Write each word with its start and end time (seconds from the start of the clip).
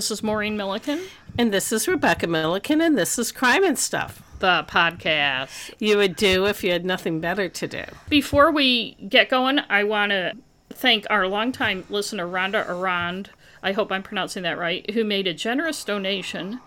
Hi, 0.00 0.02
this 0.02 0.10
is 0.10 0.22
Maureen 0.22 0.56
Milliken, 0.56 0.98
And 1.36 1.52
this 1.52 1.70
is 1.72 1.86
Rebecca 1.86 2.26
Milliken, 2.26 2.80
and 2.80 2.96
this 2.96 3.18
is 3.18 3.30
Crime 3.30 3.62
and 3.62 3.78
Stuff. 3.78 4.22
the 4.38 4.64
podcast. 4.66 5.74
You 5.78 5.98
would 5.98 6.16
do 6.16 6.46
if 6.46 6.64
you 6.64 6.72
had 6.72 6.86
nothing 6.86 7.20
better 7.20 7.50
to 7.50 7.68
do. 7.68 7.84
Before 8.08 8.50
we 8.50 8.94
get 9.10 9.28
going, 9.28 9.60
I 9.68 9.84
want 9.84 10.12
to 10.12 10.32
thank 10.70 11.06
our 11.10 11.28
longtime 11.28 11.84
listener, 11.90 12.26
Rhonda 12.26 12.66
Arand. 12.66 13.26
I 13.62 13.72
hope 13.72 13.92
I'm 13.92 14.02
pronouncing 14.02 14.42
that 14.44 14.56
right, 14.56 14.88
who 14.92 15.04
made 15.04 15.26
a 15.26 15.34
generous 15.34 15.84
donation 15.84 16.60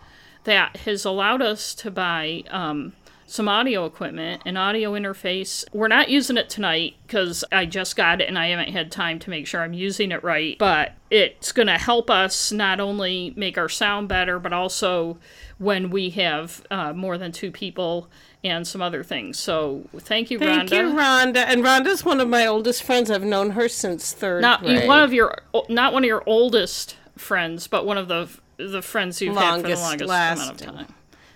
that 0.43 0.77
has 0.85 1.03
allowed 1.03 1.41
us 1.41 1.73
to 1.73 1.89
buy 1.89 2.43
um, 2.51 2.93
some 3.33 3.47
audio 3.47 3.83
equipment, 3.87 4.43
an 4.45 4.57
audio 4.57 4.91
interface. 4.91 5.65
We're 5.73 5.87
not 5.87 6.07
using 6.07 6.37
it 6.37 6.51
tonight 6.51 6.97
because 7.07 7.43
I 7.51 7.65
just 7.65 7.95
got 7.95 8.21
it 8.21 8.27
and 8.27 8.37
I 8.37 8.49
haven't 8.49 8.69
had 8.69 8.91
time 8.91 9.17
to 9.17 9.31
make 9.31 9.47
sure 9.47 9.63
I'm 9.63 9.73
using 9.73 10.11
it 10.11 10.23
right. 10.23 10.55
But 10.59 10.91
it's 11.09 11.51
going 11.51 11.65
to 11.65 11.79
help 11.79 12.11
us 12.11 12.51
not 12.51 12.79
only 12.79 13.33
make 13.35 13.57
our 13.57 13.69
sound 13.69 14.07
better, 14.07 14.37
but 14.37 14.53
also 14.53 15.17
when 15.57 15.89
we 15.89 16.11
have 16.11 16.63
uh, 16.69 16.93
more 16.93 17.17
than 17.17 17.31
two 17.31 17.49
people 17.49 18.07
and 18.43 18.67
some 18.67 18.83
other 18.83 19.03
things. 19.03 19.39
So 19.39 19.89
thank 19.97 20.29
you, 20.29 20.37
Thank 20.37 20.69
Rhonda. 20.69 20.69
Thank 20.69 20.93
you, 20.93 20.93
Rhonda. 20.93 21.37
And 21.37 21.63
Rhonda's 21.63 22.05
one 22.05 22.21
of 22.21 22.29
my 22.29 22.45
oldest 22.45 22.83
friends. 22.83 23.09
I've 23.09 23.23
known 23.23 23.51
her 23.51 23.67
since 23.67 24.13
third 24.13 24.43
not 24.43 24.61
grade. 24.61 24.87
one 24.87 25.01
of 25.01 25.11
your 25.11 25.39
not 25.69 25.91
one 25.91 26.03
of 26.03 26.07
your 26.07 26.23
oldest 26.27 26.97
friends, 27.17 27.65
but 27.65 27.83
one 27.83 27.97
of 27.97 28.07
the 28.07 28.29
the 28.57 28.83
friends 28.83 29.19
you've 29.23 29.35
had 29.35 29.61
for 29.61 29.69
the 29.69 29.75
Longest 29.75 30.07
longest 30.07 30.43
amount 30.43 30.61
of 30.61 30.67
time. 30.87 30.95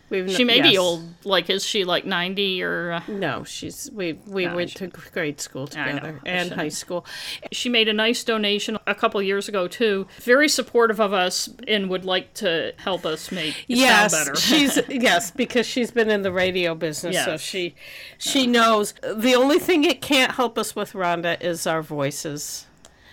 We've 0.10 0.32
She 0.32 0.46
may 0.46 0.62
be 0.62 0.78
old. 0.78 1.04
Like, 1.26 1.50
is 1.50 1.66
she 1.66 1.84
like 1.84 2.06
ninety 2.06 2.64
or? 2.64 2.94
Uh, 2.94 3.02
No, 3.10 3.44
she's 3.44 3.90
we 3.94 4.14
we 4.26 4.46
No, 4.46 4.56
went 4.56 4.70
to 4.76 4.88
grade 4.88 5.42
school 5.42 5.68
together 5.68 6.22
and 6.26 6.52
high 6.54 6.70
school. 6.70 7.06
she 7.52 7.68
made 7.68 7.90
a 7.90 7.94
nice 7.94 8.24
donation 8.24 8.78
a 8.88 8.96
couple 8.96 9.22
years 9.22 9.50
ago 9.50 9.68
too. 9.68 10.08
Very 10.22 10.48
supportive 10.48 11.02
of 11.02 11.12
us 11.12 11.50
and 11.68 11.90
would 11.90 12.06
like 12.06 12.34
to 12.36 12.74
help 12.78 13.06
us 13.06 13.32
make 13.34 13.66
Yes, 13.68 14.12
sound 14.14 14.26
better. 14.26 14.36
she's 14.40 14.80
yes 14.88 15.32
because 15.32 15.66
she's 15.66 15.92
been 15.92 16.10
in 16.10 16.22
the 16.22 16.32
radio 16.32 16.74
business, 16.74 17.16
so 17.26 17.32
Yes. 17.32 17.42
she 17.42 17.76
she 18.18 18.48
knows. 18.48 18.94
The 19.02 19.36
only 19.36 19.60
thing 19.60 19.84
it 19.84 20.02
can't 20.02 20.32
help 20.32 20.58
us 20.58 20.74
with, 20.76 20.94
Rhonda, 20.94 21.42
is 21.42 21.68
our 21.68 21.82
voices. 21.82 22.66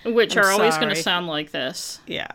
which 0.05 0.37
I'm 0.37 0.45
are 0.45 0.51
always 0.51 0.77
going 0.77 0.91
to 0.95 1.03
sound 1.03 1.27
like 1.27 1.51
this. 1.51 1.99
Yeah, 2.07 2.29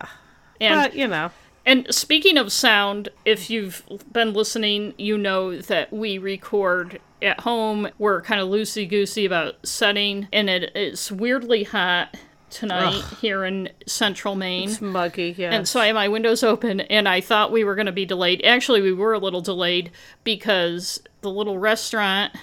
And 0.60 0.76
but 0.82 0.96
you 0.96 1.08
know, 1.08 1.32
And 1.70 1.94
speaking 1.94 2.40
of 2.40 2.52
sound, 2.52 3.10
if 3.26 3.52
you've 3.52 3.84
been 4.12 4.34
listening, 4.34 4.96
you 4.98 5.20
know 5.20 5.60
that 5.62 5.94
we 5.94 6.18
record 6.18 7.00
at 7.22 7.42
home. 7.42 7.90
We're 8.00 8.24
kind 8.24 8.42
of 8.42 8.50
loosey 8.50 8.90
goosey 8.90 9.24
about 9.24 9.68
setting, 9.68 10.28
and 10.34 10.50
it 10.50 10.76
is 10.76 11.12
weirdly 11.12 11.66
hot 11.66 12.18
tonight 12.50 13.04
here 13.22 13.46
in 13.46 13.70
central 13.86 14.34
Maine. 14.34 14.70
it's 14.70 14.82
muggy. 14.82 15.36
Yeah, 15.38 15.52
And 15.52 15.68
so 15.68 15.80
I 15.80 15.86
have 15.86 15.96
my 15.96 16.08
windows 16.08 16.42
open, 16.42 16.80
and 16.80 17.08
I 17.08 17.22
thought 17.22 17.52
we 17.52 17.64
were 17.64 17.76
going 17.76 17.86
to 17.86 17.92
be 17.92 18.06
delayed. 18.06 18.44
Actually, 18.44 18.82
we 18.82 18.92
were 18.92 19.14
a 19.14 19.20
little 19.20 19.42
delayed 19.42 19.92
because 20.24 21.04
the 21.22 21.30
little 21.30 21.60
restaurant, 21.60 22.34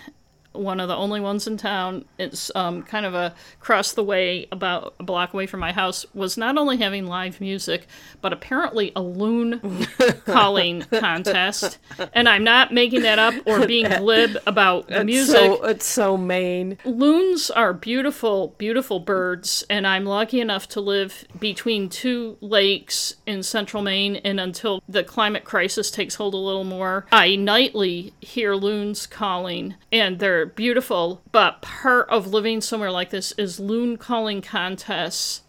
one 0.59 0.81
of 0.81 0.89
the 0.89 0.97
only 0.97 1.21
ones 1.21 1.47
in 1.47 1.57
town, 1.57 2.05
it's 2.19 2.51
um, 2.55 2.83
kind 2.83 3.07
of 3.07 3.15
a 3.15 3.35
across 3.61 3.93
the 3.93 4.05
way, 4.05 4.47
about 4.53 4.95
a 4.99 5.03
block 5.03 5.35
away 5.35 5.47
from 5.47 5.61
my 5.61 5.73
house, 5.73 6.07
was 6.15 6.37
not 6.37 6.57
only 6.57 6.77
having 6.77 7.07
live 7.07 7.41
music, 7.41 7.87
but 8.21 8.33
apparently 8.33 8.93
a 8.95 9.03
loon 9.03 9.87
calling 10.27 10.83
contest. 10.83 11.79
And 12.13 12.29
I'm 12.29 12.45
not 12.45 12.73
making 12.73 13.03
that 13.03 13.19
up 13.19 13.35
or 13.47 13.67
being 13.67 13.89
glib 13.99 14.37
about 14.47 14.89
the 14.89 14.97
It's 14.97 15.05
music 15.05 15.37
So 15.37 15.65
it's 15.65 15.87
so 15.87 16.17
Maine. 16.17 16.79
loons 16.85 17.51
are 17.51 17.73
beautiful, 17.73 18.55
beautiful 18.59 19.01
birds, 19.01 19.65
and 19.69 19.87
I'm 19.87 20.05
lucky 20.05 20.41
enough 20.41 20.69
to 20.69 20.81
live 20.81 21.25
between 21.39 21.89
two 21.89 22.37
lakes 22.41 23.17
in 23.27 23.43
central 23.43 23.83
Maine. 23.83 24.17
And 24.17 24.39
until 24.41 24.83
the 24.89 25.05
climate 25.05 25.45
crisis 25.45 25.91
takes 25.91 26.15
hold 26.15 26.35
a 26.35 26.39
little 26.39 26.65
more, 26.65 27.07
I 27.13 27.37
nightly 27.37 28.13
hear 28.21 28.55
loons 28.55 29.07
calling, 29.07 29.75
and 29.93 30.19
they're 30.19 30.46
beautiful. 30.55 31.23
But 31.33 31.63
part 31.63 32.09
of 32.11 32.27
living 32.29 32.61
somewhere 32.61 32.91
like 32.91 33.11
this 33.11 33.33
is 33.33 33.59
loon 33.59 33.97
calling 33.97 34.43
contests 34.43 35.43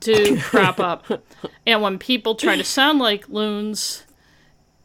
do 0.00 0.40
crop 0.42 0.80
up. 0.80 1.04
And 1.66 1.80
when 1.82 1.98
people 1.98 2.34
try 2.34 2.56
to 2.56 2.64
sound 2.64 2.98
like 2.98 3.28
loons, 3.28 4.02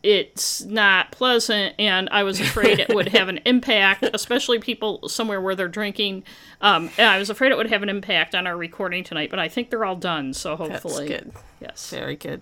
it's 0.04 0.64
not 0.64 1.12
pleasant 1.12 1.76
and 1.78 2.10
i 2.12 2.24
was 2.24 2.40
afraid 2.40 2.80
it 2.80 2.90
would 2.90 3.10
have 3.10 3.30
an 3.30 3.38
impact 3.46 4.04
especially 4.16 4.58
people 4.58 5.08
somewhere 5.08 5.40
where 5.40 5.54
they're 5.54 5.68
drinking 5.68 6.24
um, 6.62 6.90
and 6.98 7.08
i 7.08 7.20
was 7.20 7.30
afraid 7.30 7.52
it 7.52 7.56
would 7.56 7.70
have 7.70 7.84
an 7.84 7.90
impact 7.90 8.34
on 8.34 8.48
our 8.48 8.58
recording 8.58 9.04
tonight 9.04 9.30
but 9.30 9.38
i 9.38 9.48
think 9.48 9.70
they're 9.70 9.86
all 9.86 9.96
done 9.96 10.34
so 10.34 10.56
That's 10.56 10.82
hopefully 10.82 11.08
good. 11.08 11.32
yes 11.60 11.92
Very 11.92 12.16
good. 12.16 12.42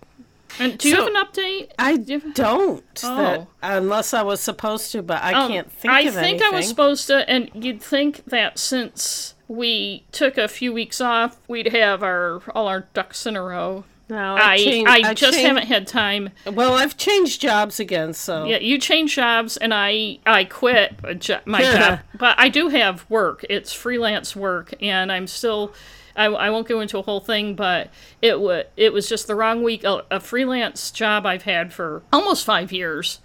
And 0.57 0.77
do 0.77 0.89
you 0.89 0.95
So- 0.95 1.01
have 1.05 1.13
an 1.13 1.25
update 1.25 1.69
I 1.77 1.97
do 1.97 2.19
have... 2.19 2.33
don't. 2.33 2.83
Oh. 3.03 3.15
That, 3.17 3.47
unless 3.77 4.13
I 4.13 4.21
was 4.23 4.39
supposed 4.41 4.91
to, 4.93 5.01
but 5.01 5.21
I 5.21 5.33
Um, 5.33 5.51
can't 5.51 5.71
think 5.71 5.93
I 5.93 6.01
of 6.01 6.13
think 6.13 6.25
anything. 6.41 6.47
I 6.53 6.55
was 6.57 6.67
supposed 6.67 7.07
to, 7.07 7.29
and 7.29 7.49
you'd 7.53 7.81
think 7.81 8.25
that 8.25 8.57
since 8.59 9.35
we 9.47 10.03
took 10.11 10.37
a 10.37 10.47
few 10.47 10.71
weeks 10.73 10.99
off, 11.01 11.37
we'd 11.47 11.73
have 11.73 12.01
our 12.03 12.41
all 12.55 12.67
our 12.67 12.87
ducks 12.93 13.25
in 13.25 13.35
a 13.35 13.41
row. 13.43 13.83
No, 14.11 14.35
I 14.41 14.57
changed- 14.57 14.89
I 14.91 15.13
just 15.13 15.33
changed- 15.33 15.47
haven't 15.47 15.67
had 15.67 15.85
time. 15.87 16.31
Well, 16.51 16.73
I've 16.73 16.97
changed 16.97 17.39
jobs 17.41 17.79
again, 17.79 18.13
so 18.15 18.45
Yeah, 18.45 18.57
you 18.57 18.79
changed 18.79 19.13
jobs, 19.15 19.55
and 19.57 19.71
I 19.71 20.17
I 20.25 20.45
quit 20.45 20.95
jo- 21.19 21.41
my 21.45 21.61
job, 21.61 21.99
but 22.17 22.33
I 22.39 22.49
do 22.49 22.69
have 22.69 23.05
work. 23.07 23.45
It's 23.51 23.71
freelance 23.71 24.35
work, 24.35 24.73
and 24.81 25.11
I'm 25.11 25.27
still. 25.27 25.73
I, 26.19 26.25
I 26.25 26.49
won't 26.49 26.67
go 26.67 26.81
into 26.81 26.97
a 26.97 27.01
whole 27.01 27.21
thing, 27.21 27.55
but 27.55 27.89
it 28.21 28.41
wa 28.41 28.63
it 28.75 28.91
was 28.91 29.07
just 29.07 29.25
the 29.25 29.35
wrong 29.35 29.63
week. 29.63 29.85
A, 29.85 30.03
a 30.11 30.19
freelance 30.19 30.91
job 30.91 31.25
I've 31.25 31.43
had 31.43 31.71
for 31.71 32.03
almost 32.11 32.45
five 32.45 32.73
years, 32.73 33.21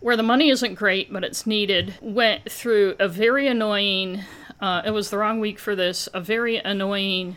where 0.00 0.16
the 0.16 0.22
money 0.22 0.48
isn't 0.48 0.74
great, 0.74 1.12
but 1.12 1.22
it's 1.22 1.46
needed. 1.46 1.94
Went 2.00 2.50
through 2.50 2.96
a 2.98 3.08
very 3.08 3.46
annoying. 3.46 4.22
Uh, 4.58 4.82
it 4.86 4.90
was 4.90 5.10
the 5.10 5.18
wrong 5.18 5.38
week 5.38 5.58
for 5.58 5.76
this. 5.76 6.08
A 6.14 6.20
very 6.20 6.56
annoying 6.56 7.36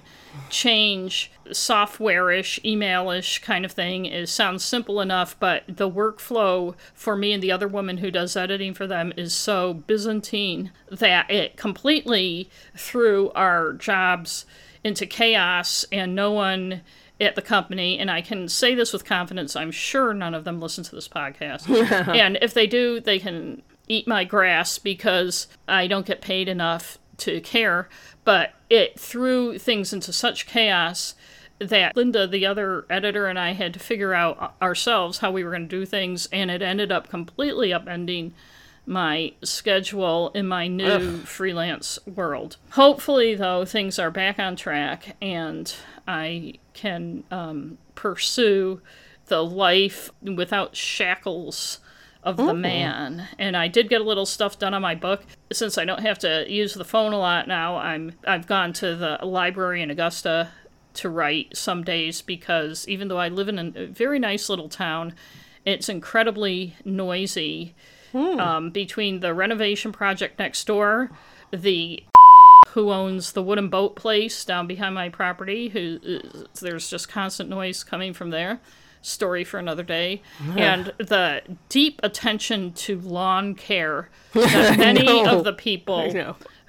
change 0.50 1.32
software-ish 1.52 2.60
email-ish 2.66 3.40
kind 3.40 3.66
of 3.66 3.72
thing 3.72 4.08
is 4.08 4.32
sounds 4.32 4.66
simple 4.66 5.00
enough 5.00 5.36
but 5.40 5.64
the 5.68 5.88
workflow 5.88 6.74
for 6.96 7.16
me 7.16 7.32
and 7.32 7.44
the 7.44 7.52
other 7.52 7.68
woman 7.68 7.98
who 7.98 8.10
does 8.10 8.36
editing 8.36 8.74
for 8.74 8.88
them 8.88 9.14
is 9.16 9.32
so 9.32 9.76
byzantine 9.76 10.72
that 10.90 11.30
it 11.30 11.56
completely 11.56 12.50
threw 12.76 13.30
our 13.34 13.74
jobs 13.74 14.48
into 14.84 15.06
chaos 15.06 15.86
and 15.92 16.16
no 16.16 16.32
one 16.32 16.82
at 17.22 17.36
the 17.36 17.42
company. 17.42 17.98
And 18.00 18.10
i 18.12 18.22
can 18.22 18.48
say 18.48 18.76
this 18.76 18.92
with 18.92 19.06
confidence 19.06 19.56
i'm 19.56 19.72
sure 19.72 20.14
none 20.14 20.34
of 20.34 20.44
them 20.44 20.60
listen 20.60 20.84
to 20.84 20.96
this 20.96 21.08
podcast. 21.08 21.68
And 22.16 22.38
if 22.42 22.54
they 22.54 22.68
do 22.68 23.00
they 23.00 23.20
can 23.20 23.62
eat 23.88 24.08
my 24.08 24.24
grass 24.24 24.78
because 24.78 25.48
i 25.68 25.88
don't 25.88 26.06
get 26.06 26.22
paid 26.22 26.48
enough 26.48 26.98
to 27.18 27.42
care. 27.42 27.90
But 28.24 28.54
it 28.70 29.00
threw 29.00 29.58
things 29.58 29.94
into 29.94 30.14
such 30.14 30.48
chaos 30.48 31.16
that 31.60 31.96
Linda, 31.96 32.28
the 32.28 32.46
other 32.46 32.86
editor, 32.90 33.28
and 33.28 33.40
I 33.40 33.52
had 33.54 33.74
to 33.74 33.80
figure 33.80 34.14
out 34.14 34.56
ourselves 34.62 35.20
how 35.20 35.32
we 35.32 35.44
were 35.44 35.52
going 35.52 35.68
to 35.68 35.80
do 35.80 35.86
things, 35.86 36.28
and 36.32 36.50
it 36.50 36.62
ended 36.62 36.92
up 36.92 37.10
completely 37.10 37.70
upending 37.70 38.32
my 38.86 39.34
schedule 39.44 40.30
in 40.30 40.48
my 40.48 40.68
new 40.68 41.18
freelance 41.20 42.00
world. 42.06 42.58
Hopefully, 42.72 43.36
though, 43.36 43.66
things 43.66 43.98
are 43.98 44.12
back 44.12 44.40
on 44.40 44.56
track 44.56 45.16
and 45.22 45.74
I 46.08 46.56
can 46.74 47.24
um, 47.32 47.78
pursue 47.96 48.82
the 49.28 49.44
life 49.44 50.12
without 50.22 50.76
shackles 50.76 51.80
of 52.24 52.38
the 52.38 52.54
man. 52.54 53.28
And 53.38 53.56
I 53.58 53.68
did 53.68 53.90
get 53.90 54.02
a 54.02 54.04
little 54.04 54.26
stuff 54.26 54.58
done 54.58 54.74
on 54.74 54.82
my 54.82 54.96
book. 54.96 55.24
Since 55.52 55.78
I 55.78 55.86
don't 55.86 56.02
have 56.02 56.20
to 56.20 56.46
use 56.50 56.74
the 56.74 56.86
phone 56.86 57.14
a 57.14 57.18
lot 57.18 57.48
now, 57.48 57.78
I'm 57.78 58.14
I've 58.26 58.48
gone 58.48 58.74
to 58.74 58.96
the 58.96 59.20
library 59.24 59.82
in 59.82 59.92
Augusta 59.92 60.50
to 60.96 61.10
write 61.10 61.58
some 61.58 61.84
days 61.84 62.22
because 62.22 62.88
even 62.88 63.08
though 63.08 63.18
I 63.18 63.28
live 63.28 63.50
in 63.50 63.60
a 63.76 63.88
very 63.88 64.20
nice 64.20 64.50
little 64.50 64.70
town, 64.70 65.14
it's 65.66 65.90
incredibly 65.90 66.76
noisy. 66.86 67.76
Um, 68.40 68.70
between 68.70 69.20
the 69.22 69.34
renovation 69.34 69.92
project 69.92 70.40
next 70.40 70.66
door, 70.68 71.12
the 71.52 72.04
who 72.70 72.92
owns 72.92 73.34
the 73.34 73.44
wooden 73.44 73.70
boat 73.70 73.96
place 73.96 74.44
down 74.46 74.66
behind 74.66 74.96
my 74.96 75.08
property, 75.10 75.70
who 75.70 76.00
uh, 76.04 76.44
there's 76.60 76.90
just 76.90 77.08
constant 77.08 77.50
noise 77.50 77.84
coming 77.84 78.14
from 78.14 78.32
there. 78.32 78.60
Story 79.02 79.44
for 79.44 79.60
another 79.60 79.84
day. 79.84 80.22
and 80.58 80.94
the 80.98 81.42
deep 81.70 82.00
attention 82.04 82.72
to 82.74 83.00
lawn 83.02 83.54
care 83.54 84.10
that 84.34 84.78
many 84.78 85.26
of 85.28 85.44
the 85.44 85.54
people. 85.54 85.98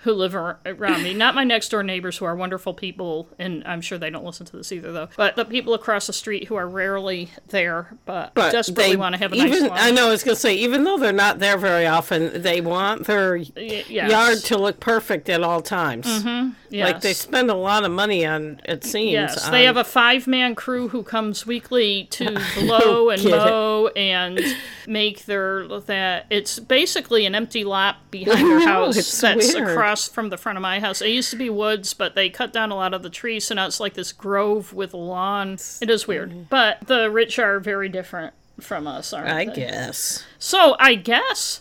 Who 0.05 0.13
live 0.13 0.35
around 0.35 1.03
me. 1.03 1.15
Not 1.15 1.35
my 1.35 1.45
next 1.45 1.71
door 1.71 1.83
neighbors 1.83 2.19
who 2.19 2.27
are 2.27 2.37
wonderful 2.37 2.75
people, 2.75 3.29
and 3.39 3.65
I'm 3.65 3.81
sure 3.81 3.97
they 3.97 4.11
don't 4.11 4.25
listen 4.25 4.45
to 4.47 4.57
this 4.57 4.71
either, 4.71 4.93
though. 4.93 5.09
But 5.17 5.35
the 5.35 5.47
people 5.47 5.73
across 5.73 6.07
the 6.07 6.13
street 6.13 6.47
who 6.49 6.57
are 6.57 6.69
rarely 6.69 7.31
there, 7.49 7.97
but, 8.05 8.35
But 8.35 8.53
desperately 8.53 8.97
want 8.97 9.15
to 9.15 9.19
have 9.19 9.33
a 9.33 9.37
even, 9.37 9.51
nice 9.51 9.61
lunch. 9.63 9.73
I 9.75 9.91
know 9.91 10.09
I 10.09 10.11
was 10.11 10.23
going 10.23 10.35
to 10.35 10.41
say, 10.41 10.55
even 10.57 10.85
though 10.85 10.99
they're 10.99 11.13
not 11.13 11.39
there 11.39 11.57
very 11.57 11.87
often, 11.87 12.43
they 12.43 12.61
want 12.61 13.07
their 13.07 13.37
yes. 13.37 13.89
yard 13.89 14.39
to 14.45 14.59
look 14.59 14.79
perfect 14.79 15.31
at 15.31 15.43
all 15.43 15.63
times. 15.63 16.07
Mm-hmm. 16.07 16.51
Like 16.83 17.01
they 17.03 17.13
spend 17.15 17.51
a 17.51 17.55
lot 17.55 17.85
of 17.85 17.93
money 17.93 18.27
on, 18.27 18.61
it 18.65 18.83
seems. 18.85 19.13
Yes, 19.13 19.45
on- 19.47 19.53
they 19.53 19.65
have 19.65 19.77
a 19.77 19.85
five 19.85 20.27
man 20.27 20.55
crew 20.55 20.89
who 20.89 21.03
comes 21.05 21.47
weekly 21.47 22.05
to 22.13 22.37
blow 22.57 23.11
and 23.11 23.21
it. 23.25 23.31
mow 23.31 23.89
and 23.95 24.41
make 24.87 25.25
their 25.27 25.69
that 25.81 26.27
it's 26.31 26.59
basically 26.59 27.27
an 27.27 27.35
empty 27.35 27.63
lot 27.65 28.11
behind 28.11 28.47
their 28.51 28.67
house 28.67 29.21
that's 29.21 29.55
weird. 29.55 29.69
across 29.69 30.09
from 30.09 30.31
the 30.31 30.37
front 30.37 30.59
of 30.59 30.63
my 30.63 30.81
house. 30.81 31.01
It 31.01 31.11
used 31.11 31.31
to 31.31 31.37
be 31.37 31.49
woods, 31.51 31.95
but 31.95 32.15
they 32.15 32.29
cut 32.31 32.53
down 32.53 32.71
a 32.71 32.75
lot 32.77 32.93
of 32.95 33.03
the 33.03 33.11
trees, 33.11 33.45
so 33.47 33.55
now 33.55 33.67
it's 33.67 33.79
like 33.81 33.95
this 33.95 34.13
grove 34.13 34.73
with 34.73 34.95
lawn. 34.95 35.59
It 35.81 35.91
is 35.91 36.07
weird. 36.09 36.49
But 36.49 36.87
the 36.87 37.11
rich 37.11 37.39
are 37.39 37.61
very 37.61 37.89
different 37.89 38.35
from 38.61 38.87
us, 38.87 39.13
aren't 39.13 39.29
I 39.31 39.45
they? 39.47 39.53
guess. 39.55 40.25
So 40.39 40.77
I 40.79 40.95
guess 40.95 41.61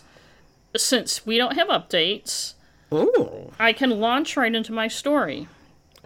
since 0.76 1.24
we 1.26 1.36
don't 1.36 1.54
have 1.56 1.68
updates, 1.68 2.54
Ooh, 2.92 3.52
I 3.58 3.72
can 3.72 3.90
launch 4.00 4.36
right 4.36 4.54
into 4.54 4.72
my 4.72 4.88
story. 4.88 5.48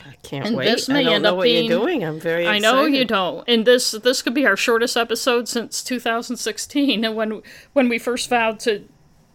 I 0.07 0.15
can't 0.23 0.47
And 0.47 0.57
wait. 0.57 0.67
this 0.67 0.89
I 0.89 0.93
may 0.95 1.05
don't 1.05 1.15
end 1.15 1.23
know 1.25 1.31
up 1.31 1.37
what 1.39 1.43
being- 1.45 1.69
you're 1.69 1.79
doing. 1.81 2.05
I'm 2.05 2.21
very 2.21 2.47
I 2.47 2.59
know 2.59 2.85
you 2.85 3.05
don't. 3.05 3.45
And 3.49 3.67
this 3.67 3.91
this 3.91 4.23
could 4.23 4.35
be 4.35 4.47
our 4.47 4.57
shortest 4.57 4.97
episode 4.97 5.49
since 5.49 5.83
2016, 5.83 7.05
and 7.05 7.17
when 7.17 7.43
when 7.73 7.89
we 7.89 7.99
first 7.99 8.29
vowed 8.31 8.61
to 8.61 8.85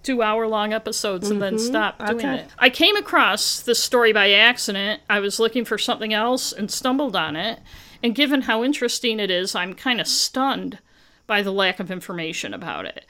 do 0.04 0.22
hour 0.22 0.48
long 0.48 0.74
episodes 0.74 1.30
and 1.30 1.42
then 1.42 1.56
mm-hmm. 1.56 1.66
stop 1.66 1.98
doing 2.06 2.26
Okay. 2.26 2.36
it. 2.42 2.48
I 2.60 2.70
came 2.70 2.96
across 2.98 3.62
this 3.62 3.82
story 3.82 4.12
by 4.12 4.32
accident. 4.34 5.02
I 5.10 5.20
was 5.22 5.40
looking 5.40 5.64
for 5.64 5.78
something 5.78 6.14
else 6.14 6.52
and 6.52 6.70
stumbled 6.70 7.16
on 7.16 7.38
it. 7.38 7.60
And 8.02 8.14
given 8.14 8.42
how 8.42 8.66
interesting 8.66 9.18
it 9.22 9.32
is, 9.32 9.56
I'm 9.56 9.74
kind 9.74 10.02
of 10.02 10.08
stunned 10.08 10.80
by 11.26 11.42
the 11.42 11.54
lack 11.54 11.80
of 11.80 11.90
information 11.90 12.54
about 12.54 12.84
it, 12.86 13.06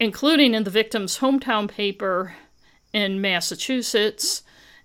including 0.00 0.54
in 0.54 0.64
the 0.64 0.70
victim's 0.70 1.18
hometown 1.18 1.68
paper 1.68 2.34
in 2.92 3.20
Massachusetts 3.20 4.42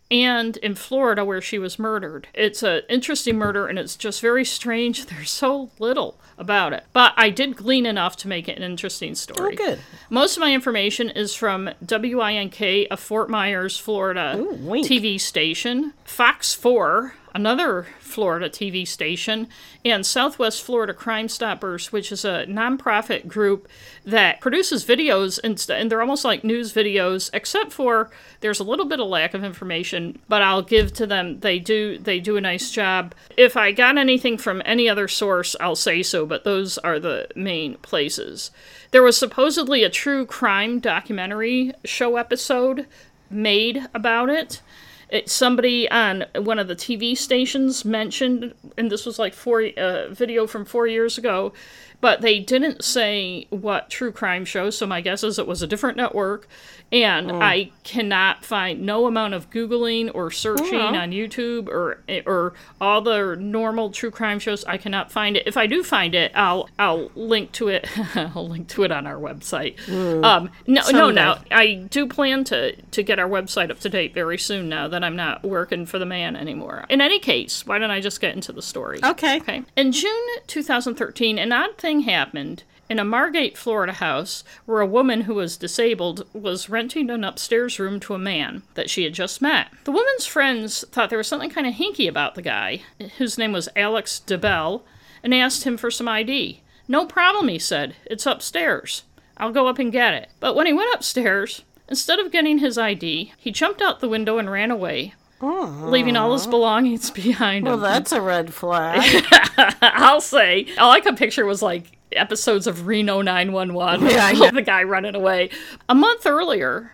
and 0.09 0.57
in 0.57 0.75
Florida 0.75 1.25
where 1.25 1.41
she 1.41 1.59
was 1.59 1.77
murdered. 1.77 2.27
It's 2.33 2.63
an 2.63 2.81
interesting 2.89 3.37
murder 3.37 3.67
and 3.67 3.77
it's 3.77 3.95
just 3.95 4.21
very 4.21 4.45
strange. 4.45 5.05
There's 5.07 5.31
so 5.31 5.69
little 5.79 6.19
about 6.37 6.73
it. 6.73 6.85
But 6.93 7.13
I 7.17 7.29
did 7.29 7.55
glean 7.55 7.85
enough 7.85 8.15
to 8.17 8.27
make 8.27 8.47
it 8.47 8.57
an 8.57 8.63
interesting 8.63 9.15
story. 9.15 9.53
Oh, 9.53 9.57
good. 9.57 9.79
Most 10.09 10.37
of 10.37 10.41
my 10.41 10.53
information 10.53 11.09
is 11.09 11.33
from 11.33 11.69
WINK, 11.81 12.61
a 12.61 12.97
Fort 12.97 13.29
Myers, 13.29 13.77
Florida 13.77 14.35
Ooh. 14.37 14.57
TV 14.57 15.19
station, 15.19 15.93
Fox 16.05 16.53
4, 16.53 17.13
another 17.37 17.85
Florida 17.99 18.49
TV 18.49 18.85
station, 18.85 19.47
and 19.85 20.03
Southwest 20.03 20.63
Florida 20.63 20.91
Crime 20.91 21.29
Stoppers, 21.29 21.91
which 21.91 22.11
is 22.11 22.25
a 22.25 22.47
nonprofit 22.47 23.27
group 23.27 23.67
that 24.03 24.41
produces 24.41 24.83
videos 24.83 25.39
and, 25.43 25.63
and 25.69 25.91
they're 25.91 26.01
almost 26.01 26.25
like 26.25 26.43
news 26.43 26.73
videos, 26.73 27.29
except 27.33 27.71
for 27.71 28.09
there's 28.39 28.59
a 28.59 28.63
little 28.63 28.87
bit 28.87 28.99
of 28.99 29.07
lack 29.07 29.35
of 29.35 29.43
information, 29.43 30.17
but 30.27 30.41
I'll 30.41 30.63
give 30.63 30.91
to 30.93 31.05
them. 31.05 31.39
They 31.41 31.59
do 31.59 31.99
they 31.99 32.19
do 32.19 32.37
a 32.37 32.41
nice 32.41 32.71
job. 32.71 33.13
If 33.37 33.55
I 33.55 33.71
got 33.71 33.99
anything 33.99 34.39
from 34.39 34.63
any 34.65 34.89
other 34.89 35.07
source, 35.07 35.55
I'll 35.59 35.75
say 35.75 36.01
so, 36.01 36.25
but 36.25 36.43
those 36.43 36.79
are 36.79 36.99
the 36.99 37.27
main 37.35 37.75
places. 37.77 38.49
There 38.89 39.03
was 39.03 39.15
supposedly 39.15 39.83
a 39.83 39.91
true 39.91 40.25
crime 40.25 40.79
documentary 40.79 41.73
show 41.85 42.15
episode 42.15 42.87
made 43.29 43.87
about 43.93 44.29
it. 44.29 44.63
It, 45.09 45.29
somebody 45.29 45.89
on 45.89 46.25
one 46.35 46.59
of 46.59 46.67
the 46.67 46.75
TV 46.75 47.17
stations 47.17 47.85
mentioned, 47.85 48.53
and 48.77 48.91
this 48.91 49.05
was 49.05 49.17
like 49.17 49.33
four 49.33 49.63
uh, 49.77 50.09
video 50.09 50.47
from 50.47 50.65
four 50.65 50.85
years 50.85 51.17
ago, 51.17 51.53
but 52.01 52.21
they 52.21 52.39
didn't 52.39 52.83
say 52.83 53.47
what 53.49 53.89
true 53.89 54.11
crime 54.11 54.43
show. 54.45 54.69
So 54.69 54.85
my 54.85 54.99
guess 55.01 55.23
is 55.23 55.39
it 55.39 55.47
was 55.47 55.61
a 55.61 55.67
different 55.67 55.95
network, 55.97 56.47
and 56.91 57.31
I 57.31 57.71
cannot 57.83 58.45
find 58.45 58.81
no 58.85 59.07
amount 59.07 59.33
of 59.33 59.49
googling 59.49 60.11
or 60.13 60.29
searching 60.29 60.73
Yeah. 60.79 61.01
on 61.01 61.11
YouTube 61.11 61.69
or 61.69 62.01
or 62.25 62.53
all 62.79 63.01
the 63.01 63.35
normal 63.39 63.89
true 63.91 64.11
crime 64.11 64.39
shows. 64.39 64.63
I 64.65 64.77
cannot 64.77 65.11
find 65.11 65.37
it. 65.37 65.47
If 65.47 65.55
I 65.57 65.67
do 65.67 65.83
find 65.83 66.13
it, 66.15 66.31
I'll 66.35 66.69
I'll 66.77 67.11
link 67.15 67.51
to 67.53 67.69
it. 67.69 67.87
I'll 68.15 68.47
link 68.47 68.67
to 68.69 68.83
it 68.83 68.91
on 68.91 69.07
our 69.07 69.15
website. 69.15 69.79
Um, 69.89 70.49
no, 70.67 70.81
no, 70.81 70.81
Someday. 70.81 71.13
no. 71.15 71.37
I 71.49 71.73
do 71.89 72.07
plan 72.07 72.43
to 72.45 72.75
to 72.75 73.03
get 73.03 73.19
our 73.19 73.29
website 73.29 73.71
up 73.71 73.79
to 73.79 73.89
date 73.89 74.13
very 74.13 74.37
soon. 74.37 74.69
Now 74.69 74.87
that 74.87 74.96
I'm 75.03 75.15
not 75.15 75.43
working 75.43 75.85
for 75.85 75.99
the 75.99 76.05
man 76.05 76.35
anymore. 76.35 76.85
In 76.89 77.01
any 77.01 77.19
case, 77.19 77.65
why 77.65 77.77
don't 77.77 77.91
I 77.91 77.99
just 77.99 78.21
get 78.21 78.35
into 78.35 78.51
the 78.51 78.61
story? 78.61 78.99
Okay. 79.03 79.37
Okay. 79.37 79.63
In 79.75 79.91
June 79.91 80.27
2013, 80.47 81.37
an 81.37 81.51
odd 81.51 81.77
thing 81.77 82.01
happened 82.01 82.63
in 82.89 82.99
a 82.99 83.05
Margate, 83.05 83.57
Florida 83.57 83.93
house 83.93 84.43
where 84.65 84.81
a 84.81 84.85
woman 84.85 85.21
who 85.21 85.35
was 85.35 85.57
disabled 85.57 86.25
was 86.33 86.69
renting 86.69 87.09
an 87.09 87.23
upstairs 87.23 87.79
room 87.79 87.99
to 87.99 88.13
a 88.13 88.19
man 88.19 88.63
that 88.75 88.89
she 88.89 89.03
had 89.03 89.13
just 89.13 89.41
met. 89.41 89.67
The 89.83 89.91
woman's 89.91 90.25
friends 90.25 90.85
thought 90.91 91.09
there 91.09 91.17
was 91.17 91.27
something 91.27 91.49
kind 91.49 91.67
of 91.67 91.73
hinky 91.73 92.07
about 92.07 92.35
the 92.35 92.41
guy, 92.41 92.83
whose 93.17 93.37
name 93.37 93.51
was 93.51 93.69
Alex 93.75 94.21
DeBell, 94.25 94.83
and 95.23 95.33
asked 95.33 95.63
him 95.63 95.77
for 95.77 95.91
some 95.91 96.07
ID. 96.07 96.61
No 96.87 97.05
problem, 97.05 97.49
he 97.49 97.59
said. 97.59 97.95
It's 98.05 98.25
upstairs. 98.25 99.03
I'll 99.35 99.51
go 99.51 99.67
up 99.67 99.79
and 99.79 99.91
get 99.91 100.13
it. 100.13 100.29
But 100.39 100.55
when 100.55 100.65
he 100.65 100.73
went 100.73 100.93
upstairs, 100.95 101.63
instead 101.89 102.19
of 102.19 102.31
getting 102.31 102.59
his 102.59 102.77
ID, 102.77 103.33
he 103.37 103.51
jumped 103.51 103.81
out 103.81 103.99
the 103.99 104.09
window 104.09 104.37
and 104.37 104.49
ran 104.51 104.71
away, 104.71 105.13
leaving 105.41 106.15
all 106.15 106.33
his 106.33 106.47
belongings 106.47 107.11
behind 107.11 107.65
Well, 107.65 107.75
him. 107.75 107.81
that's 107.81 108.11
a 108.11 108.21
red 108.21 108.53
flag. 108.53 109.25
I'll 109.81 110.21
say. 110.21 110.67
All 110.77 110.91
I 110.91 110.99
could 110.99 111.17
picture 111.17 111.45
was 111.45 111.61
like 111.61 111.97
episodes 112.11 112.67
of 112.67 112.87
Reno 112.87 113.21
911. 113.21 114.07
Yeah, 114.09 114.31
know. 114.31 114.51
the 114.51 114.61
guy 114.61 114.83
running 114.83 115.15
away. 115.15 115.49
A 115.89 115.95
month 115.95 116.25
earlier, 116.25 116.93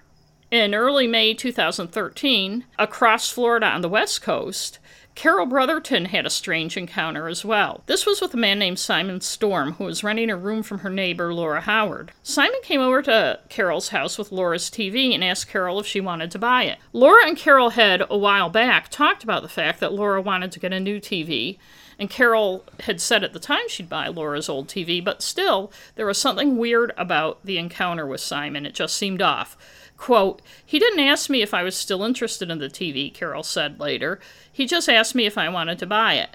in 0.51 0.73
early 0.75 1.07
May 1.07 1.33
2013, 1.33 2.65
across 2.79 3.29
Florida 3.29 3.67
on 3.67 3.81
the 3.81 3.89
West 3.89 4.21
Coast, 4.21 4.79
Carol 5.15 5.45
Brotherton 5.45 6.05
had 6.05 6.25
a 6.25 6.29
strange 6.29 6.75
encounter 6.75 7.27
as 7.27 7.45
well. 7.45 7.83
This 7.85 8.05
was 8.05 8.19
with 8.19 8.33
a 8.33 8.37
man 8.37 8.57
named 8.57 8.79
Simon 8.79 9.21
Storm, 9.21 9.73
who 9.73 9.83
was 9.85 10.03
renting 10.03 10.29
a 10.29 10.35
room 10.35 10.63
from 10.63 10.79
her 10.79 10.89
neighbor, 10.89 11.33
Laura 11.33 11.61
Howard. 11.61 12.11
Simon 12.23 12.59
came 12.63 12.81
over 12.81 13.01
to 13.03 13.39
Carol's 13.47 13.89
house 13.89 14.17
with 14.17 14.31
Laura's 14.31 14.69
TV 14.69 15.13
and 15.13 15.23
asked 15.23 15.47
Carol 15.47 15.79
if 15.79 15.85
she 15.85 16.01
wanted 16.01 16.31
to 16.31 16.39
buy 16.39 16.63
it. 16.63 16.79
Laura 16.93 17.27
and 17.27 17.37
Carol 17.37 17.71
had, 17.71 18.03
a 18.09 18.17
while 18.17 18.49
back, 18.49 18.89
talked 18.89 19.23
about 19.23 19.43
the 19.43 19.49
fact 19.49 19.79
that 19.79 19.93
Laura 19.93 20.21
wanted 20.21 20.51
to 20.51 20.59
get 20.59 20.73
a 20.73 20.79
new 20.79 20.99
TV, 20.99 21.57
and 21.99 22.09
Carol 22.09 22.65
had 22.81 22.99
said 22.99 23.23
at 23.23 23.33
the 23.33 23.39
time 23.39 23.69
she'd 23.69 23.89
buy 23.89 24.07
Laura's 24.07 24.49
old 24.49 24.67
TV, 24.67 25.03
but 25.03 25.21
still, 25.21 25.71
there 25.95 26.07
was 26.07 26.17
something 26.17 26.57
weird 26.57 26.91
about 26.97 27.45
the 27.45 27.59
encounter 27.59 28.07
with 28.07 28.19
Simon. 28.19 28.65
It 28.65 28.73
just 28.73 28.97
seemed 28.97 29.21
off. 29.21 29.55
Quote, 30.03 30.41
he 30.65 30.79
didn't 30.79 30.99
ask 30.99 31.29
me 31.29 31.41
if 31.41 31.53
I 31.53 31.63
was 31.63 31.77
still 31.77 32.03
interested 32.03 32.51
in 32.51 32.57
the 32.59 32.67
TV, 32.67 33.13
Carol 33.13 33.41
said 33.41 33.79
later. 33.79 34.19
He 34.51 34.65
just 34.65 34.89
asked 34.89 35.15
me 35.15 35.25
if 35.25 35.37
I 35.37 35.47
wanted 35.47 35.79
to 35.79 35.85
buy 35.85 36.15
it. 36.15 36.31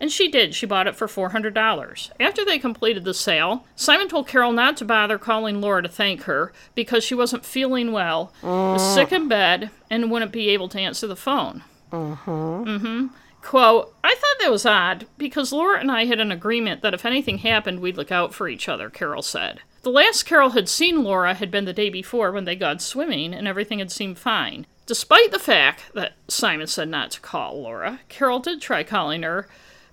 And 0.00 0.10
she 0.10 0.30
did. 0.30 0.54
She 0.54 0.64
bought 0.64 0.86
it 0.86 0.96
for 0.96 1.06
$400. 1.06 2.10
After 2.18 2.46
they 2.46 2.58
completed 2.58 3.04
the 3.04 3.12
sale, 3.12 3.66
Simon 3.76 4.08
told 4.08 4.26
Carol 4.26 4.52
not 4.52 4.78
to 4.78 4.86
bother 4.86 5.18
calling 5.18 5.60
Laura 5.60 5.82
to 5.82 5.88
thank 5.90 6.22
her 6.22 6.54
because 6.74 7.04
she 7.04 7.14
wasn't 7.14 7.44
feeling 7.44 7.92
well, 7.92 8.32
was 8.42 8.94
sick 8.94 9.12
in 9.12 9.28
bed, 9.28 9.68
and 9.90 10.10
wouldn't 10.10 10.32
be 10.32 10.48
able 10.48 10.70
to 10.70 10.80
answer 10.80 11.06
the 11.06 11.14
phone. 11.14 11.62
mm-hmm 11.92 13.08
Quote, 13.42 13.94
I 14.02 14.14
thought 14.14 14.36
that 14.40 14.50
was 14.50 14.64
odd 14.64 15.06
because 15.18 15.52
Laura 15.52 15.78
and 15.78 15.90
I 15.92 16.06
had 16.06 16.20
an 16.20 16.32
agreement 16.32 16.80
that 16.80 16.94
if 16.94 17.04
anything 17.04 17.38
happened, 17.38 17.80
we'd 17.80 17.98
look 17.98 18.10
out 18.10 18.32
for 18.32 18.48
each 18.48 18.66
other, 18.66 18.88
Carol 18.88 19.20
said. 19.20 19.60
The 19.82 19.90
last 19.90 20.24
Carol 20.24 20.50
had 20.50 20.68
seen 20.68 21.02
Laura 21.02 21.32
had 21.32 21.50
been 21.50 21.64
the 21.64 21.72
day 21.72 21.88
before 21.88 22.32
when 22.32 22.44
they 22.44 22.54
got 22.54 22.82
swimming 22.82 23.32
and 23.32 23.48
everything 23.48 23.78
had 23.78 23.90
seemed 23.90 24.18
fine. 24.18 24.66
Despite 24.84 25.30
the 25.30 25.38
fact 25.38 25.84
that 25.94 26.14
Simon 26.28 26.66
said 26.66 26.88
not 26.88 27.12
to 27.12 27.20
call 27.20 27.62
Laura, 27.62 28.00
Carol 28.08 28.40
did 28.40 28.60
try 28.60 28.82
calling 28.82 29.22
her, 29.22 29.48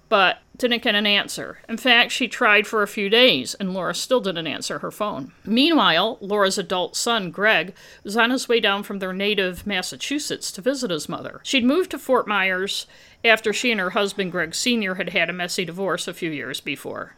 but 0.09 0.39
didn't 0.57 0.81
get 0.83 0.95
an 0.95 1.05
answer. 1.05 1.59
In 1.69 1.77
fact, 1.77 2.11
she 2.11 2.27
tried 2.27 2.65
for 2.65 2.81
a 2.81 2.87
few 2.87 3.09
days, 3.09 3.53
and 3.55 3.73
Laura 3.73 3.93
still 3.93 4.19
didn't 4.19 4.47
answer 4.47 4.79
her 4.79 4.91
phone. 4.91 5.31
Meanwhile, 5.45 6.17
Laura's 6.19 6.57
adult 6.57 6.95
son, 6.95 7.31
Greg, 7.31 7.73
was 8.03 8.17
on 8.17 8.31
his 8.31 8.49
way 8.49 8.59
down 8.59 8.83
from 8.83 8.99
their 8.99 9.13
native 9.13 9.67
Massachusetts 9.67 10.51
to 10.53 10.61
visit 10.61 10.89
his 10.89 11.07
mother. 11.07 11.39
She'd 11.43 11.63
moved 11.63 11.91
to 11.91 11.99
Fort 11.99 12.27
Myers 12.27 12.87
after 13.23 13.53
she 13.53 13.71
and 13.71 13.79
her 13.79 13.91
husband, 13.91 14.31
Greg 14.31 14.55
Sr., 14.55 14.95
had 14.95 15.09
had 15.09 15.29
a 15.29 15.33
messy 15.33 15.63
divorce 15.63 16.07
a 16.07 16.13
few 16.13 16.31
years 16.31 16.59
before. 16.59 17.15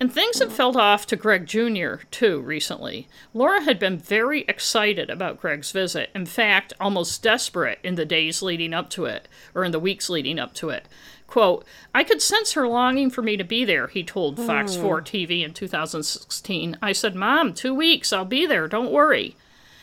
And 0.00 0.12
things 0.12 0.38
had 0.38 0.52
felt 0.52 0.76
off 0.76 1.06
to 1.06 1.16
Greg 1.16 1.44
Jr., 1.46 2.04
too, 2.12 2.40
recently. 2.40 3.08
Laura 3.34 3.62
had 3.62 3.80
been 3.80 3.98
very 3.98 4.42
excited 4.42 5.10
about 5.10 5.40
Greg's 5.40 5.72
visit, 5.72 6.10
in 6.14 6.24
fact, 6.24 6.72
almost 6.80 7.22
desperate 7.22 7.80
in 7.82 7.96
the 7.96 8.06
days 8.06 8.40
leading 8.40 8.72
up 8.72 8.90
to 8.90 9.06
it, 9.06 9.26
or 9.56 9.64
in 9.64 9.72
the 9.72 9.80
weeks 9.80 10.08
leading 10.08 10.38
up 10.38 10.54
to 10.54 10.68
it. 10.68 10.86
Quote, 11.26 11.64
I 11.92 12.04
could 12.04 12.22
sense 12.22 12.52
her 12.52 12.68
longing 12.68 13.10
for 13.10 13.22
me 13.22 13.36
to 13.36 13.44
be 13.44 13.64
there, 13.64 13.88
he 13.88 14.04
told 14.04 14.38
Fox 14.38 14.76
hmm. 14.76 14.82
4 14.82 15.02
TV 15.02 15.44
in 15.44 15.52
2016. 15.52 16.78
I 16.80 16.92
said, 16.92 17.16
Mom, 17.16 17.52
two 17.52 17.74
weeks, 17.74 18.12
I'll 18.12 18.24
be 18.24 18.46
there, 18.46 18.68
don't 18.68 18.92
worry. 18.92 19.36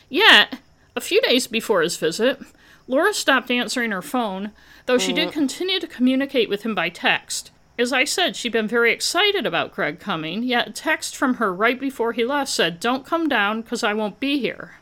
Yet, 0.10 0.60
a 0.96 1.02
few 1.02 1.22
days 1.22 1.46
before 1.46 1.82
his 1.82 1.98
visit, 1.98 2.40
Laura 2.88 3.14
stopped 3.14 3.52
answering 3.52 3.92
her 3.92 4.02
phone, 4.02 4.52
though 4.86 4.98
she 4.98 5.12
did 5.12 5.30
hmm. 5.30 5.34
continue 5.34 5.80
to 5.82 5.88
communicate 5.88 6.48
with 6.48 6.64
him 6.64 6.74
by 6.74 6.88
text. 6.88 7.52
As 7.78 7.92
I 7.92 8.06
said, 8.06 8.36
she'd 8.36 8.52
been 8.54 8.68
very 8.68 8.92
excited 8.94 9.46
about 9.46 9.74
Greg 9.74 10.00
coming, 10.00 10.44
yet 10.44 10.70
a 10.70 10.72
text 10.72 11.16
from 11.16 11.36
her 11.36 11.54
right 11.54 11.80
before 11.80 12.14
he 12.14 12.24
left 12.24 12.50
said, 12.50 12.80
Don't 12.80 13.06
come 13.06 13.28
down 13.28 13.62
because 13.62 13.84
I 13.84 13.94
won't 13.94 14.20
be 14.20 14.40
here. 14.40 14.76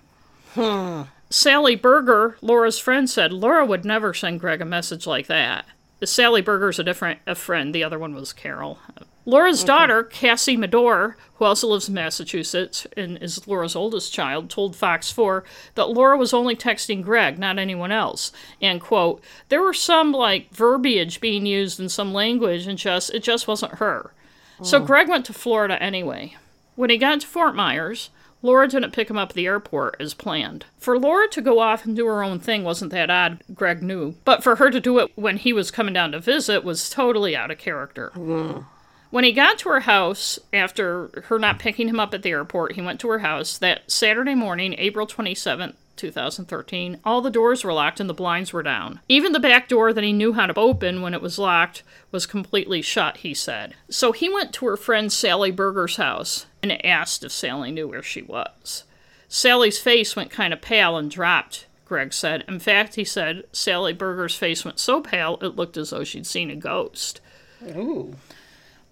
Sally 1.30 1.76
Berger, 1.76 2.38
Laura's 2.42 2.78
friend, 2.78 3.10
said 3.10 3.34
Laura 3.34 3.66
would 3.66 3.84
never 3.84 4.14
send 4.14 4.40
Greg 4.40 4.62
a 4.62 4.66
message 4.66 5.08
like 5.08 5.26
that. 5.28 5.66
Sally 6.04 6.42
Berger's 6.42 6.78
a 6.80 6.84
different 6.84 7.20
a 7.26 7.34
friend. 7.34 7.74
The 7.74 7.84
other 7.84 7.98
one 7.98 8.14
was 8.14 8.34
Carol. 8.34 8.78
Laura's 9.26 9.64
daughter, 9.64 10.04
Cassie 10.04 10.58
Medore, 10.58 11.16
who 11.36 11.46
also 11.46 11.68
lives 11.68 11.88
in 11.88 11.94
Massachusetts 11.94 12.86
and 12.98 13.18
is 13.22 13.48
Laura's 13.48 13.76
oldest 13.76 14.14
child, 14.14 14.50
told 14.50 14.76
Fox 14.76 15.12
4 15.12 15.44
that 15.76 15.90
Laura 15.90 16.18
was 16.18 16.34
only 16.34 16.56
texting 16.56 17.04
Greg, 17.04 17.40
not 17.40 17.58
anyone 17.58 17.92
else. 17.92 18.32
And 18.62 18.82
quote, 18.82 19.24
there 19.50 19.62
were 19.62 19.74
some 19.74 20.12
like 20.12 20.50
verbiage 20.52 21.22
being 21.22 21.46
used 21.46 21.80
in 21.80 21.90
some 21.90 22.14
language 22.14 22.68
and 22.68 22.78
just 22.78 23.14
it 23.14 23.24
just 23.24 23.48
wasn't 23.48 23.76
her. 23.76 24.14
So 24.62 24.80
mm. 24.80 24.86
Greg 24.86 25.08
went 25.08 25.26
to 25.26 25.34
Florida 25.34 25.82
anyway. 25.82 26.36
When 26.76 26.90
he 26.90 26.98
got 26.98 27.22
to 27.22 27.28
Fort 27.28 27.56
Myers, 27.56 28.10
Laura 28.42 28.68
didn't 28.68 28.92
pick 28.92 29.10
him 29.10 29.18
up 29.18 29.30
at 29.30 29.36
the 29.36 29.46
airport 29.46 29.96
as 30.02 30.14
planned. 30.14 30.66
For 30.78 31.00
Laura 31.00 31.30
to 31.30 31.42
go 31.42 31.60
off 31.60 31.86
and 31.86 31.96
do 31.96 32.06
her 32.08 32.24
own 32.24 32.40
thing 32.40 32.64
wasn't 32.64 32.92
that 32.92 33.10
odd, 33.10 33.42
Greg 33.54 33.82
knew. 33.82 34.16
But 34.26 34.44
for 34.44 34.58
her 34.58 34.70
to 34.70 34.82
do 34.82 35.00
it 35.00 35.12
when 35.16 35.38
he 35.38 35.54
was 35.54 35.72
coming 35.72 35.94
down 35.94 36.12
to 36.12 36.20
visit 36.20 36.64
was 36.64 36.90
totally 36.90 37.38
out 37.38 37.52
of 37.52 37.58
character. 37.58 38.12
Mm. 38.16 38.66
When 39.14 39.26
he 39.26 39.32
got 39.32 39.60
to 39.60 39.70
her 39.70 39.82
house, 39.82 40.40
after 40.52 41.26
her 41.26 41.38
not 41.38 41.60
picking 41.60 41.88
him 41.88 42.00
up 42.00 42.16
at 42.16 42.24
the 42.24 42.32
airport, 42.32 42.72
he 42.72 42.82
went 42.82 43.00
to 43.02 43.10
her 43.10 43.20
house 43.20 43.60
that 43.60 43.92
Saturday 43.92 44.34
morning, 44.34 44.74
April 44.80 45.06
27th. 45.06 45.76
2013, 45.96 47.00
all 47.06 47.22
the 47.22 47.30
doors 47.30 47.64
were 47.64 47.72
locked 47.72 48.00
and 48.00 48.10
the 48.10 48.16
blinds 48.16 48.52
were 48.52 48.64
down. 48.64 49.02
Even 49.08 49.32
the 49.32 49.40
back 49.40 49.68
door 49.68 49.94
that 49.94 50.04
he 50.04 50.12
knew 50.12 50.34
how 50.34 50.48
to 50.48 50.60
open 50.60 51.04
when 51.04 51.14
it 51.14 51.22
was 51.22 51.38
locked 51.38 51.84
was 52.12 52.26
completely 52.26 52.82
shut, 52.82 53.18
he 53.18 53.36
said. 53.36 53.76
So 53.88 54.14
he 54.14 54.34
went 54.34 54.52
to 54.54 54.66
her 54.66 54.76
friend 54.76 55.14
Sally 55.14 55.52
Berger's 55.52 55.98
house 55.98 56.48
and 56.64 56.84
asked 56.84 57.24
if 57.24 57.32
Sally 57.32 57.70
knew 57.70 57.88
where 57.88 58.02
she 58.02 58.24
was. 58.24 58.84
Sally's 59.28 59.78
face 59.78 60.16
went 60.16 60.32
kind 60.32 60.54
of 60.54 60.62
pale 60.64 60.98
and 60.98 61.12
dropped, 61.12 61.68
Greg 61.86 62.14
said. 62.14 62.44
In 62.48 62.58
fact, 62.58 62.96
he 62.96 63.04
said 63.04 63.44
Sally 63.52 63.94
Berger's 63.94 64.36
face 64.36 64.66
went 64.66 64.80
so 64.80 65.02
pale 65.02 65.38
it 65.44 65.56
looked 65.56 65.78
as 65.78 65.92
though 65.92 66.04
she'd 66.04 66.26
seen 66.26 66.50
a 66.50 66.56
ghost. 66.56 67.22
Ooh. 67.64 68.16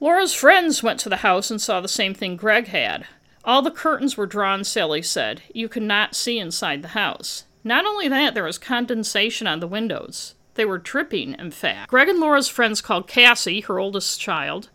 Laura's 0.01 0.34
friends 0.34 0.81
went 0.81 1.00
to 1.00 1.10
the 1.10 1.17
house 1.17 1.51
and 1.51 1.62
saw 1.62 1.79
the 1.79 1.88
same 1.88 2.15
thing 2.15 2.36
Greg 2.36 2.70
had. 2.70 3.05
All 3.46 3.62
the 3.62 3.70
curtains 3.70 4.17
were 4.17 4.25
drawn, 4.25 4.63
Sally 4.63 5.03
said. 5.03 5.43
You 5.53 5.70
could 5.70 5.84
not 5.84 6.15
see 6.15 6.39
inside 6.39 6.81
the 6.81 6.89
house. 6.89 7.43
Not 7.63 7.86
only 7.86 8.08
that, 8.08 8.34
there 8.34 8.43
was 8.43 8.58
condensation 8.58 9.46
on 9.46 9.60
the 9.60 9.67
windows. 9.67 10.34
They 10.55 10.65
were 10.65 10.79
dripping, 10.79 11.36
in 11.36 11.51
fact. 11.51 11.91
Greg 11.91 12.10
and 12.10 12.20
Laura's 12.20 12.50
friends 12.50 12.81
called 12.81 13.08
Cassie, 13.08 13.62
her 13.62 13.77
oldest 13.77 14.20
child, 14.20 14.70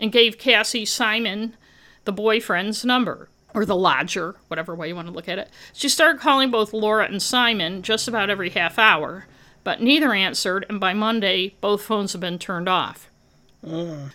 and 0.00 0.10
gave 0.10 0.36
Cassie 0.36 0.84
Simon, 0.84 1.56
the 2.04 2.12
boyfriend's 2.12 2.84
number, 2.84 3.28
or 3.54 3.64
the 3.64 3.76
lodger, 3.76 4.34
whatever 4.48 4.74
way 4.74 4.88
you 4.88 4.96
want 4.96 5.06
to 5.06 5.14
look 5.14 5.28
at 5.28 5.38
it. 5.38 5.48
She 5.72 5.88
started 5.88 6.20
calling 6.20 6.50
both 6.50 6.72
Laura 6.72 7.04
and 7.06 7.22
Simon 7.22 7.82
just 7.82 8.08
about 8.08 8.30
every 8.30 8.50
half 8.50 8.80
hour, 8.80 9.26
but 9.62 9.80
neither 9.80 10.12
answered, 10.12 10.66
and 10.68 10.80
by 10.80 10.92
Monday, 10.92 11.54
both 11.60 11.82
phones 11.82 12.10
had 12.10 12.20
been 12.20 12.40
turned 12.40 12.68
off. 12.68 13.08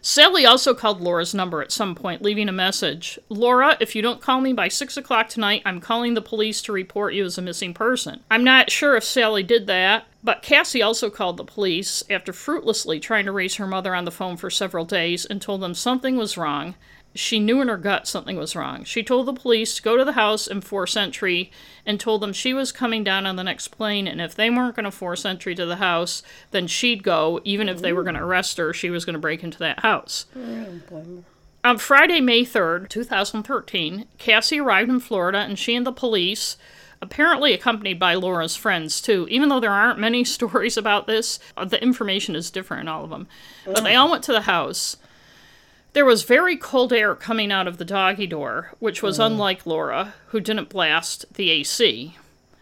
Sally 0.01 0.45
also 0.45 0.73
called 0.73 1.01
Laura's 1.01 1.33
number 1.33 1.61
at 1.61 1.71
some 1.71 1.95
point, 1.95 2.21
leaving 2.21 2.49
a 2.49 2.53
message 2.53 3.17
Laura, 3.29 3.77
if 3.79 3.95
you 3.95 4.01
don't 4.01 4.21
call 4.21 4.41
me 4.41 4.53
by 4.53 4.67
6 4.67 4.97
o'clock 4.97 5.29
tonight, 5.29 5.61
I'm 5.65 5.79
calling 5.79 6.13
the 6.13 6.21
police 6.21 6.61
to 6.63 6.73
report 6.73 7.13
you 7.13 7.25
as 7.25 7.37
a 7.37 7.41
missing 7.41 7.73
person. 7.73 8.21
I'm 8.29 8.43
not 8.43 8.71
sure 8.71 8.97
if 8.97 9.03
Sally 9.03 9.43
did 9.43 9.67
that, 9.67 10.05
but 10.23 10.41
Cassie 10.41 10.81
also 10.81 11.09
called 11.09 11.37
the 11.37 11.45
police 11.45 12.03
after 12.09 12.33
fruitlessly 12.33 12.99
trying 12.99 13.25
to 13.25 13.31
reach 13.31 13.57
her 13.57 13.67
mother 13.67 13.95
on 13.95 14.05
the 14.05 14.11
phone 14.11 14.35
for 14.35 14.49
several 14.49 14.83
days 14.83 15.25
and 15.25 15.41
told 15.41 15.61
them 15.61 15.73
something 15.73 16.17
was 16.17 16.37
wrong. 16.37 16.75
She 17.17 17.39
knew 17.39 17.61
in 17.61 17.67
her 17.67 17.77
gut 17.77 18.07
something 18.07 18.37
was 18.37 18.55
wrong. 18.55 18.83
She 18.83 19.03
told 19.03 19.25
the 19.25 19.33
police 19.33 19.75
to 19.75 19.81
go 19.81 19.97
to 19.97 20.05
the 20.05 20.13
house 20.13 20.47
and 20.47 20.63
force 20.63 20.95
entry 20.95 21.51
and 21.85 21.99
told 21.99 22.21
them 22.21 22.33
she 22.33 22.53
was 22.53 22.71
coming 22.71 23.03
down 23.03 23.25
on 23.25 23.35
the 23.35 23.43
next 23.43 23.69
plane 23.69 24.07
and 24.07 24.21
if 24.21 24.35
they 24.35 24.49
weren't 24.49 24.75
going 24.75 24.83
to 24.85 24.91
force 24.91 25.25
entry 25.25 25.55
to 25.55 25.65
the 25.65 25.77
house, 25.77 26.21
then 26.51 26.67
she'd 26.67 27.03
go. 27.03 27.41
Even 27.43 27.69
if 27.69 27.81
they 27.81 27.91
were 27.91 28.03
going 28.03 28.15
to 28.15 28.23
arrest 28.23 28.57
her, 28.57 28.73
she 28.73 28.89
was 28.89 29.03
going 29.03 29.13
to 29.15 29.19
break 29.19 29.43
into 29.43 29.57
that 29.59 29.79
house. 29.79 30.25
On 31.63 31.77
Friday, 31.77 32.21
May 32.21 32.43
3rd, 32.43 32.87
2013, 32.87 34.05
Cassie 34.17 34.59
arrived 34.59 34.89
in 34.89 34.99
Florida 34.99 35.39
and 35.39 35.57
she 35.57 35.75
and 35.75 35.85
the 35.85 35.91
police, 35.91 36.55
apparently 37.01 37.51
accompanied 37.53 37.99
by 37.99 38.13
Laura's 38.13 38.55
friends 38.55 39.01
too, 39.01 39.27
even 39.29 39.49
though 39.49 39.59
there 39.59 39.71
aren't 39.71 39.99
many 39.99 40.23
stories 40.37 40.77
about 40.77 41.07
this, 41.07 41.39
uh, 41.57 41.65
the 41.65 41.81
information 41.81 42.35
is 42.35 42.51
different 42.51 42.81
in 42.81 42.87
all 42.87 43.03
of 43.03 43.09
them. 43.09 43.27
But 43.65 43.83
they 43.83 43.95
all 43.95 44.09
went 44.09 44.23
to 44.25 44.31
the 44.31 44.41
house. 44.41 44.97
There 45.93 46.05
was 46.05 46.23
very 46.23 46.55
cold 46.55 46.93
air 46.93 47.15
coming 47.15 47.51
out 47.51 47.67
of 47.67 47.77
the 47.77 47.85
doggy 47.85 48.27
door, 48.27 48.73
which 48.79 49.01
was 49.01 49.17
hmm. 49.17 49.23
unlike 49.23 49.65
Laura, 49.65 50.13
who 50.27 50.39
didn't 50.39 50.69
blast 50.69 51.25
the 51.33 51.49
AC. 51.49 52.15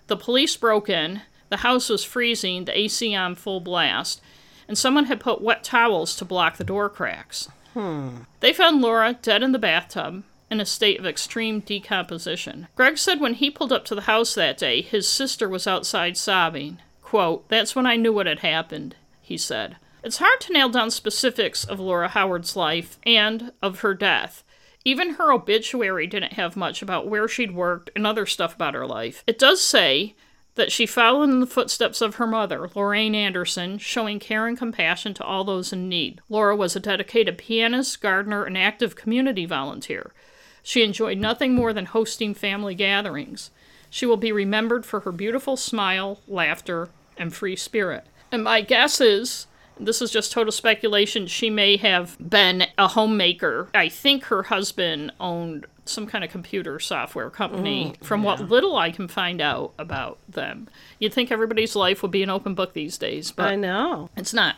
The 0.08 0.18
police 0.18 0.56
broke 0.56 0.90
in, 0.90 1.22
the 1.50 1.58
house 1.58 1.90
was 1.90 2.04
freezing, 2.04 2.66
the 2.66 2.78
AC 2.78 3.14
on 3.16 3.36
full 3.36 3.60
blast, 3.60 4.22
and 4.68 4.78
someone 4.78 5.06
had 5.06 5.20
put 5.20 5.42
wet 5.42 5.64
towels 5.64 6.16
to 6.18 6.26
block 6.26 6.58
the 6.58 6.64
door 6.64 6.90
cracks. 6.90 7.50
Hmm. 7.74 8.20
They 8.40 8.54
found 8.54 8.82
Laura 8.82 9.18
dead 9.22 9.44
in 9.44 9.52
the 9.52 9.60
bathtub 9.60 10.24
in 10.50 10.62
a 10.62 10.66
state 10.66 11.00
of 11.00 11.06
extreme 11.06 11.60
decomposition. 11.60 12.68
Greg 12.76 12.98
said 12.98 13.20
when 13.20 13.34
he 13.34 13.50
pulled 13.50 13.74
up 13.74 13.86
to 13.86 13.96
the 13.96 14.02
house 14.02 14.36
that 14.36 14.58
day, 14.58 14.82
his 14.82 15.08
sister 15.08 15.50
was 15.50 15.68
outside 15.68 16.18
sobbing. 16.18 16.80
Quote, 17.02 17.48
That's 17.50 17.76
when 17.76 17.86
I 17.86 17.96
knew 17.96 18.14
what 18.14 18.28
had 18.28 18.40
happened, 18.40 18.96
he 19.22 19.38
said. 19.38 19.78
It's 20.06 20.20
hard 20.20 20.40
to 20.42 20.54
nail 20.54 20.70
down 20.70 20.92
specifics 20.92 21.66
of 21.66 21.80
Laura 21.80 22.10
Howard's 22.10 22.56
life 22.56 23.00
and 23.08 23.52
of 23.64 23.80
her 23.80 23.96
death. 23.96 24.44
Even 24.84 25.16
her 25.16 25.34
obituary 25.34 26.06
didn't 26.06 26.34
have 26.34 26.56
much 26.56 26.84
about 26.84 27.08
where 27.08 27.28
she'd 27.28 27.56
worked 27.56 27.90
and 27.96 28.06
other 28.06 28.28
stuff 28.28 28.54
about 28.54 28.76
her 28.76 28.86
life. 28.86 29.24
It 29.26 29.40
does 29.40 29.64
say 29.64 30.14
that 30.54 30.72
she 30.72 30.86
followed 30.86 31.32
in 31.32 31.40
the 31.40 31.48
footsteps 31.48 32.02
of 32.02 32.16
her 32.16 32.28
mother, 32.28 32.70
Lorraine 32.76 33.16
Anderson, 33.16 33.80
showing 33.80 34.20
care 34.20 34.46
and 34.46 34.56
compassion 34.56 35.16
to 35.16 35.24
all 35.24 35.44
those 35.44 35.74
in 35.74 35.90
need. 35.90 36.22
Laura 36.30 36.56
was 36.56 36.76
a 36.76 36.80
dedicated 36.80 37.40
pianist, 37.40 38.00
gardener, 38.00 38.44
and 38.44 38.56
active 38.56 38.96
community 38.96 39.48
volunteer. 39.48 40.14
She 40.62 40.84
enjoyed 40.84 41.18
nothing 41.18 41.56
more 41.56 41.74
than 41.74 41.88
hosting 41.88 42.36
family 42.36 42.76
gatherings. 42.76 43.50
She 43.90 44.06
will 44.06 44.18
be 44.18 44.32
remembered 44.32 44.86
for 44.86 45.00
her 45.00 45.12
beautiful 45.12 45.58
smile, 45.58 46.20
laughter, 46.28 46.90
and 47.18 47.34
free 47.34 47.56
spirit. 47.56 48.06
And 48.32 48.44
my 48.44 48.62
guess 48.62 49.02
is 49.02 49.48
this 49.80 50.02
is 50.02 50.12
just 50.12 50.32
total 50.32 50.52
speculation. 50.52 51.28
She 51.28 51.50
may 51.50 51.78
have 51.78 52.18
been 52.18 52.68
a 52.78 52.88
homemaker. 52.88 53.70
I 53.74 53.90
think 53.90 54.26
her 54.26 54.44
husband 54.44 55.12
owned 55.20 55.66
some 55.86 56.08
kind 56.08 56.24
of 56.24 56.32
computer 56.32 56.80
software 56.80 57.30
company, 57.30 57.94
mm, 57.94 58.04
from 58.04 58.24
what 58.24 58.42
little 58.50 58.76
I 58.76 58.92
can 58.92 59.08
find 59.08 59.40
out 59.40 59.74
about 59.78 60.18
them. 60.28 60.68
You'd 61.00 61.14
think 61.14 61.32
everybody's 61.32 61.76
life 61.76 62.02
would 62.02 62.12
be 62.12 62.24
an 62.24 62.30
open 62.30 62.56
book 62.56 62.74
these 62.74 62.98
days, 62.98 63.32
but 63.32 63.48
I 63.48 63.56
know. 63.56 64.10
it's 64.16 64.34
not. 64.34 64.56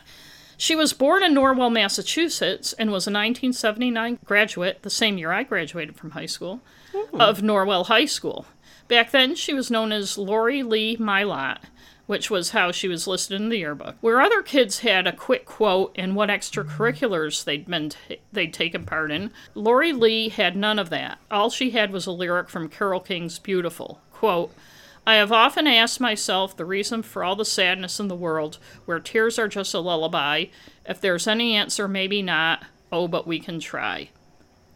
She 0.56 0.74
was 0.74 0.92
born 0.92 1.22
in 1.22 1.34
Norwell, 1.34 1.72
Massachusetts, 1.72 2.72
and 2.72 2.90
was 2.90 3.06
a 3.06 3.12
1979 3.12 4.18
graduate, 4.24 4.82
the 4.82 4.90
same 4.90 5.16
year 5.16 5.30
I 5.30 5.44
graduated 5.44 5.96
from 5.96 6.12
high 6.12 6.26
school, 6.26 6.60
hmm. 6.92 7.20
of 7.20 7.42
Norwell 7.42 7.86
High 7.86 8.06
School. 8.06 8.46
Back 8.88 9.10
then, 9.10 9.34
she 9.34 9.52
was 9.54 9.70
known 9.70 9.92
as 9.92 10.18
Lori 10.18 10.62
Lee 10.62 10.96
Mylott, 10.96 11.58
which 12.06 12.30
was 12.30 12.50
how 12.50 12.72
she 12.72 12.88
was 12.88 13.06
listed 13.06 13.38
in 13.38 13.50
the 13.50 13.58
yearbook. 13.58 13.96
Where 14.00 14.20
other 14.20 14.42
kids 14.42 14.78
had 14.78 15.06
a 15.06 15.12
quick 15.12 15.44
quote 15.44 15.94
and 15.94 16.16
what 16.16 16.30
extracurriculars 16.30 17.44
they'd 17.44 17.66
been 17.66 17.90
t- 17.90 18.20
they'd 18.32 18.54
taken 18.54 18.84
part 18.84 19.10
in, 19.10 19.30
Lori 19.54 19.92
Lee 19.92 20.30
had 20.30 20.56
none 20.56 20.78
of 20.78 20.88
that. 20.88 21.18
All 21.30 21.50
she 21.50 21.70
had 21.70 21.92
was 21.92 22.06
a 22.06 22.12
lyric 22.12 22.48
from 22.48 22.70
Carol 22.70 23.00
King's 23.00 23.38
"Beautiful." 23.38 24.00
Quote. 24.10 24.54
I 25.06 25.14
have 25.14 25.32
often 25.32 25.66
asked 25.66 26.00
myself 26.00 26.56
the 26.56 26.66
reason 26.66 27.02
for 27.02 27.24
all 27.24 27.36
the 27.36 27.44
sadness 27.44 27.98
in 28.00 28.08
the 28.08 28.14
world, 28.14 28.58
where 28.84 29.00
tears 29.00 29.38
are 29.38 29.48
just 29.48 29.72
a 29.72 29.78
lullaby. 29.78 30.46
If 30.86 31.00
there's 31.00 31.26
any 31.26 31.54
answer, 31.54 31.88
maybe 31.88 32.20
not. 32.20 32.64
Oh, 32.92 33.08
but 33.08 33.26
we 33.26 33.38
can 33.38 33.58
try. 33.60 34.10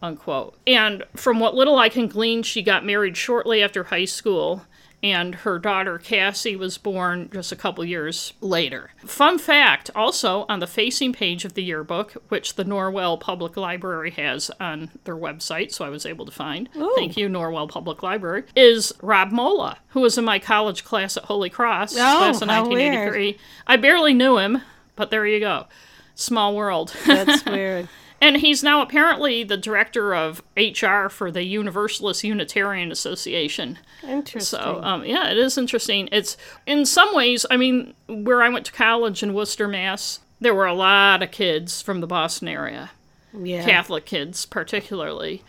Unquote. 0.03 0.57
And 0.67 1.05
from 1.15 1.39
what 1.39 1.55
little 1.55 1.77
I 1.79 1.87
can 1.87 2.07
glean, 2.07 2.43
she 2.43 2.61
got 2.61 2.85
married 2.85 3.15
shortly 3.15 3.63
after 3.63 3.85
high 3.85 4.03
school, 4.03 4.65
and 5.01 5.33
her 5.35 5.59
daughter 5.59 5.97
Cassie 5.97 6.57
was 6.57 6.77
born 6.77 7.29
just 7.33 7.53
a 7.53 7.55
couple 7.55 7.85
years 7.85 8.33
later. 8.41 8.91
Fun 9.05 9.39
fact 9.39 9.89
also, 9.95 10.45
on 10.49 10.59
the 10.59 10.67
facing 10.67 11.13
page 11.13 11.45
of 11.45 11.53
the 11.53 11.63
yearbook, 11.63 12.13
which 12.27 12.55
the 12.55 12.65
Norwell 12.65 13.17
Public 13.17 13.55
Library 13.55 14.11
has 14.11 14.51
on 14.59 14.91
their 15.05 15.15
website, 15.15 15.71
so 15.71 15.85
I 15.85 15.89
was 15.89 16.05
able 16.05 16.25
to 16.25 16.31
find, 16.33 16.67
thank 16.95 17.15
you, 17.15 17.29
Norwell 17.29 17.69
Public 17.69 18.03
Library, 18.03 18.43
is 18.57 18.91
Rob 19.01 19.31
Mola, 19.31 19.77
who 19.89 20.01
was 20.01 20.17
in 20.17 20.25
my 20.25 20.37
college 20.37 20.83
class 20.83 21.15
at 21.15 21.23
Holy 21.23 21.49
Cross, 21.49 21.93
oh, 21.93 21.95
class 21.95 22.41
of 22.41 22.49
how 22.49 22.63
1983. 22.63 23.37
I 23.67 23.77
barely 23.77 24.13
knew 24.13 24.37
him, 24.37 24.61
but 24.97 25.11
there 25.11 25.25
you 25.25 25.39
go. 25.39 25.67
Small 26.13 26.55
world. 26.57 26.93
That's 27.05 27.45
weird. 27.45 27.87
And 28.23 28.37
he's 28.37 28.63
now 28.63 28.81
apparently 28.81 29.43
the 29.43 29.57
director 29.57 30.15
of 30.15 30.41
HR 30.55 31.09
for 31.09 31.29
the 31.29 31.43
Universalist 31.43 32.23
Unitarian 32.23 32.89
Association. 32.89 33.79
Interesting. 34.01 34.59
So, 34.59 34.79
um, 34.81 35.03
yeah, 35.03 35.29
it 35.29 35.37
is 35.37 35.57
interesting. 35.57 36.07
It's 36.09 36.37
in 36.65 36.85
some 36.85 37.13
ways, 37.13 37.45
I 37.51 37.57
mean, 37.57 37.93
where 38.07 38.41
I 38.41 38.47
went 38.47 38.65
to 38.67 38.71
college 38.71 39.23
in 39.23 39.33
Worcester, 39.33 39.67
Mass, 39.67 40.21
there 40.39 40.55
were 40.55 40.65
a 40.65 40.73
lot 40.73 41.21
of 41.21 41.31
kids 41.31 41.81
from 41.81 41.99
the 41.99 42.07
Boston 42.07 42.47
area, 42.47 42.91
yeah. 43.37 43.65
Catholic 43.65 44.05
kids 44.05 44.45
particularly. 44.45 45.43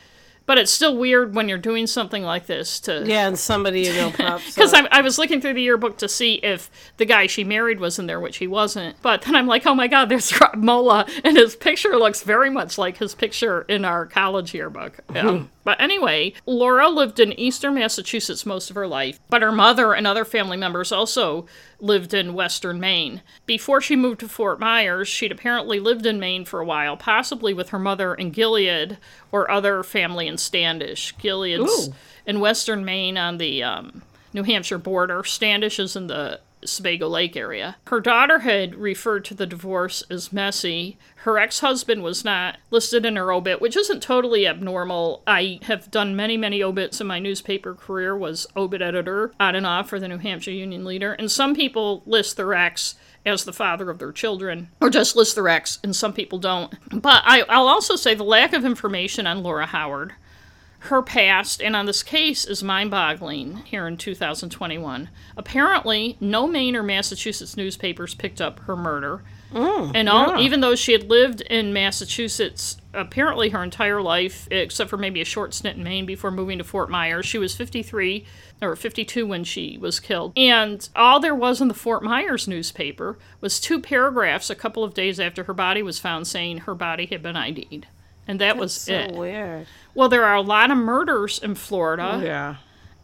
But 0.47 0.59
it's 0.59 0.71
still 0.71 0.97
weird 0.97 1.35
when 1.35 1.49
you're 1.49 1.57
doing 1.57 1.87
something 1.87 2.23
like 2.23 2.47
this 2.47 2.79
to 2.81 3.05
Yeah, 3.07 3.27
and 3.27 3.39
somebody 3.39 3.83
you 3.83 3.95
know 3.95 4.11
pops 4.17 4.55
because. 4.55 4.75
I, 4.75 4.87
I 4.91 5.01
was 5.01 5.19
looking 5.19 5.41
through 5.41 5.55
the 5.55 5.63
yearbook 5.63 5.99
to 5.99 6.09
see 6.09 6.35
if 6.35 6.71
the 6.99 7.07
guy 7.07 7.27
she 7.27 7.45
married 7.45 7.81
was 7.81 7.99
in 7.99 8.07
there, 8.07 8.21
which 8.21 8.37
he 8.39 8.47
wasn't. 8.47 9.01
But 9.03 9.23
then 9.23 9.35
I'm 9.35 9.47
like, 9.47 9.67
oh 9.67 9.75
my 9.75 9.87
god, 9.89 10.09
there's 10.09 10.39
Rob 10.41 10.57
Mola, 10.57 11.07
and 11.23 11.37
his 11.37 11.57
picture 11.57 11.97
looks 11.97 12.23
very 12.23 12.51
much 12.51 12.77
like 12.77 12.99
his 12.99 13.15
picture 13.15 13.63
in 13.63 13.85
our 13.85 14.07
college 14.07 14.53
yearbook. 14.55 14.99
Yeah. 15.15 15.25
Um, 15.35 15.51
but 15.65 15.81
anyway, 15.81 16.35
Laura 16.47 16.89
lived 16.89 17.19
in 17.19 17.39
eastern 17.39 17.75
Massachusetts 17.75 18.47
most 18.47 18.71
of 18.71 18.77
her 18.77 18.87
life, 18.87 19.19
but 19.29 19.43
her 19.43 19.51
mother 19.51 19.95
and 19.95 20.07
other 20.07 20.25
family 20.25 20.57
members 20.57 20.93
also 20.93 21.47
lived 21.81 22.15
in 22.15 22.35
western 22.35 22.79
Maine. 22.79 23.23
Before 23.47 23.81
she 23.81 23.97
moved 23.97 24.21
to 24.21 24.29
Fort 24.29 24.61
Myers, 24.61 25.09
she'd 25.09 25.33
apparently 25.33 25.81
lived 25.81 26.07
in 26.07 26.21
Maine 26.21 26.45
for 26.45 26.61
a 26.61 26.65
while, 26.67 26.97
possibly 26.97 27.55
with 27.55 27.71
her 27.71 27.79
mother 27.79 28.15
in 28.15 28.31
Gilead 28.31 28.99
or 29.33 29.51
other 29.51 29.83
family 29.83 30.29
in 30.29 30.39
Standish. 30.39 31.15
Gilead's 31.19 31.89
Ooh. 31.89 31.95
in 32.27 32.41
western 32.41 32.85
Maine 32.85 33.17
on 33.17 33.39
the 33.39 33.63
um, 33.63 34.03
New 34.33 34.43
Hampshire 34.43 34.79
border. 34.79 35.25
Standish 35.25 35.79
is 35.79 35.97
in 35.97 36.09
the 36.09 36.41
Sebago 36.65 37.09
Lake 37.09 37.37
area. 37.37 37.77
Her 37.87 38.01
daughter 38.01 38.41
had 38.41 38.75
referred 38.75 39.25
to 39.27 39.35
the 39.35 39.47
divorce 39.47 40.03
as 40.11 40.33
messy. 40.33 40.99
Her 41.17 41.39
ex 41.39 41.61
husband 41.61 42.03
was 42.03 42.25
not 42.25 42.59
listed 42.71 43.05
in 43.07 43.17
her 43.17 43.33
obit, 43.33 43.61
which 43.61 43.77
isn't 43.77 44.03
totally 44.03 44.47
abnormal. 44.47 45.23
I 45.27 45.61
have 45.63 45.91
done 45.91 46.17
many, 46.17 46.37
many 46.37 46.63
obits 46.63 47.01
in 47.01 47.07
my 47.07 47.19
newspaper 47.19 47.75
career, 47.75 48.17
was 48.17 48.47
obit 48.57 48.83
editor 48.83 49.33
on 49.41 49.55
and 49.55 49.67
off 49.67 49.89
for 49.89 49.99
the 49.99 50.09
New 50.09 50.19
Hampshire 50.19 50.51
Union 50.51 50.85
Leader. 50.85 51.13
And 51.15 51.31
some 51.31 51.55
people 51.55 52.03
list 52.07 52.37
their 52.37 52.55
ex 52.55 52.95
as 53.27 53.45
the 53.45 53.53
father 53.53 53.91
of 53.91 53.99
their 53.99 54.13
children, 54.13 54.69
or 54.81 54.91
just 54.91 55.17
list 55.17 55.35
their 55.35 55.49
ex, 55.49 55.79
and 55.83 55.97
some 55.97 56.13
people 56.13 56.39
don't. 56.39 56.75
But 56.91 57.23
I, 57.25 57.43
I'll 57.49 57.69
also 57.69 57.97
say 57.97 58.15
the 58.15 58.23
lack 58.23 58.53
of 58.53 58.65
information 58.65 59.27
on 59.27 59.43
Laura 59.43 59.67
Howard 59.67 60.15
her 60.85 61.03
past 61.03 61.63
and 61.63 61.75
on 61.75 61.87
this 61.87 62.03
case 62.03 62.45
is 62.45 62.63
mind 62.63 62.91
boggling 62.91 63.57
here 63.65 63.87
in 63.87 63.97
2021. 63.97 65.09
Apparently, 65.37 66.17
no 66.21 66.47
Maine 66.47 66.77
or 66.77 66.83
Massachusetts 66.83 67.57
newspapers 67.57 68.15
picked 68.15 68.41
up 68.41 68.61
her 68.61 68.77
murder. 68.77 69.23
Mm, 69.53 69.93
and 69.95 70.09
all, 70.09 70.39
even 70.41 70.61
though 70.61 70.75
she 70.75 70.93
had 70.93 71.09
lived 71.09 71.41
in 71.43 71.73
Massachusetts 71.73 72.77
apparently 72.93 73.51
her 73.51 73.63
entire 73.63 74.03
life, 74.03 74.49
except 74.51 74.91
for 74.91 74.97
maybe 74.97 75.21
a 75.21 75.25
short 75.25 75.55
stint 75.55 75.79
in 75.79 75.85
Maine 75.85 76.07
before 76.07 76.31
moving 76.31 76.59
to 76.59 76.65
Fort 76.65 76.91
Myers, 76.91 77.25
she 77.25 77.39
was 77.39 77.55
53 77.55 78.27
or 78.61 78.77
52 78.77 79.27
when 79.27 79.45
she 79.45 79.79
was 79.79 80.01
killed. 80.01 80.33
And 80.37 80.87
all 80.95 81.21
there 81.21 81.35
was 81.35 81.61
in 81.61 81.69
the 81.69 81.75
Fort 81.75 82.03
Myers 82.03 82.49
newspaper 82.49 83.19
was 83.41 83.61
two 83.61 83.81
paragraphs 83.81 84.51
a 84.51 84.55
couple 84.55 84.85
of 84.85 84.95
days 84.95 85.19
after 85.21 85.45
her 85.45 85.55
body 85.55 85.83
was 85.83 85.99
found 85.99 86.27
saying 86.27 86.59
her 86.59 86.75
body 86.75 87.07
had 87.07 87.23
been 87.23 87.37
ID'd. 87.37 87.87
And 88.27 88.41
that 88.41 88.57
was 88.57 88.73
so 88.73 88.95
it. 88.95 89.15
weird. 89.15 89.67
Well, 89.95 90.09
there 90.09 90.25
are 90.25 90.35
a 90.35 90.41
lot 90.41 90.71
of 90.71 90.79
murders 90.79 91.39
in 91.39 91.55
Florida. 91.55 92.13
Oh, 92.15 92.25
yeah. 92.25 92.57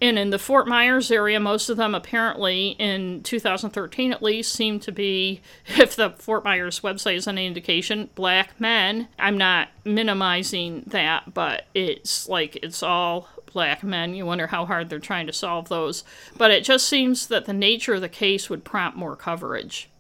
And 0.03 0.19
in 0.19 0.31
the 0.31 0.39
Fort 0.39 0.67
Myers 0.67 1.11
area, 1.11 1.39
most 1.39 1.69
of 1.69 1.77
them 1.77 1.95
apparently 1.95 2.69
in 2.79 3.23
2013 3.23 4.13
at 4.13 4.23
least 4.23 4.53
seem 4.53 4.81
to 4.81 4.91
be, 4.91 5.43
if 5.67 5.95
the 5.95 6.11
Fort 6.11 6.43
Myers 6.43 6.81
website 6.81 7.17
is 7.17 7.29
any 7.29 7.47
indication, 7.47 8.09
black 8.15 8.59
men. 8.59 9.09
I'm 9.19 9.37
not 9.37 9.69
minimizing 9.85 10.85
that, 10.87 11.35
but 11.35 11.67
it's 11.75 12.29
like 12.29 12.57
it's 12.63 12.83
all 12.83 13.29
black 13.53 13.83
men. 13.83 14.15
You 14.15 14.25
wonder 14.25 14.47
how 14.47 14.65
hard 14.65 14.89
they're 14.89 14.99
trying 14.99 15.27
to 15.27 15.33
solve 15.35 15.69
those. 15.69 16.03
But 16.39 16.51
it 16.51 16.65
just 16.65 16.89
seems 16.89 17.27
that 17.27 17.45
the 17.45 17.53
nature 17.53 17.95
of 17.95 18.01
the 18.01 18.09
case 18.09 18.49
would 18.49 18.65
prompt 18.65 18.97
more 18.97 19.17
coverage 19.17 19.91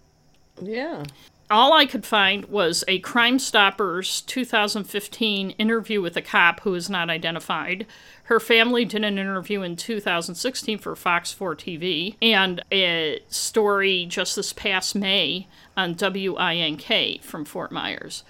Yeah. 0.63 1.05
All 1.51 1.73
I 1.73 1.87
could 1.87 2.07
find 2.07 2.45
was 2.47 2.85
a 2.87 3.01
Crime 3.01 3.39
Stoppers 3.39 4.21
2015 4.23 5.51
interview 5.51 6.01
with 6.01 6.17
a 6.17 6.23
cop 6.23 6.61
who 6.61 6.75
is 6.75 6.89
not 6.89 7.11
identified. 7.11 7.87
Her 8.25 8.39
family 8.39 8.85
did 8.85 9.05
an 9.05 9.19
interview 9.19 9.63
in 9.63 9.75
2016 9.77 10.79
for 10.79 10.95
Fox 10.95 11.33
4 11.33 11.57
TV, 11.57 12.15
and 12.23 12.63
a 12.71 13.21
story 13.29 14.07
just 14.09 14.37
this 14.37 14.53
past 14.53 14.95
May 14.95 15.49
on 15.77 15.97
WINK 15.97 17.23
from 17.23 17.45
Fort 17.45 17.73
Myers. 17.73 18.23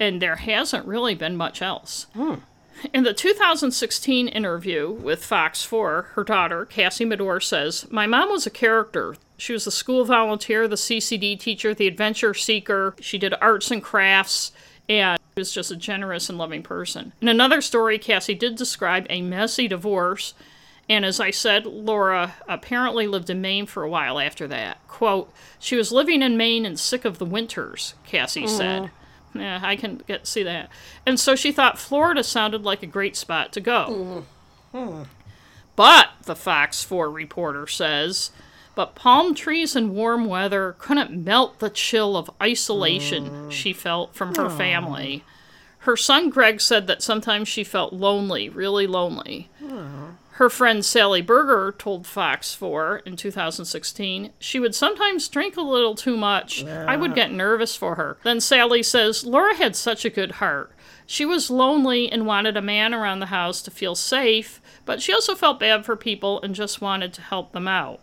And 0.00 0.20
there 0.20 0.36
hasn't 0.36 0.86
really 0.86 1.14
been 1.14 1.36
much 1.36 1.62
else. 1.62 2.06
Hmm. 2.14 2.34
In 2.92 3.04
the 3.04 3.14
2016 3.14 4.28
interview 4.28 4.90
with 4.90 5.24
Fox 5.24 5.62
4, 5.62 6.02
her 6.14 6.24
daughter, 6.24 6.64
Cassie 6.64 7.04
Medore, 7.04 7.42
says, 7.42 7.86
My 7.90 8.06
mom 8.06 8.30
was 8.30 8.46
a 8.46 8.50
character. 8.50 9.16
She 9.36 9.52
was 9.52 9.64
the 9.64 9.70
school 9.70 10.04
volunteer, 10.04 10.68
the 10.68 10.76
CCD 10.76 11.38
teacher, 11.38 11.74
the 11.74 11.88
adventure 11.88 12.34
seeker. 12.34 12.94
She 13.00 13.18
did 13.18 13.34
arts 13.40 13.70
and 13.70 13.82
crafts, 13.82 14.52
and 14.88 15.18
she 15.34 15.40
was 15.40 15.52
just 15.52 15.70
a 15.70 15.76
generous 15.76 16.28
and 16.28 16.38
loving 16.38 16.62
person. 16.62 17.12
In 17.20 17.28
another 17.28 17.60
story, 17.60 17.98
Cassie 17.98 18.34
did 18.34 18.56
describe 18.56 19.06
a 19.10 19.22
messy 19.22 19.66
divorce, 19.66 20.34
and 20.88 21.04
as 21.04 21.18
I 21.18 21.30
said, 21.30 21.66
Laura 21.66 22.34
apparently 22.46 23.06
lived 23.06 23.30
in 23.30 23.40
Maine 23.40 23.66
for 23.66 23.82
a 23.82 23.88
while 23.88 24.20
after 24.20 24.46
that. 24.48 24.86
Quote, 24.86 25.32
She 25.58 25.76
was 25.76 25.90
living 25.90 26.22
in 26.22 26.36
Maine 26.36 26.64
and 26.64 26.78
sick 26.78 27.04
of 27.04 27.18
the 27.18 27.24
winters, 27.24 27.94
Cassie 28.04 28.46
said. 28.46 28.90
Yeah, 29.34 29.60
I 29.62 29.74
can 29.74 30.00
get 30.06 30.28
see 30.28 30.44
that. 30.44 30.68
And 31.04 31.18
so 31.18 31.34
she 31.34 31.50
thought 31.50 31.78
Florida 31.78 32.22
sounded 32.22 32.62
like 32.62 32.82
a 32.84 32.86
great 32.86 33.16
spot 33.16 33.52
to 33.54 33.60
go. 33.60 34.24
Hmm. 34.70 35.02
But 35.74 36.10
the 36.22 36.36
Fox 36.36 36.84
4 36.84 37.10
reporter 37.10 37.66
says, 37.66 38.30
but 38.74 38.94
palm 38.94 39.34
trees 39.34 39.76
and 39.76 39.94
warm 39.94 40.26
weather 40.26 40.74
couldn't 40.78 41.12
melt 41.12 41.58
the 41.58 41.70
chill 41.70 42.16
of 42.16 42.30
isolation 42.42 43.28
mm. 43.30 43.50
she 43.50 43.72
felt 43.72 44.14
from 44.14 44.34
her 44.34 44.50
family. 44.50 45.24
Her 45.78 45.96
son 45.96 46.30
Greg 46.30 46.60
said 46.60 46.86
that 46.86 47.02
sometimes 47.02 47.46
she 47.46 47.62
felt 47.62 47.92
lonely, 47.92 48.48
really 48.48 48.86
lonely. 48.86 49.50
Her 50.34 50.50
friend 50.50 50.84
Sally 50.84 51.20
Berger 51.20 51.72
told 51.78 52.06
Fox 52.08 52.54
4 52.54 53.02
in 53.06 53.16
2016 53.16 54.32
she 54.38 54.58
would 54.58 54.74
sometimes 54.74 55.28
drink 55.28 55.56
a 55.56 55.60
little 55.60 55.94
too 55.94 56.16
much. 56.16 56.64
I 56.64 56.96
would 56.96 57.14
get 57.14 57.30
nervous 57.30 57.76
for 57.76 57.94
her. 57.94 58.16
Then 58.24 58.40
Sally 58.40 58.82
says 58.82 59.24
Laura 59.24 59.54
had 59.54 59.76
such 59.76 60.04
a 60.04 60.10
good 60.10 60.32
heart. 60.32 60.72
She 61.06 61.24
was 61.24 61.50
lonely 61.50 62.10
and 62.10 62.26
wanted 62.26 62.56
a 62.56 62.62
man 62.62 62.94
around 62.94 63.20
the 63.20 63.26
house 63.26 63.60
to 63.62 63.70
feel 63.70 63.94
safe, 63.94 64.60
but 64.86 65.02
she 65.02 65.12
also 65.12 65.34
felt 65.34 65.60
bad 65.60 65.84
for 65.84 65.96
people 65.96 66.40
and 66.42 66.54
just 66.54 66.80
wanted 66.80 67.12
to 67.12 67.20
help 67.20 67.52
them 67.52 67.68
out. 67.68 68.00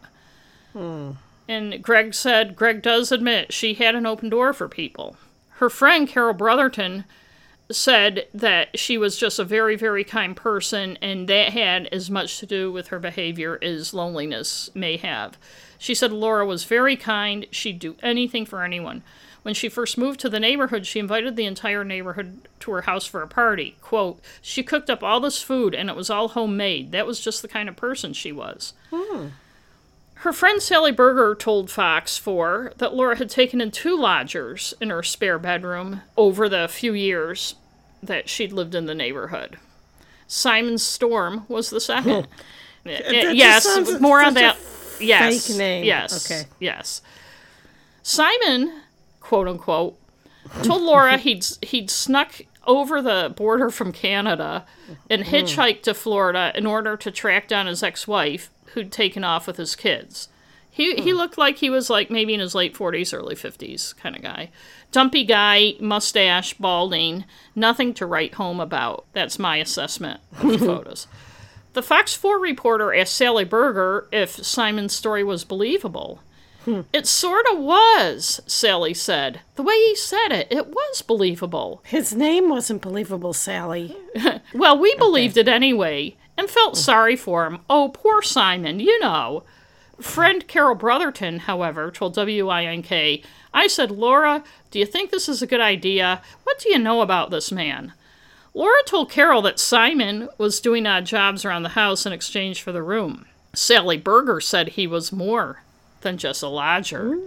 And 1.47 1.81
Greg 1.84 2.13
said 2.13 2.55
Greg 2.55 2.81
does 2.81 3.12
admit 3.12 3.51
she 3.51 3.73
had 3.73 3.95
an 3.95 4.05
open 4.05 4.29
door 4.29 4.53
for 4.53 4.67
people. 4.69 5.17
Her 5.55 5.69
friend 5.69 6.07
Carol 6.07 6.34
Brotherton 6.34 7.05
said 7.69 8.27
that 8.34 8.77
she 8.77 8.97
was 8.97 9.17
just 9.17 9.39
a 9.39 9.43
very, 9.43 9.75
very 9.75 10.03
kind 10.03 10.36
person, 10.36 10.97
and 11.01 11.27
that 11.27 11.53
had 11.53 11.88
as 11.88 12.10
much 12.10 12.39
to 12.39 12.45
do 12.45 12.71
with 12.71 12.88
her 12.88 12.99
behavior 12.99 13.57
as 13.62 13.93
loneliness 13.93 14.69
may 14.73 14.97
have. 14.97 15.38
She 15.77 15.95
said 15.95 16.12
Laura 16.12 16.45
was 16.45 16.63
very 16.63 16.95
kind, 16.95 17.45
she'd 17.51 17.79
do 17.79 17.95
anything 18.03 18.45
for 18.45 18.63
anyone. 18.63 19.03
When 19.43 19.55
she 19.55 19.69
first 19.69 19.97
moved 19.97 20.19
to 20.19 20.29
the 20.29 20.39
neighborhood, 20.39 20.86
she 20.86 20.99
invited 20.99 21.36
the 21.36 21.45
entire 21.45 21.84
neighborhood 21.84 22.47
to 22.60 22.71
her 22.71 22.81
house 22.81 23.07
for 23.07 23.23
a 23.23 23.27
party. 23.27 23.75
Quote, 23.81 24.21
She 24.41 24.62
cooked 24.62 24.89
up 24.89 25.01
all 25.01 25.19
this 25.19 25.41
food, 25.41 25.73
and 25.73 25.89
it 25.89 25.95
was 25.95 26.12
all 26.12 26.29
homemade. 26.29 26.91
That 26.91 27.07
was 27.07 27.19
just 27.19 27.41
the 27.41 27.47
kind 27.47 27.67
of 27.67 27.75
person 27.75 28.13
she 28.13 28.31
was. 28.31 28.73
Hmm. 28.91 29.29
Her 30.21 30.31
friend 30.31 30.62
Sally 30.62 30.91
Berger 30.91 31.34
told 31.34 31.71
Fox 31.71 32.15
4 32.15 32.73
that 32.77 32.93
Laura 32.93 33.17
had 33.17 33.27
taken 33.27 33.60
in 33.60 33.71
two 33.71 33.97
lodgers 33.97 34.71
in 34.79 34.91
her 34.91 35.01
spare 35.01 35.39
bedroom 35.39 36.01
over 36.15 36.47
the 36.47 36.67
few 36.67 36.93
years 36.93 37.55
that 38.03 38.29
she'd 38.29 38.53
lived 38.53 38.75
in 38.75 38.86
the 38.86 38.93
neighborhood. 38.93 39.57
Simon 40.27 40.77
Storm 40.77 41.45
was 41.47 41.71
the 41.71 41.81
second. 41.81 42.27
Yes, 42.86 43.63
sounds 43.63 43.99
more 43.99 44.23
on 44.23 44.36
that. 44.36 44.57
Yes, 44.99 45.47
fake 45.47 45.57
name. 45.57 45.86
yes, 45.86 46.31
Okay. 46.31 46.47
yes. 46.60 47.01
Simon, 48.03 48.81
quote 49.21 49.47
unquote, 49.47 49.97
told 50.62 50.84
Laura 50.84 51.17
he'd 51.19 51.45
he'd 51.63 51.89
snuck 51.89 52.41
over 52.67 53.01
the 53.01 53.34
border 53.36 53.71
from 53.71 53.91
Canada 53.91 54.67
and 55.10 55.23
mm-hmm. 55.23 55.36
hitchhiked 55.36 55.81
to 55.81 55.95
Florida 55.95 56.51
in 56.53 56.67
order 56.67 56.95
to 56.95 57.10
track 57.10 57.47
down 57.47 57.65
his 57.65 57.81
ex-wife 57.81 58.51
who'd 58.73 58.91
taken 58.91 59.23
off 59.23 59.47
with 59.47 59.57
his 59.57 59.75
kids. 59.75 60.29
He 60.69 60.95
he 60.95 61.12
hmm. 61.12 61.17
looked 61.17 61.38
like 61.38 61.57
he 61.57 61.69
was 61.69 61.89
like 61.89 62.10
maybe 62.10 62.34
in 62.34 62.39
his 62.39 62.55
late 62.55 62.73
40s, 62.73 63.13
early 63.13 63.36
50s 63.36 63.95
kind 63.97 64.15
of 64.15 64.21
guy. 64.21 64.49
Dumpy 64.91 65.25
guy, 65.25 65.73
mustache, 65.79 66.53
balding, 66.53 67.25
nothing 67.55 67.93
to 67.95 68.05
write 68.05 68.36
home 68.36 68.60
about. 68.60 69.05
That's 69.13 69.38
my 69.38 69.57
assessment 69.57 70.21
of 70.41 70.47
the 70.47 70.57
photos. 70.60 71.07
The 71.73 71.84
Fox 71.84 72.13
4 72.13 72.39
reporter 72.39 72.93
asked 72.93 73.15
Sally 73.15 73.45
Berger 73.45 74.07
if 74.12 74.31
Simon's 74.31 74.93
story 74.93 75.23
was 75.23 75.43
believable. 75.43 76.21
Hmm. 76.65 76.81
It 76.93 77.07
sort 77.07 77.45
of 77.51 77.60
was, 77.60 78.41
Sally 78.45 78.93
said. 78.93 79.41
The 79.55 79.63
way 79.63 79.73
he 79.73 79.95
said 79.95 80.29
it, 80.29 80.47
it 80.51 80.67
was 80.67 81.01
believable. 81.01 81.81
His 81.86 82.13
name 82.13 82.49
wasn't 82.49 82.81
believable, 82.81 83.34
Sally. 83.34 83.97
Well, 84.53 84.77
we 84.77 84.93
believed 84.95 85.38
it 85.38 85.47
anyway 85.47 86.17
and 86.41 86.49
felt 86.49 86.75
sorry 86.75 87.15
for 87.15 87.45
him. 87.45 87.60
Oh, 87.69 87.91
poor 87.93 88.23
Simon, 88.23 88.80
you 88.80 88.99
know. 88.99 89.43
Friend 89.99 90.47
Carol 90.47 90.73
Brotherton, 90.73 91.38
however, 91.39 91.91
told 91.91 92.17
WINK, 92.17 93.23
I 93.54 93.67
said, 93.67 93.91
Laura, 93.91 94.43
do 94.71 94.80
you 94.80 94.88
think 94.88 95.12
this 95.12 95.30
is 95.30 95.43
a 95.43 95.47
good 95.47 95.62
idea? 95.62 96.19
What 96.43 96.58
do 96.58 96.69
you 96.69 96.80
know 96.80 97.01
about 97.01 97.30
this 97.30 97.51
man? 97.51 97.93
Laura 98.56 98.82
told 98.88 99.12
Carol 99.12 99.43
that 99.43 99.60
Simon 99.60 100.30
was 100.39 100.60
doing 100.60 100.88
odd 100.88 101.06
jobs 101.06 101.45
around 101.45 101.62
the 101.62 101.69
house 101.69 102.08
in 102.08 102.12
exchange 102.12 102.63
for 102.63 102.71
the 102.71 102.82
room. 102.82 103.27
Sally 103.54 103.97
Berger 103.97 104.41
said 104.41 104.69
he 104.69 104.88
was 104.88 105.12
more 105.12 105.62
than 106.01 106.17
just 106.17 106.41
a 106.41 106.47
lodger. 106.47 107.19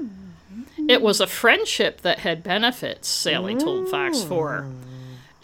It 0.88 1.02
was 1.02 1.20
a 1.20 1.28
friendship 1.28 2.00
that 2.00 2.18
had 2.18 2.42
benefits, 2.42 3.06
Sally 3.06 3.54
told 3.54 3.88
Fox 3.88 4.24
4. 4.24 4.66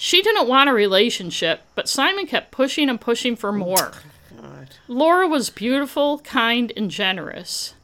She 0.03 0.23
didn't 0.23 0.49
want 0.49 0.71
a 0.71 0.73
relationship, 0.73 1.61
but 1.75 1.87
Simon 1.87 2.27
kept 2.27 2.53
pushing 2.53 2.89
and 2.89 2.99
pushing 2.99 3.37
for 3.37 3.53
more. 3.53 3.93
Laura 4.89 5.29
was 5.29 5.51
beautiful, 5.51 6.21
kind, 6.21 6.73
and 6.75 6.91
generous. 6.91 7.75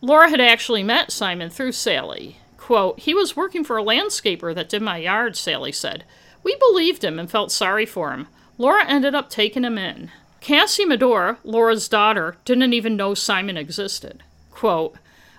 Laura 0.00 0.30
had 0.30 0.40
actually 0.40 0.84
met 0.84 1.10
Simon 1.10 1.50
through 1.50 1.72
Sally. 1.72 2.36
Quote, 2.58 3.00
He 3.00 3.12
was 3.12 3.34
working 3.34 3.64
for 3.64 3.76
a 3.76 3.82
landscaper 3.82 4.54
that 4.54 4.68
did 4.68 4.82
my 4.82 4.98
yard, 4.98 5.36
Sally 5.36 5.72
said. 5.72 6.04
We 6.44 6.54
believed 6.54 7.02
him 7.02 7.18
and 7.18 7.28
felt 7.28 7.50
sorry 7.50 7.86
for 7.86 8.12
him. 8.12 8.28
Laura 8.56 8.84
ended 8.86 9.16
up 9.16 9.28
taking 9.28 9.64
him 9.64 9.78
in. 9.78 10.12
Cassie 10.40 10.84
Medora, 10.84 11.38
Laura's 11.42 11.88
daughter, 11.88 12.36
didn't 12.44 12.72
even 12.72 12.94
know 12.94 13.14
Simon 13.14 13.56
existed. 13.56 14.22
Quote, 14.52 14.94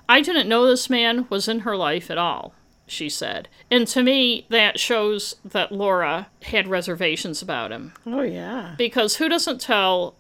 I 0.10 0.20
didn't 0.20 0.50
know 0.50 0.68
this 0.68 0.90
man 0.90 1.28
was 1.30 1.48
in 1.48 1.60
her 1.60 1.78
life 1.78 2.12
at 2.12 2.18
all, 2.18 2.54
she 2.94 3.10
said. 3.10 3.48
And 3.70 3.88
to 3.88 4.04
me, 4.04 4.46
that 4.50 4.80
shows 4.80 5.36
that 5.44 5.72
Laura 5.72 6.28
had 6.44 6.68
reservations 6.68 7.42
about 7.42 7.72
him. 7.72 7.94
Oh, 8.06 8.22
yeah. 8.22 8.76
Because 8.78 9.18
who 9.18 9.28
doesn't 9.28 9.60
tell 9.60 10.16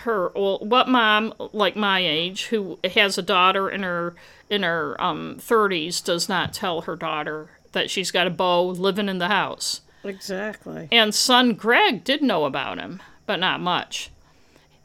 her 0.00 0.30
well, 0.34 0.58
what 0.60 0.88
mom 0.88 1.34
like 1.52 1.74
my 1.74 1.98
age 1.98 2.46
who 2.46 2.78
has 2.84 3.18
a 3.18 3.22
daughter 3.22 3.68
in 3.68 3.82
her 3.82 4.14
in 4.48 4.62
her 4.62 5.00
um 5.02 5.36
30s 5.40 6.04
does 6.04 6.28
not 6.28 6.52
tell 6.52 6.82
her 6.82 6.94
daughter 6.94 7.50
that 7.72 7.90
she's 7.90 8.10
got 8.12 8.26
a 8.26 8.30
beau 8.30 8.64
living 8.64 9.08
in 9.08 9.18
the 9.18 9.28
house. 9.28 9.80
Exactly. 10.04 10.88
And 10.92 11.14
son 11.14 11.54
Greg 11.54 12.04
did 12.04 12.22
know 12.22 12.44
about 12.44 12.78
him, 12.78 13.02
but 13.26 13.40
not 13.40 13.60
much. 13.60 14.10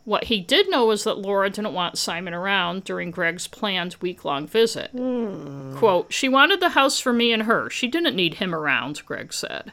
What 0.05 0.25
he 0.25 0.41
did 0.41 0.69
know 0.69 0.85
was 0.85 1.05
that 1.05 1.17
Laura 1.17 1.49
didn't 1.49 1.73
want 1.73 1.97
Simon 1.97 2.33
around 2.33 2.83
during 2.83 3.09
Greg's 3.09 3.47
planned 3.47 3.95
week 4.01 4.25
long 4.25 4.47
visit. 4.47 4.91
Hmm. 4.91 5.77
Quote, 5.77 6.11
She 6.11 6.27
wanted 6.27 6.59
the 6.59 6.69
house 6.69 6.99
for 6.99 7.13
me 7.13 7.31
and 7.31 7.43
her. 7.43 7.69
She 7.69 7.87
didn't 7.87 8.15
need 8.15 8.35
him 8.35 8.53
around, 8.53 9.01
Greg 9.05 9.31
said. 9.31 9.71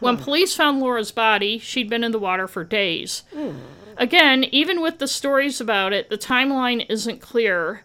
When 0.00 0.16
hmm. 0.16 0.22
police 0.22 0.54
found 0.56 0.80
Laura's 0.80 1.12
body, 1.12 1.58
she'd 1.58 1.88
been 1.88 2.02
in 2.02 2.12
the 2.12 2.18
water 2.18 2.48
for 2.48 2.64
days. 2.64 3.22
Hmm. 3.32 3.58
Again, 3.96 4.44
even 4.44 4.82
with 4.82 4.98
the 4.98 5.08
stories 5.08 5.60
about 5.60 5.92
it, 5.92 6.10
the 6.10 6.18
timeline 6.18 6.84
isn't 6.88 7.20
clear, 7.20 7.84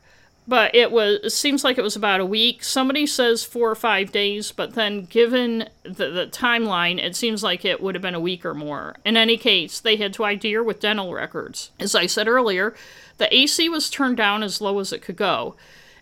but 0.51 0.75
it 0.75 0.91
was 0.91 1.21
it 1.23 1.29
seems 1.29 1.63
like 1.63 1.77
it 1.77 1.81
was 1.81 1.95
about 1.95 2.19
a 2.19 2.25
week. 2.25 2.61
Somebody 2.61 3.07
says 3.07 3.45
4 3.45 3.71
or 3.71 3.73
5 3.73 4.11
days, 4.11 4.51
but 4.51 4.73
then 4.73 5.05
given 5.05 5.69
the, 5.83 6.09
the 6.09 6.27
timeline, 6.29 7.01
it 7.01 7.15
seems 7.15 7.41
like 7.41 7.63
it 7.63 7.81
would 7.81 7.95
have 7.95 8.01
been 8.01 8.15
a 8.15 8.19
week 8.19 8.43
or 8.43 8.53
more. 8.53 8.97
In 9.05 9.15
any 9.15 9.37
case, 9.37 9.79
they 9.79 9.95
had 9.95 10.11
to 10.15 10.25
ID 10.25 10.51
her 10.51 10.61
with 10.61 10.81
dental 10.81 11.13
records. 11.13 11.71
As 11.79 11.95
I 11.95 12.05
said 12.05 12.27
earlier, 12.27 12.75
the 13.17 13.33
AC 13.33 13.69
was 13.69 13.89
turned 13.89 14.17
down 14.17 14.43
as 14.43 14.59
low 14.59 14.79
as 14.79 14.91
it 14.91 15.01
could 15.01 15.15
go, 15.15 15.55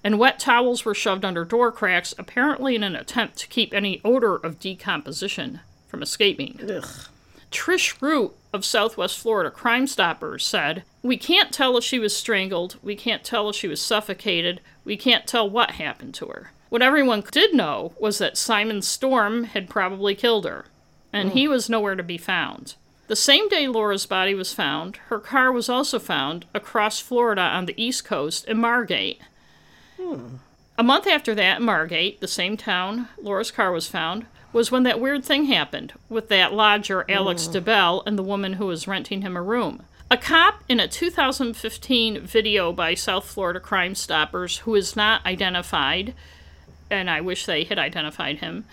and 0.03 0.17
wet 0.17 0.39
towels 0.39 0.83
were 0.83 0.95
shoved 0.95 1.23
under 1.23 1.45
door 1.45 1.71
cracks, 1.71 2.15
apparently 2.17 2.73
in 2.73 2.81
an 2.81 2.95
attempt 2.95 3.37
to 3.37 3.47
keep 3.47 3.71
any 3.71 4.01
odor 4.03 4.37
of 4.37 4.59
decomposition 4.59 5.59
from 5.87 6.01
escaping. 6.01 6.59
Ugh. 6.67 7.08
Trish 7.51 8.01
Root 8.01 8.33
of 8.53 8.65
Southwest 8.65 9.17
Florida 9.17 9.51
Crime 9.51 9.87
Stoppers 9.87 10.45
said, 10.45 10.83
We 11.01 11.17
can't 11.17 11.51
tell 11.51 11.77
if 11.77 11.83
she 11.83 11.99
was 11.99 12.15
strangled, 12.15 12.77
we 12.81 12.95
can't 12.95 13.23
tell 13.23 13.49
if 13.49 13.55
she 13.55 13.67
was 13.67 13.81
suffocated, 13.81 14.61
we 14.83 14.97
can't 14.97 15.27
tell 15.27 15.49
what 15.49 15.71
happened 15.71 16.13
to 16.15 16.27
her. 16.27 16.51
What 16.69 16.81
everyone 16.81 17.23
did 17.31 17.53
know 17.53 17.93
was 17.99 18.19
that 18.19 18.37
Simon 18.37 18.81
Storm 18.81 19.45
had 19.45 19.69
probably 19.69 20.13
killed 20.13 20.45
her, 20.45 20.65
and 21.11 21.31
he 21.31 21.45
hmm. 21.45 21.51
was 21.51 21.69
nowhere 21.69 21.95
to 21.95 22.03
be 22.03 22.17
found. 22.17 22.75
The 23.07 23.15
same 23.15 23.49
day 23.49 23.67
Laura's 23.67 24.05
body 24.05 24.35
was 24.35 24.53
found, 24.53 24.97
her 25.07 25.19
car 25.19 25.51
was 25.51 25.67
also 25.67 25.97
found 25.97 26.45
across 26.53 26.99
Florida 26.99 27.41
on 27.41 27.65
the 27.65 27.81
East 27.81 28.05
Coast 28.05 28.45
in 28.45 28.59
Margate. 28.59 29.19
Hmm. 29.99 30.35
A 30.77 30.83
month 30.83 31.07
after 31.07 31.33
that, 31.35 31.59
in 31.59 31.65
Margate, 31.65 32.21
the 32.21 32.27
same 32.27 32.55
town 32.55 33.09
Laura's 33.19 33.51
car 33.51 33.71
was 33.71 33.87
found, 33.87 34.27
was 34.51 34.71
when 34.71 34.83
that 34.83 34.99
weird 34.99 35.23
thing 35.23 35.45
happened 35.45 35.93
with 36.09 36.29
that 36.29 36.53
lodger, 36.53 37.05
Alex 37.09 37.47
mm. 37.47 37.61
DeBell, 37.61 38.03
and 38.05 38.17
the 38.17 38.23
woman 38.23 38.53
who 38.53 38.65
was 38.65 38.87
renting 38.87 39.21
him 39.21 39.37
a 39.37 39.41
room. 39.41 39.83
A 40.11 40.17
cop 40.17 40.63
in 40.67 40.79
a 40.79 40.87
2015 40.87 42.21
video 42.21 42.73
by 42.73 42.95
South 42.95 43.25
Florida 43.25 43.59
Crime 43.59 43.93
Stoppers, 43.93 44.59
who 44.59 44.73
is 44.73 44.95
not 44.95 45.23
identified, 45.25 46.15
and 46.89 47.09
I 47.09 47.21
wish 47.21 47.45
they 47.45 47.63
had 47.63 47.77
identified 47.77 48.39
him. 48.39 48.65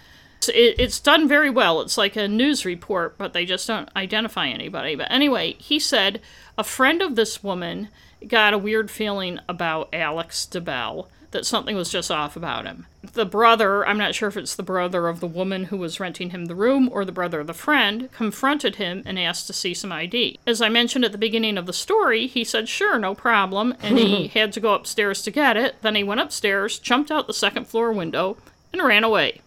It's 0.49 1.01
done 1.01 1.29
very 1.29 1.51
well. 1.51 1.81
It's 1.81 1.99
like 1.99 2.17
a 2.17 2.29
news 2.29 2.65
report, 2.65 3.19
but 3.19 3.33
they 3.33 3.45
just 3.45 3.67
don't 3.67 3.89
identify 3.97 4.49
anybody. 4.49 4.95
But 4.95 5.11
anyway, 5.11 5.55
he 5.59 5.79
said 5.79 6.21
a 6.57 6.65
friend 6.65 7.03
of 7.03 7.17
this 7.17 7.43
woman 7.43 7.89
got 8.27 8.55
a 8.55 8.59
weird 8.59 8.91
feeling 8.91 9.41
about 9.49 9.89
Alex 9.93 10.49
DeBell, 10.51 11.09
that 11.31 11.47
something 11.47 11.77
was 11.77 11.91
just 11.91 12.11
off 12.11 12.37
about 12.37 12.67
him. 12.67 12.87
The 13.13 13.25
brother, 13.25 13.87
I'm 13.87 13.99
not 13.99 14.15
sure 14.15 14.29
if 14.29 14.37
it's 14.37 14.57
the 14.57 14.63
brother 14.63 15.09
of 15.09 15.21
the 15.21 15.27
woman 15.27 15.65
who 15.65 15.77
was 15.77 16.01
renting 16.01 16.31
him 16.31 16.47
the 16.47 16.55
room 16.55 16.89
or 16.93 17.05
the 17.05 17.13
brother 17.13 17.41
of 17.41 17.47
the 17.47 17.55
friend, 17.55 18.11
confronted 18.13 18.77
him 18.77 19.03
and 19.07 19.19
asked 19.19 19.47
to 19.47 19.53
see 19.53 19.75
some 19.75 19.93
ID. 19.93 20.39
As 20.47 20.61
I 20.61 20.69
mentioned 20.69 21.05
at 21.05 21.13
the 21.13 21.19
beginning 21.19 21.59
of 21.59 21.67
the 21.67 21.73
story, 21.73 22.27
he 22.27 22.45
said, 22.45 22.69
sure, 22.69 22.99
no 22.99 23.15
problem, 23.15 23.75
and 23.81 23.99
he 23.99 24.29
had 24.35 24.53
to 24.55 24.61
go 24.61 24.75
upstairs 24.75 25.23
to 25.23 25.31
get 25.31 25.57
it. 25.57 25.77
Then 25.83 25.95
he 25.95 26.05
went 26.05 26.21
upstairs, 26.21 26.79
jumped 26.79 27.11
out 27.11 27.27
the 27.27 27.35
second 27.35 27.67
floor 27.67 27.93
window, 27.93 28.37
and 28.73 28.83
ran 28.83 29.05
away. 29.05 29.41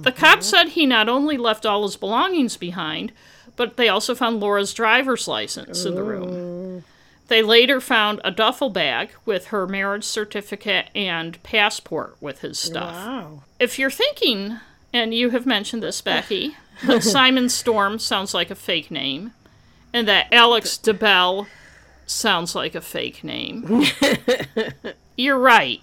The 0.00 0.12
cop 0.12 0.42
said 0.42 0.68
he 0.70 0.86
not 0.86 1.08
only 1.08 1.36
left 1.36 1.66
all 1.66 1.82
his 1.82 1.96
belongings 1.96 2.56
behind, 2.56 3.12
but 3.56 3.76
they 3.76 3.88
also 3.88 4.14
found 4.14 4.40
Laura's 4.40 4.74
driver's 4.74 5.28
license 5.28 5.84
in 5.84 5.94
the 5.94 6.02
room. 6.02 6.28
Oh. 6.30 6.82
They 7.28 7.42
later 7.42 7.80
found 7.80 8.20
a 8.22 8.30
duffel 8.30 8.70
bag 8.70 9.10
with 9.24 9.46
her 9.46 9.66
marriage 9.66 10.04
certificate 10.04 10.86
and 10.94 11.42
passport 11.42 12.16
with 12.20 12.40
his 12.40 12.58
stuff. 12.58 12.94
Wow. 12.94 13.42
If 13.58 13.78
you're 13.78 13.90
thinking, 13.90 14.58
and 14.92 15.14
you 15.14 15.30
have 15.30 15.46
mentioned 15.46 15.82
this, 15.82 16.00
Becky, 16.02 16.56
that 16.84 17.02
Simon 17.02 17.48
Storm 17.48 17.98
sounds 17.98 18.34
like 18.34 18.50
a 18.50 18.54
fake 18.54 18.90
name, 18.90 19.32
and 19.92 20.06
that 20.06 20.26
Alex 20.32 20.78
DeBell 20.82 21.46
sounds 22.06 22.54
like 22.54 22.74
a 22.74 22.82
fake 22.82 23.24
name, 23.24 23.84
you're 25.16 25.38
right. 25.38 25.82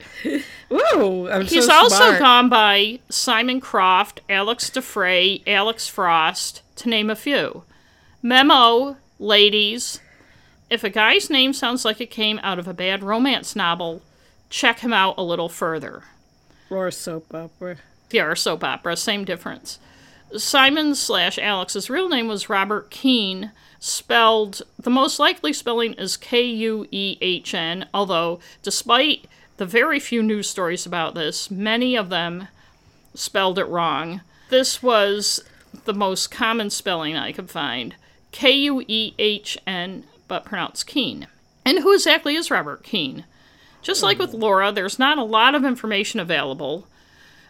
Ooh, 0.72 1.28
I'm 1.28 1.46
He's 1.46 1.66
so 1.66 1.74
also 1.74 1.96
smart. 1.96 2.20
gone 2.20 2.50
by 2.50 3.00
Simon 3.10 3.60
Croft, 3.60 4.22
Alex 4.30 4.70
DeFrey, 4.70 5.42
Alex 5.48 5.88
Frost, 5.88 6.62
to 6.76 6.90
name 6.90 7.10
a 7.10 7.16
few. 7.16 7.64
Memo, 8.22 8.98
ladies, 9.18 10.00
if 10.72 10.86
a 10.86 10.90
guy's 10.90 11.30
name 11.30 11.52
sounds 11.52 11.84
like 11.84 12.00
it 12.00 12.10
came 12.10 12.40
out 12.42 12.58
of 12.58 12.68
a 12.68 12.74
bad 12.74 13.04
romance 13.04 13.58
novel, 13.58 14.02
check 14.50 14.80
him 14.80 14.94
out 14.94 15.16
a 15.18 15.24
little 15.24 15.50
further. 15.50 16.04
Or 16.70 16.88
a 16.88 16.92
soap 16.94 17.34
opera. 17.34 17.76
Yeah, 18.10 18.24
or 18.24 18.36
soap 18.38 18.64
opera, 18.64 18.96
same 18.96 19.26
difference. 19.26 19.80
Simon 20.38 20.96
slash 20.96 21.38
Alex's 21.38 21.90
real 21.90 22.08
name 22.08 22.28
was 22.28 22.50
Robert 22.50 22.90
Keene, 22.90 23.52
spelled, 23.82 24.62
the 24.80 24.90
most 24.90 25.20
likely 25.20 25.52
spelling 25.52 25.94
is 25.96 26.16
K 26.16 26.42
U 26.42 26.88
E 26.90 27.18
H 27.20 27.54
N, 27.54 27.88
although, 27.94 28.40
despite 28.64 29.26
the 29.58 29.66
very 29.66 30.00
few 30.00 30.24
news 30.24 30.50
stories 30.50 30.86
about 30.86 31.16
this, 31.16 31.52
many 31.52 31.98
of 31.98 32.08
them 32.08 32.48
spelled 33.14 33.60
it 33.60 33.66
wrong. 33.66 34.22
This 34.50 34.82
was 34.82 35.44
the 35.84 35.94
most 35.94 36.32
common 36.32 36.70
spelling 36.70 37.18
I 37.18 37.34
could 37.34 37.50
find 37.50 37.96
K 38.32 38.54
U 38.54 38.86
E 38.88 39.14
H 39.20 39.58
N, 39.68 40.06
but 40.32 40.46
pronounced 40.46 40.88
Keene. 40.88 41.28
And 41.66 41.80
who 41.80 41.94
exactly 41.94 42.36
is 42.36 42.50
Robert 42.50 42.84
Keene? 42.84 43.26
Just 43.82 44.02
like 44.02 44.18
with 44.18 44.34
Laura, 44.34 44.72
there's 44.72 44.98
not 44.98 45.18
a 45.18 45.26
lot 45.26 45.56
of 45.56 45.66
information 45.66 46.22
available. 46.22 46.88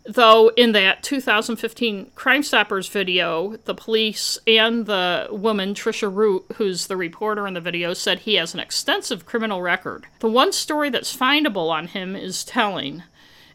Though 0.04 0.48
in 0.58 0.72
that 0.72 1.04
2015 1.04 2.10
Crime 2.15 2.41
Stoppers 2.41 2.88
video, 2.88 3.58
the 3.65 3.76
police 3.76 4.39
and 4.48 4.88
the 4.88 5.28
woman, 5.30 5.76
Trisha 5.76 6.12
Root, 6.12 6.46
who's 6.56 6.88
the 6.88 6.98
reporter 6.98 7.46
in 7.46 7.54
the 7.54 7.62
video, 7.62 7.94
said 7.94 8.17
he 8.17 8.34
has 8.34 8.56
an 8.56 8.60
extensive 8.60 9.28
criminal 9.28 9.62
record. 9.62 10.08
The 10.17 10.28
one 10.28 10.52
story 10.52 10.89
that's 10.89 11.15
findable 11.15 11.70
on 11.70 11.86
him 11.86 12.15
is 12.15 12.44
telling. 12.44 13.04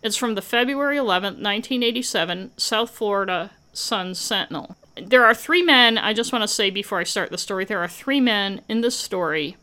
It's 0.05 0.17
from 0.17 0.37
the 0.37 0.41
February 0.41 0.99
11, 0.99 1.43
1987 1.43 2.53
South 2.57 2.91
Florida 2.91 3.51
Sun 3.73 4.15
Sentinel. 4.15 4.77
There 5.01 5.25
are 5.25 5.35
three 5.35 5.63
men, 5.63 5.99
I 5.99 6.13
just 6.13 6.33
want 6.33 6.43
to 6.43 6.49
say 6.49 6.71
before 6.71 6.99
I 6.99 7.05
start 7.05 7.31
the 7.31 7.39
story, 7.39 7.65
there 7.65 7.81
are 7.81 7.89
three 7.89 8.21
men 8.21 8.63
in 8.69 8.81
this 8.81 8.97
story. 8.97 9.57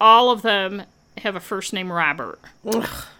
All 0.00 0.30
of 0.30 0.42
them 0.42 0.84
have 1.18 1.36
a 1.36 1.40
first 1.40 1.72
name 1.72 1.92
Robert, 1.92 2.38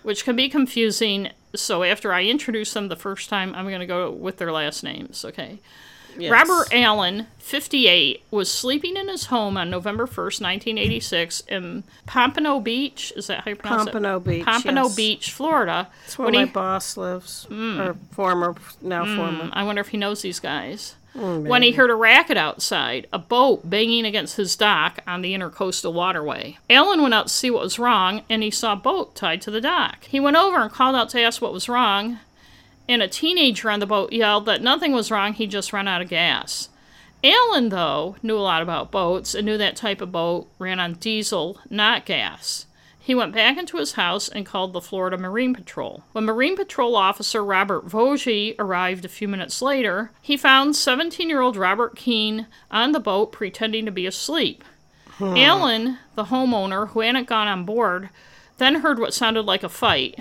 which 0.02 0.24
can 0.24 0.36
be 0.36 0.48
confusing. 0.48 1.30
So 1.54 1.82
after 1.82 2.12
I 2.12 2.24
introduce 2.24 2.72
them 2.72 2.88
the 2.88 2.96
first 2.96 3.28
time, 3.28 3.54
I'm 3.54 3.68
going 3.68 3.80
to 3.80 3.86
go 3.86 4.10
with 4.10 4.38
their 4.38 4.52
last 4.52 4.82
names, 4.82 5.24
okay? 5.24 5.58
Yes. 6.16 6.30
Robert 6.30 6.68
Allen, 6.72 7.26
58, 7.38 8.22
was 8.30 8.50
sleeping 8.50 8.96
in 8.96 9.08
his 9.08 9.26
home 9.26 9.56
on 9.56 9.68
November 9.68 10.06
1st, 10.06 10.40
1986, 10.40 11.40
in 11.48 11.82
Pompano 12.06 12.60
Beach. 12.60 13.12
Is 13.16 13.26
that 13.26 13.40
how 13.40 13.50
you 13.50 13.56
pronounce 13.56 13.84
Pompano 13.90 14.18
it? 14.18 14.24
Beach, 14.24 14.44
Pompano 14.44 14.84
yes. 14.84 14.96
Beach, 14.96 15.32
Florida. 15.32 15.88
That's 16.02 16.18
where 16.18 16.26
When 16.26 16.34
my 16.34 16.44
he- 16.44 16.50
boss 16.52 16.96
lives, 16.96 17.46
mm. 17.50 17.80
or 17.84 17.94
former, 18.12 18.54
now 18.80 19.04
mm, 19.04 19.16
former. 19.16 19.50
I 19.52 19.64
wonder 19.64 19.80
if 19.80 19.88
he 19.88 19.96
knows 19.96 20.22
these 20.22 20.40
guys. 20.40 20.94
Oh, 21.16 21.40
when 21.40 21.62
he 21.62 21.72
heard 21.72 21.90
a 21.90 21.94
racket 21.94 22.36
outside, 22.36 23.06
a 23.12 23.18
boat 23.18 23.68
banging 23.70 24.04
against 24.04 24.36
his 24.36 24.56
dock 24.56 24.98
on 25.06 25.22
the 25.22 25.32
intercoastal 25.32 25.92
waterway. 25.92 26.58
Alan 26.68 27.02
went 27.02 27.14
out 27.14 27.28
to 27.28 27.32
see 27.32 27.50
what 27.50 27.62
was 27.62 27.78
wrong, 27.78 28.22
and 28.28 28.42
he 28.42 28.50
saw 28.50 28.72
a 28.72 28.76
boat 28.76 29.14
tied 29.14 29.40
to 29.42 29.50
the 29.50 29.60
dock. 29.60 30.04
He 30.04 30.18
went 30.18 30.36
over 30.36 30.58
and 30.58 30.72
called 30.72 30.96
out 30.96 31.10
to 31.10 31.20
ask 31.20 31.40
what 31.40 31.52
was 31.52 31.68
wrong, 31.68 32.18
and 32.88 33.00
a 33.00 33.08
teenager 33.08 33.70
on 33.70 33.80
the 33.80 33.86
boat 33.86 34.12
yelled 34.12 34.46
that 34.46 34.62
nothing 34.62 34.92
was 34.92 35.10
wrong, 35.10 35.32
he 35.34 35.46
just 35.46 35.72
ran 35.72 35.88
out 35.88 36.02
of 36.02 36.08
gas. 36.08 36.68
Alan, 37.22 37.70
though, 37.70 38.16
knew 38.22 38.36
a 38.36 38.40
lot 38.40 38.60
about 38.60 38.90
boats 38.90 39.34
and 39.34 39.46
knew 39.46 39.56
that 39.56 39.76
type 39.76 40.00
of 40.02 40.12
boat 40.12 40.48
ran 40.58 40.78
on 40.78 40.94
diesel, 40.94 41.58
not 41.70 42.04
gas. 42.04 42.66
He 43.04 43.14
went 43.14 43.34
back 43.34 43.58
into 43.58 43.76
his 43.76 43.92
house 43.92 44.30
and 44.30 44.46
called 44.46 44.72
the 44.72 44.80
Florida 44.80 45.18
Marine 45.18 45.52
Patrol. 45.52 46.04
When 46.12 46.24
Marine 46.24 46.56
Patrol 46.56 46.96
officer 46.96 47.44
Robert 47.44 47.86
Vogie 47.86 48.54
arrived 48.58 49.04
a 49.04 49.10
few 49.10 49.28
minutes 49.28 49.60
later, 49.60 50.10
he 50.22 50.38
found 50.38 50.74
17 50.74 51.28
year 51.28 51.42
old 51.42 51.58
Robert 51.58 51.96
Keene 51.96 52.46
on 52.70 52.92
the 52.92 53.00
boat 53.00 53.30
pretending 53.30 53.84
to 53.84 53.90
be 53.90 54.06
asleep. 54.06 54.64
Alan, 55.20 55.98
the 56.14 56.24
homeowner 56.24 56.88
who 56.88 57.00
hadn't 57.00 57.28
gone 57.28 57.46
on 57.46 57.66
board, 57.66 58.08
then 58.56 58.76
heard 58.76 58.98
what 58.98 59.12
sounded 59.12 59.42
like 59.42 59.62
a 59.62 59.68
fight. 59.68 60.20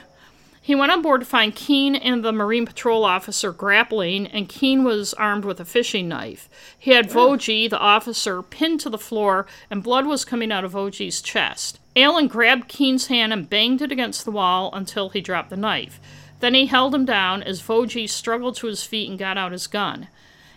He 0.61 0.75
went 0.75 0.91
on 0.91 1.01
board 1.01 1.21
to 1.21 1.25
find 1.25 1.55
Keene 1.55 1.95
and 1.95 2.21
the 2.21 2.33
Marine 2.33 2.65
Patrol 2.65 3.05
officer 3.05 3.53
grappling, 3.53 4.27
and 4.27 4.49
Keene 4.49 4.83
was 4.83 5.13
armed 5.13 5.45
with 5.45 5.61
a 5.61 5.65
fishing 5.65 6.09
knife. 6.09 6.49
He 6.77 6.91
had 6.91 7.09
Vogie, 7.09 7.69
the 7.69 7.79
officer, 7.79 8.41
pinned 8.43 8.81
to 8.81 8.89
the 8.89 8.97
floor, 8.97 9.47
and 9.69 9.81
blood 9.81 10.05
was 10.05 10.25
coming 10.25 10.51
out 10.51 10.65
of 10.65 10.73
Vogie's 10.73 11.21
chest. 11.21 11.79
Alan 11.95 12.27
grabbed 12.27 12.67
Keene's 12.67 13.07
hand 13.07 13.31
and 13.31 13.49
banged 13.49 13.81
it 13.81 13.91
against 13.91 14.25
the 14.25 14.31
wall 14.31 14.69
until 14.73 15.09
he 15.09 15.21
dropped 15.21 15.49
the 15.49 15.57
knife. 15.57 15.99
Then 16.39 16.53
he 16.53 16.65
held 16.65 16.93
him 16.93 17.05
down 17.05 17.43
as 17.43 17.61
Vogie 17.61 18.09
struggled 18.09 18.55
to 18.57 18.67
his 18.67 18.83
feet 18.83 19.09
and 19.09 19.19
got 19.19 19.37
out 19.37 19.51
his 19.51 19.67
gun. 19.67 20.07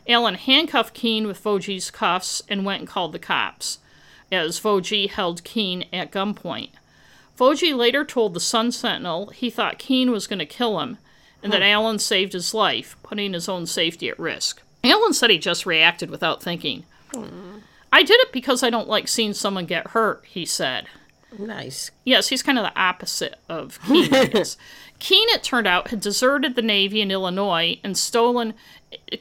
Alan 0.08 0.34
handcuffed 0.34 0.94
Keene 0.94 1.26
with 1.26 1.42
Vogie's 1.42 1.90
cuffs 1.90 2.42
and 2.48 2.64
went 2.64 2.80
and 2.80 2.88
called 2.88 3.12
the 3.12 3.18
cops, 3.18 3.78
as 4.32 4.60
Vogie 4.60 5.10
held 5.10 5.44
Keene 5.44 5.84
at 5.92 6.10
gunpoint. 6.10 6.70
Vogie 7.36 7.76
later 7.76 8.04
told 8.04 8.34
the 8.34 8.40
Sun 8.40 8.72
Sentinel 8.72 9.28
he 9.28 9.50
thought 9.50 9.78
Keene 9.78 10.10
was 10.10 10.26
going 10.26 10.38
to 10.38 10.46
kill 10.46 10.80
him 10.80 10.98
and 11.42 11.52
that 11.52 11.62
hmm. 11.62 11.68
Allen 11.68 11.98
saved 11.98 12.32
his 12.32 12.54
life, 12.54 12.96
putting 13.02 13.32
his 13.32 13.48
own 13.48 13.66
safety 13.66 14.08
at 14.08 14.18
risk. 14.18 14.62
Allen 14.82 15.12
said 15.12 15.30
he 15.30 15.38
just 15.38 15.66
reacted 15.66 16.10
without 16.10 16.42
thinking. 16.42 16.84
Hmm. 17.14 17.58
I 17.92 18.02
did 18.02 18.20
it 18.20 18.32
because 18.32 18.62
I 18.62 18.70
don't 18.70 18.88
like 18.88 19.08
seeing 19.08 19.32
someone 19.32 19.66
get 19.66 19.88
hurt, 19.88 20.24
he 20.26 20.44
said. 20.44 20.88
Nice. 21.38 21.90
Yes, 22.04 22.28
he's 22.28 22.42
kind 22.42 22.58
of 22.58 22.64
the 22.64 22.78
opposite 22.78 23.36
of 23.48 23.78
Keene. 23.86 24.10
Keene, 24.98 25.28
it 25.28 25.42
turned 25.42 25.66
out, 25.66 25.88
had 25.88 26.00
deserted 26.00 26.54
the 26.54 26.62
Navy 26.62 27.00
in 27.00 27.10
Illinois 27.10 27.78
and 27.84 27.98
stolen. 27.98 28.54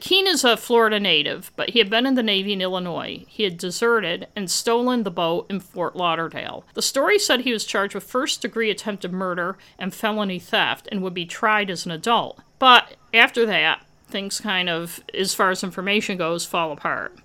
Keene 0.00 0.26
is 0.26 0.42
a 0.42 0.56
Florida 0.56 0.98
native, 0.98 1.50
but 1.56 1.70
he 1.70 1.78
had 1.80 1.90
been 1.90 2.06
in 2.06 2.14
the 2.14 2.22
Navy 2.22 2.52
in 2.54 2.62
Illinois. 2.62 3.24
He 3.28 3.42
had 3.42 3.58
deserted 3.58 4.26
and 4.34 4.50
stolen 4.50 5.02
the 5.02 5.10
boat 5.10 5.46
in 5.50 5.60
Fort 5.60 5.94
Lauderdale. 5.94 6.64
The 6.74 6.82
story 6.82 7.18
said 7.18 7.40
he 7.40 7.52
was 7.52 7.64
charged 7.66 7.94
with 7.94 8.04
first 8.04 8.40
degree 8.40 8.70
attempted 8.70 9.12
murder 9.12 9.58
and 9.78 9.92
felony 9.92 10.38
theft 10.38 10.88
and 10.90 11.02
would 11.02 11.14
be 11.14 11.26
tried 11.26 11.68
as 11.68 11.84
an 11.84 11.92
adult. 11.92 12.40
But 12.58 12.96
after 13.12 13.44
that, 13.46 13.84
things 14.08 14.40
kind 14.40 14.68
of, 14.70 15.00
as 15.12 15.34
far 15.34 15.50
as 15.50 15.62
information 15.62 16.16
goes, 16.16 16.46
fall 16.46 16.72
apart. 16.72 17.18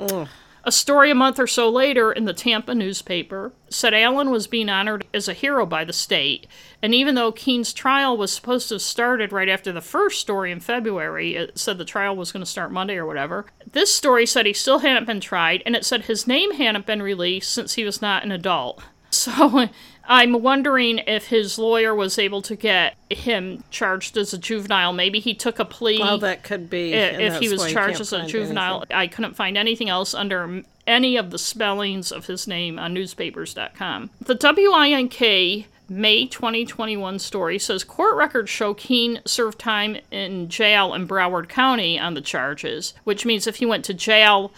A 0.64 0.72
story 0.72 1.10
a 1.10 1.16
month 1.16 1.40
or 1.40 1.48
so 1.48 1.70
later 1.70 2.12
in 2.12 2.26
the 2.26 2.34
Tampa 2.34 2.76
newspaper 2.76 3.52
said 3.70 3.96
Allen 3.96 4.30
was 4.30 4.46
being 4.46 4.70
honored 4.70 5.08
as 5.12 5.28
a 5.28 5.34
hero 5.34 5.66
by 5.66 5.84
the 5.84 5.94
state, 5.94 6.46
and 6.84 6.94
even 6.94 7.16
though 7.16 7.32
Keene's 7.32 7.74
trial 7.74 8.16
was 8.16 8.32
supposed 8.32 8.68
to 8.68 8.76
have 8.76 8.82
started 8.84 9.32
right 9.32 9.50
after 9.50 9.72
the 9.72 9.82
first 9.82 10.20
story 10.20 10.52
in 10.52 10.60
February, 10.60 11.36
it 11.36 11.58
said 11.58 11.80
the 11.80 11.86
trial 11.86 12.16
was 12.16 12.32
going 12.32 12.44
to 12.44 12.50
start 12.50 12.72
Monday 12.72 12.96
or 12.96 13.08
whatever, 13.08 13.48
this 13.72 13.94
story 13.94 14.28
said 14.28 14.46
he 14.46 14.54
still 14.54 14.80
hadn't 14.80 15.08
been 15.08 15.20
tried, 15.20 15.64
and 15.66 15.76
it 15.76 15.84
said 15.84 16.04
his 16.04 16.28
name 16.28 16.54
hadn't 16.54 16.86
been 16.86 17.02
released 17.02 17.52
since 17.52 17.74
he 17.74 17.84
was 17.84 18.02
not 18.02 18.24
an 18.24 18.32
adult. 18.32 18.84
So 19.14 19.68
I'm 20.14 20.44
wondering 20.44 20.98
if 21.08 21.28
his 21.28 21.58
lawyer 21.58 21.96
was 21.96 22.20
able 22.20 22.42
to 22.42 22.58
get 22.58 22.98
him 23.10 23.64
charged 23.72 24.18
as 24.18 24.34
a 24.34 24.38
juvenile. 24.38 24.92
Maybe 24.92 25.22
he 25.22 25.34
took 25.34 25.58
a 25.58 25.64
plea 25.64 26.00
Well, 26.00 26.18
that 26.18 26.44
could 26.44 26.70
be. 26.70 26.94
i- 26.94 26.98
and 26.98 27.22
if 27.22 27.40
he 27.40 27.48
was 27.48 27.72
charged 27.72 28.02
as 28.02 28.12
a 28.12 28.26
juvenile. 28.26 28.80
anything. 28.80 28.98
I 28.98 29.08
couldn't 29.08 29.38
find 29.38 29.58
anything 29.58 29.88
else 29.88 30.14
under 30.14 30.64
any 30.86 31.16
of 31.16 31.32
the 31.32 31.40
spellings 31.40 32.12
of 32.12 32.26
his 32.26 32.46
name 32.46 32.78
on 32.78 32.94
newspapers.com. 32.94 34.10
The 34.20 34.36
WINK 34.36 35.68
May 35.88 36.26
2021 36.26 37.18
story 37.18 37.58
says 37.58 37.86
court 37.86 38.18
records 38.18 38.50
show 38.50 38.74
Keene 38.74 39.22
served 39.26 39.60
time 39.60 39.96
in 40.12 40.50
jail 40.50 40.94
in 40.94 41.08
Broward 41.08 41.48
County 41.48 41.98
on 41.98 42.16
the 42.16 42.22
charges, 42.22 42.94
which 43.06 43.26
means 43.26 43.48
if 43.48 43.58
he 43.58 43.66
went 43.66 43.86
to 43.86 43.94
jail, 43.94 44.52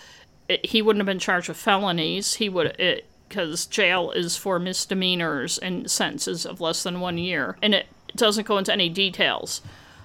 he 0.64 0.82
wouldn't 0.82 1.02
have 1.02 1.06
been 1.08 1.20
charged 1.20 1.48
with 1.48 1.58
felonies. 1.58 2.36
He 2.36 2.50
would. 2.50 2.68
It, 2.80 3.06
because 3.34 3.66
jail 3.66 4.12
is 4.12 4.38
for 4.38 4.60
misdemeanors 4.60 5.58
and 5.58 5.90
sentences 5.90 6.46
of 6.46 6.62
less 6.62 6.84
than 6.84 7.00
one 7.00 7.18
year, 7.18 7.58
and 7.64 7.74
it 7.74 7.88
doesn't 8.16 8.46
go 8.46 8.60
into 8.60 8.72
any 8.72 8.90
details. 8.90 9.60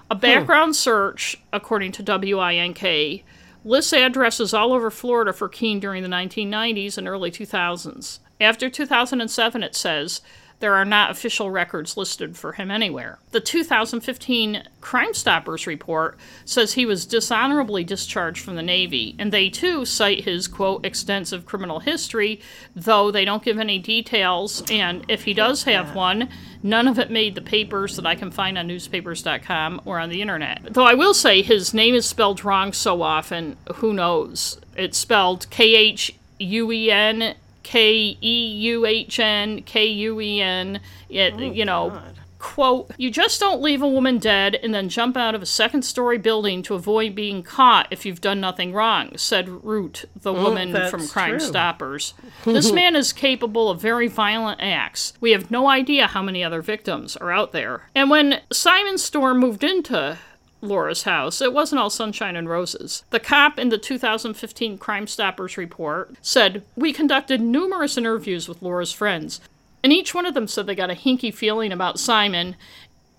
A 0.09 0.15
hmm. 0.15 0.19
background 0.19 0.75
search, 0.75 1.37
according 1.53 1.91
to 1.91 2.03
WINK, 2.03 3.23
lists 3.63 3.93
addresses 3.93 4.51
all 4.51 4.73
over 4.73 4.89
Florida 4.89 5.31
for 5.31 5.47
Keene 5.47 5.79
during 5.79 6.01
the 6.01 6.09
1990s 6.09 6.97
and 6.97 7.07
early 7.07 7.29
2000s. 7.29 8.17
After 8.41 8.67
2007, 8.67 9.61
it 9.61 9.75
says 9.75 10.21
there 10.59 10.75
are 10.75 10.85
not 10.85 11.11
official 11.11 11.49
records 11.49 11.95
listed 11.95 12.37
for 12.37 12.53
him 12.53 12.69
anywhere. 12.69 13.19
The 13.31 13.39
2015 13.39 14.63
Crime 14.81 15.13
Stoppers 15.13 15.65
report 15.65 16.17
says 16.45 16.73
he 16.73 16.85
was 16.85 17.05
dishonorably 17.05 17.83
discharged 17.83 18.43
from 18.43 18.55
the 18.55 18.63
Navy, 18.63 19.15
and 19.17 19.31
they 19.31 19.49
too 19.49 19.85
cite 19.85 20.25
his, 20.25 20.47
quote, 20.47 20.85
extensive 20.85 21.45
criminal 21.45 21.79
history, 21.79 22.41
though 22.75 23.11
they 23.11 23.25
don't 23.25 23.43
give 23.43 23.57
any 23.57 23.79
details, 23.79 24.63
and 24.69 25.05
if 25.07 25.23
he 25.23 25.33
does 25.33 25.63
have 25.63 25.95
one, 25.95 26.29
none 26.61 26.87
of 26.87 26.99
it 26.99 27.09
made 27.09 27.35
the 27.35 27.41
papers 27.41 27.95
that 27.95 28.05
I 28.05 28.15
can 28.15 28.31
find 28.31 28.57
on 28.57 28.67
newspapers.com 28.67 29.81
or 29.85 29.99
on 29.99 30.09
the 30.09 30.21
internet. 30.21 30.61
Though 30.73 30.85
I 30.85 30.93
will 30.93 31.13
say 31.13 31.41
his 31.41 31.73
name 31.73 31.95
is 31.95 32.05
spelled 32.05 32.43
wrong 32.43 32.73
so 32.73 33.01
often, 33.01 33.55
who 33.75 33.93
knows? 33.93 34.59
It's 34.75 34.97
spelled 34.97 35.49
K 35.49 35.75
H 35.75 36.15
U 36.39 36.71
E 36.71 36.91
N 36.91 37.35
K 37.63 38.17
E 38.21 38.47
U 38.47 38.85
H 38.85 39.19
N 39.19 39.61
K 39.63 39.85
U 39.85 40.21
E 40.21 40.41
N. 40.41 40.79
Oh, 41.11 41.13
you 41.13 41.65
know, 41.65 42.01
quote, 42.39 42.91
You 42.97 43.11
just 43.11 43.39
don't 43.39 43.61
leave 43.61 43.81
a 43.81 43.87
woman 43.87 44.17
dead 44.17 44.55
and 44.55 44.73
then 44.73 44.89
jump 44.89 45.15
out 45.15 45.35
of 45.35 45.41
a 45.41 45.45
second 45.45 45.83
story 45.83 46.17
building 46.17 46.63
to 46.63 46.73
avoid 46.73 47.13
being 47.13 47.43
caught 47.43 47.87
if 47.91 48.05
you've 48.05 48.21
done 48.21 48.39
nothing 48.39 48.73
wrong, 48.73 49.11
said 49.17 49.63
Root, 49.63 50.05
the 50.15 50.33
oh, 50.33 50.43
woman 50.43 50.89
from 50.89 51.07
Crime 51.07 51.37
true. 51.37 51.47
Stoppers. 51.47 52.13
this 52.45 52.71
man 52.71 52.95
is 52.95 53.13
capable 53.13 53.69
of 53.69 53.79
very 53.79 54.07
violent 54.07 54.61
acts. 54.61 55.13
We 55.19 55.31
have 55.31 55.51
no 55.51 55.67
idea 55.67 56.07
how 56.07 56.23
many 56.23 56.43
other 56.43 56.61
victims 56.61 57.15
are 57.17 57.31
out 57.31 57.51
there. 57.51 57.89
And 57.93 58.09
when 58.09 58.41
Simon 58.51 58.97
Storm 58.97 59.39
moved 59.39 59.63
into 59.63 60.17
Laura's 60.61 61.03
house, 61.03 61.41
it 61.41 61.53
wasn't 61.53 61.79
all 61.79 61.89
sunshine 61.89 62.35
and 62.35 62.49
roses. 62.49 63.03
The 63.11 63.19
cop 63.19 63.57
in 63.57 63.69
the 63.69 63.77
2015 63.77 64.77
Crime 64.77 65.07
Stoppers 65.07 65.57
report 65.57 66.15
said, 66.21 66.63
We 66.75 66.91
conducted 66.91 67.41
numerous 67.41 67.97
interviews 67.97 68.47
with 68.47 68.61
Laura's 68.61 68.91
friends, 68.91 69.39
and 69.83 69.93
each 69.93 70.13
one 70.13 70.25
of 70.25 70.33
them 70.33 70.47
said 70.47 70.65
they 70.65 70.75
got 70.75 70.91
a 70.91 70.95
hinky 70.95 71.33
feeling 71.33 71.71
about 71.71 71.99
Simon 71.99 72.55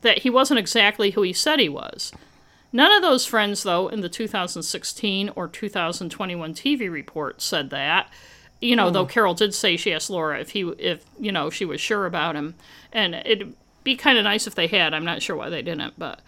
that 0.02 0.18
he 0.18 0.30
wasn't 0.30 0.60
exactly 0.60 1.10
who 1.12 1.22
he 1.22 1.32
said 1.32 1.58
he 1.58 1.68
was. 1.68 2.12
None 2.72 2.92
of 2.92 3.02
those 3.02 3.26
friends, 3.26 3.62
though, 3.62 3.88
in 3.88 4.00
the 4.00 4.08
2016 4.08 5.30
or 5.30 5.48
2021 5.48 6.54
TV 6.54 6.90
report 6.90 7.42
said 7.42 7.70
that. 7.70 8.08
You 8.60 8.76
know, 8.76 8.90
though 8.90 9.04
hmm. 9.04 9.10
Carol 9.10 9.34
did 9.34 9.54
say 9.54 9.76
she 9.76 9.92
asked 9.92 10.10
Laura 10.10 10.38
if 10.38 10.50
he, 10.50 10.68
if 10.78 11.04
you 11.18 11.32
know, 11.32 11.48
she 11.50 11.64
was 11.64 11.80
sure 11.80 12.06
about 12.06 12.36
him, 12.36 12.54
and 12.92 13.14
it'd 13.14 13.54
be 13.82 13.96
kind 13.96 14.18
of 14.18 14.24
nice 14.24 14.46
if 14.46 14.54
they 14.54 14.66
had. 14.66 14.92
I'm 14.92 15.04
not 15.04 15.22
sure 15.22 15.34
why 15.34 15.48
they 15.48 15.62
didn't, 15.62 15.94
but 15.98 16.20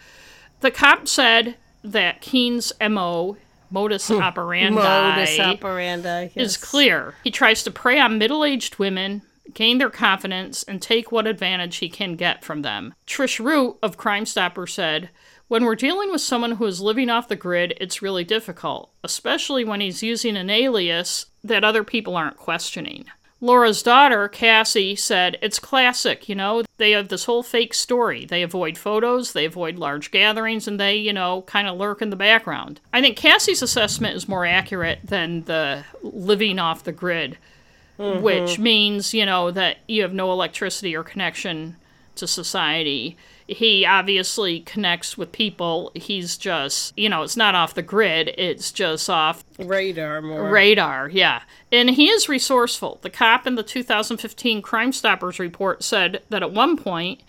the 0.62 0.70
cop 0.70 1.06
said 1.06 1.56
that 1.84 2.20
Keene's 2.20 2.72
mo, 2.80 3.36
modus 3.70 4.08
hmm. 4.08 4.14
operandi, 4.14 4.80
Modus 4.80 5.38
operandi. 5.38 6.30
is 6.34 6.56
clear. 6.56 7.14
He 7.22 7.30
tries 7.30 7.62
to 7.64 7.70
prey 7.70 7.98
on 7.98 8.18
middle 8.18 8.44
aged 8.44 8.78
women, 8.78 9.22
gain 9.52 9.78
their 9.78 9.90
confidence, 9.90 10.62
and 10.62 10.80
take 10.80 11.12
what 11.12 11.26
advantage 11.26 11.76
he 11.76 11.88
can 11.88 12.16
get 12.16 12.44
from 12.44 12.62
them. 12.62 12.94
Trish 13.06 13.44
Root 13.44 13.76
of 13.82 13.96
Crime 13.96 14.24
Stopper 14.24 14.66
said, 14.66 15.10
When 15.48 15.64
we're 15.64 15.74
dealing 15.74 16.10
with 16.10 16.20
someone 16.20 16.52
who 16.52 16.66
is 16.66 16.80
living 16.80 17.10
off 17.10 17.28
the 17.28 17.36
grid, 17.36 17.74
it's 17.80 18.02
really 18.02 18.24
difficult, 18.24 18.90
especially 19.02 19.64
when 19.64 19.80
he's 19.80 20.02
using 20.02 20.36
an 20.36 20.48
alias 20.48 21.26
that 21.42 21.64
other 21.64 21.82
people 21.82 22.16
aren't 22.16 22.36
questioning. 22.36 23.06
Laura's 23.42 23.82
daughter, 23.82 24.28
Cassie, 24.28 24.94
said, 24.94 25.36
It's 25.42 25.58
classic, 25.58 26.28
you 26.28 26.34
know. 26.36 26.62
They 26.78 26.92
have 26.92 27.08
this 27.08 27.24
whole 27.24 27.42
fake 27.42 27.74
story. 27.74 28.24
They 28.24 28.40
avoid 28.40 28.78
photos, 28.78 29.32
they 29.32 29.44
avoid 29.44 29.78
large 29.78 30.12
gatherings, 30.12 30.68
and 30.68 30.78
they, 30.78 30.94
you 30.94 31.12
know, 31.12 31.42
kind 31.42 31.66
of 31.66 31.76
lurk 31.76 32.00
in 32.00 32.10
the 32.10 32.16
background. 32.16 32.80
I 32.92 33.00
think 33.00 33.16
Cassie's 33.16 33.60
assessment 33.60 34.14
is 34.14 34.28
more 34.28 34.46
accurate 34.46 35.00
than 35.04 35.42
the 35.42 35.84
living 36.04 36.60
off 36.60 36.84
the 36.84 36.92
grid, 36.92 37.36
mm-hmm. 37.98 38.22
which 38.22 38.60
means, 38.60 39.12
you 39.12 39.26
know, 39.26 39.50
that 39.50 39.78
you 39.88 40.02
have 40.02 40.14
no 40.14 40.30
electricity 40.30 40.94
or 40.94 41.02
connection 41.02 41.74
to 42.14 42.28
society 42.28 43.16
he 43.46 43.84
obviously 43.84 44.60
connects 44.60 45.18
with 45.18 45.32
people. 45.32 45.90
He's 45.94 46.36
just, 46.36 46.96
you 46.98 47.08
know, 47.08 47.22
it's 47.22 47.36
not 47.36 47.54
off 47.54 47.74
the 47.74 47.82
grid, 47.82 48.34
it's 48.38 48.72
just 48.72 49.08
off 49.08 49.44
radar 49.58 50.22
more. 50.22 50.50
Radar, 50.50 51.08
yeah. 51.08 51.42
And 51.70 51.90
he 51.90 52.08
is 52.08 52.28
resourceful. 52.28 52.98
The 53.02 53.10
cop 53.10 53.46
in 53.46 53.54
the 53.54 53.62
2015 53.62 54.62
Crime 54.62 54.92
Stoppers 54.92 55.38
report 55.38 55.82
said 55.82 56.22
that 56.28 56.42
at 56.42 56.52
one 56.52 56.76
point, 56.76 57.22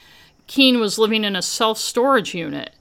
Keene 0.48 0.80
was 0.80 1.00
living 1.00 1.24
in 1.24 1.36
a 1.36 1.42
self 1.42 1.78
storage 1.78 2.34
unit 2.34 2.74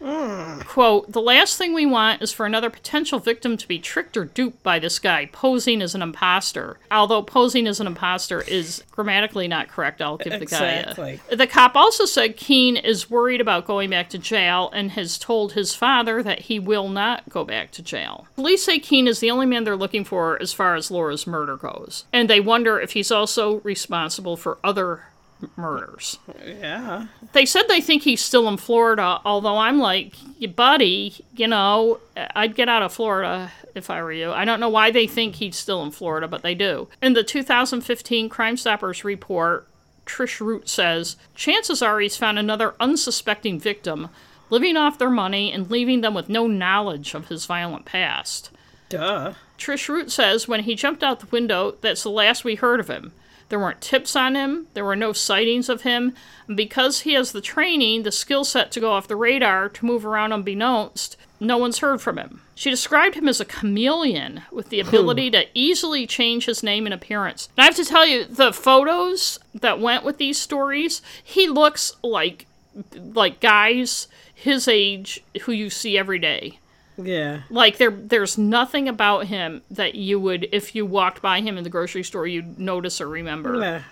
Mm. 0.00 0.64
Quote, 0.66 1.12
the 1.12 1.20
last 1.20 1.58
thing 1.58 1.74
we 1.74 1.86
want 1.86 2.22
is 2.22 2.32
for 2.32 2.46
another 2.46 2.70
potential 2.70 3.18
victim 3.18 3.56
to 3.56 3.68
be 3.68 3.78
tricked 3.78 4.16
or 4.16 4.24
duped 4.24 4.62
by 4.62 4.78
this 4.78 4.98
guy 4.98 5.26
posing 5.26 5.82
as 5.82 5.94
an 5.94 6.02
imposter. 6.02 6.78
Although 6.90 7.22
posing 7.22 7.66
as 7.66 7.80
an 7.80 7.86
imposter 7.86 8.40
is 8.42 8.82
grammatically 8.90 9.48
not 9.48 9.68
correct, 9.68 10.00
I'll 10.00 10.16
give 10.16 10.32
exactly. 10.32 11.16
the 11.16 11.18
guy 11.18 11.22
a. 11.32 11.36
The 11.36 11.46
cop 11.46 11.76
also 11.76 12.04
said 12.04 12.36
Keene 12.36 12.76
is 12.76 13.10
worried 13.10 13.40
about 13.40 13.66
going 13.66 13.90
back 13.90 14.08
to 14.10 14.18
jail 14.18 14.70
and 14.72 14.92
has 14.92 15.18
told 15.18 15.52
his 15.52 15.74
father 15.74 16.22
that 16.22 16.40
he 16.40 16.58
will 16.58 16.88
not 16.88 17.28
go 17.28 17.44
back 17.44 17.70
to 17.72 17.82
jail. 17.82 18.26
Police 18.36 18.64
say 18.64 18.78
Keene 18.78 19.08
is 19.08 19.20
the 19.20 19.30
only 19.30 19.46
man 19.46 19.64
they're 19.64 19.76
looking 19.76 20.04
for 20.04 20.40
as 20.40 20.52
far 20.52 20.74
as 20.74 20.90
Laura's 20.90 21.26
murder 21.26 21.56
goes. 21.56 22.04
And 22.12 22.28
they 22.30 22.40
wonder 22.40 22.80
if 22.80 22.92
he's 22.92 23.10
also 23.10 23.60
responsible 23.60 24.36
for 24.36 24.58
other 24.64 25.04
murders. 25.56 26.18
Yeah. 26.44 27.06
They 27.32 27.46
said 27.46 27.64
they 27.68 27.80
think 27.80 28.02
he's 28.02 28.22
still 28.22 28.48
in 28.48 28.56
Florida, 28.56 29.20
although 29.24 29.58
I'm 29.58 29.78
like, 29.78 30.14
buddy, 30.54 31.14
you 31.34 31.46
know, 31.46 32.00
I'd 32.34 32.54
get 32.54 32.68
out 32.68 32.82
of 32.82 32.92
Florida 32.92 33.52
if 33.74 33.90
I 33.90 34.02
were 34.02 34.12
you. 34.12 34.32
I 34.32 34.44
don't 34.44 34.60
know 34.60 34.68
why 34.68 34.90
they 34.90 35.06
think 35.06 35.36
he's 35.36 35.56
still 35.56 35.82
in 35.82 35.90
Florida, 35.90 36.28
but 36.28 36.42
they 36.42 36.54
do. 36.54 36.88
In 37.02 37.12
the 37.12 37.22
2015 37.22 38.28
Crime 38.28 38.56
Stoppers 38.56 39.04
report, 39.04 39.66
Trish 40.06 40.40
Root 40.40 40.68
says, 40.68 41.16
chances 41.34 41.82
are 41.82 42.00
he's 42.00 42.16
found 42.16 42.38
another 42.38 42.74
unsuspecting 42.80 43.60
victim, 43.60 44.08
living 44.50 44.76
off 44.76 44.98
their 44.98 45.10
money 45.10 45.52
and 45.52 45.70
leaving 45.70 46.00
them 46.00 46.14
with 46.14 46.28
no 46.28 46.46
knowledge 46.46 47.14
of 47.14 47.28
his 47.28 47.46
violent 47.46 47.84
past. 47.84 48.50
Duh. 48.88 49.34
Trish 49.56 49.88
Root 49.88 50.10
says 50.10 50.48
when 50.48 50.64
he 50.64 50.74
jumped 50.74 51.04
out 51.04 51.20
the 51.20 51.26
window, 51.26 51.76
that's 51.80 52.02
the 52.02 52.10
last 52.10 52.44
we 52.44 52.56
heard 52.56 52.80
of 52.80 52.88
him. 52.88 53.12
There 53.50 53.58
weren't 53.58 53.80
tips 53.80 54.16
on 54.16 54.36
him, 54.36 54.68
there 54.74 54.84
were 54.84 54.96
no 54.96 55.12
sightings 55.12 55.68
of 55.68 55.82
him. 55.82 56.14
And 56.46 56.56
because 56.56 57.00
he 57.00 57.12
has 57.14 57.32
the 57.32 57.40
training, 57.40 58.04
the 58.04 58.12
skill 58.12 58.44
set 58.44 58.70
to 58.72 58.80
go 58.80 58.92
off 58.92 59.08
the 59.08 59.16
radar, 59.16 59.68
to 59.68 59.84
move 59.84 60.06
around 60.06 60.32
unbeknownst, 60.32 61.16
no 61.40 61.58
one's 61.58 61.78
heard 61.78 62.00
from 62.00 62.16
him. 62.16 62.42
She 62.54 62.70
described 62.70 63.16
him 63.16 63.28
as 63.28 63.40
a 63.40 63.44
chameleon 63.44 64.42
with 64.52 64.68
the 64.68 64.80
hmm. 64.80 64.88
ability 64.88 65.30
to 65.32 65.46
easily 65.52 66.06
change 66.06 66.46
his 66.46 66.62
name 66.62 66.86
and 66.86 66.94
appearance. 66.94 67.48
And 67.56 67.62
I 67.62 67.66
have 67.66 67.76
to 67.76 67.84
tell 67.84 68.06
you, 68.06 68.24
the 68.24 68.52
photos 68.52 69.38
that 69.54 69.80
went 69.80 70.04
with 70.04 70.18
these 70.18 70.38
stories, 70.38 71.02
he 71.22 71.48
looks 71.48 71.92
like 72.02 72.46
like 72.94 73.40
guys 73.40 74.06
his 74.32 74.68
age 74.68 75.24
who 75.42 75.52
you 75.52 75.70
see 75.70 75.98
every 75.98 76.20
day. 76.20 76.60
Yeah. 76.96 77.42
Like 77.50 77.78
there 77.78 77.90
there's 77.90 78.36
nothing 78.36 78.88
about 78.88 79.26
him 79.26 79.62
that 79.70 79.94
you 79.94 80.20
would 80.20 80.48
if 80.52 80.74
you 80.74 80.84
walked 80.86 81.22
by 81.22 81.40
him 81.40 81.56
in 81.56 81.64
the 81.64 81.70
grocery 81.70 82.02
store 82.02 82.26
you'd 82.26 82.58
notice 82.58 83.00
or 83.00 83.08
remember. 83.08 83.56
Yeah. 83.60 83.82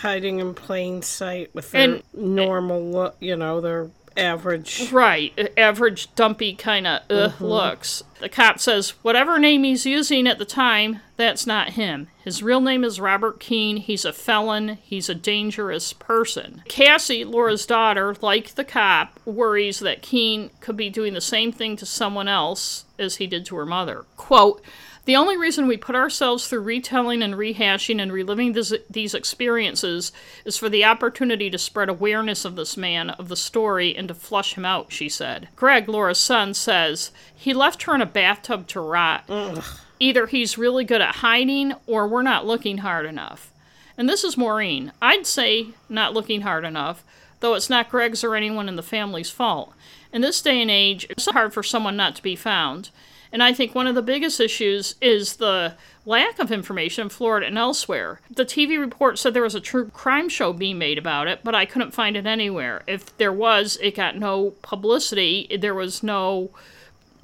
Hiding 0.00 0.40
in 0.40 0.54
plain 0.54 1.02
sight 1.02 1.54
with 1.54 1.70
their 1.70 1.82
and, 1.82 2.02
normal 2.12 2.90
look, 2.90 3.16
you 3.20 3.36
know, 3.36 3.60
their 3.60 3.90
average. 4.16 4.90
Right, 4.92 5.52
average 5.56 6.14
dumpy 6.14 6.54
kind 6.54 6.86
of 6.86 7.02
uh, 7.10 7.28
mm-hmm. 7.30 7.44
looks. 7.44 8.02
The 8.20 8.28
cop 8.28 8.58
says 8.58 8.90
whatever 9.02 9.38
name 9.38 9.64
he's 9.64 9.84
using 9.84 10.26
at 10.26 10.38
the 10.38 10.44
time, 10.44 11.00
that's 11.16 11.46
not 11.46 11.70
him. 11.70 12.08
His 12.22 12.42
real 12.42 12.60
name 12.60 12.84
is 12.84 13.00
Robert 13.00 13.38
Keene. 13.38 13.76
He's 13.76 14.04
a 14.04 14.12
felon. 14.12 14.78
He's 14.82 15.08
a 15.08 15.14
dangerous 15.14 15.92
person. 15.92 16.62
Cassie, 16.66 17.24
Laura's 17.24 17.66
daughter, 17.66 18.16
like 18.22 18.54
the 18.54 18.64
cop, 18.64 19.20
worries 19.24 19.80
that 19.80 20.02
Keene 20.02 20.50
could 20.60 20.76
be 20.76 20.88
doing 20.88 21.12
the 21.14 21.20
same 21.20 21.52
thing 21.52 21.76
to 21.76 21.86
someone 21.86 22.28
else 22.28 22.86
as 22.98 23.16
he 23.16 23.26
did 23.26 23.44
to 23.46 23.56
her 23.56 23.66
mother. 23.66 24.06
Quote, 24.16 24.62
the 25.04 25.16
only 25.16 25.36
reason 25.36 25.66
we 25.66 25.76
put 25.76 25.94
ourselves 25.94 26.48
through 26.48 26.60
retelling 26.60 27.22
and 27.22 27.34
rehashing 27.34 28.00
and 28.00 28.12
reliving 28.12 28.52
this, 28.52 28.72
these 28.88 29.14
experiences 29.14 30.12
is 30.44 30.56
for 30.56 30.68
the 30.68 30.84
opportunity 30.84 31.50
to 31.50 31.58
spread 31.58 31.88
awareness 31.88 32.44
of 32.44 32.56
this 32.56 32.76
man, 32.76 33.10
of 33.10 33.28
the 33.28 33.36
story, 33.36 33.94
and 33.94 34.08
to 34.08 34.14
flush 34.14 34.54
him 34.54 34.64
out, 34.64 34.92
she 34.92 35.08
said. 35.08 35.48
Greg, 35.56 35.88
Laura's 35.88 36.18
son, 36.18 36.54
says 36.54 37.10
he 37.34 37.52
left 37.52 37.82
her 37.82 37.94
in 37.94 38.00
a 38.00 38.06
bathtub 38.06 38.66
to 38.68 38.80
rot. 38.80 39.24
Ugh. 39.28 39.64
Either 40.00 40.26
he's 40.26 40.58
really 40.58 40.84
good 40.84 41.00
at 41.00 41.16
hiding 41.16 41.72
or 41.86 42.08
we're 42.08 42.22
not 42.22 42.46
looking 42.46 42.78
hard 42.78 43.06
enough. 43.06 43.52
And 43.96 44.08
this 44.08 44.24
is 44.24 44.36
Maureen. 44.36 44.92
I'd 45.00 45.26
say 45.26 45.68
not 45.88 46.14
looking 46.14 46.40
hard 46.40 46.64
enough, 46.64 47.04
though 47.40 47.54
it's 47.54 47.70
not 47.70 47.90
Greg's 47.90 48.24
or 48.24 48.34
anyone 48.34 48.68
in 48.68 48.76
the 48.76 48.82
family's 48.82 49.30
fault. 49.30 49.72
In 50.12 50.20
this 50.20 50.40
day 50.42 50.60
and 50.60 50.70
age, 50.70 51.06
it's 51.10 51.30
hard 51.30 51.52
for 51.52 51.62
someone 51.62 51.96
not 51.96 52.16
to 52.16 52.22
be 52.22 52.36
found. 52.36 52.90
And 53.34 53.42
I 53.42 53.52
think 53.52 53.74
one 53.74 53.88
of 53.88 53.96
the 53.96 54.00
biggest 54.00 54.38
issues 54.38 54.94
is 55.00 55.36
the 55.36 55.74
lack 56.06 56.38
of 56.38 56.52
information 56.52 57.02
in 57.02 57.08
Florida 57.08 57.48
and 57.48 57.58
elsewhere. 57.58 58.20
The 58.30 58.44
TV 58.44 58.78
report 58.78 59.18
said 59.18 59.34
there 59.34 59.42
was 59.42 59.56
a 59.56 59.60
true 59.60 59.88
crime 59.88 60.28
show 60.28 60.52
being 60.52 60.78
made 60.78 60.98
about 60.98 61.26
it, 61.26 61.40
but 61.42 61.52
I 61.52 61.64
couldn't 61.64 61.90
find 61.90 62.16
it 62.16 62.26
anywhere. 62.26 62.84
If 62.86 63.16
there 63.18 63.32
was, 63.32 63.76
it 63.82 63.96
got 63.96 64.16
no 64.16 64.52
publicity. 64.62 65.48
There 65.60 65.74
was 65.74 66.00
no 66.00 66.52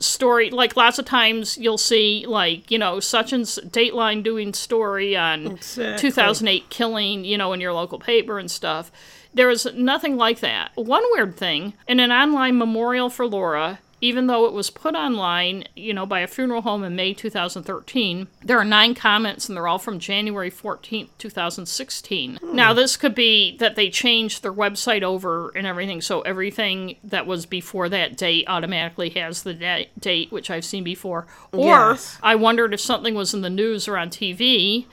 story 0.00 0.50
like 0.50 0.76
lots 0.76 0.98
of 0.98 1.04
times 1.04 1.58
you'll 1.58 1.76
see 1.76 2.24
like 2.26 2.70
you 2.70 2.78
know 2.78 3.00
such 3.00 3.34
and 3.34 3.44
dateline 3.44 4.22
doing 4.22 4.54
story 4.54 5.14
on 5.14 5.46
exactly. 5.46 6.08
2008 6.08 6.70
killing 6.70 7.22
you 7.22 7.36
know 7.36 7.52
in 7.52 7.60
your 7.60 7.74
local 7.74 7.98
paper 7.98 8.38
and 8.38 8.50
stuff 8.50 8.90
there 9.34 9.46
was 9.46 9.66
nothing 9.74 10.16
like 10.16 10.40
that 10.40 10.70
one 10.74 11.02
weird 11.10 11.36
thing 11.36 11.74
in 11.86 12.00
an 12.00 12.10
online 12.10 12.56
memorial 12.56 13.10
for 13.10 13.26
laura 13.26 13.78
even 14.00 14.26
though 14.26 14.46
it 14.46 14.52
was 14.52 14.70
put 14.70 14.94
online, 14.94 15.64
you 15.76 15.92
know, 15.92 16.06
by 16.06 16.20
a 16.20 16.26
funeral 16.26 16.62
home 16.62 16.82
in 16.84 16.96
May 16.96 17.12
2013, 17.12 18.28
there 18.42 18.58
are 18.58 18.64
nine 18.64 18.94
comments 18.94 19.48
and 19.48 19.56
they're 19.56 19.68
all 19.68 19.78
from 19.78 19.98
January 19.98 20.50
14th, 20.50 21.10
2016. 21.18 22.36
Hmm. 22.36 22.56
Now, 22.56 22.72
this 22.72 22.96
could 22.96 23.14
be 23.14 23.56
that 23.58 23.76
they 23.76 23.90
changed 23.90 24.42
their 24.42 24.52
website 24.52 25.02
over 25.02 25.50
and 25.50 25.66
everything, 25.66 26.00
so 26.00 26.22
everything 26.22 26.96
that 27.04 27.26
was 27.26 27.46
before 27.46 27.88
that 27.90 28.16
date 28.16 28.44
automatically 28.48 29.10
has 29.10 29.42
the 29.42 29.54
da- 29.54 29.90
date, 29.98 30.32
which 30.32 30.50
I've 30.50 30.64
seen 30.64 30.84
before. 30.84 31.26
Or 31.52 31.66
yes. 31.66 32.18
I 32.22 32.36
wondered 32.36 32.72
if 32.72 32.80
something 32.80 33.14
was 33.14 33.34
in 33.34 33.42
the 33.42 33.50
news 33.50 33.86
or 33.86 33.98
on 33.98 34.10
TV 34.10 34.86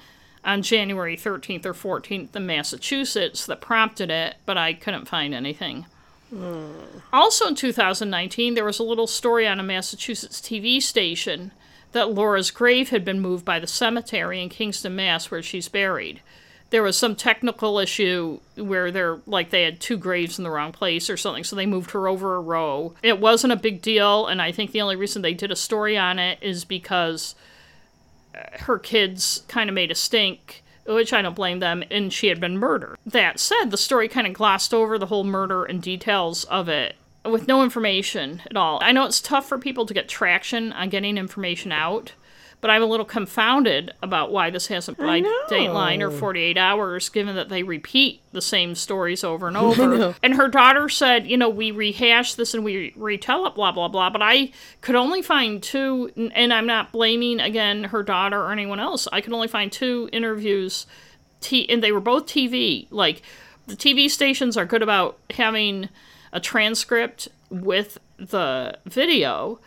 on 0.43 0.61
January 0.61 1.17
13th 1.17 1.65
or 1.65 1.73
14th 1.73 2.35
in 2.35 2.45
Massachusetts 2.45 3.45
that 3.45 3.61
prompted 3.61 4.09
it, 4.09 4.35
but 4.45 4.57
I 4.57 4.73
couldn't 4.73 5.07
find 5.07 5.33
anything. 5.33 5.85
Also 7.13 7.47
in 7.47 7.55
2019, 7.55 8.53
there 8.53 8.65
was 8.65 8.79
a 8.79 8.83
little 8.83 9.07
story 9.07 9.47
on 9.47 9.59
a 9.59 9.63
Massachusetts 9.63 10.41
TV 10.41 10.81
station 10.81 11.51
that 11.93 12.13
Laura's 12.13 12.51
grave 12.51 12.89
had 12.89 13.05
been 13.05 13.19
moved 13.19 13.45
by 13.45 13.59
the 13.59 13.67
cemetery 13.67 14.41
in 14.41 14.49
Kingston, 14.49 14.95
Mass, 14.95 15.31
where 15.31 15.41
she's 15.41 15.69
buried. 15.69 16.21
There 16.69 16.83
was 16.83 16.97
some 16.97 17.15
technical 17.15 17.79
issue 17.79 18.41
where 18.55 18.91
they're 18.91 19.19
like 19.25 19.51
they 19.51 19.63
had 19.63 19.79
two 19.79 19.95
graves 19.95 20.37
in 20.37 20.43
the 20.43 20.51
wrong 20.51 20.73
place 20.73 21.09
or 21.09 21.15
something, 21.15 21.45
so 21.45 21.55
they 21.55 21.65
moved 21.65 21.91
her 21.91 22.09
over 22.09 22.35
a 22.35 22.41
row. 22.41 22.93
It 23.01 23.21
wasn't 23.21 23.53
a 23.53 23.57
big 23.57 23.81
deal, 23.81 24.27
and 24.27 24.41
I 24.41 24.51
think 24.51 24.73
the 24.73 24.81
only 24.81 24.97
reason 24.97 25.21
they 25.21 25.33
did 25.33 25.49
a 25.49 25.55
story 25.55 25.97
on 25.97 26.19
it 26.19 26.39
is 26.41 26.65
because 26.65 27.35
her 28.59 28.77
kids 28.77 29.43
kind 29.47 29.69
of 29.69 29.73
made 29.73 29.91
a 29.91 29.95
stink 29.95 30.63
which 30.87 31.13
I 31.13 31.21
don't 31.21 31.35
blame 31.35 31.59
them, 31.59 31.83
and 31.91 32.11
she 32.11 32.27
had 32.27 32.39
been 32.39 32.57
murdered. 32.57 32.97
That 33.05 33.39
said, 33.39 33.65
the 33.65 33.77
story 33.77 34.07
kind 34.07 34.27
of 34.27 34.33
glossed 34.33 34.73
over 34.73 34.97
the 34.97 35.07
whole 35.07 35.23
murder 35.23 35.65
and 35.65 35.81
details 35.81 36.45
of 36.45 36.69
it 36.69 36.95
with 37.25 37.47
no 37.47 37.63
information 37.63 38.41
at 38.49 38.57
all. 38.57 38.79
I 38.81 38.91
know 38.91 39.05
it's 39.05 39.21
tough 39.21 39.47
for 39.47 39.57
people 39.57 39.85
to 39.85 39.93
get 39.93 40.07
traction 40.07 40.71
on 40.73 40.89
getting 40.89 41.17
information 41.17 41.71
out, 41.71 42.13
but 42.59 42.71
I'm 42.71 42.81
a 42.81 42.87
little 42.87 43.05
confounded 43.05 43.93
about 44.01 44.31
why 44.31 44.49
this 44.49 44.67
hasn't 44.67 44.97
by 44.97 45.21
Dateline 45.21 46.01
or 46.01 46.09
48 46.09 46.57
Hours, 46.57 47.09
given 47.09 47.35
that 47.35 47.49
they 47.49 47.61
repeat 47.63 48.21
the 48.31 48.41
same 48.41 48.73
stories 48.73 49.23
over 49.23 49.47
and 49.47 49.57
over. 49.57 50.15
and 50.23 50.33
her 50.33 50.47
daughter 50.47 50.89
said, 50.89 51.27
you 51.27 51.37
know, 51.37 51.49
we 51.49 51.69
rehash 51.71 52.33
this 52.33 52.53
and 52.53 52.63
we 52.63 52.93
retell 52.95 53.45
it, 53.45 53.53
blah, 53.53 53.71
blah, 53.71 53.87
blah. 53.87 54.09
But 54.09 54.21
I 54.23 54.51
could 54.81 54.95
only 54.95 55.21
find 55.21 55.61
two, 55.61 56.11
and 56.33 56.51
I'm 56.51 56.65
not 56.65 56.91
blaming, 56.91 57.39
again, 57.39 57.85
her 57.85 58.01
daughter 58.01 58.41
or 58.41 58.51
anyone 58.51 58.79
else. 58.79 59.07
I 59.11 59.21
could 59.21 59.33
only 59.33 59.47
find 59.47 59.71
two 59.71 60.09
interviews, 60.11 60.87
t- 61.41 61.69
and 61.69 61.83
they 61.83 61.91
were 61.91 62.01
both 62.01 62.25
TV. 62.25 62.87
Like, 62.89 63.21
the 63.67 63.75
TV 63.75 64.09
stations 64.09 64.57
are 64.57 64.65
good 64.65 64.81
about 64.81 65.19
having 65.31 65.89
a 66.33 66.39
transcript 66.39 67.27
with 67.49 67.99
the 68.17 68.77
video 68.85 69.59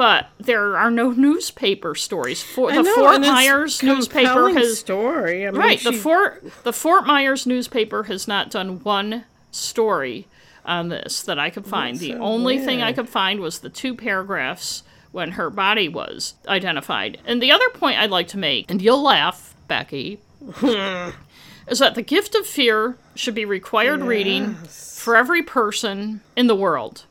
but 0.00 0.28
there 0.38 0.78
are 0.78 0.90
no 0.90 1.10
newspaper 1.10 1.94
stories. 1.94 2.42
For 2.42 2.72
the 2.72 2.82
know, 2.82 2.94
Fort 2.94 3.20
Myers 3.20 3.82
newspaper 3.82 4.48
has 4.48 4.78
story. 4.78 5.46
I 5.46 5.50
mean, 5.50 5.60
right. 5.60 5.78
The 5.78 5.92
Fort 5.92 6.42
the 6.64 6.72
Fort 6.72 7.06
Myers 7.06 7.46
newspaper 7.46 8.04
has 8.04 8.26
not 8.26 8.50
done 8.50 8.82
one 8.82 9.26
story 9.50 10.26
on 10.64 10.88
this 10.88 11.22
that 11.24 11.38
I 11.38 11.50
could 11.50 11.66
find. 11.66 11.98
the 11.98 12.12
so 12.12 12.18
only 12.18 12.58
thing 12.58 12.80
I 12.80 12.94
could 12.94 13.10
find 13.10 13.40
was 13.40 13.58
the 13.58 13.68
two 13.68 13.94
paragraphs 13.94 14.84
when 15.12 15.32
her 15.32 15.50
body 15.50 15.86
was 15.86 16.32
identified. 16.48 17.18
And 17.26 17.42
the 17.42 17.52
other 17.52 17.68
point 17.68 17.98
I'd 17.98 18.08
like 18.08 18.28
to 18.28 18.38
make, 18.38 18.70
and 18.70 18.80
you'll 18.80 19.02
laugh, 19.02 19.54
Becky, 19.68 20.18
is 20.62 21.78
that 21.78 21.94
the 21.94 22.00
gift 22.00 22.34
of 22.34 22.46
fear 22.46 22.96
should 23.14 23.34
be 23.34 23.44
required 23.44 24.00
reading 24.00 24.54
for 24.54 25.14
every 25.14 25.42
person 25.42 26.22
in 26.36 26.46
the 26.46 26.56
world. 26.56 27.04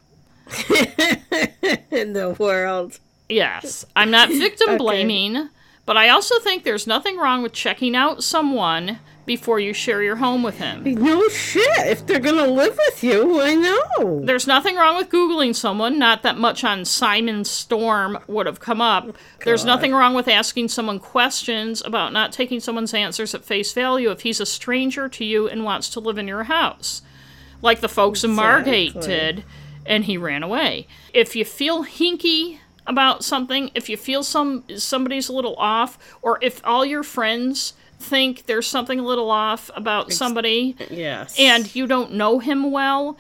in 1.92 2.14
the 2.14 2.36
world. 2.40 3.00
Yes, 3.28 3.86
I'm 3.96 4.12
not 4.12 4.30
victim 4.30 4.78
blaming, 4.80 5.50
but 5.86 5.98
I 5.98 6.10
also 6.10 6.40
think 6.40 6.64
there's 6.64 6.88
nothing 6.88 7.18
wrong 7.18 7.44
with 7.44 7.54
checking 7.54 7.96
out 7.96 8.24
someone 8.24 9.00
before 9.30 9.60
you 9.60 9.74
share 9.74 10.02
your 10.02 10.16
home 10.16 10.42
with 10.42 10.58
him. 10.58 10.84
No 10.84 11.30
shit. 11.30 11.86
If 11.86 12.08
they're 12.08 12.20
gonna 12.20 12.48
live 12.48 12.76
with 12.88 13.04
you, 13.04 13.40
I 13.40 13.54
know. 13.54 14.22
There's 14.26 14.48
nothing 14.48 14.76
wrong 14.76 14.98
with 14.98 15.10
Googling 15.10 15.56
someone, 15.56 16.00
not 16.00 16.24
that 16.24 16.36
much 16.36 16.64
on 16.64 16.84
Simon 16.84 17.46
Storm 17.46 18.18
would 18.26 18.48
have 18.48 18.60
come 18.60 18.82
up. 18.82 19.16
There's 19.46 19.64
nothing 19.64 19.94
wrong 19.94 20.16
with 20.16 20.28
asking 20.28 20.70
someone 20.70 20.98
questions 21.00 21.84
about 21.86 22.12
not 22.12 22.32
taking 22.32 22.60
someone's 22.60 22.92
answers 22.96 23.36
at 23.36 23.46
face 23.46 23.72
value 23.72 24.10
if 24.10 24.22
he's 24.22 24.40
a 24.40 24.48
stranger 24.48 25.08
to 25.10 25.24
you 25.24 25.48
and 25.48 25.64
wants 25.64 25.90
to 25.90 26.00
live 26.00 26.18
in 26.18 26.28
your 26.28 26.46
house. 26.46 27.04
Like 27.62 27.82
the 27.82 27.90
folks 27.90 28.24
in 28.24 28.32
Margate 28.32 29.00
did, 29.00 29.44
and 29.90 30.06
he 30.06 30.16
ran 30.18 30.44
away. 30.44 30.88
If 31.14 31.36
you 31.36 31.44
feel 31.44 31.84
hinky 31.84 32.60
about 32.88 33.24
something, 33.26 33.72
if 33.76 33.90
you 33.90 33.98
feel 33.98 34.24
some 34.24 34.64
somebody's 34.78 35.28
a 35.28 35.34
little 35.34 35.56
off, 35.58 35.98
or 36.22 36.40
if 36.42 36.62
all 36.64 36.86
your 36.86 37.04
friends 37.04 37.74
think 38.00 38.46
there's 38.46 38.66
something 38.68 39.00
a 39.00 39.04
little 39.04 39.30
off 39.30 39.70
about 39.76 40.14
somebody, 40.14 40.78
Yes. 40.90 41.36
and 41.38 41.76
you 41.76 41.86
don't 41.86 42.14
know 42.14 42.40
him 42.40 42.72
well, 42.72 43.18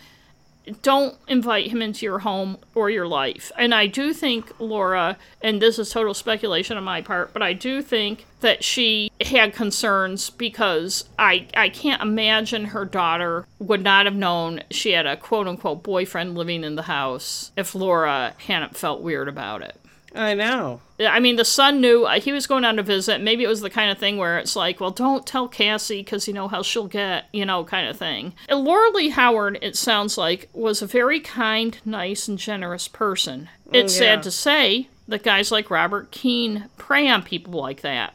don't 0.81 1.15
invite 1.27 1.71
him 1.71 1.81
into 1.81 2.05
your 2.05 2.19
home 2.19 2.57
or 2.75 2.89
your 2.89 3.07
life. 3.07 3.51
And 3.57 3.73
I 3.73 3.87
do 3.87 4.13
think 4.13 4.51
Laura, 4.59 5.17
and 5.41 5.61
this 5.61 5.79
is 5.79 5.89
total 5.89 6.13
speculation 6.13 6.77
on 6.77 6.83
my 6.83 7.01
part, 7.01 7.33
but 7.33 7.41
I 7.41 7.53
do 7.53 7.81
think 7.81 8.25
that 8.41 8.63
she 8.63 9.11
had 9.21 9.53
concerns 9.53 10.29
because 10.29 11.05
I 11.17 11.47
I 11.55 11.69
can't 11.69 12.01
imagine 12.01 12.65
her 12.65 12.85
daughter 12.85 13.45
would 13.59 13.83
not 13.83 14.05
have 14.05 14.15
known 14.15 14.61
she 14.71 14.91
had 14.91 15.05
a 15.05 15.17
quote 15.17 15.47
unquote 15.47 15.83
boyfriend 15.83 16.35
living 16.35 16.63
in 16.63 16.75
the 16.75 16.83
house 16.83 17.51
if 17.57 17.75
Laura 17.75 18.33
hadn't 18.47 18.77
felt 18.77 19.01
weird 19.01 19.27
about 19.27 19.61
it. 19.61 19.75
I 20.15 20.33
know. 20.33 20.81
I 20.99 21.19
mean, 21.19 21.35
the 21.35 21.45
son 21.45 21.81
knew 21.81 22.05
uh, 22.05 22.19
he 22.19 22.31
was 22.31 22.47
going 22.47 22.65
on 22.65 22.79
a 22.79 22.83
visit. 22.83 23.21
Maybe 23.21 23.43
it 23.43 23.47
was 23.47 23.61
the 23.61 23.69
kind 23.69 23.91
of 23.91 23.97
thing 23.97 24.17
where 24.17 24.39
it's 24.39 24.55
like, 24.55 24.79
well, 24.79 24.91
don't 24.91 25.25
tell 25.25 25.47
Cassie 25.47 26.01
because 26.01 26.27
you 26.27 26.33
know 26.33 26.47
how 26.47 26.63
she'll 26.63 26.87
get, 26.87 27.25
you 27.31 27.45
know, 27.45 27.63
kind 27.63 27.87
of 27.87 27.97
thing. 27.97 28.33
And 28.47 28.63
Laura 28.63 28.89
Lee 28.91 29.09
Howard, 29.09 29.59
it 29.61 29.75
sounds 29.75 30.17
like, 30.17 30.49
was 30.51 30.81
a 30.81 30.87
very 30.87 31.19
kind, 31.19 31.77
nice, 31.85 32.27
and 32.27 32.37
generous 32.37 32.87
person. 32.87 33.49
It's 33.71 33.93
yeah. 33.95 33.99
sad 34.15 34.23
to 34.23 34.31
say 34.31 34.89
that 35.07 35.23
guys 35.23 35.51
like 35.51 35.69
Robert 35.69 36.11
Keene 36.11 36.65
prey 36.77 37.07
on 37.07 37.23
people 37.23 37.53
like 37.53 37.81
that. 37.81 38.13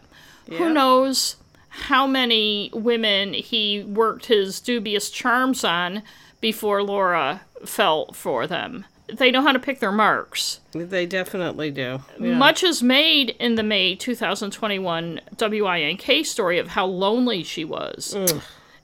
Who 0.48 0.72
knows 0.74 1.36
how 1.68 2.06
many 2.06 2.70
women 2.74 3.32
he 3.32 3.82
worked 3.82 4.26
his 4.26 4.60
dubious 4.60 5.10
charms 5.10 5.64
on 5.64 6.02
before 6.40 6.82
Laura 6.82 7.40
fell 7.64 8.12
for 8.12 8.46
them. 8.46 8.84
They 9.12 9.30
know 9.30 9.42
how 9.42 9.52
to 9.52 9.58
pick 9.58 9.80
their 9.80 9.92
marks. 9.92 10.60
They 10.72 11.04
definitely 11.04 11.70
do. 11.70 12.00
Yeah. 12.18 12.36
Much 12.38 12.62
is 12.62 12.82
made 12.82 13.30
in 13.38 13.54
the 13.54 13.62
May 13.62 13.94
2021 13.96 15.20
WINK 15.38 16.24
story 16.26 16.58
of 16.58 16.68
how 16.68 16.86
lonely 16.86 17.42
she 17.44 17.64
was. 17.64 18.16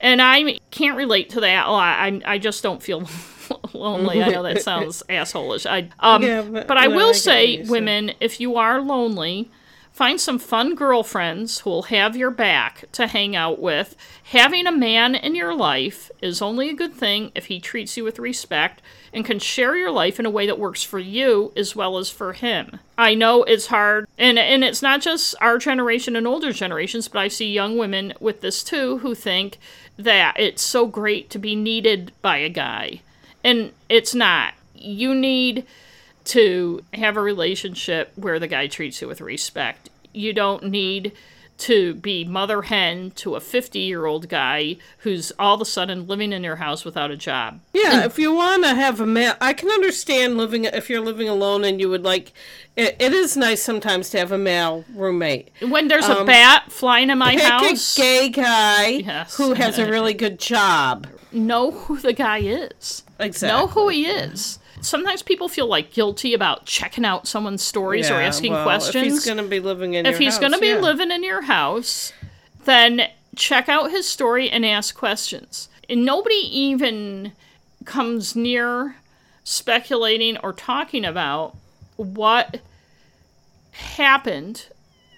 And 0.00 0.20
I 0.22 0.58
can't 0.70 0.96
relate 0.96 1.30
to 1.30 1.40
that. 1.40 1.66
Well, 1.66 1.74
I, 1.76 2.20
I 2.24 2.38
just 2.38 2.62
don't 2.62 2.82
feel 2.82 3.08
lonely. 3.72 4.22
I 4.22 4.28
know 4.28 4.42
that 4.42 4.62
sounds 4.62 5.02
assholish. 5.08 5.64
I, 5.68 5.88
um, 6.00 6.22
Yeah, 6.22 6.42
but, 6.42 6.66
but- 6.66 6.76
I 6.78 6.86
no, 6.86 6.96
will 6.96 7.06
what 7.08 7.16
say, 7.16 7.62
women, 7.64 8.12
if 8.20 8.40
you 8.40 8.56
are 8.56 8.80
lonely, 8.80 9.50
find 9.92 10.20
some 10.20 10.38
fun 10.38 10.74
girlfriends 10.74 11.60
who 11.60 11.70
will 11.70 11.82
have 11.84 12.16
your 12.16 12.30
back 12.30 12.84
to 12.92 13.06
hang 13.06 13.34
out 13.36 13.58
with. 13.60 13.96
Having 14.24 14.66
a 14.66 14.72
man 14.72 15.14
in 15.14 15.34
your 15.34 15.54
life 15.54 16.10
is 16.22 16.40
only 16.40 16.70
a 16.70 16.74
good 16.74 16.94
thing 16.94 17.32
if 17.34 17.46
he 17.46 17.58
treats 17.60 17.96
you 17.96 18.04
with 18.04 18.18
respect 18.18 18.80
and 19.12 19.24
can 19.24 19.38
share 19.38 19.76
your 19.76 19.90
life 19.90 20.20
in 20.20 20.26
a 20.26 20.30
way 20.30 20.46
that 20.46 20.58
works 20.58 20.82
for 20.82 20.98
you 20.98 21.52
as 21.56 21.74
well 21.74 21.98
as 21.98 22.10
for 22.10 22.32
him. 22.32 22.78
I 22.96 23.14
know 23.14 23.42
it's 23.44 23.66
hard, 23.66 24.06
and 24.18 24.38
and 24.38 24.62
it's 24.62 24.82
not 24.82 25.00
just 25.00 25.34
our 25.40 25.58
generation 25.58 26.16
and 26.16 26.26
older 26.26 26.52
generations, 26.52 27.08
but 27.08 27.18
I 27.18 27.28
see 27.28 27.52
young 27.52 27.76
women 27.76 28.14
with 28.20 28.40
this 28.40 28.62
too 28.62 28.98
who 28.98 29.14
think 29.14 29.58
that 29.96 30.38
it's 30.38 30.62
so 30.62 30.86
great 30.86 31.30
to 31.30 31.38
be 31.38 31.54
needed 31.56 32.12
by 32.22 32.38
a 32.38 32.48
guy. 32.48 33.00
And 33.42 33.72
it's 33.88 34.14
not. 34.14 34.54
You 34.74 35.14
need 35.14 35.66
to 36.26 36.82
have 36.94 37.16
a 37.16 37.22
relationship 37.22 38.12
where 38.16 38.38
the 38.38 38.46
guy 38.46 38.66
treats 38.66 39.00
you 39.00 39.08
with 39.08 39.20
respect. 39.20 39.88
You 40.12 40.32
don't 40.32 40.64
need 40.64 41.12
to 41.60 41.94
be 41.94 42.24
mother 42.24 42.62
hen 42.62 43.10
to 43.12 43.34
a 43.34 43.40
50 43.40 43.78
year 43.78 44.06
old 44.06 44.28
guy 44.28 44.76
who's 44.98 45.30
all 45.38 45.54
of 45.56 45.60
a 45.60 45.64
sudden 45.64 46.06
living 46.06 46.32
in 46.32 46.42
your 46.42 46.56
house 46.56 46.84
without 46.84 47.10
a 47.10 47.16
job. 47.16 47.60
Yeah, 47.74 48.04
if 48.04 48.18
you 48.18 48.32
want 48.34 48.64
to 48.64 48.74
have 48.74 49.00
a 49.00 49.06
male, 49.06 49.34
I 49.40 49.52
can 49.52 49.68
understand 49.70 50.36
living 50.36 50.64
if 50.64 50.88
you're 50.88 51.00
living 51.04 51.28
alone 51.28 51.64
and 51.64 51.80
you 51.80 51.88
would 51.90 52.02
like. 52.04 52.32
It, 52.76 52.96
it 52.98 53.12
is 53.12 53.36
nice 53.36 53.62
sometimes 53.62 54.08
to 54.10 54.18
have 54.18 54.32
a 54.32 54.38
male 54.38 54.84
roommate. 54.94 55.50
When 55.60 55.88
there's 55.88 56.08
a 56.08 56.24
bat 56.24 56.70
flying 56.72 57.10
in 57.10 57.18
my 57.18 57.32
Um, 57.34 57.38
Pick 57.60 57.70
house, 57.70 57.98
a 57.98 58.00
gay 58.00 58.28
guy 58.30 58.86
Yes. 58.88 59.36
who 59.36 59.54
has 59.54 59.78
a 59.78 59.90
really 59.90 60.14
good 60.14 60.38
job. 60.38 61.06
know 61.32 61.72
who 61.72 61.98
the 61.98 62.12
guy 62.12 62.38
is. 62.38 63.02
Exactly. 63.18 63.48
Know 63.60 63.66
who 63.66 63.88
he 63.88 64.06
is. 64.06 64.58
Sometimes 64.82 65.22
people 65.22 65.48
feel 65.48 65.66
like 65.66 65.92
guilty 65.92 66.34
about 66.34 66.66
checking 66.66 67.04
out 67.04 67.26
someone's 67.26 67.62
stories 67.62 68.10
or 68.10 68.14
Yeah, 68.14 68.26
asking 68.26 68.52
well, 68.52 68.64
questions. 68.64 69.06
If 69.06 69.12
he's 69.12 69.24
going 69.26 69.38
to 69.38 69.44
be 69.44 69.60
living 69.60 69.94
in 69.94 70.06
if 70.06 70.12
your 70.12 70.20
he's 70.20 70.34
house, 70.34 70.40
going 70.40 70.52
to 70.52 70.58
be 70.58 70.68
yeah. 70.68 70.80
living 70.80 71.10
in 71.10 71.22
your 71.22 71.42
house, 71.42 72.12
then 72.64 73.08
check 73.36 73.68
out 73.68 73.90
his 73.90 74.06
story 74.08 74.50
and 74.50 74.64
ask 74.64 74.94
questions. 74.94 75.68
And 75.88 76.04
nobody 76.04 76.36
even 76.36 77.32
comes 77.84 78.36
near 78.36 78.96
speculating 79.44 80.36
or 80.38 80.52
talking 80.52 81.04
about 81.04 81.56
what 81.96 82.60
happened 83.72 84.66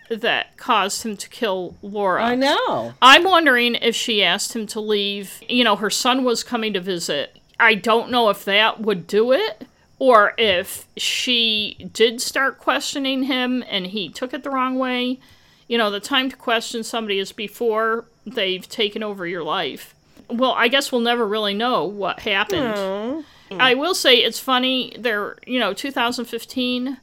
that 0.09 0.57
caused 0.57 1.05
him 1.05 1.17
to 1.17 1.29
kill 1.29 1.77
Laura. 1.83 2.23
I 2.25 2.35
know. 2.35 2.95
I'm 3.01 3.25
wondering 3.25 3.75
if 3.77 3.95
she 3.97 4.23
asked 4.23 4.55
him 4.55 4.67
to 4.69 4.81
leave. 4.81 5.41
You 5.49 5.65
know, 5.65 5.77
her 5.77 5.91
son 5.91 6.25
was 6.25 6.43
coming 6.43 6.73
to 6.75 6.81
visit. 6.81 7.39
I 7.63 7.77
don't 7.77 8.11
know 8.11 8.29
if 8.29 8.45
that 8.45 8.81
would 8.81 9.07
do 9.07 9.31
it 9.31 9.67
or 10.01 10.35
if 10.37 10.89
she 10.97 11.89
did 11.93 12.21
start 12.21 12.59
questioning 12.59 13.23
him 13.23 13.63
and 13.69 13.87
he 13.87 14.09
took 14.09 14.35
it 14.35 14.43
the 14.43 14.51
wrong 14.51 14.81
way. 14.81 15.21
You 15.69 15.79
know, 15.79 15.89
the 15.89 16.01
time 16.01 16.29
to 16.31 16.37
question 16.37 16.83
somebody 16.83 17.21
is 17.21 17.31
before 17.31 18.07
they've 18.27 18.69
taken 18.69 19.05
over 19.05 19.29
your 19.29 19.45
life. 19.45 19.95
Well, 20.29 20.53
I 20.53 20.67
guess 20.67 20.91
we'll 20.91 21.03
never 21.03 21.25
really 21.25 21.55
know 21.55 21.85
what 21.85 22.21
happened. 22.21 23.25
I 23.53 23.75
will 23.75 23.95
say 23.95 24.17
it's 24.17 24.41
funny 24.41 24.97
there, 24.99 25.37
you 25.47 25.61
know, 25.61 25.73
2015 25.73 26.97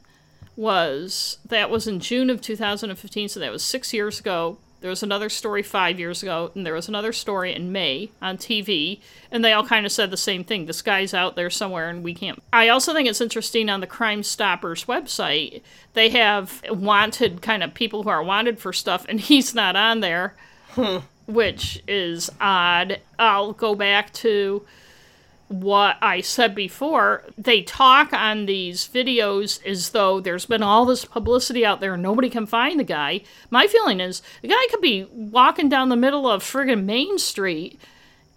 was 0.56 1.38
that 1.46 1.70
was 1.70 1.86
in 1.86 2.00
June 2.00 2.28
of 2.28 2.42
2015, 2.42 3.30
so 3.30 3.40
that 3.40 3.50
was 3.50 3.62
six 3.62 3.94
years 3.94 4.20
ago. 4.20 4.58
There 4.80 4.90
was 4.90 5.02
another 5.02 5.28
story 5.28 5.62
five 5.62 5.98
years 5.98 6.22
ago, 6.22 6.50
and 6.54 6.64
there 6.64 6.74
was 6.74 6.88
another 6.88 7.12
story 7.12 7.54
in 7.54 7.70
May 7.70 8.10
on 8.22 8.38
TV, 8.38 9.00
and 9.30 9.44
they 9.44 9.52
all 9.52 9.66
kind 9.66 9.84
of 9.84 9.92
said 9.92 10.10
the 10.10 10.16
same 10.16 10.42
thing. 10.42 10.66
This 10.66 10.80
guy's 10.80 11.12
out 11.12 11.36
there 11.36 11.50
somewhere, 11.50 11.90
and 11.90 12.02
we 12.02 12.14
can't. 12.14 12.42
I 12.52 12.68
also 12.68 12.94
think 12.94 13.08
it's 13.08 13.20
interesting 13.20 13.68
on 13.68 13.80
the 13.80 13.86
Crime 13.86 14.22
Stoppers 14.22 14.86
website, 14.86 15.60
they 15.92 16.08
have 16.10 16.62
wanted 16.70 17.42
kind 17.42 17.62
of 17.62 17.74
people 17.74 18.04
who 18.04 18.08
are 18.08 18.22
wanted 18.22 18.58
for 18.58 18.72
stuff, 18.72 19.04
and 19.08 19.20
he's 19.30 19.54
not 19.54 19.76
on 19.76 20.00
there, 20.00 20.34
which 21.26 21.82
is 21.86 22.30
odd. 22.40 23.00
I'll 23.18 23.52
go 23.52 23.74
back 23.74 24.12
to 24.14 24.64
what 25.50 25.96
I 26.00 26.20
said 26.20 26.54
before, 26.54 27.24
they 27.36 27.62
talk 27.62 28.12
on 28.12 28.46
these 28.46 28.86
videos 28.86 29.64
as 29.66 29.90
though 29.90 30.20
there's 30.20 30.46
been 30.46 30.62
all 30.62 30.84
this 30.84 31.04
publicity 31.04 31.66
out 31.66 31.80
there 31.80 31.94
and 31.94 32.02
nobody 32.02 32.30
can 32.30 32.46
find 32.46 32.78
the 32.78 32.84
guy. 32.84 33.22
My 33.50 33.66
feeling 33.66 33.98
is 33.98 34.22
the 34.42 34.48
guy 34.48 34.66
could 34.70 34.80
be 34.80 35.08
walking 35.12 35.68
down 35.68 35.88
the 35.88 35.96
middle 35.96 36.30
of 36.30 36.44
friggin' 36.44 36.84
Main 36.84 37.18
Street 37.18 37.80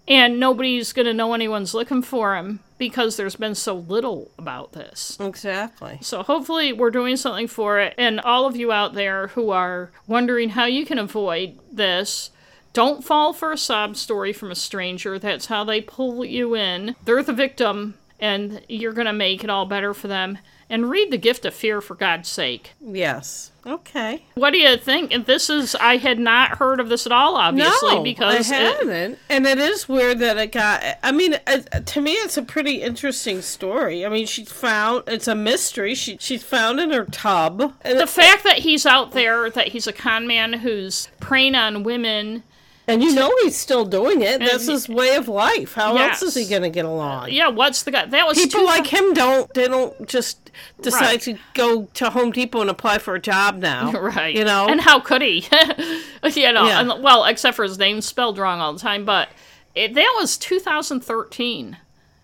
and 0.08 0.40
nobody's 0.40 0.92
going 0.92 1.06
to 1.06 1.14
know 1.14 1.34
anyone's 1.34 1.76
looking 1.76 2.02
for 2.02 2.36
him 2.36 2.60
because 2.80 3.16
there's 3.16 3.36
been 3.36 3.56
so 3.56 3.76
little 3.76 4.32
about 4.38 4.74
this. 4.74 5.18
Exactly. 5.20 6.00
So 6.02 6.24
hopefully 6.24 6.74
we're 6.74 6.92
doing 6.92 7.16
something 7.16 7.48
for 7.48 7.80
it. 7.80 7.94
And 7.98 8.20
all 8.22 8.48
of 8.48 8.56
you 8.56 8.72
out 8.72 8.96
there 8.96 9.28
who 9.28 9.52
are 9.52 9.92
wondering 10.08 10.50
how 10.50 10.66
you 10.66 10.86
can 10.86 10.98
avoid 10.98 11.60
this, 11.72 12.32
don't 12.74 13.04
fall 13.04 13.34
for 13.34 13.52
a 13.52 13.58
sob 13.58 13.96
story 13.96 14.34
from 14.34 14.52
a 14.52 14.56
stranger. 14.56 15.18
That's 15.20 15.46
how 15.46 15.64
they 15.64 15.82
pull 15.82 16.26
you 16.26 16.56
in. 16.56 16.96
They're 17.06 17.24
the 17.24 17.34
victim, 17.34 17.96
and 18.20 18.62
you're 18.68 18.94
going 18.94 19.08
to 19.08 19.14
make 19.14 19.44
it 19.44 19.50
all 19.50 19.66
better 19.66 19.94
for 19.94 20.08
them. 20.08 20.40
and 20.70 20.90
read 20.90 21.12
The 21.12 21.18
Gift 21.18 21.46
of 21.46 21.54
Fear 21.54 21.82
for 21.82 21.94
God's 21.94 22.30
sake. 22.30 22.72
Yes. 22.82 23.52
Okay. 23.66 24.26
What 24.34 24.52
do 24.52 24.58
you 24.58 24.76
think? 24.76 25.14
And 25.14 25.26
this 25.26 25.50
is 25.50 25.76
I 25.76 25.98
had 25.98 26.18
not 26.20 26.58
heard 26.58 26.80
of 26.80 26.90
this 26.90 27.06
at 27.06 27.12
all, 27.12 27.36
obviously, 27.36 27.96
no, 27.96 28.04
because 28.04 28.52
I 28.52 28.56
haven't. 28.56 29.20
and 29.30 29.46
it 29.46 29.60
is 29.60 29.88
weird 29.88 30.20
that 30.20 30.38
it 30.38 30.52
got. 30.52 30.84
I 31.04 31.12
mean, 31.12 31.36
uh, 31.46 31.60
to 31.80 32.02
me, 32.02 32.14
it's 32.14 32.38
a 32.38 32.42
pretty 32.42 32.82
interesting 32.82 33.42
story. 33.42 34.06
I 34.06 34.10
mean, 34.10 34.26
she's 34.26 34.52
found. 34.52 35.04
It's 35.08 35.28
a 35.28 35.36
mystery. 35.36 35.94
She 35.96 36.18
she's 36.20 36.44
found 36.44 36.80
in 36.80 36.90
her 36.92 37.06
tub. 37.06 37.74
And, 37.84 38.00
the 38.00 38.08
fact 38.08 38.44
that 38.44 38.60
he's 38.60 38.86
out 38.86 39.12
there, 39.12 39.50
that 39.50 39.70
he's 39.70 39.86
a 39.88 39.94
con 39.94 40.26
man 40.28 40.54
who's 40.54 41.08
preying 41.20 41.56
on 41.56 41.84
women. 41.84 42.44
And 42.88 43.02
you 43.04 43.14
know 43.14 43.32
he's 43.44 43.56
still 43.58 43.86
doing 43.86 44.22
it. 44.22 44.40
That's 44.40 44.68
his 44.68 44.90
way 44.90 45.16
of 45.16 45.28
life. 45.28 45.74
How 45.74 45.94
Yes. 45.96 46.22
else 46.22 46.36
is 46.36 46.44
he 46.44 46.50
going 46.50 46.64
to 46.64 46.70
get 46.70 46.86
along? 46.86 47.32
Yeah, 47.32 47.48
what's 47.48 47.84
the 47.84 47.92
guy? 47.92 48.06
That 48.06 48.28
was 48.28 48.38
People 48.38 48.66
like 48.66 48.88
him 48.88 49.14
don't. 49.14 49.54
They 49.54 49.68
don't 49.68 50.08
just 50.08 50.52
decide 50.82 51.02
Right. 51.02 51.22
to 51.22 51.38
go 51.54 51.84
to 51.94 52.10
Home 52.10 52.32
Depot 52.32 52.62
and 52.62 52.70
apply 52.70 52.98
for 53.00 53.16
a 53.16 53.20
job 53.22 53.58
now. 53.58 53.92
Right. 54.00 54.36
You 54.36 54.44
know. 54.44 54.68
And 54.68 54.82
how 54.82 55.00
could 55.00 55.22
he? 55.22 55.48
you 56.24 56.52
know, 56.54 56.66
Yeah. 56.68 56.82
and, 56.82 57.04
well, 57.04 57.26
except 57.26 57.56
for 57.56 57.64
his 57.64 57.78
name 57.78 58.02
spelled 58.02 58.38
wrong 58.38 58.60
all 58.60 58.74
the 58.74 58.80
time. 58.80 59.06
But 59.06 59.30
it, 59.76 59.94
that 59.96 60.16
was 60.20 60.38
2013. 60.38 61.78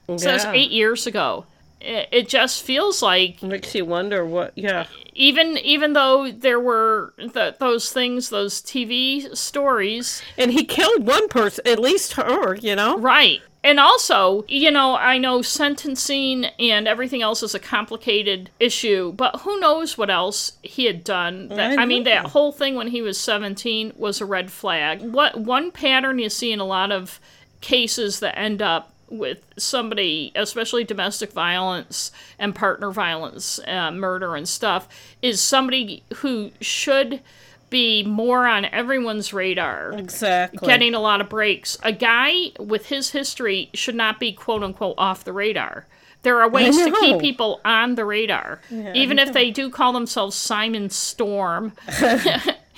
So 0.07 0.15
that's 0.17 0.43
Yeah. 0.43 0.51
eight 0.53 0.71
years 0.71 1.05
ago. 1.07 1.45
It, 1.81 2.09
it 2.11 2.29
just 2.29 2.63
feels 2.63 3.01
like 3.01 3.41
Makes 3.41 3.73
you 3.75 3.85
wonder 3.85 4.25
what. 4.25 4.51
Yeah. 4.55 4.87
even 5.13 5.57
even 5.59 5.93
though 5.93 6.31
there 6.31 6.59
were 6.59 7.13
th 7.17 7.55
those 7.59 7.91
things, 7.91 8.29
those 8.29 8.61
TV 8.61 9.35
stories, 9.35 10.21
And 10.37 10.51
he 10.51 10.65
killed 10.65 11.05
one 11.07 11.27
person, 11.29 11.65
at 11.67 11.79
least 11.79 12.13
her. 12.13 12.55
You 12.55 12.75
know. 12.75 12.97
right? 12.97 13.41
And 13.61 13.77
also, 13.77 14.45
you 14.47 14.71
know, 14.71 14.95
I 14.95 15.17
know 15.17 15.41
sentencing 15.41 16.45
and 16.45 16.87
everything 16.87 17.21
else 17.21 17.43
is 17.43 17.53
a 17.53 17.59
complicated 17.59 18.49
issue, 18.57 19.11
but 19.11 19.41
who 19.41 19.59
knows 19.59 19.97
what 19.97 20.09
else 20.09 20.53
he 20.63 20.85
had 20.85 21.03
done? 21.03 21.49
That, 21.49 21.77
I 21.77 21.81
I, 21.81 21.85
mean, 21.85 22.05
that 22.05 22.27
whole 22.27 22.53
thing 22.53 22.75
when 22.75 22.87
he 22.87 23.01
was 23.01 23.19
17 23.19 23.93
was 23.97 24.21
a 24.21 24.25
red 24.25 24.49
flag. 24.49 25.01
What 25.01 25.41
one 25.41 25.71
pattern 25.71 26.19
you 26.19 26.29
see 26.29 26.53
in 26.53 26.61
a 26.61 26.65
lot 26.65 26.93
of 26.93 27.19
cases 27.59 28.21
that 28.21 28.37
end 28.39 28.61
up 28.61 28.93
with 29.09 29.39
somebody, 29.57 30.31
especially 30.35 30.83
domestic 30.83 31.31
violence 31.31 32.11
and 32.37 32.55
partner 32.55 32.91
violence, 32.91 33.59
uh, 33.67 33.91
murder 33.91 34.35
and 34.35 34.47
stuff, 34.47 34.87
is 35.21 35.41
somebody 35.41 36.03
who 36.17 36.51
should 36.61 37.21
be 37.69 38.03
more 38.03 38.47
on 38.47 38.65
everyone's 38.65 39.33
radar 39.33 39.93
Exactly. 39.93 40.67
getting 40.67 40.93
a 40.95 40.99
lot 40.99 41.21
of 41.21 41.29
breaks. 41.29 41.77
A 41.83 41.91
guy 41.91 42.51
with 42.59 42.87
his 42.87 43.11
history 43.11 43.69
should 43.73 43.95
not 43.95 44.19
be 44.19 44.31
quote 44.31 44.63
unquote 44.63 44.95
off 44.97 45.23
the 45.23 45.33
radar. 45.33 45.85
There 46.21 46.41
are 46.41 46.49
ways 46.49 46.75
to 46.75 46.91
keep 46.99 47.19
people 47.19 47.61
on 47.63 47.95
the 47.95 48.03
radar, 48.03 48.59
even 48.93 49.19
if 49.19 49.31
they 49.31 49.51
do 49.51 49.69
call 49.69 49.93
themselves 49.93 50.35
Simon 50.35 50.89
Storm, 50.89 51.71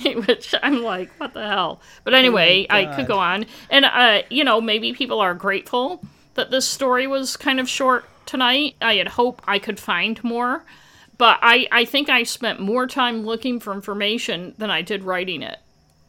which 0.27 0.53
I'm 0.61 0.84
like, 0.84 1.09
what 1.19 1.34
the 1.34 1.47
hell? 1.47 1.82
But 2.03 2.13
anyway, 2.13 2.67
I 2.69 2.95
could 2.95 3.07
go 3.07 3.17
on, 3.17 3.47
and 3.71 3.86
uh, 3.86 4.21
you 4.29 4.43
know, 4.43 4.61
maybe 4.61 4.93
people 4.93 5.19
are 5.19 5.34
grateful 5.34 6.03
that 6.36 6.51
this 6.51 6.67
story 6.67 7.07
was 7.07 7.38
kind 7.38 7.59
of 7.59 7.69
short 7.69 8.05
tonight. 8.25 8.75
I 8.82 8.95
had 8.95 9.09
hoped 9.09 9.43
I 9.47 9.59
could 9.59 9.79
find 9.79 10.23
more, 10.23 10.63
but 11.17 11.39
I 11.41 11.67
I 11.71 11.86
think 11.86 12.09
I 12.09 12.23
spent 12.23 12.59
more 12.59 12.88
time 12.88 13.25
looking 13.25 13.59
for 13.59 13.73
information 13.73 14.53
than 14.57 14.69
I 14.69 14.82
did 14.82 15.03
writing 15.03 15.41
it. 15.41 15.59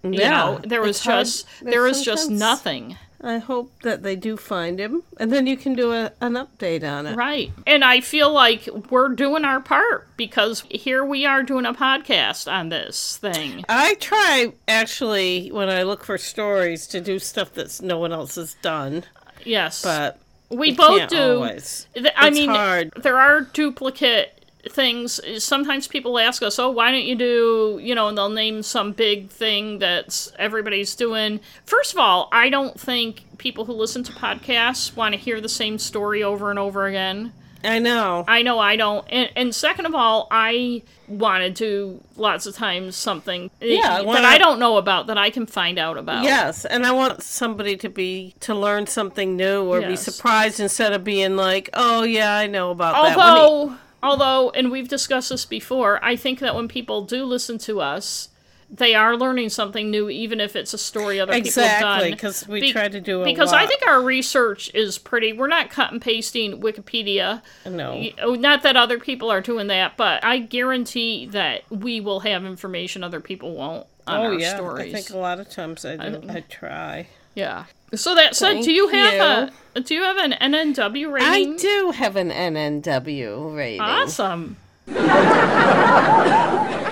You 0.02 0.18
know, 0.18 0.60
there 0.64 0.82
was 0.82 1.00
just 1.00 1.46
there 1.62 1.82
was 1.82 2.04
just 2.04 2.30
nothing. 2.30 2.96
I 3.24 3.38
hope 3.38 3.70
that 3.82 4.02
they 4.02 4.16
do 4.16 4.36
find 4.36 4.80
him, 4.80 5.04
and 5.16 5.32
then 5.32 5.46
you 5.46 5.56
can 5.56 5.74
do 5.74 5.92
a, 5.92 6.10
an 6.20 6.32
update 6.32 6.82
on 6.82 7.06
it. 7.06 7.14
Right. 7.14 7.52
And 7.68 7.84
I 7.84 8.00
feel 8.00 8.32
like 8.32 8.68
we're 8.90 9.10
doing 9.10 9.44
our 9.44 9.60
part 9.60 10.08
because 10.16 10.64
here 10.68 11.04
we 11.04 11.24
are 11.24 11.44
doing 11.44 11.64
a 11.64 11.72
podcast 11.72 12.50
on 12.52 12.70
this 12.70 13.18
thing. 13.18 13.64
I 13.68 13.94
try 13.94 14.52
actually 14.66 15.50
when 15.52 15.68
I 15.68 15.84
look 15.84 16.02
for 16.02 16.18
stories 16.18 16.88
to 16.88 17.00
do 17.00 17.20
stuff 17.20 17.52
that 17.54 17.80
no 17.80 17.96
one 17.96 18.12
else 18.12 18.34
has 18.34 18.54
done, 18.54 19.04
Yes. 19.44 19.82
but 19.82 20.18
we 20.50 20.72
both 20.72 21.08
do. 21.08 21.34
always. 21.36 21.86
I 22.16 22.28
It's 22.28 22.38
mean, 22.38 22.50
hard. 22.50 22.92
there 22.96 23.18
are 23.18 23.40
duplicate 23.42 24.38
things. 24.70 25.18
Sometimes 25.42 25.88
people 25.88 26.18
ask 26.18 26.42
us, 26.42 26.58
"Oh, 26.58 26.70
why 26.70 26.90
don't 26.92 27.04
you 27.04 27.14
do?" 27.16 27.80
You 27.82 27.94
know, 27.94 28.08
and 28.08 28.16
they'll 28.16 28.28
name 28.28 28.62
some 28.62 28.92
big 28.92 29.28
thing 29.30 29.78
that's 29.78 30.30
everybody's 30.38 30.94
doing. 30.94 31.40
First 31.64 31.92
of 31.92 31.98
all, 31.98 32.28
I 32.32 32.48
don't 32.48 32.78
think 32.78 33.24
people 33.38 33.64
who 33.64 33.72
listen 33.72 34.04
to 34.04 34.12
podcasts 34.12 34.94
want 34.94 35.14
to 35.14 35.20
hear 35.20 35.40
the 35.40 35.48
same 35.48 35.78
story 35.78 36.22
over 36.22 36.50
and 36.50 36.58
over 36.58 36.86
again. 36.86 37.32
I 37.64 37.78
know. 37.78 38.24
I 38.26 38.42
know 38.42 38.58
I 38.58 38.76
don't. 38.76 39.06
And, 39.10 39.30
and 39.36 39.54
second 39.54 39.86
of 39.86 39.94
all, 39.94 40.26
I 40.30 40.82
want 41.08 41.42
to 41.44 41.50
do 41.50 42.02
lots 42.16 42.46
of 42.46 42.54
times 42.54 42.96
something 42.96 43.50
Yeah, 43.60 43.80
that 43.98 44.06
wanna- 44.06 44.26
I 44.26 44.38
don't 44.38 44.58
know 44.58 44.76
about 44.78 45.06
that 45.08 45.18
I 45.18 45.30
can 45.30 45.46
find 45.46 45.78
out 45.78 45.96
about. 45.98 46.24
Yes, 46.24 46.64
and 46.64 46.84
I 46.86 46.92
want 46.92 47.22
somebody 47.22 47.76
to 47.76 47.88
be 47.88 48.34
to 48.40 48.54
learn 48.54 48.86
something 48.86 49.36
new 49.36 49.62
or 49.64 49.80
be 49.82 49.96
surprised 49.96 50.58
instead 50.60 50.92
of 50.92 51.04
being 51.04 51.36
like, 51.36 51.70
"Oh 51.74 52.02
yeah, 52.02 52.36
I 52.36 52.46
know 52.46 52.70
about 52.70 52.94
that." 52.94 53.16
When 53.16 53.26
he- 53.26 53.40
Although, 53.40 53.74
although, 54.02 54.50
and 54.50 54.70
we've 54.70 54.88
discussed 54.88 55.28
this 55.30 55.44
before, 55.44 56.00
I 56.02 56.16
think 56.16 56.38
that 56.40 56.54
when 56.54 56.66
people 56.68 57.02
do 57.02 57.24
listen 57.24 57.58
to 57.58 57.80
us, 57.80 58.28
they 58.74 58.94
are 58.94 59.16
learning 59.16 59.50
something 59.50 59.90
new, 59.90 60.08
even 60.08 60.40
if 60.40 60.56
it's 60.56 60.72
a 60.72 60.78
story 60.78 61.20
other 61.20 61.32
people 61.34 61.62
have 61.62 61.72
exactly, 61.76 62.08
done. 62.08 62.16
because 62.16 62.48
we 62.48 62.60
Be- 62.62 62.72
try 62.72 62.88
to 62.88 63.00
do 63.00 63.22
because 63.22 63.52
I 63.52 63.66
think 63.66 63.86
our 63.86 64.00
research 64.02 64.70
is 64.74 64.96
pretty. 64.98 65.34
We're 65.34 65.46
not 65.48 65.68
cut 65.68 65.92
and 65.92 66.00
pasting 66.00 66.60
Wikipedia. 66.62 67.42
no. 67.66 68.02
Oh, 68.20 68.34
Not 68.34 68.62
that 68.62 68.76
other 68.76 68.98
people 68.98 69.30
are 69.30 69.42
doing 69.42 69.66
that, 69.66 69.98
but 69.98 70.24
I 70.24 70.38
guarantee 70.38 71.26
that 71.26 71.64
we 71.70 72.00
will 72.00 72.20
have 72.20 72.46
information 72.46 73.04
other 73.04 73.20
people 73.20 73.54
won't 73.54 73.86
on 74.06 74.20
Oh 74.20 74.24
our 74.24 74.34
yeah, 74.34 74.56
stories. 74.56 74.94
I 74.94 74.96
think 74.96 75.10
a 75.10 75.18
lot 75.18 75.38
of 75.38 75.50
times 75.50 75.84
I 75.84 75.96
do. 75.96 76.22
I, 76.28 76.40
try. 76.40 77.06
Yeah. 77.34 77.64
So 77.94 78.14
that 78.14 78.34
said, 78.34 78.52
Thank 78.54 78.64
do 78.64 78.72
you 78.72 78.88
have 78.88 79.14
you. 79.14 79.54
a 79.76 79.80
do 79.82 79.94
you 79.94 80.02
have 80.02 80.16
an 80.16 80.32
NNW 80.32 81.12
rating? 81.12 81.54
I 81.54 81.56
do 81.58 81.90
have 81.94 82.16
an 82.16 82.30
NNW 82.30 83.54
rating. 83.54 83.80
Awesome. 83.80 84.56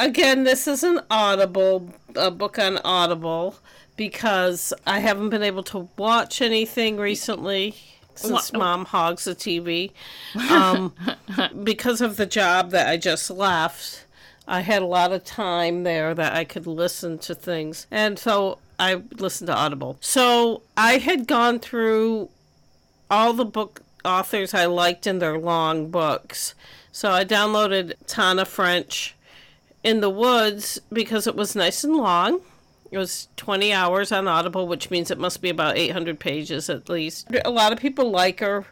Again, 0.00 0.44
this 0.44 0.66
is 0.66 0.82
an 0.82 1.00
Audible, 1.10 1.92
a 2.16 2.30
book 2.30 2.58
on 2.58 2.78
Audible, 2.78 3.56
because 3.98 4.72
I 4.86 5.00
haven't 5.00 5.28
been 5.28 5.42
able 5.42 5.62
to 5.64 5.90
watch 5.98 6.40
anything 6.40 6.96
recently 6.96 7.74
since 8.14 8.50
What? 8.50 8.58
mom 8.58 8.84
hogs 8.86 9.24
the 9.24 9.34
TV. 9.34 9.92
Um, 10.50 10.94
because 11.62 12.00
of 12.00 12.16
the 12.16 12.24
job 12.24 12.70
that 12.70 12.88
I 12.88 12.96
just 12.96 13.30
left, 13.30 14.06
I 14.48 14.60
had 14.62 14.80
a 14.80 14.86
lot 14.86 15.12
of 15.12 15.22
time 15.24 15.82
there 15.82 16.14
that 16.14 16.32
I 16.32 16.44
could 16.44 16.66
listen 16.66 17.18
to 17.18 17.34
things. 17.34 17.86
And 17.90 18.18
so 18.18 18.56
I 18.78 19.02
listened 19.18 19.48
to 19.48 19.54
Audible. 19.54 19.98
So 20.00 20.62
I 20.78 20.96
had 20.96 21.26
gone 21.26 21.58
through 21.58 22.30
all 23.10 23.34
the 23.34 23.44
book 23.44 23.82
authors 24.02 24.54
I 24.54 24.64
liked 24.64 25.06
in 25.06 25.18
their 25.18 25.38
long 25.38 25.90
books. 25.90 26.54
So 26.90 27.10
I 27.10 27.26
downloaded 27.26 27.92
Tana 28.06 28.46
French 28.46 29.14
in 29.82 30.00
the 30.00 30.10
Woods 30.10 30.80
because 30.92 31.26
it 31.26 31.36
was 31.36 31.56
nice 31.56 31.84
and 31.84 31.96
long. 31.96 32.40
It 32.90 32.98
was 32.98 33.28
20 33.36 33.72
hours 33.72 34.10
on 34.10 34.26
Audible, 34.26 34.66
which 34.66 34.90
means 34.90 35.10
it 35.10 35.18
must 35.18 35.40
be 35.40 35.48
about 35.48 35.78
800 35.78 36.18
pages 36.18 36.68
at 36.68 36.88
least. 36.88 37.28
A 37.44 37.50
lot 37.50 37.72
of 37.72 37.78
people 37.78 38.10
like 38.10 38.40
her. 38.40 38.66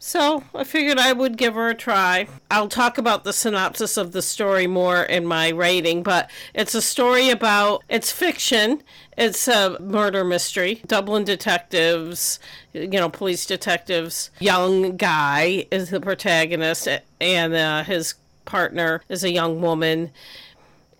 So 0.00 0.44
I 0.54 0.62
figured 0.62 0.98
I 0.98 1.12
would 1.12 1.36
give 1.36 1.54
her 1.54 1.68
a 1.68 1.74
try. 1.74 2.28
I'll 2.50 2.68
talk 2.68 2.98
about 2.98 3.24
the 3.24 3.32
synopsis 3.32 3.96
of 3.96 4.12
the 4.12 4.22
story 4.22 4.68
more 4.68 5.02
in 5.02 5.26
my 5.26 5.48
rating, 5.48 6.04
but 6.04 6.30
it's 6.54 6.74
a 6.74 6.80
story 6.80 7.30
about 7.30 7.82
it's 7.88 8.12
fiction. 8.12 8.82
It's 9.16 9.48
a 9.48 9.76
murder 9.80 10.22
mystery. 10.24 10.80
Dublin 10.86 11.24
detectives, 11.24 12.38
you 12.72 12.86
know, 12.86 13.08
police 13.08 13.44
detectives. 13.44 14.30
Young 14.38 14.96
guy 14.96 15.66
is 15.72 15.90
the 15.90 16.00
protagonist, 16.00 16.86
and 17.20 17.54
uh, 17.54 17.82
his 17.82 18.14
partner 18.44 19.02
is 19.08 19.24
a 19.24 19.32
young 19.32 19.60
woman. 19.60 20.12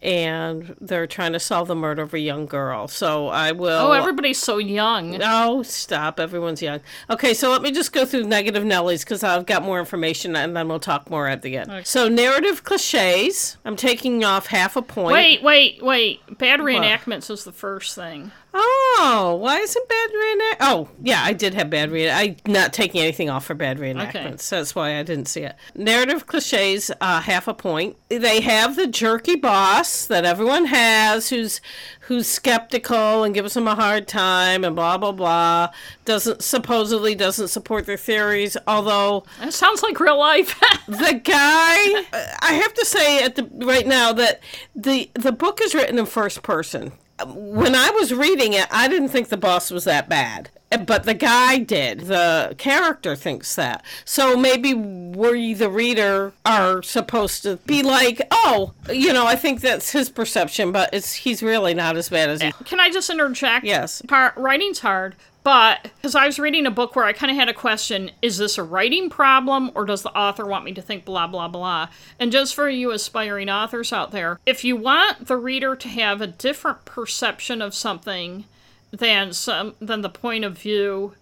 And 0.01 0.77
they're 0.81 1.09
trying 1.09 1.33
to 1.33 1.41
solve 1.41 1.67
the 1.67 1.75
murder 1.75 2.03
of 2.03 2.15
a 2.15 2.21
young 2.21 2.47
girl. 2.47 2.87
So 2.87 3.29
I 3.29 3.51
will. 3.53 3.89
Oh, 3.89 3.93
everybody's 3.93 4.39
so 4.39 4.59
young. 4.59 5.19
Oh, 5.23 5.63
stop. 5.65 6.21
Everyone's 6.21 6.63
young. 6.63 6.81
Okay, 7.11 7.35
so 7.35 7.51
let 7.51 7.63
me 7.63 7.73
just 7.73 7.93
go 7.93 8.05
through 8.05 8.25
negative 8.25 8.63
Nellies 8.63 9.01
because 9.01 9.25
I've 9.25 9.47
got 9.47 9.65
more 9.65 9.81
information 9.81 10.37
and 10.37 10.57
then 10.57 10.69
we'll 10.69 10.79
talk 10.79 11.11
more 11.11 11.27
at 11.27 11.43
the 11.43 11.57
end. 11.57 11.85
So, 11.85 12.09
narrative 12.09 12.63
cliches. 12.63 13.57
I'm 13.65 13.75
taking 13.77 14.23
off 14.25 14.47
half 14.47 14.77
a 14.77 14.83
point. 14.83 15.15
Wait, 15.15 15.43
wait, 15.43 15.83
wait. 15.83 16.39
Bad 16.39 16.61
reenactments 16.61 17.29
is 17.31 17.43
the 17.45 17.53
first 17.53 17.95
thing. 17.95 18.31
Oh, 18.55 18.68
Oh, 19.01 19.37
why 19.37 19.59
isn't 19.59 19.89
bad 19.89 20.11
reenact? 20.13 20.57
Oh, 20.61 20.89
yeah, 21.03 21.23
I 21.23 21.33
did 21.33 21.55
have 21.55 21.71
bad 21.71 21.91
reenact. 21.91 22.43
I'm 22.47 22.53
not 22.53 22.73
taking 22.73 23.01
anything 23.01 23.31
off 23.31 23.45
for 23.45 23.55
bad 23.55 23.79
reenactments. 23.79 24.09
Okay. 24.17 24.35
So 24.39 24.57
that's 24.57 24.75
why 24.75 24.99
I 24.99 25.05
didn't 25.05 25.27
see 25.27 25.43
it. 25.43 25.55
Narrative 25.77 26.27
cliches, 26.27 26.91
uh, 27.01 27.21
half 27.21 27.47
a 27.47 27.55
point. 27.55 27.97
They 28.09 28.41
have 28.41 28.75
the 28.75 28.89
jerky 28.89 29.37
boss 29.37 30.07
that 30.07 30.25
everyone 30.25 30.67
has, 30.67 31.31
who's 31.31 31.61
who's 32.03 32.27
skeptical 32.27 33.23
and 33.23 33.35
gives 33.35 33.53
them 33.55 33.69
a 33.69 33.75
hard 33.75 34.09
time 34.09 34.65
and 34.65 34.75
blah 34.75 34.99
blah 34.99 35.13
blah. 35.13 35.69
Doesn't 36.05 36.43
supposedly 36.43 37.15
doesn't 37.15 37.49
support 37.49 37.87
their 37.87 37.97
theories, 37.99 38.57
although 38.67 39.25
That 39.41 39.53
sounds 39.53 39.83
like 39.83 40.01
real 40.01 40.19
life. 40.19 40.59
the 40.89 41.21
guy 41.23 42.05
i 42.41 42.53
have 42.55 42.73
to 42.73 42.85
say 42.85 43.23
at 43.23 43.37
the 43.37 43.47
right 43.67 43.87
now 43.87 44.13
that 44.13 44.41
the 44.75 45.11
the 45.15 45.33
book 45.33 45.61
is 45.63 45.75
written 45.75 45.99
in 45.99 46.07
first 46.07 46.43
person 46.43 46.93
when 47.27 47.75
i 47.75 47.91
was 47.91 48.13
reading 48.15 48.53
it 48.53 48.67
i 48.71 48.89
didn't 48.89 49.09
think 49.09 49.29
the 49.29 49.37
boss 49.37 49.71
was 49.71 49.85
that 49.85 50.09
bad 50.09 50.51
eh, 50.71 50.77
but 50.77 51.05
the 51.05 51.15
guy 51.15 51.59
did 51.59 52.01
the 52.01 52.55
character 52.59 53.17
thinks 53.17 53.55
that 53.57 53.85
so 54.05 54.37
maybe 54.37 54.73
we 54.75 55.55
the 55.55 55.71
reader 55.71 56.33
are 56.45 56.83
supposed 56.83 57.43
to 57.43 57.57
be 57.67 57.83
like 57.83 58.21
oh 58.31 58.73
you 58.93 59.13
know 59.13 59.27
i 59.27 59.35
think 59.35 59.61
that's 59.61 59.91
his 59.91 60.09
perception 60.11 60.71
but 60.73 60.89
it's 60.93 61.15
he's 61.15 61.43
really 61.43 61.75
not 61.75 61.97
as 61.97 62.09
bad 62.09 62.29
as 62.31 62.41
he 62.41 62.53
Can 62.65 62.81
I 62.81 62.91
just 62.91 63.09
interject? 63.11 63.65
Yes. 63.65 64.03
Writing's 64.37 64.81
hard, 64.81 65.17
but 65.49 65.85
because 65.97 66.15
I 66.15 66.27
was 66.27 66.39
reading 66.39 66.67
a 66.67 66.71
book 66.71 66.95
where 66.95 67.07
I 67.07 67.15
kind 67.15 67.31
of 67.31 67.39
had 67.39 67.49
a 67.49 67.55
question 67.55 68.11
is 68.21 68.37
this 68.37 68.59
a 68.59 68.63
writing 68.63 69.09
problem 69.09 69.71
or 69.75 69.87
does 69.87 70.03
the 70.03 70.15
author 70.15 70.45
want 70.45 70.67
me 70.67 70.75
to 70.75 70.83
think 70.83 71.07
blah, 71.07 71.27
blah, 71.27 71.49
blah? 71.49 71.89
And 72.21 72.31
just 72.31 72.55
for 72.55 72.69
you 72.69 72.91
aspiring 72.91 73.49
authors 73.49 73.91
out 73.91 74.11
there, 74.11 74.39
if 74.45 74.63
you 74.63 74.77
want 74.77 75.27
the 75.27 75.39
reader 75.39 75.75
to 75.75 75.89
have 75.89 76.21
a 76.21 76.27
different 76.27 76.85
perception 76.85 77.63
of 77.63 77.73
something 77.73 78.45
than 78.91 79.33
some 79.33 79.75
than 79.81 80.03
the 80.03 80.11
point 80.11 80.45
of 80.45 80.59
view 80.59 81.15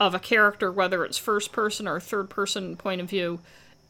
of 0.00 0.12
a 0.12 0.18
character, 0.18 0.72
whether 0.72 1.04
it's 1.04 1.16
first 1.16 1.52
person 1.52 1.86
or 1.86 2.00
third 2.00 2.28
person 2.28 2.74
point 2.74 3.00
of 3.00 3.08
view, 3.08 3.38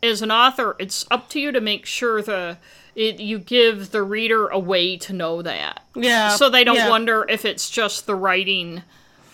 as 0.03 0.21
an 0.21 0.31
author, 0.31 0.77
it's 0.79 1.07
up 1.11 1.31
to 1.31 1.41
you 1.41 1.51
to 1.51 1.63
make 1.63 1.87
sure 1.87 2.21
the 2.21 2.59
it, 2.95 3.21
you 3.21 3.39
give 3.39 3.93
the 3.93 4.03
reader 4.03 4.49
a 4.49 4.59
way 4.59 4.99
to 4.99 5.15
know 5.15 5.41
that 5.41 5.85
yeah 5.95 6.31
so 6.31 6.51
they 6.51 6.65
don't 6.65 6.77
yeah. 6.77 6.91
wonder 6.91 7.25
if 7.29 7.45
it's 7.45 7.71
just 7.71 8.07
the 8.07 8.15
writing 8.15 8.83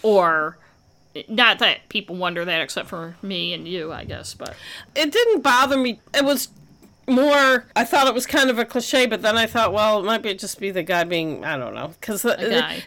or 0.04 0.56
not 1.28 1.58
that 1.60 1.88
people 1.88 2.14
wonder 2.16 2.44
that 2.44 2.60
except 2.60 2.88
for 2.88 3.14
me 3.22 3.52
and 3.54 3.66
you 3.68 3.92
i 3.92 4.04
guess 4.04 4.34
but 4.34 4.54
it 4.94 5.10
didn't 5.12 5.40
bother 5.42 5.76
me. 5.76 6.00
It 6.12 6.24
was 6.24 6.48
more. 7.06 7.66
I 7.76 7.84
thought 7.84 8.06
it 8.06 8.14
was 8.14 8.26
kind 8.26 8.48
of 8.48 8.58
a 8.58 8.64
cliche, 8.64 9.04
but 9.04 9.20
then 9.20 9.36
I 9.36 9.44
thought, 9.44 9.74
well, 9.74 9.98
it 10.00 10.04
might 10.06 10.22
be 10.22 10.32
just 10.32 10.58
be 10.58 10.70
the 10.70 10.82
guy 10.82 11.04
being. 11.04 11.44
I 11.44 11.58
don't 11.58 11.74
know. 11.74 11.88
Because 12.00 12.24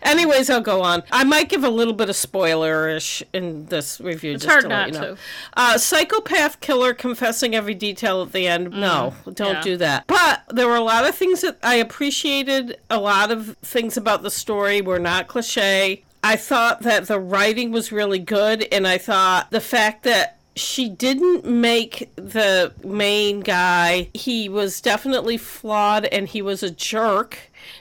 anyways, 0.01 0.49
I'll 0.49 0.59
go 0.59 0.81
on. 0.81 1.03
I 1.11 1.23
might 1.23 1.49
give 1.49 1.63
a 1.63 1.69
little 1.69 1.93
bit 1.93 2.09
of 2.09 2.15
spoilerish 2.15 3.21
in 3.31 3.67
this 3.67 4.01
review. 4.01 4.33
It's 4.33 4.43
just 4.43 4.51
hard 4.51 4.63
to 4.63 4.69
not 4.69 4.87
you 4.87 4.93
know. 4.93 5.15
to. 5.15 5.17
Uh, 5.55 5.77
psychopath 5.77 6.59
killer 6.61 6.95
confessing 6.95 7.53
every 7.53 7.75
detail 7.75 8.23
at 8.23 8.31
the 8.31 8.47
end. 8.47 8.71
no, 8.71 9.13
don't 9.25 9.37
Mm, 9.37 9.53
yeah. 9.53 9.61
do 9.61 9.77
that. 9.77 10.07
But 10.07 10.41
there 10.49 10.67
were 10.67 10.75
a 10.77 10.81
lot 10.81 11.07
of 11.07 11.13
things 11.13 11.41
that 11.41 11.59
I 11.61 11.75
appreciated. 11.75 12.79
A 12.89 12.99
lot 12.99 13.29
of 13.31 13.55
things 13.59 13.97
about 13.97 14.23
the 14.23 14.31
story 14.31 14.81
were 14.81 14.99
not 14.99 15.27
cliche. 15.27 16.03
I 16.27 16.35
thought 16.35 16.81
that 16.81 17.07
the 17.07 17.21
writing 17.21 17.71
was 17.71 17.93
really 17.93 18.19
good, 18.19 18.67
and 18.69 18.85
I 18.85 18.97
thought 18.97 19.49
the 19.49 19.61
fact 19.61 20.03
that 20.03 20.37
she 20.57 20.89
didn't 20.89 21.45
make 21.45 22.13
the 22.17 22.73
main 22.83 23.39
guy, 23.39 24.09
he 24.13 24.49
was 24.49 24.81
definitely 24.81 25.37
flawed 25.37 26.03
and 26.03 26.27
he 26.27 26.41
was 26.41 26.63
a 26.63 26.69
jerk 26.69 27.37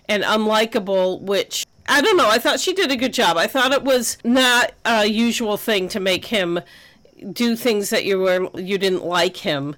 and 0.09 0.23
unlikable, 0.23 1.23
which 1.23 1.67
I 1.89 2.01
don't 2.01 2.17
know. 2.17 2.29
I 2.29 2.39
thought 2.39 2.61
she 2.61 2.73
did 2.73 2.93
a 2.93 2.97
good 2.97 3.13
job. 3.13 3.37
I 3.37 3.49
thought 3.49 3.73
it 3.73 3.83
was 3.83 4.17
not 4.23 4.71
a 4.85 5.07
usual 5.07 5.57
thing 5.57 5.89
to 5.89 5.99
make 5.99 6.27
him 6.27 6.61
do 7.33 7.57
things 7.57 7.91
that 7.91 8.05
you 8.05 8.21
were 8.21 8.49
you 8.55 8.79
didn't 8.79 9.05
like 9.05 9.39
him, 9.39 9.75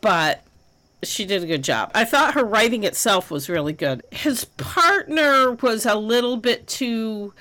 but 0.00 0.42
she 1.02 1.26
did 1.26 1.42
a 1.42 1.46
good 1.46 1.62
job. 1.62 1.90
I 1.94 2.06
thought 2.06 2.32
her 2.32 2.44
writing 2.44 2.84
itself 2.84 3.30
was 3.30 3.50
really 3.50 3.74
good. 3.74 4.02
His 4.10 4.46
partner 4.46 5.52
was 5.52 5.84
a 5.84 5.96
little 5.96 6.38
bit 6.38 6.66
too 6.66 7.34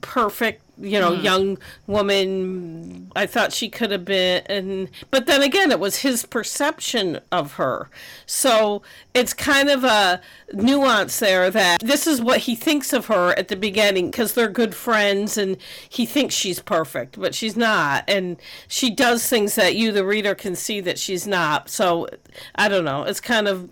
perfect, 0.00 0.62
you 0.78 1.00
know, 1.00 1.12
mm-hmm. 1.12 1.24
young 1.24 1.58
woman. 1.86 3.10
I 3.16 3.26
thought 3.26 3.52
she 3.52 3.68
could 3.68 3.90
have 3.90 4.04
been, 4.04 4.42
and 4.46 4.90
but 5.10 5.26
then 5.26 5.42
again, 5.42 5.70
it 5.70 5.80
was 5.80 5.98
his 5.98 6.24
perception 6.24 7.20
of 7.32 7.54
her. 7.54 7.88
So 8.26 8.82
it's 9.14 9.32
kind 9.32 9.68
of 9.68 9.84
a 9.84 10.20
nuance 10.52 11.18
there 11.18 11.50
that 11.50 11.80
this 11.80 12.06
is 12.06 12.20
what 12.20 12.40
he 12.40 12.54
thinks 12.54 12.92
of 12.92 13.06
her 13.06 13.32
at 13.38 13.48
the 13.48 13.56
beginning 13.56 14.10
because 14.10 14.34
they're 14.34 14.48
good 14.48 14.74
friends, 14.74 15.38
and 15.38 15.56
he 15.88 16.04
thinks 16.06 16.34
she's 16.34 16.60
perfect, 16.60 17.18
but 17.18 17.34
she's 17.34 17.56
not, 17.56 18.04
and 18.08 18.36
she 18.68 18.90
does 18.90 19.26
things 19.28 19.54
that 19.54 19.76
you, 19.76 19.92
the 19.92 20.04
reader, 20.04 20.34
can 20.34 20.54
see 20.54 20.80
that 20.80 20.98
she's 20.98 21.26
not. 21.26 21.68
So 21.70 22.06
I 22.54 22.68
don't 22.68 22.84
know. 22.84 23.04
It's 23.04 23.20
kind 23.20 23.48
of 23.48 23.70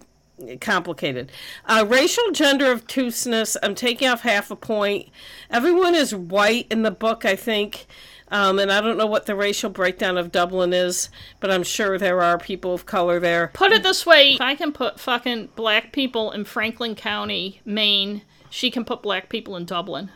complicated. 0.61 1.31
Uh, 1.67 1.85
racial 1.89 2.31
gender 2.33 2.73
obtuseness, 2.73 3.57
I'm 3.63 3.75
taking 3.75 4.09
off 4.09 4.23
half 4.23 4.51
a 4.51 4.57
point. 4.57 5.09
Everyone 5.51 5.95
is 5.95 6.15
white 6.15 6.67
in 6.71 6.83
the 6.83 6.91
book, 6.91 7.25
I 7.25 7.37
think. 7.37 7.87
Um, 8.29 8.59
and 8.59 8.73
I 8.73 8.81
don't 8.81 8.97
know 8.97 9.07
what 9.07 9.27
the 9.27 9.37
racial 9.37 9.71
breakdown 9.71 10.17
of 10.19 10.33
Dublin 10.33 10.73
is, 10.73 11.09
but 11.41 11.51
I'm 11.51 11.63
sure 11.63 11.99
there 11.99 12.23
are 12.23 12.39
people 12.39 12.75
of 12.75 12.87
color 12.87 13.21
there. 13.21 13.51
put 13.55 13.71
it 13.71 13.83
this 13.83 14.05
way 14.07 14.33
if 14.33 14.41
i 14.41 14.55
can 14.55 14.73
put 14.73 14.99
fucking 14.99 15.51
black 15.55 15.93
people 15.93 16.33
in 16.33 16.45
franklin 16.45 16.95
county 16.95 17.61
maine 17.65 18.23
she 18.51 18.71
can 18.71 18.85
put 18.85 19.03
black 19.03 19.29
people 19.29 19.57
in 19.57 19.65
dublin 19.65 20.11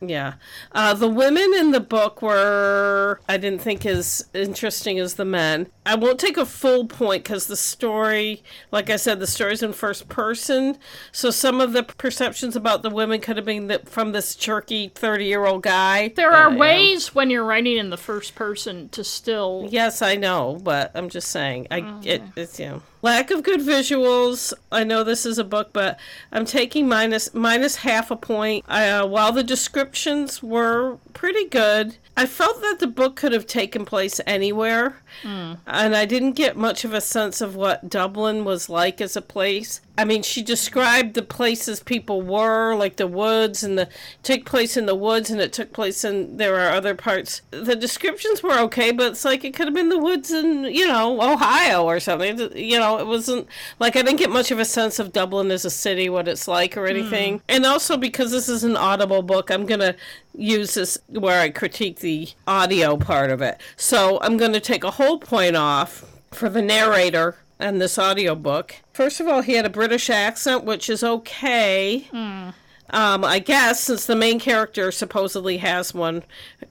Yeah. 0.00 0.34
Uh, 0.72 0.94
the 0.94 1.08
women 1.08 1.52
in 1.54 1.70
the 1.70 1.80
book 1.80 2.20
were, 2.22 3.20
I 3.28 3.36
didn't 3.38 3.62
think, 3.62 3.86
as 3.86 4.24
interesting 4.34 4.98
as 4.98 5.14
the 5.14 5.24
men. 5.24 5.68
I 5.86 5.94
won't 5.94 6.18
take 6.20 6.36
a 6.36 6.46
full 6.46 6.86
point 6.86 7.24
because 7.24 7.46
the 7.46 7.56
story, 7.56 8.42
like 8.70 8.90
I 8.90 8.96
said, 8.96 9.18
the 9.20 9.26
story's 9.26 9.62
in 9.62 9.72
first 9.72 10.08
person. 10.08 10.78
So 11.12 11.30
some 11.30 11.60
of 11.60 11.72
the 11.72 11.82
perceptions 11.82 12.56
about 12.56 12.82
the 12.82 12.90
women 12.90 13.20
could 13.20 13.36
have 13.36 13.46
been 13.46 13.66
that 13.68 13.88
from 13.88 14.12
this 14.12 14.34
jerky 14.34 14.88
30 14.94 15.24
year 15.24 15.46
old 15.46 15.62
guy. 15.62 16.08
there 16.08 16.32
are 16.32 16.50
Uh, 16.50 16.56
ways 16.56 17.14
when 17.14 17.30
you're 17.30 17.44
writing 17.44 17.76
in 17.76 17.90
the 17.90 17.96
first 17.96 18.34
person 18.34 18.88
to 18.90 19.02
still 19.04 19.66
Yes, 19.70 20.02
I 20.02 20.16
know, 20.16 20.58
but 20.62 20.90
I'm 20.94 21.08
just 21.08 21.28
saying. 21.28 21.66
I 21.70 22.00
it, 22.04 22.22
it's 22.36 22.58
you 22.60 22.66
know 22.66 22.82
lack 23.04 23.30
of 23.30 23.42
good 23.42 23.60
visuals. 23.60 24.54
I 24.72 24.82
know 24.82 25.04
this 25.04 25.26
is 25.26 25.38
a 25.38 25.44
book, 25.44 25.74
but 25.74 26.00
I'm 26.32 26.46
taking 26.46 26.88
minus 26.88 27.34
minus 27.34 27.76
half 27.76 28.10
a 28.10 28.16
point. 28.16 28.64
Uh, 28.66 29.06
while 29.06 29.30
the 29.30 29.42
descriptions 29.44 30.42
were 30.42 30.96
pretty 31.12 31.46
good, 31.46 31.98
I 32.16 32.24
felt 32.24 32.62
that 32.62 32.78
the 32.80 32.86
book 32.86 33.14
could 33.14 33.32
have 33.32 33.46
taken 33.46 33.84
place 33.84 34.22
anywhere, 34.26 35.02
Mm. 35.22 35.58
and 35.66 35.96
I 35.96 36.04
didn't 36.04 36.32
get 36.32 36.56
much 36.56 36.84
of 36.84 36.92
a 36.92 37.00
sense 37.00 37.40
of 37.40 37.54
what 37.54 37.88
Dublin 37.88 38.44
was 38.44 38.68
like 38.68 39.00
as 39.00 39.16
a 39.16 39.22
place. 39.22 39.80
I 39.96 40.04
mean, 40.04 40.24
she 40.24 40.42
described 40.42 41.14
the 41.14 41.22
places 41.22 41.78
people 41.78 42.20
were, 42.20 42.74
like 42.74 42.96
the 42.96 43.06
woods, 43.06 43.62
and 43.62 43.78
the 43.78 43.88
took 44.24 44.44
place 44.44 44.76
in 44.76 44.86
the 44.86 44.94
woods, 44.94 45.30
and 45.30 45.40
it 45.40 45.52
took 45.52 45.72
place 45.72 46.02
in 46.04 46.36
there 46.36 46.56
are 46.56 46.70
other 46.70 46.96
parts. 46.96 47.42
The 47.52 47.76
descriptions 47.76 48.42
were 48.42 48.58
okay, 48.60 48.90
but 48.90 49.12
it's 49.12 49.24
like 49.24 49.44
it 49.44 49.54
could 49.54 49.68
have 49.68 49.74
been 49.74 49.90
the 49.90 49.98
woods 49.98 50.32
in 50.32 50.64
you 50.64 50.86
know 50.88 51.22
Ohio 51.22 51.84
or 51.84 52.00
something. 52.00 52.38
You 52.56 52.78
know, 52.78 52.98
it 52.98 53.06
wasn't 53.06 53.46
like 53.78 53.94
I 53.94 54.02
didn't 54.02 54.18
get 54.18 54.30
much 54.30 54.50
of 54.50 54.58
a 54.58 54.64
sense 54.64 54.98
of 54.98 55.12
Dublin 55.12 55.52
as 55.52 55.64
a 55.64 55.70
city, 55.70 56.08
what 56.08 56.26
it's 56.26 56.48
like 56.48 56.76
or 56.76 56.86
anything. 56.86 57.34
Hmm. 57.34 57.44
And 57.48 57.66
also 57.66 57.96
because 57.96 58.32
this 58.32 58.48
is 58.48 58.64
an 58.64 58.76
audible 58.76 59.22
book, 59.22 59.48
I'm 59.48 59.64
gonna 59.64 59.94
use 59.94 60.23
this 60.34 60.98
where 61.08 61.40
I 61.40 61.50
critique 61.50 62.00
the 62.00 62.28
audio 62.46 62.96
part 62.96 63.30
of 63.30 63.40
it. 63.40 63.60
So 63.76 64.18
I'm 64.20 64.36
gonna 64.36 64.60
take 64.60 64.84
a 64.84 64.92
whole 64.92 65.18
point 65.18 65.56
off 65.56 66.04
for 66.30 66.48
the 66.48 66.62
narrator 66.62 67.36
and 67.58 67.80
this 67.80 67.98
audiobook. 67.98 68.76
First 68.92 69.20
of 69.20 69.28
all, 69.28 69.42
he 69.42 69.54
had 69.54 69.64
a 69.64 69.70
British 69.70 70.10
accent, 70.10 70.64
which 70.64 70.90
is 70.90 71.04
okay. 71.04 72.08
Hmm. 72.10 72.50
Um, 72.90 73.24
I 73.24 73.38
guess 73.38 73.80
since 73.80 74.04
the 74.06 74.14
main 74.14 74.38
character 74.38 74.92
supposedly 74.92 75.56
has 75.56 75.94
one 75.94 76.22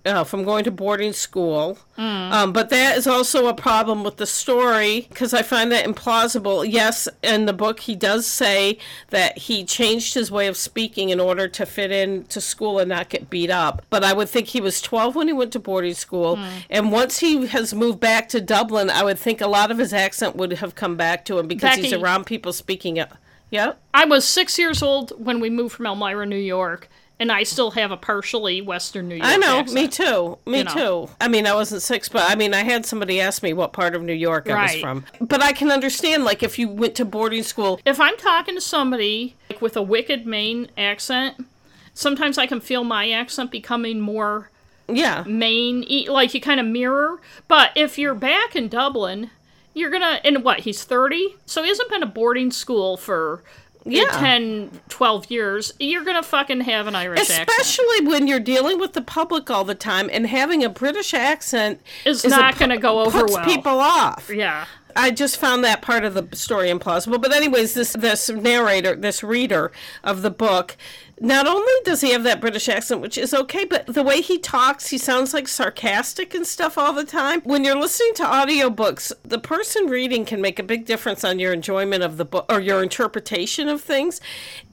uh, 0.06 0.24
from 0.24 0.44
going 0.44 0.64
to 0.64 0.72
boarding 0.72 1.12
school. 1.12 1.80
Um, 1.98 2.54
but 2.54 2.70
that 2.70 2.98
is 2.98 3.06
also 3.08 3.48
a 3.48 3.54
problem 3.54 4.04
with 4.04 4.18
the 4.18 4.26
story 4.26 5.08
because 5.10 5.34
I 5.34 5.42
find 5.44 5.72
that 5.72 5.86
implausible. 5.86 6.66
Yes, 6.70 7.08
in 7.24 7.46
the 7.46 7.54
book, 7.54 7.82
he 7.82 7.96
does 7.96 8.26
say 8.26 8.78
that 9.10 9.38
he 9.38 9.64
changed 9.64 10.14
his 10.14 10.32
way 10.32 10.48
of 10.48 10.56
speaking 10.58 11.10
in 11.10 11.20
order 11.20 11.48
to 11.50 11.66
fit 11.66 11.92
in 11.92 12.24
to 12.26 12.42
school 12.42 12.80
and 12.80 12.90
not 12.90 13.10
get 13.10 13.30
beat 13.30 13.50
up. 13.52 13.84
But 13.90 14.04
I 14.04 14.14
would 14.14 14.30
think 14.30 14.48
he 14.48 14.62
was 14.62 14.82
12 14.82 15.16
when 15.16 15.28
he 15.28 15.34
went 15.34 15.52
to 15.54 15.60
boarding 15.60 15.94
school. 15.94 16.38
And 16.70 16.92
once 16.92 17.20
he 17.20 17.48
has 17.48 17.74
moved 17.74 18.00
back 18.00 18.28
to 18.30 18.42
Dublin, 18.42 18.90
I 18.90 19.04
would 19.04 19.20
think 19.20 19.42
a 19.42 19.48
lot 19.48 19.72
of 19.72 19.78
his 19.78 19.94
accent 19.94 20.36
would 20.36 20.54
have 20.54 20.76
come 20.76 20.96
back 20.96 21.26
to 21.26 21.38
him 21.40 21.48
because 21.48 21.76
he's 21.76 21.94
around 22.02 22.26
people 22.26 22.54
speaking 22.54 22.98
it. 22.98 23.10
Yep. 23.54 23.80
I 23.94 24.06
was 24.06 24.28
six 24.28 24.58
years 24.58 24.82
old 24.82 25.14
when 25.24 25.40
we 25.40 25.50
moved 25.50 25.76
from 25.76 25.86
Elmira, 25.86 26.26
New 26.26 26.36
York, 26.36 26.90
and 27.20 27.32
I 27.32 27.44
still 27.44 27.72
have 27.72 27.92
a 27.92 27.98
partially 27.98 28.62
Western 28.62 29.08
New 29.08 29.16
York. 29.16 29.28
I 29.28 29.38
know, 29.38 29.60
accent. 29.60 29.76
me 29.76 29.88
too. 29.88 30.38
Me 30.48 30.58
you 30.58 30.64
know. 30.64 31.06
too. 31.06 31.14
I 31.22 31.28
mean, 31.28 31.46
I 31.46 31.54
wasn't 31.54 31.84
six, 31.84 32.10
but 32.10 32.30
I 32.30 32.34
mean, 32.36 32.56
I 32.56 32.64
had 32.64 32.84
somebody 32.86 33.22
ask 33.22 33.44
me 33.44 33.54
what 33.54 33.72
part 33.72 33.94
of 33.96 34.02
New 34.02 34.12
York 34.14 34.50
I 34.50 34.64
was 34.64 34.72
Right. 34.72 34.82
from. 34.82 35.06
But 35.22 35.44
I 35.44 35.54
can 35.54 35.70
understand, 35.72 36.26
like, 36.26 36.42
if 36.42 36.58
you 36.58 36.68
went 36.68 36.96
to 36.96 37.06
boarding 37.06 37.44
school. 37.44 37.80
If 37.86 38.00
I'm 38.00 38.18
talking 38.18 38.56
to 38.56 38.62
somebody 38.62 39.36
like, 39.52 39.62
with 39.62 39.78
a 39.78 39.84
wicked 39.84 40.26
Maine 40.26 40.70
accent, 40.76 41.46
sometimes 41.94 42.40
I 42.40 42.48
can 42.48 42.60
feel 42.60 42.84
my 42.84 43.12
accent 43.12 43.52
becoming 43.52 44.00
more 44.00 44.50
Yeah. 44.88 45.24
Maine, 45.28 45.86
e- 45.88 46.10
like 46.10 46.34
you 46.34 46.42
kind 46.42 46.60
of 46.60 46.66
mirror. 46.66 47.22
But 47.48 47.70
if 47.76 48.00
you're 48.00 48.16
back 48.16 48.56
in 48.56 48.68
Dublin, 48.68 49.30
you're 49.74 49.90
gonna, 49.90 50.20
and 50.24 50.44
what, 50.44 50.62
he's 50.62 50.84
30? 50.84 51.36
So 51.46 51.62
he 51.64 51.70
hasn't 51.70 51.90
been 51.90 52.02
to 52.02 52.06
boarding 52.06 52.52
school 52.52 52.98
for 52.98 53.44
Yeah. 53.86 54.06
10, 54.06 54.80
12 54.90 55.30
years. 55.32 55.74
You're 55.80 56.04
gonna 56.04 56.24
fucking 56.24 56.62
have 56.62 56.88
an 56.88 56.96
Irish 56.96 57.22
accent. 57.22 57.50
Especially 57.50 58.06
when 58.08 58.28
you're 58.28 58.40
dealing 58.40 58.80
with 58.80 58.94
the 58.94 59.02
public 59.02 59.50
all 59.52 59.64
the 59.66 59.76
time 59.76 60.10
and 60.14 60.28
having 60.28 60.64
a 60.64 60.70
British 60.70 61.14
accent 61.14 61.82
Is 62.06 62.24
is 62.24 62.32
not 62.32 62.54
pu- 62.54 62.60
gonna 62.62 62.78
go 62.78 63.02
over 63.02 63.22
puts 63.22 63.34
well. 63.34 63.46
people 63.46 63.80
off. 63.80 64.30
Yeah. 64.34 64.66
I 64.96 65.10
just 65.10 65.38
found 65.38 65.64
that 65.64 65.82
part 65.82 66.04
of 66.06 66.14
the 66.14 66.36
story 66.36 66.70
implausible. 66.70 67.20
But 67.20 67.34
anyways, 67.34 67.74
this 67.74 67.94
this 67.94 68.30
narrator, 68.30 68.96
this 68.96 69.24
reader 69.24 69.72
of 70.04 70.22
the 70.22 70.30
book, 70.30 70.78
not 71.20 71.48
only 71.48 71.72
does 71.84 72.02
he 72.02 72.12
have 72.12 72.24
that 72.24 72.42
British 72.42 72.68
accent, 72.68 73.02
which 73.02 73.18
is 73.18 73.34
okay, 73.34 73.66
but 73.66 73.86
the 73.86 74.04
way 74.04 74.22
he 74.22 74.40
talks, 74.40 74.88
he 74.88 74.98
sounds 74.98 75.34
like 75.34 75.48
sarcastic 75.48 76.34
and 76.34 76.46
stuff 76.46 76.78
all 76.78 76.94
the 76.94 77.06
time. 77.06 77.42
When 77.42 77.64
you're 77.64 77.80
listening 77.80 78.14
to 78.16 78.24
audiobooks, 78.24 79.12
the 79.24 79.40
person 79.40 79.88
reading 79.88 80.26
can 80.26 80.42
make 80.42 80.60
a 80.60 80.64
big 80.64 80.86
difference 80.86 81.24
on 81.24 81.40
your 81.40 81.54
enjoyment 81.54 82.04
of 82.04 82.18
the 82.18 82.26
book 82.26 82.46
or 82.50 82.60
your 82.60 82.82
interpretation 82.82 83.70
of 83.70 83.82
things. 83.82 84.22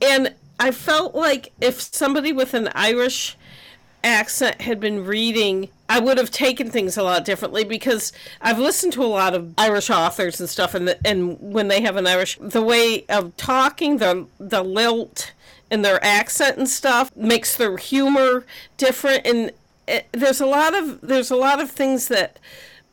And 0.00 0.34
I 0.58 0.70
felt 0.70 1.14
like 1.14 1.52
if 1.60 1.80
somebody 1.80 2.32
with 2.32 2.54
an 2.54 2.70
Irish 2.74 3.36
accent 4.02 4.62
had 4.62 4.80
been 4.80 5.04
reading, 5.04 5.68
I 5.88 6.00
would 6.00 6.18
have 6.18 6.30
taken 6.30 6.70
things 6.70 6.96
a 6.96 7.02
lot 7.02 7.24
differently 7.24 7.64
because 7.64 8.12
I've 8.40 8.58
listened 8.58 8.92
to 8.94 9.04
a 9.04 9.06
lot 9.06 9.34
of 9.34 9.52
Irish 9.58 9.90
authors 9.90 10.40
and 10.40 10.48
stuff, 10.48 10.74
and 10.74 10.88
the, 10.88 11.06
and 11.06 11.38
when 11.40 11.68
they 11.68 11.82
have 11.82 11.96
an 11.96 12.06
Irish, 12.06 12.38
the 12.40 12.62
way 12.62 13.04
of 13.08 13.36
talking, 13.36 13.98
the 13.98 14.26
the 14.38 14.62
lilt 14.62 15.32
and 15.70 15.84
their 15.84 16.02
accent 16.04 16.56
and 16.58 16.68
stuff 16.68 17.14
makes 17.16 17.56
their 17.56 17.76
humor 17.76 18.44
different, 18.76 19.26
and 19.26 19.52
it, 19.88 20.06
there's 20.12 20.40
a 20.40 20.46
lot 20.46 20.74
of 20.74 21.00
there's 21.00 21.30
a 21.30 21.36
lot 21.36 21.60
of 21.60 21.70
things 21.70 22.08
that 22.08 22.38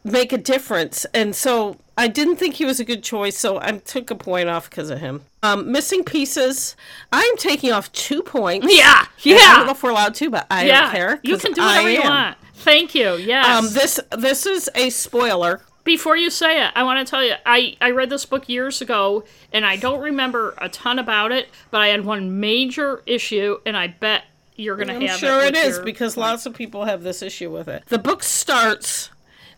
make 0.04 0.32
a 0.34 0.38
difference, 0.38 1.06
and 1.14 1.36
so. 1.36 1.78
I 2.00 2.08
didn't 2.08 2.36
think 2.36 2.54
he 2.54 2.66
was 2.66 2.80
a 2.80 2.86
good 2.86 3.02
choice, 3.04 3.36
so 3.40 3.60
I 3.60 3.72
took 3.72 4.12
a 4.12 4.16
point 4.16 4.50
off 4.50 4.70
because 4.70 4.92
of 4.92 5.00
him. 5.00 5.24
Um, 5.42 5.72
missing 5.72 6.04
pieces. 6.04 6.76
I'm 7.12 7.36
taking 7.38 7.72
off 7.72 7.92
two 7.92 8.22
points. 8.22 8.68
Yeah. 8.70 9.00
And 9.00 9.08
I 9.08 9.10
Yeah. 9.42 9.56
don't 9.56 9.66
know 9.66 9.72
if 9.72 9.82
we're 9.82 9.90
allowed 9.90 10.14
to, 10.14 10.30
but 10.30 10.46
I 10.52 10.66
yeah. 10.68 10.82
don't 10.82 10.92
care. 10.92 11.20
You 11.24 11.40
can 11.40 11.54
do 11.54 11.62
I 11.64 11.66
whatever 11.66 11.90
you 11.90 12.02
am. 12.02 12.10
want. 12.12 12.38
Thank 12.54 12.94
you. 12.94 13.16
Yes. 13.16 13.48
Um, 13.48 13.74
this 13.74 14.00
this 14.16 14.46
is 14.46 14.70
a 14.76 14.92
spoiler. 14.92 15.62
Before 15.88 16.18
you 16.18 16.30
say 16.30 16.66
it, 16.66 16.72
I 16.76 16.84
want 16.84 17.08
to 17.08 17.10
tell 17.10 17.24
you, 17.24 17.36
I, 17.46 17.78
I 17.80 17.92
read 17.92 18.10
this 18.10 18.26
book 18.26 18.50
years 18.50 18.82
ago, 18.82 19.24
and 19.54 19.66
I 19.66 19.78
don't 19.78 20.02
remember 20.02 20.54
a 20.58 20.68
ton 20.68 21.00
about 21.00 21.32
it, 21.32 21.48
but 21.72 21.80
I 21.80 21.88
had 21.88 22.04
one 22.04 22.42
major 22.42 23.02
issue, 23.06 23.60
and 23.66 23.78
I 23.78 23.88
bet 23.88 24.26
you're 24.58 24.76
going 24.76 24.90
to 24.90 24.96
I'm 24.96 25.02
have 25.04 25.18
sure 25.18 25.40
it. 25.46 25.56
is 25.56 25.78
your- 25.78 25.86
because 25.86 26.18
lots 26.18 26.46
of 26.46 26.54
people 26.54 26.84
have 26.84 27.04
this 27.04 27.22
issue 27.22 27.50
with 27.50 27.70
it. 27.70 27.84
The 27.88 28.00
book 28.00 28.22
starts. 28.22 29.12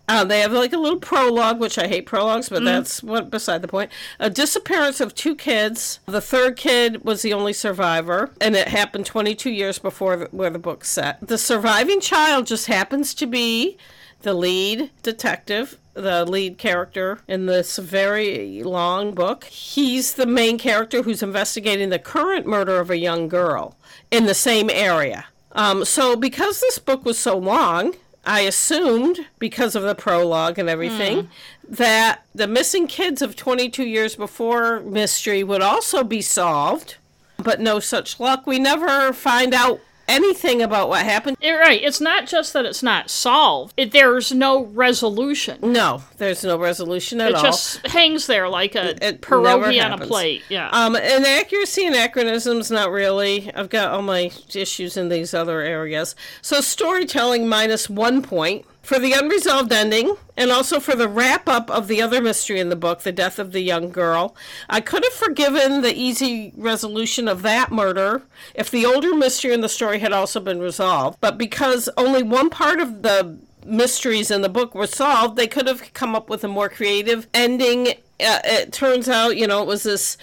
Uh, 0.07 0.23
they 0.23 0.41
have 0.41 0.51
like 0.51 0.71
a 0.71 0.77
little 0.77 0.99
prologue, 0.99 1.59
which 1.59 1.79
I 1.79 1.87
hate 1.87 2.05
prologues, 2.05 2.47
but 2.47 2.63
that's 2.63 3.01
what 3.01 3.31
beside 3.31 3.63
the 3.63 3.67
point. 3.67 3.91
A 4.19 4.29
disappearance 4.29 5.01
of 5.01 5.15
two 5.15 5.35
kids. 5.35 5.99
The 6.05 6.21
third 6.21 6.57
kid 6.57 7.03
was 7.03 7.23
the 7.23 7.33
only 7.33 7.53
survivor, 7.53 8.29
and 8.39 8.55
it 8.55 8.67
happened 8.67 9.07
22 9.07 9.49
years 9.49 9.79
before 9.79 10.15
the, 10.15 10.25
where 10.25 10.51
the 10.51 10.59
book's 10.59 10.89
set. 10.89 11.17
The 11.27 11.39
surviving 11.39 12.01
child 12.01 12.45
just 12.45 12.67
happens 12.67 13.15
to 13.15 13.25
be 13.25 13.77
the 14.21 14.33
lead 14.35 14.91
detective, 15.01 15.77
the 15.99 16.25
lead 16.25 16.57
character 16.57 17.19
in 17.27 17.45
this 17.45 17.77
very 17.77 18.63
long 18.63 19.13
book. 19.13 19.45
He's 19.45 20.13
the 20.13 20.25
main 20.25 20.57
character 20.57 21.03
who's 21.03 21.23
investigating 21.23 21.89
the 21.89 21.99
current 21.99 22.45
murder 22.45 22.79
of 22.79 22.89
a 22.89 22.97
young 22.97 23.27
girl 23.27 23.77
in 24.11 24.25
the 24.25 24.33
same 24.33 24.69
area. 24.69 25.25
Um, 25.53 25.83
so, 25.85 26.15
because 26.15 26.61
this 26.61 26.79
book 26.79 27.05
was 27.05 27.17
so 27.17 27.37
long, 27.37 27.95
I 28.25 28.41
assumed, 28.41 29.25
because 29.39 29.75
of 29.75 29.83
the 29.83 29.95
prologue 29.95 30.59
and 30.59 30.69
everything, 30.69 31.29
that 31.67 32.25
the 32.35 32.47
missing 32.47 32.87
kids 32.87 33.21
of 33.21 33.35
22 33.35 33.83
years 33.83 34.15
before 34.15 34.81
mystery 34.81 35.43
would 35.43 35.61
also 35.61 36.03
be 36.03 36.21
solved. 36.21 36.97
But 37.37 37.61
no 37.61 37.79
such 37.79 38.19
luck. 38.19 38.45
We 38.45 38.59
never 38.59 39.13
find 39.13 39.53
out 39.53 39.79
anything 40.09 40.61
about 40.61 40.89
what 40.89 41.03
happened. 41.05 41.37
Eh, 41.41 41.53
Right. 41.53 41.81
It's 41.83 42.01
not 42.01 42.25
just 42.27 42.53
that 42.53 42.65
it's 42.65 42.81
not 42.81 43.09
solved, 43.09 43.73
it, 43.77 43.91
there's 43.91 44.31
no 44.31 44.63
resolution. 44.65 45.59
No, 45.61 46.03
there's 46.17 46.43
no 46.43 46.57
resolution 46.57 47.21
at 47.21 47.29
It 47.29 47.35
all. 47.35 47.41
It 47.41 47.47
just 47.47 47.87
hangs 47.87 48.27
there 48.27 48.49
like 48.49 48.75
a 48.75 48.91
It 49.05 49.21
pierogi 49.21 49.83
on 49.83 50.01
a 50.01 50.05
plate. 50.05 50.43
Yeah. 50.49 50.69
Um, 50.69 50.95
and 50.95 51.25
accuracy 51.25 51.85
and 51.85 51.95
anachronisms, 51.95 52.71
not 52.71 52.91
really. 52.91 53.51
I've 53.53 53.69
got 53.69 53.91
all 53.91 54.01
my 54.01 54.31
issues 54.53 54.97
in 54.97 55.09
these 55.09 55.33
other 55.33 55.61
areas. 55.61 56.15
So 56.41 56.61
storytelling 56.61 57.47
minus 57.47 57.89
one 57.89 58.21
point 58.21 58.65
for 58.89 58.97
the 58.97 59.13
unresolved 59.13 59.71
ending, 59.71 60.17
and 60.35 60.49
also 60.49 60.79
for 60.79 60.95
the 60.95 61.07
wrap 61.07 61.47
up 61.47 61.69
of 61.69 61.87
the 61.87 62.01
other 62.01 62.19
mystery 62.19 62.59
in 62.59 62.69
the 62.69 62.75
book, 62.75 63.03
the 63.03 63.11
death 63.11 63.37
of 63.37 63.51
the 63.51 63.59
young 63.59 63.91
girl. 63.91 64.35
I 64.67 64.81
could 64.81 65.03
have 65.03 65.13
forgiven 65.13 65.83
the 65.83 65.93
easy 65.95 66.51
resolution 66.57 67.27
of 67.27 67.43
that 67.43 67.71
murder 67.71 68.23
if 68.55 68.71
the 68.71 68.87
older 68.87 69.13
mystery 69.13 69.53
in 69.53 69.61
the 69.61 69.69
story 69.69 69.99
had 69.99 70.11
also 70.11 70.39
been 70.39 70.59
resolved. 70.59 71.19
But 71.21 71.37
because 71.37 71.87
only 71.97 72.23
one 72.23 72.49
part 72.49 72.79
of 72.79 73.03
the 73.03 73.37
mysteries 73.63 74.31
in 74.31 74.41
the 74.41 74.49
book 74.49 74.73
were 74.73 74.87
solved, 74.87 75.35
they 75.35 75.45
could 75.45 75.67
have 75.67 75.93
come 75.93 76.15
up 76.15 76.27
with 76.27 76.43
a 76.43 76.47
more 76.47 76.67
creative 76.67 77.27
ending. 77.31 77.89
Uh, 78.19 78.39
it 78.43 78.73
turns 78.73 79.07
out, 79.07 79.37
you 79.37 79.45
know, 79.45 79.61
it 79.61 79.67
was 79.67 79.83
this 79.83 80.17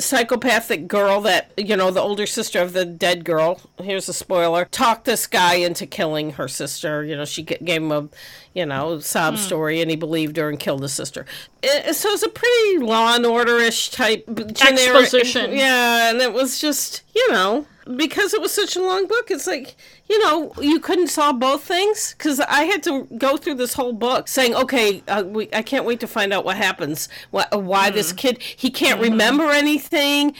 psychopathic 0.00 0.88
girl 0.88 1.20
that 1.20 1.52
you 1.56 1.76
know 1.76 1.90
the 1.90 2.00
older 2.00 2.26
sister 2.26 2.60
of 2.60 2.72
the 2.72 2.84
dead 2.84 3.24
girl 3.24 3.60
here's 3.82 4.08
a 4.08 4.12
spoiler 4.12 4.64
talked 4.66 5.04
this 5.04 5.26
guy 5.26 5.54
into 5.54 5.86
killing 5.86 6.32
her 6.32 6.48
sister. 6.48 7.04
You 7.04 7.16
know 7.16 7.24
she 7.24 7.42
gave 7.42 7.82
him 7.82 7.92
a 7.92 8.08
you 8.54 8.66
know 8.66 8.98
sob 9.00 9.34
hmm. 9.34 9.40
story 9.40 9.80
and 9.80 9.90
he 9.90 9.96
believed 9.96 10.36
her 10.36 10.48
and 10.48 10.58
killed 10.58 10.82
his 10.82 10.92
sister. 10.92 11.26
It, 11.62 11.94
so 11.94 12.10
it's 12.10 12.22
a 12.22 12.28
pretty 12.28 12.78
law 12.78 13.14
and 13.14 13.26
order-ish 13.26 13.90
type 13.90 14.26
generic 14.26 15.02
Exposition. 15.02 15.52
yeah 15.52 16.10
and 16.10 16.20
it 16.20 16.32
was 16.32 16.60
just 16.60 17.02
you 17.14 17.30
know 17.32 17.66
because 17.96 18.34
it 18.34 18.40
was 18.40 18.52
such 18.52 18.76
a 18.76 18.82
long 18.82 19.06
book 19.06 19.30
it's 19.30 19.46
like 19.46 19.76
you 20.10 20.18
know 20.24 20.52
you 20.60 20.80
couldn't 20.80 21.06
solve 21.08 21.38
both 21.38 21.62
things? 21.62 22.14
Because 22.18 22.40
i 22.40 22.64
had 22.64 22.82
to 22.82 23.06
go 23.16 23.36
through 23.36 23.54
this 23.54 23.74
whole 23.74 23.92
book 23.92 24.26
saying 24.26 24.54
okay 24.56 25.02
uh, 25.06 25.22
we, 25.24 25.48
i 25.52 25.62
can't 25.62 25.84
wait 25.84 26.00
to 26.00 26.08
find 26.08 26.32
out 26.32 26.44
what 26.44 26.56
happens. 26.56 27.08
Why, 27.30 27.46
uh, 27.52 27.58
why 27.58 27.90
this 27.90 28.08
mm-hmm. 28.08 28.16
kid 28.16 28.42
he 28.42 28.70
can't 28.70 29.00
mm-hmm. 29.00 29.12
remember 29.12 29.44
anything. 29.44 30.34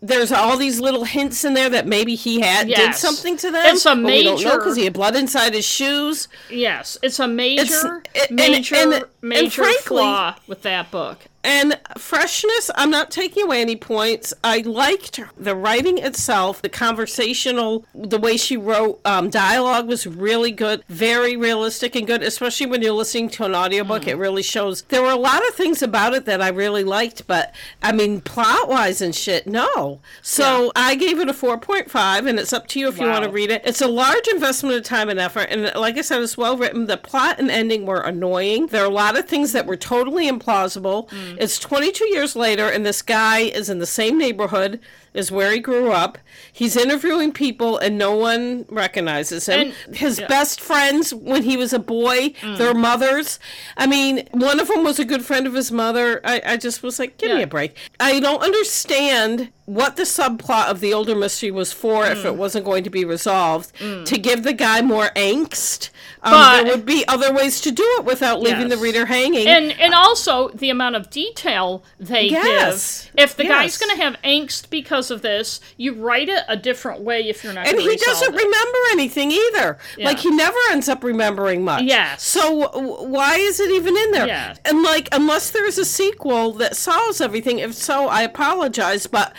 There's 0.00 0.30
all 0.30 0.56
these 0.56 0.78
little 0.78 1.04
hints 1.04 1.44
in 1.44 1.54
there 1.54 1.68
that 1.70 1.86
maybe 1.86 2.14
he 2.14 2.40
had 2.40 2.68
did 2.68 2.94
something 2.94 3.36
to 3.38 3.50
them. 3.50 3.66
It's 3.66 3.84
a 3.86 3.94
but 3.94 4.04
we 4.04 4.24
don't 4.24 4.24
know 4.24 4.44
major- 4.44 4.58
because 4.58 4.76
he 4.76 4.84
had 4.84 4.92
blood 4.92 5.16
inside 5.16 5.52
his 5.54 5.64
shoes. 5.64 6.28
Yes. 6.50 6.96
It's 7.02 7.18
a 7.18 7.26
major, 7.26 8.02
it- 8.14 8.30
and- 8.30 8.36
major, 8.36 8.76
and- 8.76 8.92
and 8.92 9.04
major 9.22 9.64
frankly- 9.64 9.82
flaw 9.82 10.36
with 10.46 10.62
that 10.62 10.90
book. 10.90 11.18
And 11.44 11.78
freshness, 11.96 12.70
I'm 12.74 12.90
not 12.90 13.10
taking 13.10 13.44
away 13.44 13.60
any 13.60 13.76
points. 13.76 14.34
I 14.42 14.58
liked 14.58 15.20
the 15.36 15.54
writing 15.54 15.98
itself, 15.98 16.60
the 16.60 16.68
conversational, 16.68 17.84
the 17.94 18.18
way 18.18 18.36
she 18.36 18.56
wrote 18.56 19.00
um, 19.04 19.30
dialogue 19.30 19.86
was 19.86 20.06
really 20.08 20.50
good, 20.50 20.82
very 20.88 21.36
realistic 21.36 21.94
and 21.94 22.04
good, 22.06 22.22
especially 22.22 22.66
when 22.66 22.82
you're 22.82 22.92
listening 22.92 23.28
to 23.30 23.44
an 23.44 23.54
audiobook. 23.54 24.08
It 24.08 24.16
really 24.16 24.42
shows. 24.42 24.82
There 24.88 25.02
were 25.02 25.10
a 25.10 25.16
lot 25.16 25.46
of 25.48 25.54
things 25.54 25.82
about 25.82 26.14
it 26.14 26.24
that 26.24 26.42
I 26.42 26.48
really 26.48 26.82
liked, 26.82 27.26
but 27.28 27.54
I 27.80 27.92
mean, 27.92 28.20
plot 28.20 28.68
wise 28.68 29.00
and 29.00 29.14
shit, 29.14 29.46
no. 29.46 30.00
So 30.22 30.72
I 30.74 30.96
gave 30.96 31.20
it 31.20 31.28
a 31.28 31.32
4.5, 31.32 32.28
and 32.28 32.40
it's 32.40 32.52
up 32.52 32.66
to 32.68 32.80
you 32.80 32.88
if 32.88 32.98
you 32.98 33.06
want 33.06 33.24
to 33.24 33.30
read 33.30 33.50
it. 33.50 33.62
It's 33.64 33.80
a 33.80 33.88
large 33.88 34.26
investment 34.28 34.76
of 34.76 34.82
time 34.82 35.08
and 35.08 35.20
effort, 35.20 35.48
and 35.50 35.70
like 35.76 35.96
I 35.96 36.00
said, 36.00 36.22
it's 36.22 36.36
well 36.36 36.56
written. 36.56 36.86
The 36.86 36.96
plot 36.96 37.38
and 37.38 37.50
ending 37.50 37.86
were 37.86 38.00
annoying. 38.00 38.66
There 38.66 38.82
are 38.82 38.86
a 38.86 38.90
lot 38.90 39.16
of 39.16 39.28
things 39.28 39.52
that 39.52 39.66
were 39.66 39.76
totally 39.76 40.28
implausible. 40.28 41.08
It's 41.38 41.58
22 41.58 42.08
years 42.08 42.36
later, 42.36 42.68
and 42.68 42.84
this 42.84 43.02
guy 43.02 43.40
is 43.40 43.68
in 43.68 43.78
the 43.78 43.86
same 43.86 44.18
neighborhood 44.18 44.80
as 45.16 45.32
where 45.32 45.50
he 45.52 45.58
grew 45.58 45.90
up. 45.90 46.18
He's 46.52 46.76
interviewing 46.76 47.32
people, 47.32 47.78
and 47.78 47.96
no 47.98 48.14
one 48.14 48.66
recognizes 48.68 49.46
him. 49.46 49.72
And- 49.88 49.96
His 49.96 50.18
yeah. 50.18 50.26
best 50.28 50.60
friends 50.60 51.12
when 51.14 51.42
he 51.42 51.56
was 51.56 51.72
a 51.72 51.78
boy, 51.78 52.34
their 52.42 52.74
mothers. 52.74 53.38
I 53.76 53.86
mean, 53.86 54.28
one 54.32 54.60
of 54.60 54.68
them 54.68 54.84
was 54.84 54.98
a 54.98 55.04
good 55.04 55.24
friend 55.24 55.46
of 55.46 55.54
his 55.54 55.72
mother. 55.72 56.20
I, 56.24 56.42
I 56.44 56.56
just 56.56 56.82
was 56.82 56.98
like, 56.98 57.18
give 57.18 57.34
me 57.36 57.42
a 57.42 57.46
break. 57.46 57.76
I 57.98 58.20
don't 58.20 58.42
understand 58.42 59.50
what 59.64 59.96
the 59.96 60.04
subplot 60.04 60.68
of 60.68 60.78
the 60.80 60.94
older 60.94 61.14
mystery 61.16 61.50
was 61.50 61.72
for 61.72 62.06
if 62.06 62.18
Mm. 62.22 62.26
it 62.26 62.36
wasn't 62.36 62.64
going 62.64 62.84
to 62.84 62.90
be 62.90 63.04
resolved. 63.04 63.72
To 63.78 64.18
give 64.18 64.44
the 64.44 64.52
guy 64.52 64.80
more 64.80 65.10
angst, 65.16 65.90
um, 66.22 66.32
But- 66.32 66.62
there 66.62 66.72
would 66.76 66.86
be 66.86 67.06
other 67.08 67.32
ways 67.32 67.60
to 67.62 67.70
do 67.72 67.82
it 67.98 68.04
without 68.04 68.40
leaving 68.40 68.68
the 68.68 68.76
reader 68.76 69.06
hanging. 69.06 69.46
And 69.48 69.72
and 69.80 69.92
also 69.94 70.50
the 70.50 70.70
amount 70.70 70.94
of 70.96 71.10
detail 71.10 71.82
they 71.98 72.26
Yes. 72.28 73.08
give. 73.16 73.24
If 73.24 73.36
the 73.36 73.44
Yes. 73.44 73.52
guy's 73.52 73.76
going 73.78 73.96
to 73.96 74.02
have 74.04 74.16
angst 74.22 74.70
because 74.70 75.05
of 75.10 75.22
this, 75.22 75.60
you 75.76 75.94
write 75.94 76.28
it 76.28 76.44
a 76.48 76.56
different 76.56 77.00
way 77.00 77.28
if 77.28 77.42
you're 77.44 77.52
not. 77.52 77.66
And 77.66 77.78
he 77.78 77.96
doesn't 77.96 78.34
it. 78.34 78.36
remember 78.36 78.78
anything 78.92 79.30
either. 79.32 79.78
Like 79.98 80.18
he 80.18 80.30
never 80.30 80.58
ends 80.70 80.88
up 80.88 81.02
remembering 81.04 81.64
much. 81.64 81.82
Yes. 81.84 82.22
So 82.22 82.70
w- 82.72 83.08
why 83.08 83.36
is 83.36 83.60
it 83.60 83.70
even 83.70 83.96
in 83.96 84.10
there? 84.12 84.26
Yes. 84.26 84.58
And 84.64 84.82
like, 84.82 85.08
unless 85.12 85.50
there's 85.50 85.78
a 85.78 85.84
sequel 85.84 86.52
that 86.54 86.76
solves 86.76 87.20
everything. 87.20 87.58
If 87.58 87.74
so, 87.74 88.08
I 88.08 88.22
apologize, 88.22 89.06
but 89.06 89.34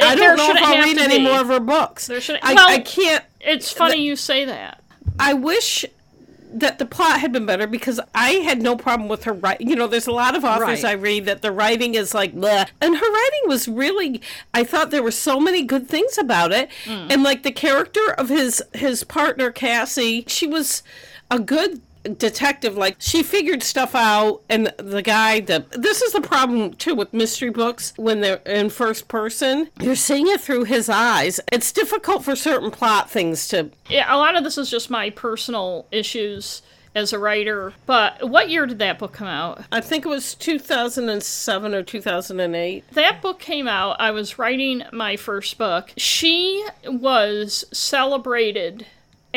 I 0.00 0.14
don't 0.14 0.36
know 0.36 0.50
if 0.50 0.62
I'll 0.62 0.82
read 0.84 0.98
any 0.98 1.20
more 1.20 1.40
of 1.40 1.48
her 1.48 1.60
books. 1.60 2.06
There 2.06 2.20
shouldn't- 2.20 2.44
I, 2.44 2.54
well- 2.54 2.68
I 2.68 2.78
can't. 2.80 3.24
It's 3.40 3.70
funny 3.72 4.02
you 4.02 4.16
say 4.16 4.44
that. 4.44 4.82
I 5.18 5.34
wish 5.34 5.84
that 6.52 6.78
the 6.78 6.86
plot 6.86 7.20
had 7.20 7.32
been 7.32 7.46
better 7.46 7.66
because 7.66 8.00
I 8.14 8.30
had 8.30 8.62
no 8.62 8.76
problem 8.76 9.08
with 9.08 9.24
her 9.24 9.32
writing. 9.32 9.68
You 9.68 9.76
know, 9.76 9.86
there's 9.86 10.06
a 10.06 10.12
lot 10.12 10.34
of 10.36 10.44
authors 10.44 10.82
Right. 10.82 10.84
I 10.84 10.92
read 10.92 11.24
that 11.26 11.42
the 11.42 11.52
writing 11.52 11.94
is 11.94 12.14
like, 12.14 12.34
bleh. 12.34 12.66
and 12.80 12.96
her 12.96 13.12
writing 13.12 13.40
was 13.46 13.68
really. 13.68 14.20
I 14.54 14.64
thought 14.64 14.90
there 14.90 15.02
were 15.02 15.10
so 15.10 15.38
many 15.40 15.62
good 15.62 15.88
things 15.88 16.18
about 16.18 16.52
it, 16.52 16.68
Mm. 16.84 17.12
and 17.12 17.22
like 17.22 17.42
the 17.42 17.52
character 17.52 18.12
of 18.16 18.28
his 18.28 18.62
his 18.74 19.04
partner 19.04 19.50
Cassie, 19.50 20.24
she 20.26 20.46
was 20.46 20.82
a 21.30 21.38
good 21.38 21.80
detective 22.08 22.76
like 22.76 22.96
she 22.98 23.22
figured 23.22 23.62
stuff 23.62 23.94
out 23.94 24.42
and 24.48 24.72
the 24.78 25.02
guy 25.02 25.40
that 25.40 25.70
this 25.72 26.02
is 26.02 26.12
the 26.12 26.20
problem 26.20 26.72
too 26.74 26.94
with 26.94 27.12
mystery 27.12 27.50
books 27.50 27.92
when 27.96 28.20
they're 28.20 28.40
in 28.46 28.70
first 28.70 29.08
person 29.08 29.68
you're 29.80 29.96
seeing 29.96 30.26
it 30.28 30.40
through 30.40 30.64
his 30.64 30.88
eyes 30.88 31.40
it's 31.52 31.72
difficult 31.72 32.24
for 32.24 32.34
certain 32.36 32.70
plot 32.70 33.10
things 33.10 33.48
to 33.48 33.70
Yeah, 33.88 34.14
a 34.14 34.16
lot 34.16 34.36
of 34.36 34.44
this 34.44 34.58
is 34.58 34.70
just 34.70 34.90
my 34.90 35.10
personal 35.10 35.86
issues 35.90 36.62
as 36.94 37.12
a 37.12 37.18
writer. 37.18 37.72
But 37.86 38.28
what 38.28 38.50
year 38.50 38.66
did 38.66 38.78
that 38.80 38.98
book 38.98 39.12
come 39.12 39.28
out? 39.28 39.64
I 39.70 39.80
think 39.80 40.04
it 40.04 40.08
was 40.08 40.34
2007 40.34 41.74
or 41.74 41.82
2008. 41.82 42.84
That 42.92 43.22
book 43.22 43.38
came 43.38 43.68
out. 43.68 44.00
I 44.00 44.10
was 44.10 44.38
writing 44.38 44.82
my 44.92 45.16
first 45.16 45.58
book. 45.58 45.92
She 45.96 46.66
was 46.84 47.64
celebrated 47.72 48.86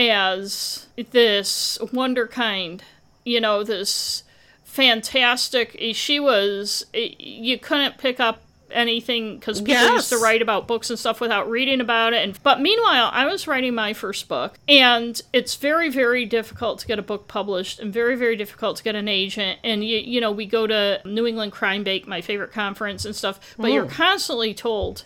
as 0.10 0.88
this 1.12 1.78
wonderkind, 1.82 2.82
you 3.24 3.39
know, 3.41 3.64
this 3.64 4.24
fantastic. 4.64 5.78
She 5.93 6.20
was, 6.20 6.86
eh, 6.93 7.10
you 7.20 7.58
couldn't 7.58 7.97
pick 7.97 8.20
up 8.20 8.41
anything 8.74 9.38
because 9.38 9.62
people 9.62 9.93
used 9.93 10.10
to 10.10 10.18
write 10.18 10.41
about 10.41 10.68
books 10.68 10.89
and 10.89 10.97
stuff 10.97 11.20
without 11.20 11.49
reading 11.49 11.82
about 11.82 12.14
it. 12.14 12.24
And 12.24 12.41
but 12.43 12.62
meanwhile, 12.62 13.10
I 13.14 13.26
was 13.26 13.47
writing 13.47 13.76
my 13.76 13.93
first 13.93 14.28
book, 14.28 14.58
and 14.68 15.22
it's 15.34 15.56
very, 15.56 15.89
very 15.89 16.26
difficult 16.26 16.80
to 16.80 16.88
get 16.88 16.99
a 16.99 17.02
book 17.02 17.28
published, 17.28 17.80
and 17.80 17.93
very, 17.93 18.16
very 18.16 18.36
difficult 18.36 18.78
to 18.78 18.84
get 18.84 18.95
an 18.95 19.08
agent. 19.08 19.60
And 19.64 19.84
you, 19.84 19.97
you 19.97 20.22
know, 20.22 20.32
we 20.32 20.45
go 20.45 20.68
to 20.68 21.02
New 21.06 21.28
England 21.28 21.52
Crime 21.52 21.84
Bake, 21.84 22.08
my 22.08 22.22
favorite 22.22 22.52
conference 22.52 23.06
and 23.06 23.16
stuff, 23.16 23.56
but 23.58 23.72
you're 23.72 23.86
constantly 23.86 24.54
told 24.54 25.04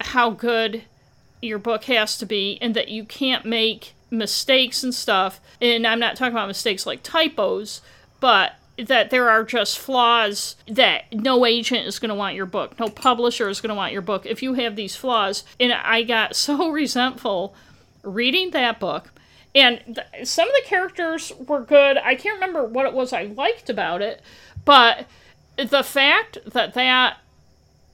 how 0.00 0.30
good 0.30 0.82
your 1.40 1.58
book 1.58 1.84
has 1.84 2.16
to 2.18 2.26
be, 2.26 2.58
and 2.60 2.74
that 2.74 2.88
you 2.88 3.04
can't 3.04 3.44
make 3.44 3.94
mistakes 4.10 4.82
and 4.82 4.94
stuff. 4.94 5.40
And 5.60 5.86
I'm 5.86 6.00
not 6.00 6.16
talking 6.16 6.32
about 6.32 6.48
mistakes 6.48 6.86
like 6.86 7.02
typos, 7.02 7.80
but 8.20 8.52
that 8.78 9.10
there 9.10 9.28
are 9.28 9.42
just 9.42 9.78
flaws 9.78 10.56
that 10.68 11.12
no 11.12 11.44
agent 11.44 11.86
is 11.86 11.98
going 11.98 12.10
to 12.10 12.14
want 12.14 12.36
your 12.36 12.46
book, 12.46 12.78
no 12.78 12.88
publisher 12.88 13.48
is 13.48 13.60
going 13.60 13.70
to 13.70 13.74
want 13.74 13.92
your 13.92 14.02
book 14.02 14.24
if 14.24 14.42
you 14.42 14.54
have 14.54 14.76
these 14.76 14.94
flaws. 14.94 15.44
And 15.58 15.72
I 15.72 16.02
got 16.02 16.36
so 16.36 16.70
resentful 16.70 17.54
reading 18.02 18.50
that 18.50 18.78
book. 18.78 19.12
And 19.54 19.80
th- 19.86 20.28
some 20.28 20.48
of 20.48 20.54
the 20.54 20.68
characters 20.68 21.32
were 21.46 21.62
good. 21.62 21.96
I 21.98 22.14
can't 22.14 22.34
remember 22.34 22.64
what 22.64 22.86
it 22.86 22.92
was 22.92 23.12
I 23.12 23.24
liked 23.24 23.68
about 23.68 24.02
it, 24.02 24.22
but 24.64 25.06
the 25.56 25.82
fact 25.82 26.38
that 26.46 26.74
that 26.74 27.18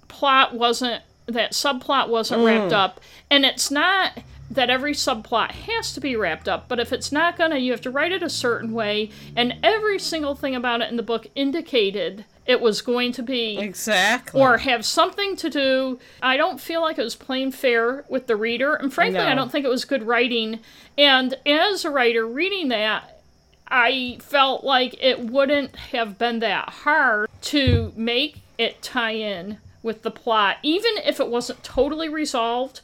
plot 0.08 0.54
wasn't 0.54 1.02
that 1.26 1.52
subplot 1.52 2.08
wasn't 2.08 2.44
wrapped 2.44 2.72
mm. 2.72 2.76
up 2.76 3.00
and 3.30 3.46
it's 3.46 3.70
not 3.70 4.18
that 4.54 4.70
every 4.70 4.92
subplot 4.92 5.50
has 5.52 5.92
to 5.92 6.00
be 6.00 6.16
wrapped 6.16 6.48
up 6.48 6.68
but 6.68 6.80
if 6.80 6.92
it's 6.92 7.12
not 7.12 7.36
gonna 7.36 7.58
you 7.58 7.70
have 7.70 7.80
to 7.80 7.90
write 7.90 8.12
it 8.12 8.22
a 8.22 8.30
certain 8.30 8.72
way 8.72 9.10
and 9.36 9.54
every 9.62 9.98
single 9.98 10.34
thing 10.34 10.54
about 10.54 10.80
it 10.80 10.90
in 10.90 10.96
the 10.96 11.02
book 11.02 11.26
indicated 11.34 12.24
it 12.46 12.60
was 12.60 12.82
going 12.82 13.12
to 13.12 13.22
be 13.22 13.58
Exactly. 13.58 14.40
or 14.40 14.58
have 14.58 14.84
something 14.84 15.34
to 15.36 15.48
do. 15.48 15.98
I 16.22 16.36
don't 16.36 16.60
feel 16.60 16.82
like 16.82 16.98
it 16.98 17.02
was 17.02 17.16
plain 17.16 17.50
fair 17.50 18.04
with 18.08 18.26
the 18.26 18.36
reader, 18.36 18.74
and 18.74 18.92
frankly, 18.92 19.20
I 19.20 19.34
don't 19.34 19.50
think 19.50 19.64
it 19.64 19.70
was 19.70 19.84
good 19.84 20.02
writing. 20.02 20.60
And 20.98 21.34
as 21.46 21.84
a 21.84 21.90
writer 21.90 22.26
reading 22.26 22.68
that, 22.68 23.18
I 23.66 24.18
felt 24.20 24.62
like 24.62 24.94
it 25.02 25.20
wouldn't 25.20 25.74
have 25.76 26.18
been 26.18 26.40
that 26.40 26.68
hard 26.68 27.30
to 27.42 27.92
make 27.96 28.40
it 28.58 28.82
tie 28.82 29.12
in 29.12 29.58
with 29.82 30.02
the 30.02 30.10
plot, 30.10 30.58
even 30.62 30.92
if 31.04 31.20
it 31.20 31.28
wasn't 31.28 31.62
totally 31.64 32.08
resolved. 32.08 32.80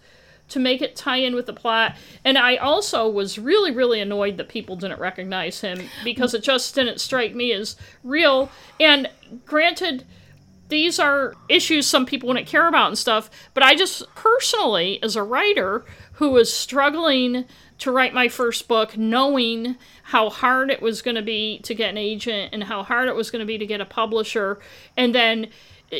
To 0.51 0.59
make 0.59 0.82
it 0.82 0.96
tie 0.96 1.18
in 1.18 1.34
with 1.34 1.46
the 1.46 1.53
plot. 1.53 1.96
And 2.24 2.36
I 2.36 2.57
also 2.57 3.09
was 3.09 3.38
really, 3.38 3.70
really 3.70 4.01
annoyed 4.01 4.36
that 4.36 4.48
people 4.48 4.76
didn't 4.76 5.01
recognize 5.01 5.61
him 5.61 5.88
because 6.05 6.34
it 6.34 6.42
just 6.42 6.74
didn't 6.74 7.01
strike 7.01 7.34
me 7.34 7.53
as 7.53 7.76
real. 8.03 8.51
And 8.78 9.09
granted, 9.46 10.05
these 10.68 10.98
are 10.98 11.34
issues 11.48 11.86
some 11.86 12.07
people 12.07 12.28
wouldn't 12.28 12.46
care 12.46 12.68
about 12.68 12.88
and 12.88 12.98
stuff, 12.98 13.30
but 13.55 13.62
I 13.62 13.74
just 13.74 14.12
personally, 14.14 15.03
as 15.03 15.16
a 15.16 15.22
writer 15.22 15.84
who 16.14 16.30
was 16.30 16.53
struggling 16.53 17.44
to 17.78 17.90
write 17.90 18.14
my 18.14 18.28
first 18.28 18.68
book, 18.68 18.96
knowing 18.96 19.76
how 20.05 20.30
hard 20.30 20.70
it 20.70 20.82
was 20.82 21.03
going 21.03 21.14
to 21.14 21.22
be 21.22 21.61
to 21.61 21.74
get 21.74 21.90
an 21.90 21.98
agent 21.98 22.51
and 22.53 22.64
how 22.64 22.82
hard 22.82 23.09
it 23.09 23.14
was 23.14 23.30
going 23.30 23.40
to 23.40 23.46
be 23.46 23.59
to 23.59 23.66
get 23.66 23.80
a 23.80 23.86
publisher, 23.86 24.61
and 24.96 25.14
then 25.14 25.48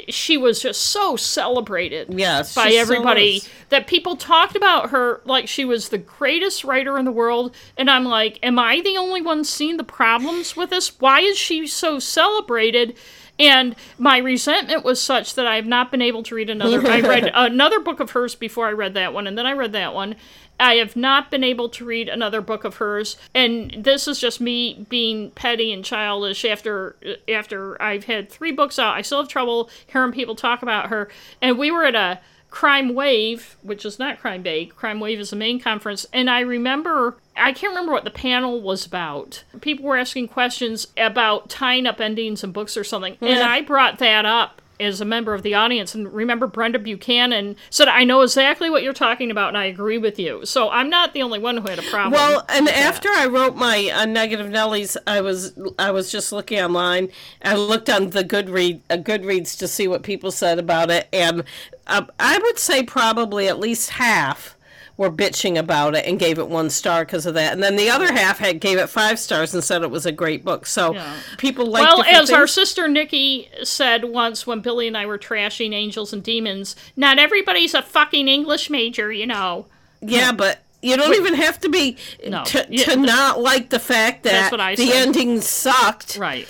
she 0.09 0.37
was 0.37 0.61
just 0.63 0.83
so 0.83 1.17
celebrated 1.17 2.09
Yes, 2.17 2.55
by 2.55 2.69
she 2.69 2.75
so 2.75 2.81
everybody 2.81 3.43
that 3.71 3.87
people 3.87 4.17
talked 4.17 4.55
about 4.57 4.91
her 4.91 5.21
like 5.25 5.49
she 5.49 5.65
was 5.65 5.89
the 5.89 5.99
greatest 5.99 6.65
writer 6.65 6.99
in 6.99 7.05
the 7.05 7.13
world. 7.13 7.55
And 7.77 7.91
i'm 7.91 8.05
like 8.05 8.39
am 8.43 8.59
i 8.59 8.81
the 8.81 8.97
only 8.97 9.23
one 9.23 9.45
seeing 9.45 9.77
the 9.77 9.85
problems 9.85 10.57
with 10.57 10.71
this? 10.71 11.01
Why 11.01 11.21
is 11.21 11.39
she 11.39 11.67
so 11.67 11.99
celebrated? 11.99 12.97
And 13.39 13.75
my 13.99 14.19
resentment 14.19 14.85
was 14.85 15.01
such 15.01 15.35
that 15.35 15.47
i 15.47 15.57
have 15.57 15.67
not 15.67 15.91
been 15.91 16.03
able 16.03 16.23
to 16.25 16.35
read 16.35 16.51
another 16.51 16.87
i 16.87 17.01
read 17.01 17.31
another 17.35 17.81
book 17.81 17.99
of 17.99 18.11
hers 18.11 18.35
before 18.35 18.67
i 18.67 18.73
read 18.73 18.95
that 18.95 19.15
one 19.15 19.27
and 19.27 19.37
then 19.39 19.47
i 19.47 19.53
read 19.53 19.73
that 19.73 19.95
one 19.95 20.15
I 20.61 20.75
have 20.75 20.95
not 20.95 21.31
been 21.31 21.43
able 21.43 21.69
to 21.71 21.85
read 21.85 22.09
another 22.09 22.41
book 22.41 22.65
of 22.65 22.77
hers, 22.77 23.17
and 23.35 23.75
this 23.79 24.07
is 24.07 24.21
just 24.21 24.41
me 24.41 24.87
being 24.89 25.31
petty 25.33 25.73
and 25.73 25.85
childish. 25.85 26.45
After 26.45 26.97
after 27.29 27.81
I've 27.81 28.05
had 28.05 28.31
three 28.31 28.53
books 28.53 28.79
out, 28.79 28.97
I 28.97 29.03
still 29.03 29.19
have 29.21 29.29
trouble 29.29 29.71
hearing 29.87 30.13
people 30.13 30.35
talk 30.35 30.63
about 30.63 30.89
her. 30.89 31.09
And 31.41 31.59
we 31.59 31.71
were 31.71 31.85
at 31.85 31.95
a 31.95 32.21
Crime 32.51 32.95
Wave, 32.95 33.57
which 33.63 33.85
is 33.85 33.99
not 33.99 34.19
Crime 34.19 34.43
Bake. 34.43 34.75
Crime 34.75 34.99
Wave 35.01 35.21
is 35.21 35.31
the 35.31 35.37
Maine 35.37 35.61
conference, 35.61 36.05
and 36.13 36.29
I 36.29 36.41
remember 36.41 37.17
I 37.37 37.53
can't 37.53 37.71
remember 37.71 37.93
what 37.93 38.05
the 38.05 38.11
panel 38.11 38.61
was 38.61 38.85
about. 38.85 39.45
People 39.61 39.87
were 39.87 39.97
asking 39.97 40.29
questions 40.29 40.89
about 40.97 41.49
tying 41.49 41.87
up 41.87 42.01
endings 42.01 42.45
in 42.45 42.53
books 42.53 42.77
or 42.77 42.85
something, 42.85 43.17
and 43.21 43.43
I 43.43 43.63
brought 43.63 43.99
that 43.99 44.27
up 44.27 44.61
as 44.81 45.01
a 45.01 45.05
member 45.05 45.35
of 45.35 45.43
the 45.43 45.55
audience 45.55 45.95
and 45.95 46.13
remember 46.13 46.47
Brenda 46.47 46.79
Buchanan 46.79 47.57
said 47.69 47.89
I 47.89 48.05
know 48.05 48.23
exactly 48.23 48.71
what 48.71 48.83
you're 48.83 48.93
talking 48.93 49.31
about 49.31 49.49
and 49.49 49.59
I 49.59 49.67
agree 49.67 49.99
with 49.99 50.19
you. 50.19 50.45
So 50.45 50.71
I'm 50.71 50.91
not 50.91 51.13
the 51.13 51.23
only 51.23 51.39
one 51.39 51.59
who 51.59 51.69
had 51.69 51.79
a 51.79 51.83
problem. 51.83 52.13
Well, 52.13 52.45
and 52.49 52.69
after 52.69 53.09
I 53.09 53.27
wrote 53.27 53.57
my 53.57 53.91
uh, 53.95 54.07
negative 54.07 54.47
Nellies, 54.47 54.97
I 55.07 55.21
was 55.21 55.59
I 55.79 55.91
was 55.91 56.11
just 56.11 56.33
looking 56.33 56.61
online. 56.61 57.11
I 57.43 57.55
looked 57.55 57.89
on 57.91 58.11
the 58.11 58.25
Goodread 58.25 58.81
uh, 58.91 58.97
Goodreads 58.97 59.59
to 59.59 59.69
see 59.69 59.87
what 59.89 60.03
people 60.03 60.31
said 60.31 60.59
about 60.59 60.91
it, 60.91 61.09
and 61.13 61.45
uh, 61.87 62.07
I 62.19 62.39
would 62.39 62.59
say 62.59 62.83
probably 62.83 63.49
at 63.49 63.59
least 63.59 63.91
half 63.91 64.57
were 65.01 65.11
bitching 65.11 65.59
about 65.59 65.95
it 65.97 66.05
and 66.05 66.19
gave 66.19 66.39
it 66.39 66.47
one 66.47 66.69
star 66.69 67.07
because 67.07 67.25
of 67.25 67.33
that, 67.33 67.55
and 67.55 67.63
then 67.63 67.75
the 67.77 67.89
other 67.89 68.13
half 68.13 68.39
had 68.39 68.61
gave 68.61 68.77
it 68.77 68.87
five 68.87 69.19
stars 69.19 69.55
and 69.55 69.65
said 69.65 69.81
it 69.83 69.91
was 69.91 70.05
a 70.05 70.13
great 70.13 70.45
book. 70.45 70.67
So 70.67 70.93
Yeah. 70.93 71.17
people 71.39 71.65
like 71.65 71.83
well, 71.83 72.03
as 72.05 72.31
our 72.31 72.47
sister 72.47 72.87
Nikki 72.87 73.49
said 73.63 74.05
once 74.05 74.47
when 74.47 74.61
Billy 74.61 74.87
and 74.87 74.99
I 74.99 75.07
were 75.07 75.17
trashing 75.17 75.73
Angels 75.73 76.13
and 76.13 76.23
Demons, 76.23 76.77
not 76.97 77.19
everybody's 77.19 77.73
a 77.73 77.81
fucking 77.81 78.29
English 78.29 78.69
major, 78.69 79.11
you 79.11 79.27
know. 79.27 79.65
yeah, 80.03 80.33
but. 80.33 80.61
You 80.83 80.97
don't 80.97 81.15
even 81.15 81.35
have 81.35 81.61
to 81.61 81.69
be 81.69 81.99
No. 82.27 82.43
to, 82.45 82.67
Yeah, 82.71 82.95
not 82.95 83.39
like 83.39 83.69
the 83.69 83.79
fact 83.79 84.23
that 84.23 84.51
the 84.51 84.87
said. 84.87 84.97
ending 85.07 85.43
sucked. 85.43 86.17
Right. 86.17 86.49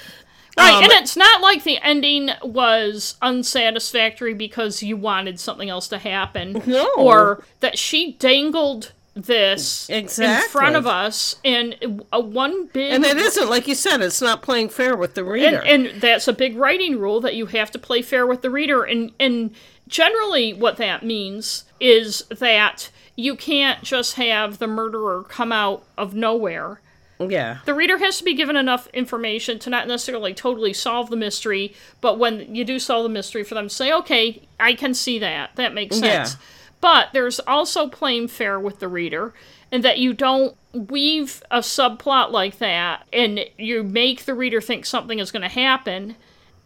Right, 0.61 0.75
Um, 0.75 0.85
and 0.85 0.93
it's 0.93 1.17
not 1.17 1.41
like 1.41 1.65
the 1.65 1.79
ending 1.83 2.31
was 2.43 3.17
unsatisfactory 3.23 4.35
because 4.35 4.83
you 4.83 4.97
wanted 4.97 5.41
something 5.41 5.69
else 5.69 5.89
to 5.89 5.99
happen. 5.99 6.63
No. 6.67 6.89
Or 6.97 7.45
that 7.61 7.79
she 7.79 8.13
dangled 8.13 8.93
this 9.15 9.91
in 9.91 10.07
front 10.51 10.77
of 10.77 10.87
us 10.87 11.37
in 11.43 12.01
a 12.13 12.21
one 12.21 12.67
big 12.67 12.93
And 12.93 13.05
it 13.05 13.17
isn't 13.17 13.51
like 13.51 13.67
you 13.67 13.75
said; 13.75 14.01
it's 14.01 14.23
not 14.23 14.41
playing 14.41 14.69
fair 14.69 14.97
with 14.97 15.15
the 15.15 15.25
reader. 15.25 15.59
and, 15.59 15.87
and 15.87 16.01
that's 16.01 16.29
a 16.29 16.33
big 16.33 16.57
writing 16.57 16.99
rule 16.99 17.21
that 17.21 17.35
you 17.35 17.47
have 17.47 17.71
to 17.73 17.79
play 17.79 18.03
fair 18.03 18.27
with 18.27 18.43
the 18.43 18.51
reader 18.51 18.85
and 18.85 19.11
and 19.19 19.51
generally 19.89 20.53
what 20.53 20.77
that 20.77 21.03
means 21.05 21.65
is 21.81 22.23
that 22.31 22.91
you 23.17 23.35
can't 23.35 23.83
just 23.83 24.15
have 24.15 24.59
the 24.59 24.69
murderer 24.69 25.25
come 25.25 25.51
out 25.51 25.85
of 25.99 26.15
nowhere 26.15 26.81
yeah, 27.29 27.59
the 27.65 27.75
reader 27.75 27.99
has 27.99 28.19
to 28.19 28.25
be 28.25 28.35
given 28.35 28.57
enough 28.57 28.87
information 28.89 29.59
to 29.61 29.71
not 29.71 29.87
necessarily 29.87 30.33
totally 30.33 30.73
solve 30.73 31.11
the 31.11 31.17
mystery, 31.17 31.75
but 32.01 32.19
when 32.19 32.55
you 32.55 32.65
do 32.65 32.79
solve 32.79 33.03
the 33.03 33.09
mystery, 33.09 33.45
for 33.45 33.55
them 33.55 33.69
to 33.69 33.75
say, 33.75 33.93
okay, 33.93 34.43
I 34.59 34.75
can 34.75 34.95
see 34.95 35.19
that. 35.19 35.57
That 35.57 35.75
makes 35.75 35.99
sense. 35.99 36.35
Yeah. 36.35 36.41
But 36.81 37.09
there's 37.13 37.41
also 37.41 37.89
playing 37.89 38.29
fair 38.29 38.59
with 38.59 38.79
the 38.79 38.89
reader, 38.89 39.35
and 39.71 39.85
that 39.85 39.99
you 39.99 40.15
don't 40.15 40.57
weave 40.73 41.43
a 41.51 41.59
subplot 41.59 42.31
like 42.31 42.59
that 42.59 43.07
and 43.13 43.41
you 43.59 43.83
make 43.83 44.25
the 44.25 44.35
reader 44.35 44.61
think 44.61 44.87
something 44.87 45.19
is 45.19 45.31
going 45.31 45.43
to 45.43 45.49
happen, 45.49 46.17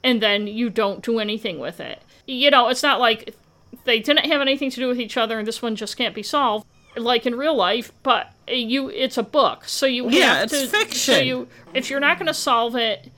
and 0.02 0.22
then 0.22 0.46
you 0.46 0.70
don't 0.70 1.02
do 1.02 1.18
anything 1.18 1.58
with 1.58 1.80
it. 1.80 2.00
You 2.26 2.50
know, 2.50 2.68
it's 2.68 2.82
not 2.82 3.00
like 3.00 3.34
they 3.84 4.00
didn't 4.00 4.26
have 4.26 4.40
anything 4.40 4.70
to 4.70 4.76
do 4.76 4.88
with 4.88 5.00
each 5.00 5.16
other 5.16 5.38
and 5.38 5.46
this 5.48 5.60
one 5.60 5.76
just 5.76 5.96
can't 5.96 6.14
be 6.14 6.22
solved 6.22 6.66
like 6.96 7.26
in 7.26 7.34
real 7.34 7.56
life 7.56 7.92
but 8.02 8.32
you 8.48 8.88
it's 8.90 9.16
a 9.18 9.22
book 9.22 9.64
so 9.66 9.86
you 9.86 10.08
Yeah, 10.10 10.42
it's 10.42 10.52
to 10.52 10.66
fiction. 10.66 11.14
so 11.14 11.20
you 11.20 11.48
if 11.72 11.90
you're 11.90 12.00
not 12.00 12.18
going 12.18 12.26
to 12.26 12.34
solve 12.34 12.76
it 12.76 13.10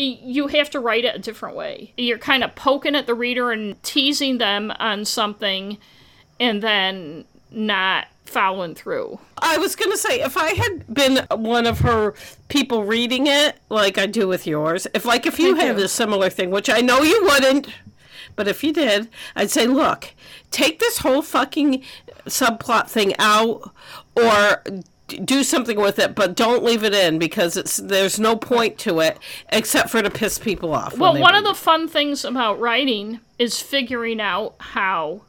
you 0.00 0.46
have 0.46 0.70
to 0.70 0.78
write 0.80 1.04
it 1.04 1.16
a 1.16 1.18
different 1.18 1.56
way. 1.56 1.92
You're 1.96 2.18
kind 2.18 2.44
of 2.44 2.54
poking 2.54 2.94
at 2.94 3.06
the 3.06 3.14
reader 3.14 3.50
and 3.50 3.82
teasing 3.82 4.38
them 4.38 4.72
on 4.78 5.04
something 5.04 5.76
and 6.38 6.62
then 6.62 7.24
not 7.50 8.06
following 8.24 8.76
through. 8.76 9.18
I 9.38 9.58
was 9.58 9.74
going 9.74 9.90
to 9.90 9.98
say, 9.98 10.20
if 10.20 10.36
I 10.36 10.50
had 10.54 10.94
been 10.94 11.26
one 11.30 11.66
of 11.66 11.80
her 11.80 12.14
people 12.48 12.84
reading 12.84 13.26
it, 13.26 13.56
like 13.70 13.98
I 13.98 14.06
do 14.06 14.28
with 14.28 14.46
yours, 14.46 14.86
if 14.94 15.04
like 15.04 15.26
if 15.26 15.40
you 15.40 15.56
had 15.56 15.76
a 15.78 15.88
similar 15.88 16.30
thing, 16.30 16.50
which 16.50 16.70
I 16.70 16.80
know 16.80 17.02
you 17.02 17.20
wouldn't, 17.24 17.66
but 18.38 18.46
if 18.46 18.62
you 18.62 18.72
did, 18.72 19.08
I'd 19.34 19.50
say, 19.50 19.66
look, 19.66 20.14
take 20.52 20.78
this 20.78 20.98
whole 20.98 21.22
fucking 21.22 21.82
subplot 22.26 22.88
thing 22.88 23.14
out, 23.18 23.74
or 24.14 24.62
do 25.08 25.42
something 25.42 25.76
with 25.76 25.98
it, 25.98 26.14
but 26.14 26.36
don't 26.36 26.62
leave 26.62 26.84
it 26.84 26.94
in 26.94 27.18
because 27.18 27.56
it's 27.56 27.78
there's 27.78 28.20
no 28.20 28.36
point 28.36 28.78
to 28.78 29.00
it 29.00 29.18
except 29.48 29.90
for 29.90 30.02
to 30.02 30.08
piss 30.10 30.38
people 30.38 30.72
off. 30.72 30.96
Well, 30.96 31.18
one 31.18 31.32
read 31.32 31.38
of 31.40 31.44
the 31.44 31.54
fun 31.54 31.88
things 31.88 32.24
about 32.24 32.60
writing 32.60 33.18
is 33.40 33.60
figuring 33.60 34.20
out 34.20 34.54
how 34.58 35.22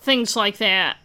things 0.00 0.34
like 0.34 0.56
that 0.56 0.96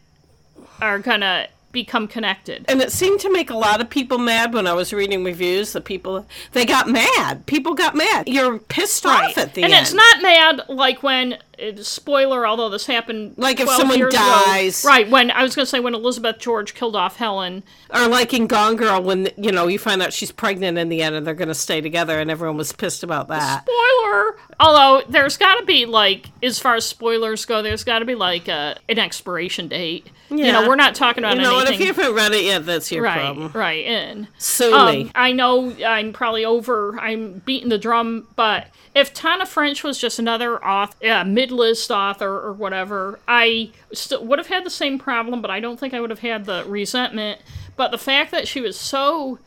are 0.82 1.00
gonna 1.00 1.50
become 1.74 2.08
connected. 2.08 2.64
And 2.70 2.82
it 2.82 2.92
seemed 2.92 3.20
to 3.22 3.32
make 3.32 3.50
a 3.50 3.58
lot 3.58 3.82
of 3.82 3.90
people 3.90 4.18
mad 4.18 4.54
when 4.54 4.66
I 4.66 4.74
was 4.74 4.94
reading 4.94 5.26
reviews. 5.26 5.74
The 5.74 5.82
people 5.82 6.26
they 6.54 6.66
got 6.66 6.88
mad. 6.88 7.46
People 7.48 7.74
got 7.74 7.96
mad. 7.96 8.30
You're 8.30 8.60
pissed 8.60 9.06
off 9.06 9.38
at 9.38 9.56
the 9.56 9.64
and 9.64 9.74
end. 9.74 9.74
And 9.74 9.82
it's 9.82 9.94
not 9.94 10.22
mad 10.22 10.62
like 10.70 11.04
when 11.04 11.38
uh, 11.64 11.82
spoiler, 11.84 12.46
although 12.48 12.70
this 12.70 12.86
happened 12.86 13.36
Like 13.38 13.60
if 13.60 13.70
someone 13.70 14.00
dies. 14.10 14.84
ago, 14.84 14.90
right? 14.90 15.10
When 15.10 15.32
I 15.32 15.44
was 15.44 15.56
gonna 15.56 15.66
say 15.66 15.80
when 15.80 15.96
Elizabeth 15.96 16.40
George 16.40 16.74
killed 16.74 16.96
off 16.96 17.18
Helen, 17.18 17.64
or 17.94 18.08
like 18.08 18.34
in 18.34 18.48
Gone 18.48 18.76
Girl 18.76 19.02
when 19.02 19.30
you 19.38 19.52
know 19.52 19.68
you 19.68 19.80
find 19.80 20.02
out 20.02 20.14
she's 20.14 20.32
pregnant 20.32 20.78
in 20.78 20.90
the 20.90 21.02
end 21.02 21.16
and 21.16 21.26
they're 21.26 21.34
going 21.34 21.48
to 21.48 21.54
stay 21.56 21.82
together 21.82 22.20
and 22.20 22.30
everyone 22.32 22.58
was 22.58 22.72
pissed 22.72 23.04
about 23.04 23.28
that. 23.30 23.64
spoiler. 23.68 24.36
Although 24.60 25.06
there's 25.10 25.38
got 25.38 25.56
to 25.60 25.66
be 25.66 25.86
like, 25.86 26.28
as 26.42 26.60
far 26.60 26.76
as 26.76 26.86
spoilers 26.86 27.46
go, 27.46 27.62
there's 27.62 27.84
got 27.84 28.00
to 28.00 28.06
be 28.06 28.16
like 28.16 28.48
a, 28.48 28.78
an 28.90 29.00
expiration 29.00 29.68
date. 29.68 30.08
You 30.30 30.52
know, 30.52 30.68
we're 30.68 30.76
not 30.76 30.96
talking 30.96 31.24
about 31.24 31.36
You 31.36 31.44
know, 31.44 31.60
and 31.60 31.68
anything. 31.68 31.88
if 31.90 31.98
you 31.98 32.04
haven't 32.04 32.16
read 32.18 32.32
it 32.34 32.44
yet, 32.46 32.66
that's 32.66 32.92
your 32.92 33.04
right, 33.04 33.20
problem. 33.20 33.52
right, 33.54 33.86
and 33.86 34.28
Sue 34.40 34.74
Um, 34.74 34.92
me. 34.96 35.12
I 35.14 35.32
know 35.32 35.76
I'm 35.86 36.12
probably 36.14 36.44
over. 36.46 36.98
I'm 37.00 37.40
beating 37.46 37.70
the 37.70 37.78
drum, 37.78 38.28
but 38.36 38.68
if 38.96 39.14
Tana 39.14 39.46
French 39.46 39.84
was 39.84 40.00
just 40.00 40.18
another 40.18 40.64
author, 40.66 40.96
yeah, 41.02 41.24
mid-list 41.54 41.92
author 41.92 42.40
or 42.40 42.54
whatever, 42.54 43.20
I 43.28 43.72
st- 43.94 44.24
would 44.24 44.40
have 44.40 44.48
had 44.48 44.66
the 44.66 44.70
same 44.70 45.00
problem. 45.00 45.42
But 45.42 45.52
I 45.52 45.60
don't 45.60 45.80
think 45.80 45.94
I 45.94 46.00
would 46.00 46.10
have 46.10 46.20
had 46.20 46.46
the 46.46 46.64
resentment. 46.68 47.42
But 47.76 47.92
the 47.92 47.98
fact 47.98 48.32
that 48.32 48.48
she 48.48 48.62
was 48.62 48.80
so 48.80 49.40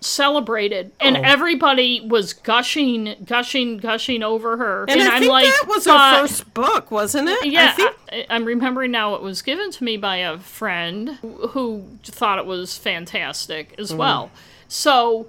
celebrated 0.00 0.92
and 1.00 1.16
Oh. 1.16 1.22
everybody 1.24 2.00
was 2.06 2.34
gushing, 2.34 3.16
gushing, 3.24 3.78
gushing 3.78 4.22
over 4.22 4.58
her, 4.58 4.84
And, 4.88 5.00
I 5.00 5.14
I'm 5.16 5.20
think 5.20 5.32
like, 5.32 5.44
that 5.46 5.64
was 5.66 5.86
her 5.86 6.20
first 6.20 6.52
book, 6.52 6.90
wasn't 6.90 7.28
it? 7.30 7.46
yeah, 7.46 7.68
I 7.70 7.72
think 7.72 7.96
I, 8.12 8.26
I'm 8.28 8.44
remembering 8.44 8.90
now 8.90 9.14
it 9.14 9.22
was 9.22 9.40
given 9.40 9.70
to 9.70 9.84
me 9.84 9.96
by 9.96 10.16
a 10.16 10.36
friend 10.38 11.10
who- 11.22 11.48
who 11.48 11.84
thought 12.02 12.38
it 12.38 12.44
was 12.44 12.76
fantastic 12.76 13.74
as 13.78 13.92
mm. 13.92 13.96
well. 13.96 14.30
So 14.68 15.26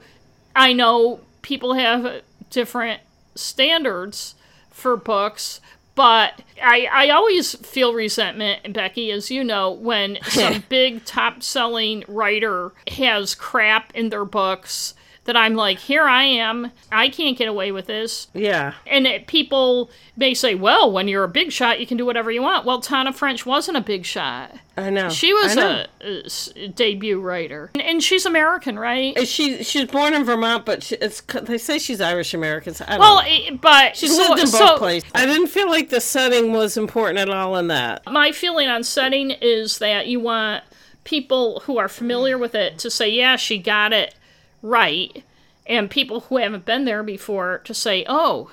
I 0.55 0.73
know 0.73 1.21
people 1.41 1.73
have 1.75 2.21
different 2.49 2.99
standards 3.33 4.35
for 4.71 4.97
books, 4.97 5.61
but 5.95 6.41
I, 6.61 6.87
I 6.91 7.09
always 7.09 7.55
feel 7.55 7.93
resentment, 7.93 8.73
Becky, 8.73 9.11
as 9.11 9.31
you 9.31 9.43
know, 9.43 9.71
when 9.71 10.17
some 10.27 10.63
big 10.69 11.05
top 11.05 11.41
selling 11.41 12.03
writer 12.07 12.73
has 12.89 13.33
crap 13.33 13.93
in 13.95 14.09
their 14.09 14.25
books 14.25 14.93
that 15.25 15.35
I'm 15.35 15.55
like, 15.55 15.79
here 15.79 16.03
I 16.03 16.23
am. 16.23 16.71
I 16.91 17.09
can't 17.09 17.37
get 17.37 17.47
away 17.47 17.71
with 17.71 17.87
this 17.87 18.27
yeah. 18.33 18.73
and 18.87 19.05
it, 19.05 19.27
people 19.27 19.89
may 20.15 20.33
say, 20.33 20.55
well, 20.55 20.91
when 20.91 21.07
you're 21.07 21.23
a 21.23 21.29
big 21.29 21.51
shot, 21.51 21.79
you 21.79 21.85
can 21.87 21.97
do 21.97 22.05
whatever 22.05 22.31
you 22.31 22.41
want. 22.41 22.65
Well, 22.65 22.79
Tana 22.79 23.11
French 23.11 23.45
wasn't 23.45 23.77
a 23.77 23.81
big 23.81 24.05
shot. 24.05 24.55
I 24.77 24.89
know. 24.89 25.09
She 25.09 25.33
was 25.33 25.55
know. 25.55 25.85
a, 26.01 26.63
a 26.63 26.67
debut 26.67 27.19
writer, 27.19 27.71
and, 27.73 27.83
and 27.83 28.03
she's 28.03 28.25
American, 28.25 28.77
right? 28.77 29.25
She 29.25 29.63
she's 29.63 29.89
born 29.89 30.13
in 30.13 30.25
Vermont, 30.25 30.65
but 30.65 30.83
she, 30.83 30.95
it's 30.95 31.21
they 31.21 31.57
say 31.57 31.79
she's 31.79 32.01
Irish 32.01 32.33
American. 32.33 32.73
So 32.73 32.85
well, 32.89 33.15
know. 33.15 33.21
i- 33.21 33.57
but 33.61 33.95
She's 33.95 34.15
so, 34.15 34.21
lived 34.21 34.41
in 34.41 34.51
both 34.51 34.69
so 34.69 34.77
places. 34.77 35.09
I 35.15 35.25
didn't 35.25 35.47
feel 35.47 35.69
like 35.69 35.89
the 35.89 36.01
setting 36.01 36.51
was 36.51 36.75
important 36.75 37.19
at 37.19 37.29
all 37.29 37.55
in 37.55 37.67
that. 37.67 38.03
my 38.11 38.31
feeling 38.33 38.67
on 38.67 38.83
setting 38.83 39.31
is 39.31 39.77
that 39.79 40.07
you 40.07 40.19
want 40.19 40.63
people 41.05 41.61
who 41.61 41.77
are 41.77 41.87
familiar 41.87 42.37
with 42.37 42.53
it 42.53 42.77
to 42.79 42.91
say, 42.91 43.07
yeah, 43.09 43.37
she 43.37 43.57
got 43.57 43.93
it 43.93 44.13
right, 44.61 45.23
and 45.67 45.89
people 45.89 46.21
who 46.21 46.37
haven't 46.37 46.65
been 46.65 46.85
there 46.85 47.03
before 47.03 47.59
to 47.65 47.73
say, 47.73 48.05
oh, 48.07 48.51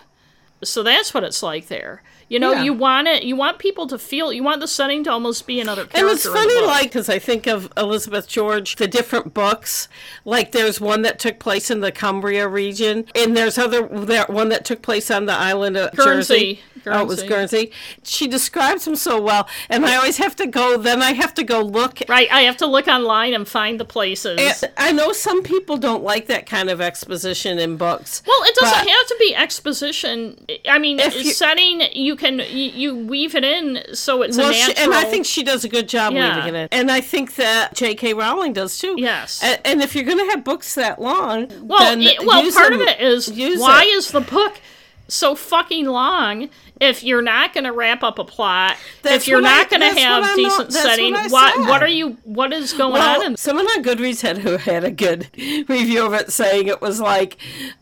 so 0.64 0.82
that's 0.82 1.12
what 1.12 1.24
it's 1.24 1.42
like 1.42 1.68
there. 1.68 2.02
You 2.28 2.38
know, 2.38 2.52
Yeah. 2.52 2.62
you 2.62 2.72
want 2.72 3.08
it. 3.08 3.24
You 3.24 3.36
want 3.36 3.58
people 3.58 3.86
to 3.88 3.98
feel. 3.98 4.32
You 4.32 4.42
want 4.42 4.60
the 4.60 4.68
setting 4.68 5.04
to 5.04 5.10
almost 5.10 5.46
be 5.46 5.60
another 5.60 5.84
character. 5.84 5.98
And 6.06 6.10
it's 6.16 6.26
funny, 6.26 6.62
like, 6.64 6.84
because 6.84 7.10
I 7.10 7.18
think 7.18 7.46
of 7.46 7.70
Elizabeth 7.76 8.26
George, 8.26 8.76
the 8.76 8.88
different 8.88 9.34
books. 9.34 9.88
Like, 10.24 10.52
there's 10.52 10.80
one 10.80 11.02
that 11.02 11.18
took 11.18 11.38
place 11.38 11.70
in 11.70 11.80
the 11.80 11.92
Cumbria 11.92 12.48
region, 12.48 13.04
and 13.14 13.36
there's 13.36 13.58
other 13.58 13.86
there 13.86 14.24
one 14.28 14.48
that 14.48 14.64
took 14.64 14.80
place 14.80 15.10
on 15.10 15.26
the 15.26 15.34
island 15.34 15.76
of 15.76 15.94
Guernsey. 15.94 16.34
Jersey. 16.34 16.60
Oh, 16.86 17.00
it 17.02 17.06
was 17.08 17.22
Guernsey. 17.22 17.66
Guernsey. 17.66 17.72
She 18.04 18.26
describes 18.28 18.84
them 18.84 18.96
so 18.96 19.20
well, 19.20 19.48
and 19.68 19.84
I 19.86 19.96
always 19.96 20.16
have 20.18 20.36
to 20.36 20.46
go. 20.46 20.76
Then 20.76 21.02
I 21.02 21.12
have 21.12 21.34
to 21.34 21.44
go 21.44 21.60
look. 21.60 22.00
Right, 22.08 22.28
I 22.32 22.42
have 22.42 22.56
to 22.58 22.66
look 22.66 22.88
online 22.88 23.34
and 23.34 23.46
find 23.46 23.78
the 23.80 23.84
places. 23.84 24.38
And 24.62 24.72
I 24.76 24.92
know 24.92 25.12
some 25.12 25.42
people 25.42 25.76
don't 25.76 26.02
like 26.02 26.26
that 26.26 26.46
kind 26.46 26.70
of 26.70 26.80
exposition 26.80 27.58
in 27.58 27.76
books. 27.76 28.22
well, 28.26 28.42
it 28.44 28.54
doesn't 28.56 28.88
have 28.88 29.06
to 29.08 29.16
be 29.18 29.34
exposition. 29.34 30.44
I 30.68 30.78
mean, 30.78 30.98
you- 30.98 31.32
setting 31.32 31.82
you 31.92 32.16
can 32.16 32.40
you, 32.50 32.94
weave 32.96 33.34
it 33.34 33.44
in 33.44 33.82
so 33.94 34.22
it's 34.22 34.36
Well, 34.36 34.50
a 34.50 34.54
she, 34.54 34.68
natural. 34.68 34.84
and 34.86 34.94
I 34.94 35.04
think 35.04 35.26
she 35.26 35.42
does 35.42 35.64
a 35.64 35.68
good 35.68 35.88
job 35.88 36.12
Yeah. 36.14 36.36
weaving 36.36 36.54
it 36.54 36.62
in. 36.62 36.68
And 36.80 36.90
I 36.90 37.00
think 37.00 37.36
that 37.36 37.74
J.K. 37.74 38.14
Rowling 38.14 38.52
does 38.52 38.78
too. 38.78 38.94
Yes. 38.98 39.40
And, 39.42 39.60
and 39.64 39.82
if 39.82 39.94
you're 39.94 40.04
going 40.04 40.18
to 40.18 40.26
have 40.26 40.44
books 40.44 40.74
that 40.74 41.00
long, 41.00 41.48
well, 41.66 41.78
then 41.78 42.02
it- 42.02 42.24
well, 42.24 42.42
use 42.44 42.54
part 42.54 42.70
them- 42.72 42.80
of 42.82 42.88
it 42.88 43.00
is 43.00 43.28
why 43.58 43.82
it. 43.84 43.88
is 43.88 44.10
the 44.10 44.20
book 44.20 44.60
so 45.08 45.34
fucking 45.34 45.86
long? 45.86 46.48
If 46.82 47.04
you're 47.04 47.22
not 47.22 47.54
going 47.54 47.64
to 47.64 47.72
wrap 47.72 48.02
up 48.02 48.18
a 48.18 48.24
plot, 48.24 48.76
That's 49.02 49.16
if 49.16 49.28
you're 49.28 49.40
not 49.40 49.70
going 49.70 49.82
to 49.82 50.00
have 50.00 50.22
what 50.22 50.36
decent 50.36 50.72
not- 50.72 50.72
setting, 50.72 51.12
what 51.14 51.30
what 51.30 51.68
what 51.68 51.82
are 51.82 51.86
you? 51.88 52.16
What 52.24 52.52
is 52.52 52.72
going 52.72 53.00
on? 53.00 53.24
In, 53.24 53.36
someone 53.36 53.66
on 53.66 53.84
Goodreads 53.84 54.22
had 54.22 54.38
who 54.38 54.56
had 54.56 54.82
a 54.82 54.90
good 54.90 55.28
review 55.68 56.04
of 56.04 56.12
it, 56.12 56.32
saying 56.32 56.66
it 56.66 56.80
was 56.80 57.00
like 57.00 57.36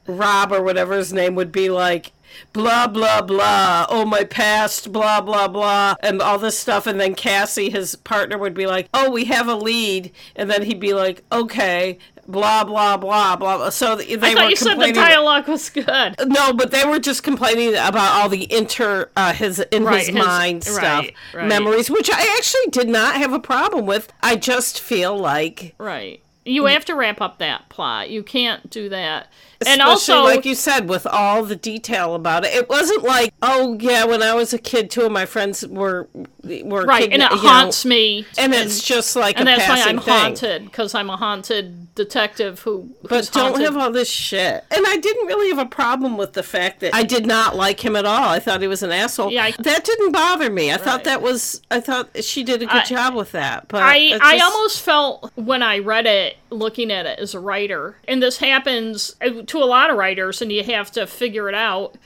Rob 0.06 0.52
or 0.52 0.62
whatever 0.62 0.96
his 0.96 1.12
name 1.12 1.34
would 1.34 1.50
be 1.50 1.70
like. 1.70 2.12
Blah 2.52 2.86
blah 2.86 3.22
blah. 3.22 3.86
Oh 3.88 4.04
my 4.04 4.22
past. 4.24 4.92
Blah 4.92 5.20
blah 5.20 5.48
blah, 5.48 5.96
and 6.00 6.22
all 6.22 6.38
this 6.38 6.56
stuff. 6.58 6.86
And 6.86 7.00
then 7.00 7.14
Cassie, 7.14 7.70
his 7.70 7.96
partner, 7.96 8.38
would 8.38 8.54
be 8.54 8.66
like, 8.66 8.88
"Oh, 8.94 9.10
we 9.10 9.24
have 9.24 9.48
a 9.48 9.54
lead," 9.56 10.12
and 10.36 10.48
then 10.48 10.62
he'd 10.62 10.78
be 10.78 10.94
like, 10.94 11.24
"Okay." 11.32 11.98
Blah 12.30 12.64
blah 12.64 12.96
blah 12.96 13.36
blah. 13.36 13.56
blah. 13.58 13.70
So 13.70 13.96
they 13.96 14.14
I 14.14 14.16
were 14.16 14.34
thought 14.34 14.50
you 14.50 14.56
said 14.56 14.76
the 14.78 14.92
dialogue 14.92 15.48
was 15.48 15.68
good. 15.70 16.14
No, 16.26 16.52
but 16.52 16.70
they 16.70 16.84
were 16.84 16.98
just 16.98 17.22
complaining 17.22 17.70
about 17.70 18.12
all 18.22 18.28
the 18.28 18.50
inter 18.52 19.10
uh, 19.16 19.32
his 19.32 19.58
in 19.70 19.84
Right, 19.84 19.98
his 19.98 20.08
his- 20.08 20.16
mind 20.16 20.64
stuff, 20.64 20.82
right, 20.82 21.14
right. 21.34 21.46
memories, 21.48 21.90
which 21.90 22.10
I 22.12 22.36
actually 22.38 22.70
did 22.70 22.88
not 22.88 23.16
have 23.16 23.32
a 23.32 23.40
problem 23.40 23.86
with. 23.86 24.12
I 24.22 24.36
just 24.36 24.80
feel 24.80 25.16
like, 25.18 25.74
Right. 25.78 26.22
You 26.46 26.64
have 26.66 26.86
to 26.86 26.94
wrap 26.94 27.20
up 27.20 27.38
that 27.38 27.68
plot. 27.68 28.08
You 28.08 28.22
can't 28.22 28.70
do 28.70 28.88
that. 28.88 29.28
And 29.66 29.82
also, 29.82 30.22
like 30.24 30.46
you 30.46 30.54
said, 30.54 30.88
with 30.88 31.06
all 31.06 31.44
the 31.44 31.54
detail 31.54 32.14
about 32.14 32.46
it, 32.46 32.54
it 32.54 32.68
wasn't 32.70 33.02
like, 33.02 33.34
oh 33.42 33.76
yeah, 33.78 34.06
when 34.06 34.22
I 34.22 34.32
was 34.32 34.54
a 34.54 34.58
kid, 34.58 34.90
two 34.90 35.02
of 35.02 35.12
my 35.12 35.26
friends 35.26 35.66
were 35.68 36.08
were 36.42 36.86
right, 36.86 37.12
and 37.12 37.22
it 37.22 37.30
you 37.30 37.36
know, 37.36 37.42
haunts 37.42 37.84
me. 37.84 38.24
and 38.38 38.54
it's 38.54 38.82
just 38.82 39.16
like 39.16 39.38
and 39.38 39.46
that's 39.46 39.68
why 39.68 39.82
I'm 39.82 39.98
thing. 40.00 40.14
haunted 40.14 40.64
because 40.64 40.94
I'm 40.94 41.10
a 41.10 41.16
haunted 41.18 41.89
detective 42.04 42.60
who. 42.60 42.90
But 43.02 43.30
don't 43.32 43.50
haunted. 43.52 43.62
have 43.62 43.76
all 43.76 43.90
this 43.92 44.08
shit. 44.08 44.64
And 44.70 44.84
I 44.86 44.96
didn't 44.96 45.26
really 45.26 45.50
have 45.50 45.58
a 45.58 45.68
problem 45.68 46.16
with 46.16 46.32
the 46.32 46.42
fact 46.42 46.80
that 46.80 46.94
I 46.94 47.02
did 47.02 47.26
not 47.26 47.54
like 47.56 47.84
him 47.84 47.94
at 47.96 48.06
all. 48.06 48.28
I 48.28 48.38
thought 48.40 48.60
he 48.62 48.66
was 48.66 48.82
an 48.82 48.90
asshole. 48.90 49.30
Yeah, 49.30 49.44
I- 49.44 49.54
that 49.58 49.84
didn't 49.84 50.12
bother 50.12 50.48
me. 50.50 50.72
I 50.72 50.76
thought 50.78 51.04
that 51.04 51.20
was. 51.20 51.60
I 51.70 51.80
thought 51.80 52.08
she 52.24 52.42
did 52.42 52.62
a 52.62 52.66
good 52.66 52.82
I- 52.82 52.84
job 52.84 53.14
with 53.14 53.32
that. 53.32 53.68
But 53.68 53.82
I, 53.82 53.96
it 53.96 54.22
I 54.22 54.38
almost 54.38 54.80
felt 54.82 55.30
when 55.36 55.62
I 55.62 55.78
read 55.78 56.06
it, 56.06 56.36
looking 56.48 56.90
at 56.90 57.04
it 57.06 57.18
as 57.18 57.34
a 57.34 57.40
writer, 57.40 57.96
and 58.08 58.22
this 58.22 58.38
happens 58.38 59.14
uh, 59.20 59.42
to 59.46 59.58
a 59.58 59.64
lot 59.66 59.90
of 59.90 59.96
writers, 59.98 60.40
and 60.40 60.50
you 60.50 60.64
have 60.64 60.90
to 60.92 61.06
figure 61.06 61.48
it 61.48 61.54
out. 61.54 61.96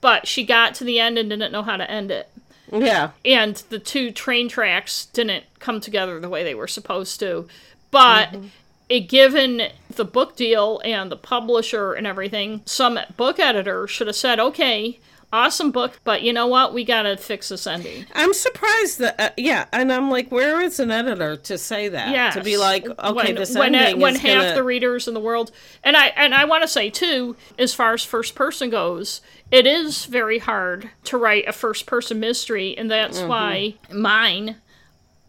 But 0.00 0.26
she 0.26 0.44
got 0.44 0.74
to 0.76 0.84
the 0.84 0.98
end 1.00 1.18
and 1.18 1.28
didn't 1.30 1.52
know 1.52 1.62
how 1.62 1.76
to 1.76 1.90
end 1.90 2.10
it. 2.10 2.28
yeah. 2.72 3.10
and 3.24 3.56
the 3.70 3.78
two 3.78 4.10
train 4.10 4.48
tracks 4.48 5.06
didn't 5.06 5.44
come 5.58 5.80
together 5.80 6.18
the 6.20 6.28
way 6.28 6.42
they 6.44 6.54
were 6.54 6.66
supposed 6.68 7.20
to. 7.20 7.46
But 7.90 8.34
it, 8.34 8.40
given 8.88 9.70
the 9.94 10.04
book 10.04 10.36
deal 10.36 10.80
and 10.84 11.10
the 11.10 11.16
publisher 11.16 11.92
and 11.92 12.06
everything, 12.06 12.62
some 12.64 12.98
book 13.16 13.38
editor 13.38 13.86
should 13.86 14.06
have 14.06 14.16
said, 14.16 14.38
"Okay, 14.38 14.98
awesome 15.32 15.70
book, 15.70 16.00
but 16.04 16.22
you 16.22 16.32
know 16.32 16.46
what? 16.46 16.72
We 16.72 16.84
gotta 16.84 17.16
fix 17.16 17.48
this 17.48 17.66
ending. 17.66 18.06
I'm 18.14 18.32
surprised 18.32 18.98
that 19.00 19.20
uh, 19.20 19.30
yeah, 19.36 19.66
and 19.72 19.92
I'm 19.92 20.10
like, 20.10 20.30
where 20.30 20.60
is 20.60 20.78
an 20.80 20.90
editor 20.90 21.36
to 21.36 21.58
say 21.58 21.88
that? 21.88 22.10
Yeah, 22.10 22.30
to 22.30 22.42
be 22.42 22.56
like, 22.56 22.86
okay, 22.86 23.12
when, 23.12 23.34
this 23.34 23.54
when, 23.54 23.74
ending 23.74 24.00
when 24.00 24.14
is 24.14 24.20
half 24.20 24.26
gonna... 24.28 24.38
When 24.38 24.46
half 24.46 24.54
the 24.54 24.62
readers 24.62 25.08
in 25.08 25.14
the 25.14 25.20
world, 25.20 25.50
and 25.82 25.96
I 25.96 26.06
and 26.08 26.34
I 26.34 26.44
want 26.44 26.62
to 26.62 26.68
say 26.68 26.90
too, 26.90 27.36
as 27.58 27.74
far 27.74 27.94
as 27.94 28.04
first 28.04 28.34
person 28.34 28.70
goes, 28.70 29.20
it 29.50 29.66
is 29.66 30.04
very 30.06 30.38
hard 30.38 30.90
to 31.04 31.18
write 31.18 31.48
a 31.48 31.52
first 31.52 31.86
person 31.86 32.20
mystery, 32.20 32.76
and 32.76 32.90
that's 32.90 33.18
Mm-hmm. 33.18 33.28
why 33.28 33.74
mine 33.92 34.56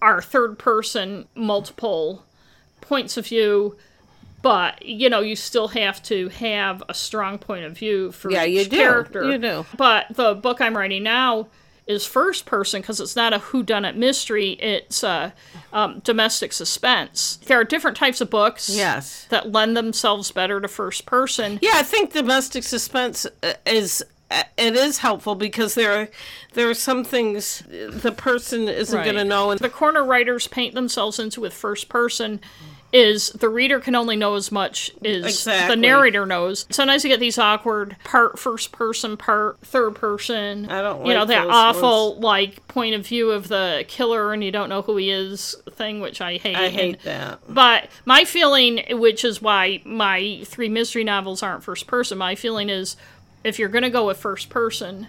are 0.01 0.22
third 0.22 0.60
person, 0.60 1.28
multiple 1.34 2.24
points 2.88 3.18
of 3.18 3.28
view. 3.28 3.76
But 4.42 4.86
you 4.86 5.10
know, 5.10 5.20
you 5.22 5.36
still 5.36 5.70
have 5.70 6.02
to 6.04 6.30
have 6.30 6.84
a 6.88 6.94
strong 6.94 7.38
point 7.40 7.66
of 7.66 7.78
view 7.78 8.12
for 8.12 8.32
Yeah, 8.32 8.44
you 8.44 8.62
each 8.62 8.70
do. 8.70 8.78
character. 8.78 9.24
You 9.32 9.38
do. 9.38 9.66
But 9.76 10.08
the 10.12 10.36
book 10.36 10.62
I'm 10.62 10.78
writing 10.78 11.04
now 11.04 11.48
is 11.88 12.06
first 12.06 12.46
person 12.46 12.82
because 12.82 13.00
it's 13.00 13.16
not 13.16 13.34
a 13.34 13.40
whodunit 13.40 13.96
mystery; 13.96 14.52
it's 14.52 15.04
a 15.04 15.34
um, 15.74 16.00
domestic 16.04 16.54
suspense. 16.54 17.40
There 17.48 17.60
are 17.60 17.64
different 17.64 17.98
types 17.98 18.22
of 18.22 18.30
books 18.30 18.70
Yes. 18.70 19.26
that 19.30 19.52
lend 19.52 19.76
themselves 19.76 20.32
better 20.32 20.62
to 20.62 20.68
first 20.68 21.06
person. 21.06 21.58
Yeah, 21.62 21.72
I 21.76 21.84
think 21.84 22.14
domestic 22.14 22.64
suspense 22.64 23.26
uh, 23.42 23.54
is 23.66 24.04
uh, 24.30 24.44
it 24.58 24.76
is 24.76 25.00
helpful 25.00 25.34
because 25.36 25.74
there 25.76 25.94
are 25.94 26.10
there 26.54 26.70
are 26.70 26.74
some 26.76 27.04
things 27.04 27.64
the 27.70 28.12
person 28.16 28.68
isn't 28.70 28.96
Right. 28.98 29.06
going 29.06 29.18
to 29.18 29.24
know 29.26 29.50
and 29.52 29.60
The 29.60 29.70
corner 29.70 30.04
writers 30.06 30.48
paint 30.48 30.76
themselves 30.76 31.18
into 31.20 31.42
with 31.42 31.54
first 31.54 31.90
person. 31.90 32.40
Is 32.98 33.30
the 33.30 33.48
reader 33.50 33.80
can 33.80 33.93
only 33.95 34.16
know 34.16 34.34
as 34.36 34.52
much 34.52 34.89
as 35.06 35.24
Exactly. 35.26 35.76
the 35.76 35.80
narrator 35.80 36.26
knows. 36.26 36.66
Sometimes 36.72 37.04
you 37.04 37.10
get 37.12 37.20
these 37.20 37.38
awkward 37.38 37.95
part 38.04 38.39
first 38.39 38.72
person, 38.72 39.18
part 39.18 39.60
third 39.62 39.95
person. 39.95 40.68
I 40.70 40.82
don't 40.82 41.00
like 41.02 41.08
you 41.10 41.14
know 41.14 41.26
that 41.26 41.48
awful 41.48 42.16
like 42.20 42.68
point 42.68 42.95
of 42.95 43.06
view 43.06 43.30
of 43.32 43.50
the 43.50 43.86
killer 43.88 44.34
and 44.34 44.43
you 44.43 44.52
don't 44.52 44.70
know 44.70 44.82
who 44.82 44.98
he 44.98 45.12
is 45.12 45.56
thing, 45.74 46.00
which 46.00 46.22
I 46.22 46.38
hate. 46.38 46.56
I 46.56 46.64
And- 46.66 46.74
hate 46.76 47.04
that. 47.04 47.39
But 47.48 47.89
my 48.06 48.24
feeling, 48.24 48.84
which 48.91 49.24
is 49.24 49.41
why 49.41 49.82
my 49.86 50.41
three 50.45 50.70
mystery 50.70 51.04
novels 51.04 51.43
aren't 51.43 51.64
first 51.64 51.86
person, 51.86 52.18
my 52.18 52.34
feeling 52.36 52.70
is 52.70 52.95
if 53.43 53.60
you're 53.60 53.70
going 53.70 53.84
to 53.84 53.89
go 53.91 54.08
with 54.08 54.18
first 54.18 54.50
person, 54.50 55.08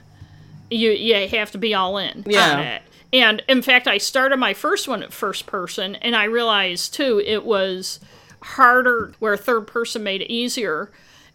you 0.70 0.90
you 0.90 1.26
have 1.28 1.50
to 1.52 1.58
be 1.58 1.72
all 1.74 1.96
in 1.96 2.24
Yeah. 2.26 2.80
And 3.12 3.42
in 3.48 3.62
fact, 3.62 3.86
I 3.86 3.98
started 3.98 4.36
my 4.36 4.52
first 4.54 4.86
one 4.88 5.02
at 5.02 5.12
first 5.12 5.46
person, 5.46 5.94
and 5.96 6.14
I 6.14 6.24
realized 6.24 6.92
too 6.94 7.22
it 7.24 7.44
was 7.44 8.00
harder 8.42 9.12
where 9.18 9.36
third 9.36 9.66
person 9.66 10.02
made 10.02 10.20
it 10.22 10.30
easier, 10.32 10.90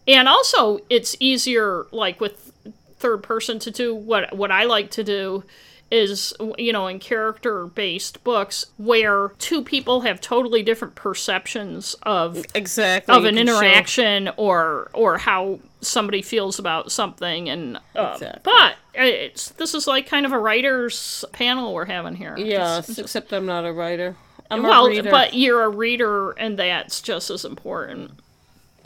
and 0.06 0.28
also 0.28 0.78
it's 0.88 1.16
easier 1.20 1.86
like 1.90 2.20
with 2.20 2.52
third 2.98 3.22
person 3.22 3.58
to 3.60 3.70
do 3.70 3.94
what 3.94 4.34
what 4.36 4.50
I 4.50 4.64
like 4.64 4.90
to 4.92 5.04
do 5.04 5.44
is 5.90 6.32
you 6.56 6.72
know 6.72 6.86
in 6.86 6.98
character 6.98 7.66
based 7.66 8.24
books 8.24 8.66
where 8.78 9.28
two 9.38 9.62
people 9.62 10.00
have 10.02 10.20
totally 10.20 10.62
different 10.62 10.94
perceptions 10.94 11.94
of 12.04 12.42
Exactly. 12.54 13.14
of 13.14 13.24
an 13.24 13.34
can 13.36 13.46
show- 13.46 13.52
interaction 13.60 14.30
or 14.36 14.90
or 14.94 15.18
how 15.18 15.58
somebody 15.82 16.22
feels 16.22 16.58
about 16.58 16.90
something 16.90 17.48
and 17.50 17.76
uh, 17.96 18.12
Exactly. 18.14 18.40
but 18.44 18.76
it's 18.96 19.50
this 19.50 19.74
is 19.74 19.86
like 19.86 20.06
kind 20.06 20.24
of 20.26 20.32
a 20.32 20.38
writers 20.38 21.24
panel 21.32 21.74
we're 21.74 21.84
having 21.84 22.14
here 22.14 22.36
Yes, 22.36 22.98
except 22.98 23.32
I'm 23.32 23.46
not 23.46 23.64
a 23.64 23.72
writer. 23.72 24.16
I'm 24.50 24.62
well 24.62 24.86
a 24.86 24.90
reader. 24.90 25.10
but 25.10 25.34
you're 25.34 25.62
a 25.62 25.68
reader 25.68 26.32
and 26.32 26.58
that's 26.58 27.00
just 27.00 27.30
as 27.30 27.44
important 27.44 28.12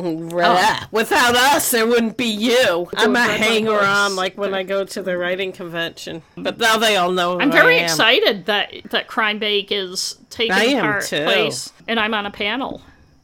Right. 0.01 0.85
Without 0.93 1.35
us, 1.35 1.73
there 1.73 1.85
wouldn't 1.85 2.17
be 2.17 2.27
you. 2.27 2.89
I'm 2.97 3.17
a 3.17 3.25
hanger 3.25 3.81
on, 3.81 4.15
like 4.15 4.39
when 4.39 4.55
I 4.55 4.63
go 4.63 4.85
to 4.85 5.03
the 5.03 5.19
writing 5.19 5.51
convention. 5.51 6.23
But 6.37 6.59
now 6.59 6.79
they 6.79 6.95
all 6.95 7.11
know. 7.11 7.35
Who 7.35 7.41
i'm 7.41 7.51
very 7.51 7.75
I 7.75 7.79
am. 7.79 7.85
excited 7.87 8.47
that 8.47 8.73
that 8.91 9.09
crime 9.09 9.41
bake 9.41 9.73
is 9.73 10.17
taking 10.31 10.53
I 10.53 10.81
part 10.81 11.05
too. 11.07 11.25
place 11.25 11.73
and 11.89 11.99
i'm 11.99 12.15
on 12.15 12.27
a 12.27 12.31
panel 12.31 12.81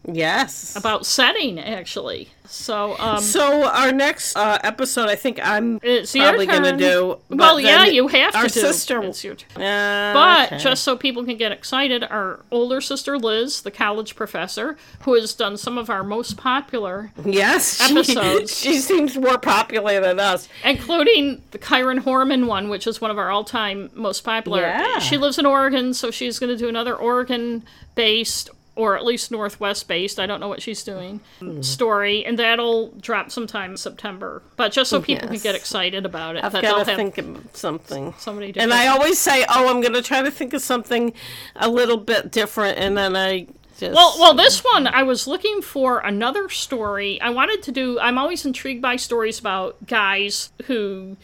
Yes. 0.06 0.76
about 0.76 1.06
setting 1.06 1.58
actually 1.58 2.28
so 2.46 2.94
um 2.98 3.20
So 3.22 3.64
our 3.68 3.90
next 3.90 4.36
uh, 4.36 4.58
episode, 4.62 5.08
I 5.08 5.14
think 5.16 5.40
I'm 5.42 5.80
it's 5.82 6.12
probably 6.12 6.44
going 6.46 6.62
to 6.62 6.76
do. 6.76 7.18
well 7.30 7.58
yeah 7.58 7.86
you 7.86 8.06
have 8.08 8.32
to 8.32 8.38
our 8.38 8.48
sister. 8.50 9.02
it's 9.02 9.24
your 9.24 9.34
turn 9.34 9.62
Uh, 9.62 10.12
But 10.12 10.52
okay. 10.52 10.58
just 10.62 10.82
so 10.84 10.94
people 10.94 11.24
can 11.24 11.38
get 11.38 11.52
excited, 11.52 12.04
our 12.04 12.40
older 12.50 12.82
sister 12.82 13.18
Liz, 13.18 13.62
the 13.62 13.70
college 13.70 14.14
professor, 14.14 14.76
who 15.04 15.14
has 15.14 15.32
done 15.32 15.56
some 15.56 15.78
of 15.78 15.88
our 15.88 16.04
most 16.04 16.36
popular, 16.36 17.10
yes, 17.24 17.78
she- 17.82 17.94
episodes. 17.96 18.54
She, 18.56 18.78
seems 18.78 19.16
more 19.16 19.38
popular 19.38 20.00
than 20.00 20.20
us. 20.20 20.46
including 20.64 21.42
the 21.52 21.58
Kyron 21.58 22.00
Horman 22.00 22.46
one, 22.46 22.68
which 22.68 22.86
is 22.86 23.00
one 23.00 23.10
of 23.10 23.16
our 23.18 23.30
all 23.30 23.44
time 23.44 23.88
most 23.94 24.22
popular. 24.22 24.60
Yeah. 24.60 24.98
She 24.98 25.16
lives 25.16 25.38
in 25.38 25.46
Oregon, 25.46 25.94
so 25.94 26.10
she's 26.10 26.38
going 26.38 26.50
to 26.50 26.58
do 26.58 26.68
another 26.68 26.94
Oregon 26.94 27.64
based. 27.94 28.50
Or 28.76 28.96
at 28.96 29.04
least 29.04 29.30
Northwest 29.30 29.86
based, 29.86 30.18
I 30.18 30.26
don't 30.26 30.40
know 30.40 30.48
what 30.48 30.60
she's 30.60 30.82
doing. 30.82 31.20
Hmm. 31.38 31.62
Story, 31.62 32.24
and 32.26 32.36
that'll 32.36 32.88
drop 33.00 33.30
sometime 33.30 33.72
in 33.72 33.76
September. 33.76 34.42
But 34.56 34.72
just 34.72 34.90
so 34.90 35.00
people 35.00 35.28
can 35.28 35.38
get 35.38 35.54
excited 35.54 36.04
about 36.04 36.34
it, 36.34 36.42
I've 36.42 36.52
got 36.52 36.84
to 36.84 36.96
think 36.96 37.16
of 37.18 37.38
something. 37.52 38.14
somebody 38.18 38.52
And. 38.56 38.74
I 38.74 38.88
always 38.88 39.18
say, 39.18 39.44
"Oh, 39.48 39.68
I'm 39.68 39.80
going 39.80 39.92
to 39.92 40.02
try 40.02 40.22
to 40.22 40.30
think 40.30 40.54
of 40.54 40.60
something 40.60 41.12
a 41.54 41.68
little 41.68 41.98
bit 41.98 42.32
different," 42.32 42.78
and 42.78 42.98
then 42.98 43.14
I 43.14 43.46
just 43.78 43.94
Well, 43.94 44.16
well, 44.18 44.34
this 44.34 44.62
one 44.64 44.86
I 44.86 45.02
was 45.02 45.26
looking 45.26 45.62
for 45.62 45.98
another 45.98 46.48
story. 46.48 47.20
I 47.20 47.30
wanted 47.30 47.62
to 47.64 47.72
do. 47.72 47.98
I'm 48.00 48.18
always 48.18 48.44
intrigued 48.44 48.82
by 48.82 48.96
stories 48.96 49.38
about 49.38 49.86
guys 49.86 50.50
who 50.64 51.16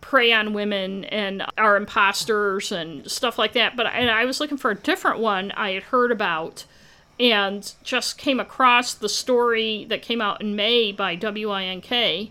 prey 0.00 0.32
on 0.32 0.52
women 0.52 1.04
and 1.06 1.44
are 1.56 1.76
imposters 1.76 2.70
and 2.70 3.10
stuff 3.10 3.38
like 3.38 3.52
that. 3.54 3.74
But 3.74 3.86
and 3.86 4.10
I 4.10 4.24
was 4.24 4.38
looking 4.40 4.58
for 4.58 4.70
a 4.70 4.74
different 4.76 5.18
one 5.18 5.50
I 5.52 5.70
had 5.70 5.84
heard 5.84 6.12
about, 6.12 6.64
and 7.20 7.72
just 7.82 8.18
came 8.18 8.40
across 8.40 8.94
the 8.94 9.08
story 9.08 9.84
that 9.88 10.02
came 10.02 10.20
out 10.20 10.40
in 10.40 10.56
May 10.56 10.92
by 10.92 11.16
WINK, 11.16 12.30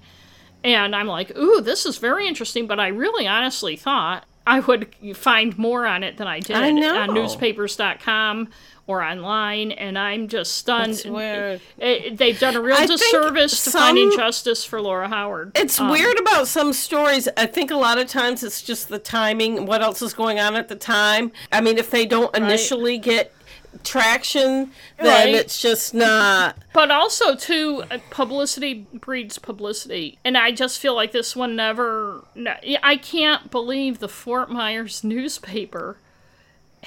and 0.64 0.96
I'm 0.96 1.08
like, 1.08 1.38
ooh, 1.38 1.62
this 1.62 1.86
is 1.86 1.98
very 1.98 2.28
interesting. 2.28 2.68
But 2.68 2.80
I 2.80 2.88
really 2.88 3.28
honestly 3.28 3.76
thought 3.76 4.26
I 4.48 4.60
would 4.60 4.94
find 5.16 5.58
more 5.58 5.86
on 5.86 6.04
it 6.04 6.18
than 6.18 6.28
I 6.28 6.40
did 6.40 6.56
I 6.58 6.70
on 6.70 7.14
newspapers.com 7.14 8.50
or 8.86 9.02
online, 9.02 9.72
and 9.72 9.98
I'm 9.98 10.28
just 10.28 10.56
stunned. 10.58 11.02
Weird. 11.06 11.62
Eh, 11.80 12.10
They've 12.14 12.38
done 12.38 12.58
a 12.58 12.62
real 12.62 12.76
I 12.76 12.86
disservice 12.86 13.64
to 13.64 13.70
some- 13.72 13.82
finding 13.82 14.12
justice 14.12 14.66
for 14.66 14.82
Laura 14.82 15.08
Howard. 15.08 15.54
It's 15.56 15.80
Um, 15.80 15.90
weird 15.90 16.20
about 16.20 16.50
some 16.50 16.74
stories. 16.74 17.30
I 17.38 17.46
think 17.46 17.72
a 17.72 17.78
lot 17.78 17.98
of 17.98 18.08
times 18.10 18.44
it's 18.44 18.62
just 18.62 18.90
the 18.90 19.00
timing, 19.00 19.66
what 19.66 19.82
else 19.82 20.02
is 20.02 20.14
going 20.14 20.38
on 20.42 20.58
at 20.58 20.68
the 20.68 20.76
time. 20.76 21.32
I 21.54 21.62
mean, 21.62 21.78
if 21.78 21.90
they 21.92 22.06
don't 22.06 22.36
initially 22.36 22.98
get 22.98 23.34
traction, 23.84 24.72
then 25.00 25.26
Right. 25.28 25.36
it's 25.36 25.62
just 25.62 25.94
not. 25.94 26.58
But 26.74 26.92
also, 26.92 27.36
too, 27.36 27.84
uh, 27.90 28.00
publicity 28.10 28.86
breeds 28.94 29.38
publicity. 29.40 30.18
And 30.24 30.38
I 30.38 30.52
just 30.52 30.80
feel 30.80 30.96
like 30.96 31.12
this 31.12 31.36
one 31.36 31.56
never. 31.56 32.24
I 32.84 32.98
can't 32.98 33.50
believe 33.52 34.00
the 34.00 34.08
Fort 34.08 34.50
Myers 34.52 35.04
newspaper 35.04 35.98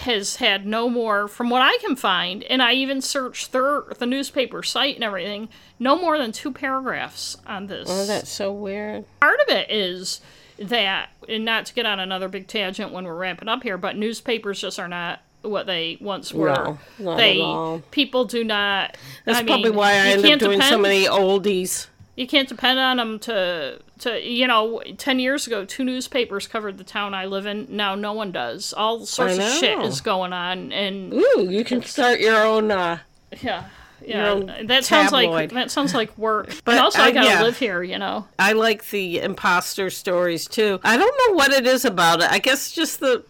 has 0.01 0.37
had 0.37 0.66
no 0.66 0.91
more, 0.91 1.26
from 1.26 1.49
what 1.49 1.62
I 1.62 1.78
can 1.78 1.97
find, 1.97 2.43
and 2.45 2.62
I 2.62 2.74
even 2.74 3.01
searched 3.01 3.53
their, 3.53 3.82
the 3.99 4.05
newspaper 4.05 4.62
site 4.62 4.95
and 4.95 5.03
everything, 5.05 5.49
no 5.78 5.97
more 5.99 6.18
than 6.18 6.32
two 6.32 6.53
paragraphs 6.53 7.39
on 7.47 7.66
this. 7.68 7.89
Oh, 7.91 8.05
that's 8.05 8.30
so 8.30 8.53
weird. 8.53 9.05
part 9.20 9.41
of 9.41 9.49
it 9.49 9.70
is 9.70 10.20
that, 10.59 11.09
and 11.30 11.47
not 11.47 11.64
to 11.66 11.72
get 11.74 11.87
on 11.87 11.99
another 11.99 12.28
big 12.28 12.47
tangent 12.47 12.93
when 12.93 13.05
we're 13.07 13.14
wrapping 13.14 13.49
up 13.49 13.62
here, 13.62 13.78
but 13.78 13.97
newspapers 13.97 14.61
just 14.61 14.78
are 14.78 14.87
not 14.89 15.20
what 15.49 15.66
they 15.66 15.99
once 16.01 16.32
were. 16.32 16.49
No, 16.49 16.78
not 16.99 17.16
they 17.16 17.82
people 17.90 18.24
do 18.24 18.44
not. 18.44 18.97
That's 19.24 19.38
I 19.38 19.42
mean, 19.42 19.47
probably 19.49 19.70
why 19.70 19.92
I 19.92 19.97
end 20.09 20.24
up 20.24 20.38
doing 20.38 20.61
so 20.62 20.78
many 20.78 21.05
oldies. 21.07 21.86
You 22.16 22.26
can't 22.26 22.49
depend 22.49 22.78
on 22.78 22.97
them 22.97 23.18
to 23.20 23.80
to 24.01 24.20
you 24.26 24.47
know. 24.47 24.82
Ten 24.97 25.18
years 25.18 25.47
ago, 25.47 25.64
two 25.64 25.85
newspapers 25.85 26.47
covered 26.47 26.78
the 26.78 26.85
town 26.85 27.12
I 27.14 27.27
live 27.27 27.47
in. 27.47 27.66
Now 27.68 27.94
no 27.94 28.12
one 28.12 28.32
does. 28.32 28.73
All 28.73 29.05
sorts 29.05 29.39
of 29.39 29.44
shit 29.44 29.78
is 29.81 30.01
going 30.01 30.32
on, 30.32 30.73
and 30.73 31.12
Ooh, 31.12 31.47
you 31.48 31.64
can 31.64 31.82
start 31.82 32.20
your 32.20 32.36
own. 32.36 32.70
Uh, 32.70 32.98
yeah. 33.43 33.68
Yeah, 34.05 34.62
that 34.64 34.85
sounds 34.85 35.10
like 35.10 35.51
that 35.52 35.70
sounds 35.70 35.94
like 35.94 36.16
work. 36.18 36.55
But 36.64 36.73
and 36.73 36.81
also, 36.81 37.01
I, 37.01 37.06
I- 37.06 37.10
gotta 37.12 37.27
yeah. 37.27 37.43
live 37.43 37.59
here, 37.59 37.82
you 37.82 37.98
know. 37.98 38.27
I 38.39 38.52
like 38.52 38.89
the 38.90 39.18
imposter 39.20 39.90
stories 39.90 40.47
too. 40.47 40.81
I 40.85 40.97
don't 40.97 41.14
know 41.27 41.35
what 41.35 41.52
it 41.52 41.66
is 41.66 41.85
about 41.85 42.20
it. 42.20 42.31
I 42.31 42.39
guess 42.39 42.70
just 42.73 43.01
the 43.01 43.24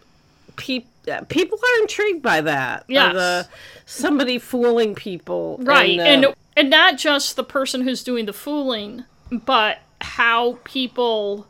peop- 0.55 0.85
uh, 0.85 0.96
people 1.29 1.57
are 1.57 1.81
intrigued 1.81 2.21
by 2.21 2.41
that. 2.41 2.85
Yeah, 2.87 3.13
the 3.13 3.47
somebody 3.85 4.39
fooling 4.39 4.95
people. 4.95 5.57
right 5.61 5.99
And, 5.99 6.25
uh, 6.25 6.27
and 6.29 6.35
and 6.57 6.69
not 6.71 6.97
just 6.97 7.35
the 7.35 7.43
person 7.43 7.81
who's 7.81 8.03
doing 8.03 8.25
the 8.25 8.33
fooling 8.33 9.05
but 9.29 9.77
how 10.01 10.59
people 10.63 11.47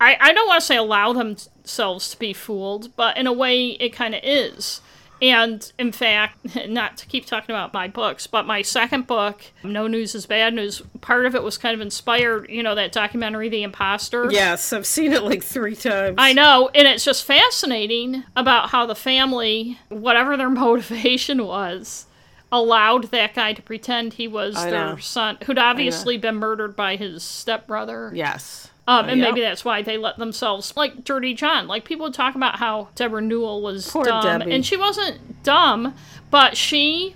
i 0.00 0.16
i 0.20 0.32
don't 0.32 0.48
want 0.48 0.60
to 0.60 0.66
say 0.66 0.76
allow 0.76 1.12
themselves 1.12 2.10
to 2.10 2.18
be 2.18 2.32
fooled 2.32 2.94
but 2.96 3.16
in 3.16 3.26
a 3.26 3.32
way 3.32 3.68
it 3.72 3.90
kind 3.90 4.14
of 4.14 4.20
is 4.24 4.80
And 5.20 5.70
in 5.78 5.92
fact, 5.92 6.56
not 6.68 6.96
to 6.98 7.06
keep 7.06 7.26
talking 7.26 7.54
about 7.54 7.72
my 7.72 7.88
books, 7.88 8.26
but 8.26 8.46
my 8.46 8.62
second 8.62 9.06
book, 9.06 9.42
No 9.62 9.86
News 9.86 10.14
is 10.14 10.26
Bad 10.26 10.54
News, 10.54 10.82
part 11.00 11.26
of 11.26 11.34
it 11.34 11.42
was 11.42 11.58
kind 11.58 11.74
of 11.74 11.80
inspired, 11.80 12.48
you 12.48 12.62
know, 12.62 12.74
that 12.74 12.92
documentary, 12.92 13.48
The 13.48 13.62
Imposter. 13.62 14.30
Yes, 14.30 14.72
I've 14.72 14.86
seen 14.86 15.12
it 15.12 15.22
like 15.22 15.42
three 15.42 15.76
times. 15.76 16.16
I 16.18 16.32
know. 16.32 16.70
And 16.74 16.86
it's 16.86 17.04
just 17.04 17.24
fascinating 17.24 18.24
about 18.36 18.70
how 18.70 18.86
the 18.86 18.94
family, 18.94 19.78
whatever 19.88 20.36
their 20.36 20.50
motivation 20.50 21.44
was, 21.44 22.06
allowed 22.50 23.04
that 23.10 23.34
guy 23.34 23.52
to 23.52 23.62
pretend 23.62 24.14
he 24.14 24.26
was 24.28 24.56
I 24.56 24.70
their 24.70 24.86
know. 24.90 24.96
son, 24.96 25.38
who'd 25.44 25.58
obviously 25.58 26.16
been 26.16 26.36
murdered 26.36 26.74
by 26.76 26.96
his 26.96 27.22
stepbrother. 27.22 28.10
Yes. 28.14 28.70
Um, 28.88 29.08
and 29.08 29.20
Yep. 29.20 29.28
maybe 29.28 29.40
that's 29.42 29.64
why 29.64 29.82
they 29.82 29.98
let 29.98 30.16
themselves 30.18 30.72
like 30.76 31.04
Dirty 31.04 31.34
John. 31.34 31.68
Like 31.68 31.84
people 31.84 32.10
talk 32.10 32.34
about 32.34 32.56
how 32.58 32.88
Deborah 32.94 33.20
Newell 33.20 33.60
was 33.60 33.88
Poor 33.90 34.04
dumb, 34.04 34.40
Debbie. 34.40 34.50
and 34.52 34.64
she 34.64 34.76
wasn't 34.78 35.42
dumb, 35.42 35.94
but 36.30 36.56
she, 36.56 37.14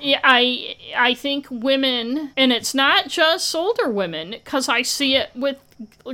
yeah, 0.00 0.20
I, 0.22 0.76
I 0.96 1.14
think 1.14 1.48
women, 1.50 2.30
and 2.36 2.52
it's 2.52 2.72
not 2.72 3.08
just 3.08 3.52
older 3.54 3.90
women, 3.90 4.30
because 4.30 4.68
I 4.68 4.82
see 4.82 5.16
it 5.16 5.30
with 5.34 5.56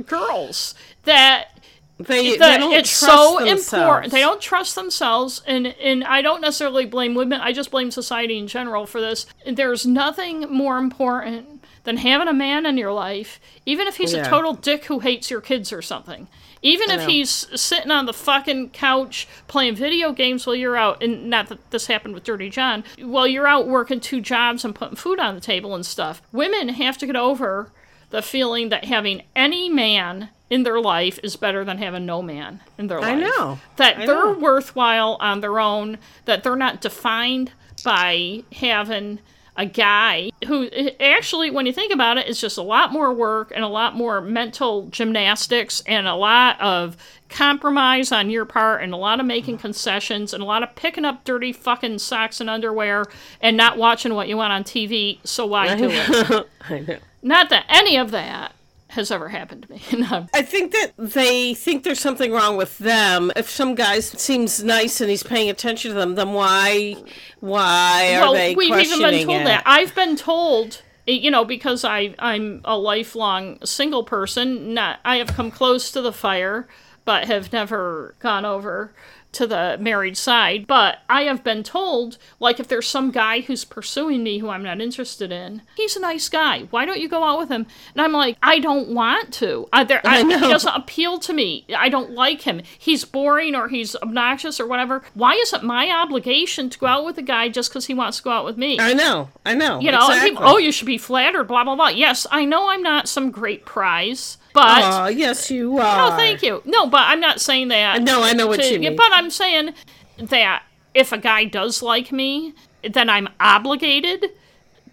girls 0.07 0.73
that 1.03 1.49
They, 1.97 2.31
they 2.31 2.37
that 2.37 2.57
don't 2.59 2.73
it's 2.73 2.89
so 2.89 3.37
themselves. 3.39 3.71
important. 3.73 4.11
They 4.11 4.19
don't 4.21 4.41
trust 4.41 4.75
themselves, 4.75 5.41
and 5.47 5.67
and 5.67 6.03
I 6.03 6.21
don't 6.21 6.41
necessarily 6.41 6.85
blame 6.85 7.15
women. 7.15 7.39
I 7.41 7.53
just 7.53 7.71
blame 7.71 7.89
society 7.91 8.37
in 8.37 8.47
general 8.47 8.85
for 8.85 8.99
this. 8.99 9.25
There's 9.45 9.85
nothing 9.85 10.41
more 10.51 10.77
important 10.77 11.54
than 11.85 11.97
having 11.97 12.27
a 12.27 12.33
man 12.33 12.65
in 12.65 12.77
your 12.77 12.91
life, 12.91 13.39
even 13.65 13.87
if 13.87 13.97
he's 13.97 14.13
Yeah. 14.13 14.25
a 14.25 14.29
total 14.29 14.53
dick 14.53 14.85
who 14.85 14.99
hates 14.99 15.31
your 15.31 15.41
kids 15.41 15.71
or 15.71 15.81
something. 15.81 16.27
Even 16.61 16.89
if 16.89 17.01
know. 17.01 17.07
he's 17.07 17.29
sitting 17.59 17.91
on 17.91 18.07
the 18.07 18.13
fucking 18.13 18.71
couch 18.71 19.27
playing 19.47 19.75
video 19.75 20.11
games 20.11 20.45
while 20.47 20.55
you're 20.55 20.75
out, 20.75 21.01
and 21.03 21.29
not 21.29 21.47
that 21.47 21.71
this 21.71 21.85
happened 21.87 22.15
with 22.15 22.23
Dirty 22.23 22.49
John, 22.49 22.83
while 22.99 23.27
you're 23.27 23.47
out 23.47 23.67
working 23.67 23.99
two 23.99 24.19
jobs 24.19 24.65
and 24.65 24.73
putting 24.73 24.95
food 24.95 25.19
on 25.19 25.35
the 25.35 25.41
table 25.41 25.75
and 25.75 25.85
stuff. 25.85 26.21
Women 26.31 26.69
have 26.69 26.97
to 26.97 27.05
get 27.05 27.15
over 27.15 27.71
the 28.09 28.21
feeling 28.23 28.69
that 28.69 28.85
having 28.85 29.21
any 29.35 29.69
man 29.69 30.29
in 30.49 30.63
their 30.63 30.79
life 30.79 31.19
is 31.21 31.35
better 31.35 31.63
than 31.63 31.77
having 31.77 32.05
no 32.05 32.21
man 32.21 32.61
in 32.79 32.87
their 32.87 32.99
life. 32.99 33.09
I 33.09 33.15
know. 33.15 33.59
That 33.75 33.97
I 33.97 34.05
they're 34.07 34.33
know. 34.33 34.39
worthwhile 34.39 35.17
on 35.19 35.41
their 35.41 35.59
own, 35.59 35.97
that 36.25 36.43
they're 36.43 36.55
not 36.55 36.81
defined 36.81 37.51
by 37.83 38.43
having 38.53 39.19
a 39.57 39.65
guy 39.65 40.31
who 40.47 40.69
actually, 40.99 41.49
when 41.49 41.65
you 41.65 41.71
think 41.73 41.93
about 41.93 42.17
it, 42.17 42.25
it, 42.25 42.29
is 42.29 42.41
just 42.41 42.57
a 42.57 42.61
lot 42.61 42.91
more 42.91 43.13
work 43.13 43.51
and 43.53 43.63
a 43.63 43.67
lot 43.67 43.95
more 43.95 44.21
mental 44.21 44.87
gymnastics 44.89 45.81
and 45.87 46.07
a 46.07 46.15
lot 46.15 46.59
of 46.59 46.97
compromise 47.29 48.11
on 48.11 48.29
your 48.29 48.45
part 48.45 48.83
and 48.83 48.93
a 48.93 48.97
lot 48.97 49.19
of 49.19 49.25
making 49.25 49.57
concessions 49.57 50.33
and 50.33 50.43
a 50.43 50.45
lot 50.45 50.63
of 50.63 50.75
picking 50.75 51.05
up 51.05 51.23
dirty 51.23 51.51
fucking 51.51 51.99
socks 51.99 52.39
and 52.39 52.49
underwear 52.49 53.05
and 53.41 53.57
not 53.57 53.77
watching 53.77 54.13
what 54.13 54.27
you 54.27 54.37
want 54.37 54.53
on 54.53 54.63
TV. 54.63 55.19
So 55.23 55.45
why 55.45 55.75
do 55.75 55.89
it? 55.89 56.47
I 56.69 56.79
know. 56.79 56.97
Not 57.21 57.49
that 57.49 57.65
any 57.69 57.97
of 57.97 58.11
that 58.11 58.53
has 58.95 59.11
ever 59.11 59.29
happened 59.29 59.63
to 59.63 59.71
me. 59.71 59.81
No. 60.05 60.27
I 60.33 60.41
think 60.41 60.71
that 60.71 60.91
they 60.97 61.53
think 61.53 61.83
there's 61.83 61.99
something 61.99 62.31
wrong 62.31 62.57
with 62.57 62.77
them. 62.79 63.31
If 63.35 63.49
some 63.49 63.75
guy 63.75 63.99
seems 63.99 64.63
nice 64.63 64.99
and 64.99 65.09
he's 65.09 65.23
paying 65.23 65.49
attention 65.49 65.91
to 65.91 65.95
them, 65.95 66.15
then 66.15 66.33
why, 66.33 66.95
why 67.39 68.15
are 68.15 68.21
well, 68.21 68.33
they 68.33 68.55
we've 68.55 68.67
even 68.67 68.79
questioning 68.99 69.11
been 69.11 69.25
told 69.27 69.41
it? 69.41 69.45
that. 69.45 69.63
I've 69.65 69.95
been 69.95 70.15
told, 70.15 70.81
you 71.07 71.31
know, 71.31 71.45
because 71.45 71.85
I 71.85 72.13
I'm 72.19 72.61
a 72.65 72.77
lifelong 72.77 73.63
single 73.65 74.03
person. 74.03 74.73
Not 74.73 74.99
I 75.05 75.17
have 75.17 75.27
come 75.27 75.49
close 75.51 75.91
to 75.91 76.01
the 76.01 76.11
fire, 76.11 76.67
but 77.05 77.25
have 77.25 77.53
never 77.53 78.15
gone 78.19 78.45
over 78.45 78.93
to 79.35 79.47
the 79.47 79.77
married 79.79 80.17
side. 80.17 80.67
But 80.67 80.99
I 81.09 81.23
have 81.23 81.43
been 81.43 81.63
told, 81.63 82.17
like, 82.39 82.59
if 82.59 82.67
there's 82.67 82.87
some 82.87 83.11
guy 83.11 83.41
who's 83.41 83.65
pursuing 83.65 84.23
me 84.23 84.39
who 84.39 84.49
I'm 84.49 84.63
not 84.63 84.81
interested 84.81 85.31
in, 85.31 85.61
he's 85.75 85.95
a 85.95 85.99
nice 85.99 86.29
guy. 86.29 86.61
Why 86.71 86.85
don't 86.85 86.99
you 86.99 87.07
go 87.07 87.23
out 87.23 87.39
with 87.39 87.49
him? 87.49 87.65
And 87.93 88.01
I'm 88.01 88.11
like, 88.11 88.37
I 88.41 88.59
don't 88.59 88.89
want 88.89 89.33
to. 89.35 89.67
I, 89.71 89.83
there, 89.83 90.01
I, 90.05 90.23
know. 90.23 90.39
He 90.39 90.47
doesn't 90.47 90.75
appeal 90.75 91.19
to 91.19 91.33
me. 91.33 91.65
I 91.75 91.89
don't 91.89 92.11
like 92.11 92.41
him. 92.41 92.61
He's 92.77 93.05
boring 93.05 93.55
or 93.55 93.67
he's 93.67 93.95
obnoxious 93.97 94.59
or 94.59 94.67
whatever. 94.67 95.03
Why 95.13 95.33
is 95.33 95.53
it 95.53 95.63
my 95.63 95.89
obligation 95.89 96.69
to 96.69 96.79
go 96.79 96.87
out 96.87 97.05
with 97.05 97.17
a 97.17 97.23
guy 97.23 97.49
just 97.49 97.69
because 97.69 97.85
he 97.85 97.93
wants 97.93 98.17
to 98.17 98.23
go 98.23 98.31
out 98.31 98.45
with 98.45 98.57
me? 98.57 98.79
I 98.79 98.93
know, 98.93 99.29
I 99.45 99.53
know. 99.53 99.79
You 99.79 99.91
know, 99.91 100.07
exactly. 100.07 100.31
people, 100.31 100.43
oh, 100.45 100.57
you 100.57 100.71
should 100.71 100.87
be 100.87 100.97
flattered, 100.97 101.45
blah, 101.45 101.63
blah, 101.63 101.75
blah. 101.75 101.89
Yes, 101.89 102.25
I 102.31 102.45
know 102.45 102.69
I'm 102.69 102.81
not 102.81 103.07
some 103.07 103.31
great 103.31 103.65
prize, 103.65 104.37
but. 104.55 104.83
Aw, 104.83 105.07
yes, 105.09 105.51
you 105.51 105.77
are. 105.77 106.09
no, 106.09 106.15
thank 106.15 106.41
you. 106.41 106.63
No, 106.65 106.87
but 106.87 107.01
I'm 107.01 107.19
not 107.19 107.39
saying 107.41 107.67
that. 107.67 108.01
No, 108.01 108.23
I 108.23 108.33
know 108.33 108.47
what 108.47 108.61
to- 108.61 108.73
you 108.73 108.79
mean. 108.79 108.95
But 108.95 109.09
I'm 109.11 109.29
saying 109.29 109.75
that 110.17 110.63
if 110.95 111.11
a 111.11 111.17
guy 111.17 111.43
does 111.43 111.83
like 111.83 112.11
me, 112.11 112.53
then 112.89 113.09
I'm 113.09 113.27
obligated 113.39 114.31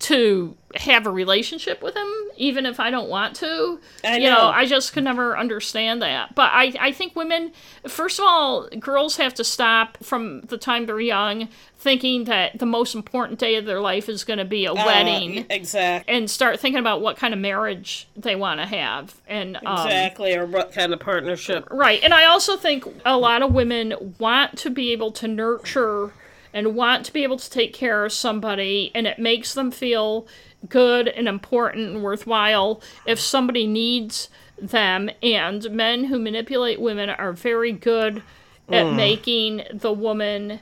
to 0.00 0.56
have 0.76 1.06
a 1.06 1.10
relationship 1.10 1.82
with 1.82 1.94
him, 1.96 2.08
even 2.36 2.66
if 2.66 2.80
I 2.80 2.90
don't 2.90 3.08
want 3.08 3.36
to. 3.36 3.80
I 4.04 4.16
You 4.16 4.30
know, 4.30 4.36
know. 4.36 4.48
I 4.48 4.66
just 4.66 4.92
could 4.92 5.04
never 5.04 5.36
understand 5.36 6.02
that. 6.02 6.34
But 6.34 6.50
I, 6.52 6.72
I 6.80 6.92
think 6.92 7.14
women, 7.16 7.52
first 7.86 8.18
of 8.18 8.24
all, 8.26 8.68
girls 8.78 9.16
have 9.16 9.34
to 9.34 9.44
stop 9.44 9.98
from 10.02 10.42
the 10.42 10.58
time 10.58 10.86
they're 10.86 11.00
young 11.00 11.48
thinking 11.78 12.24
that 12.24 12.58
the 12.58 12.66
most 12.66 12.94
important 12.94 13.40
day 13.40 13.56
of 13.56 13.64
their 13.64 13.80
life 13.80 14.08
is 14.08 14.22
going 14.22 14.38
to 14.38 14.44
be 14.44 14.64
a 14.66 14.72
Uh, 14.72 14.86
wedding 14.86 15.44
exactly. 15.50 16.14
and 16.14 16.30
start 16.30 16.60
thinking 16.60 16.78
about 16.78 17.00
what 17.00 17.16
kind 17.16 17.34
of 17.34 17.40
marriage 17.40 18.06
they 18.16 18.36
want 18.36 18.60
to 18.60 18.66
have. 18.66 19.14
And 19.26 19.56
um, 19.66 19.86
Exactly, 19.86 20.34
or 20.34 20.46
what 20.46 20.72
kind 20.72 20.92
of 20.92 21.00
partnership? 21.00 21.66
Right. 21.70 22.00
And 22.04 22.14
I 22.14 22.26
also 22.26 22.56
think 22.56 22.84
a 23.04 23.16
lot 23.18 23.42
of 23.42 23.52
women 23.52 24.14
want 24.18 24.56
to 24.58 24.70
be 24.70 24.92
able 24.92 25.10
to 25.12 25.26
nurture 25.28 26.12
and 26.54 26.74
want 26.76 27.04
to 27.06 27.12
be 27.12 27.22
able 27.24 27.38
to 27.38 27.50
take 27.50 27.72
care 27.72 28.04
of 28.04 28.12
somebody, 28.12 28.90
and 28.94 29.06
it 29.06 29.18
makes 29.18 29.54
them 29.54 29.70
feel 29.70 30.26
good 30.68 31.08
and 31.08 31.28
important 31.28 31.88
and 31.90 32.02
worthwhile 32.02 32.80
if 33.06 33.18
somebody 33.20 33.66
needs 33.66 34.28
them. 34.60 35.10
And 35.22 35.70
men 35.70 36.04
who 36.04 36.18
manipulate 36.18 36.80
women 36.80 37.10
are 37.10 37.32
very 37.32 37.72
good 37.72 38.22
at 38.68 38.86
mm. 38.86 38.96
making 38.96 39.64
the 39.72 39.92
woman. 39.92 40.60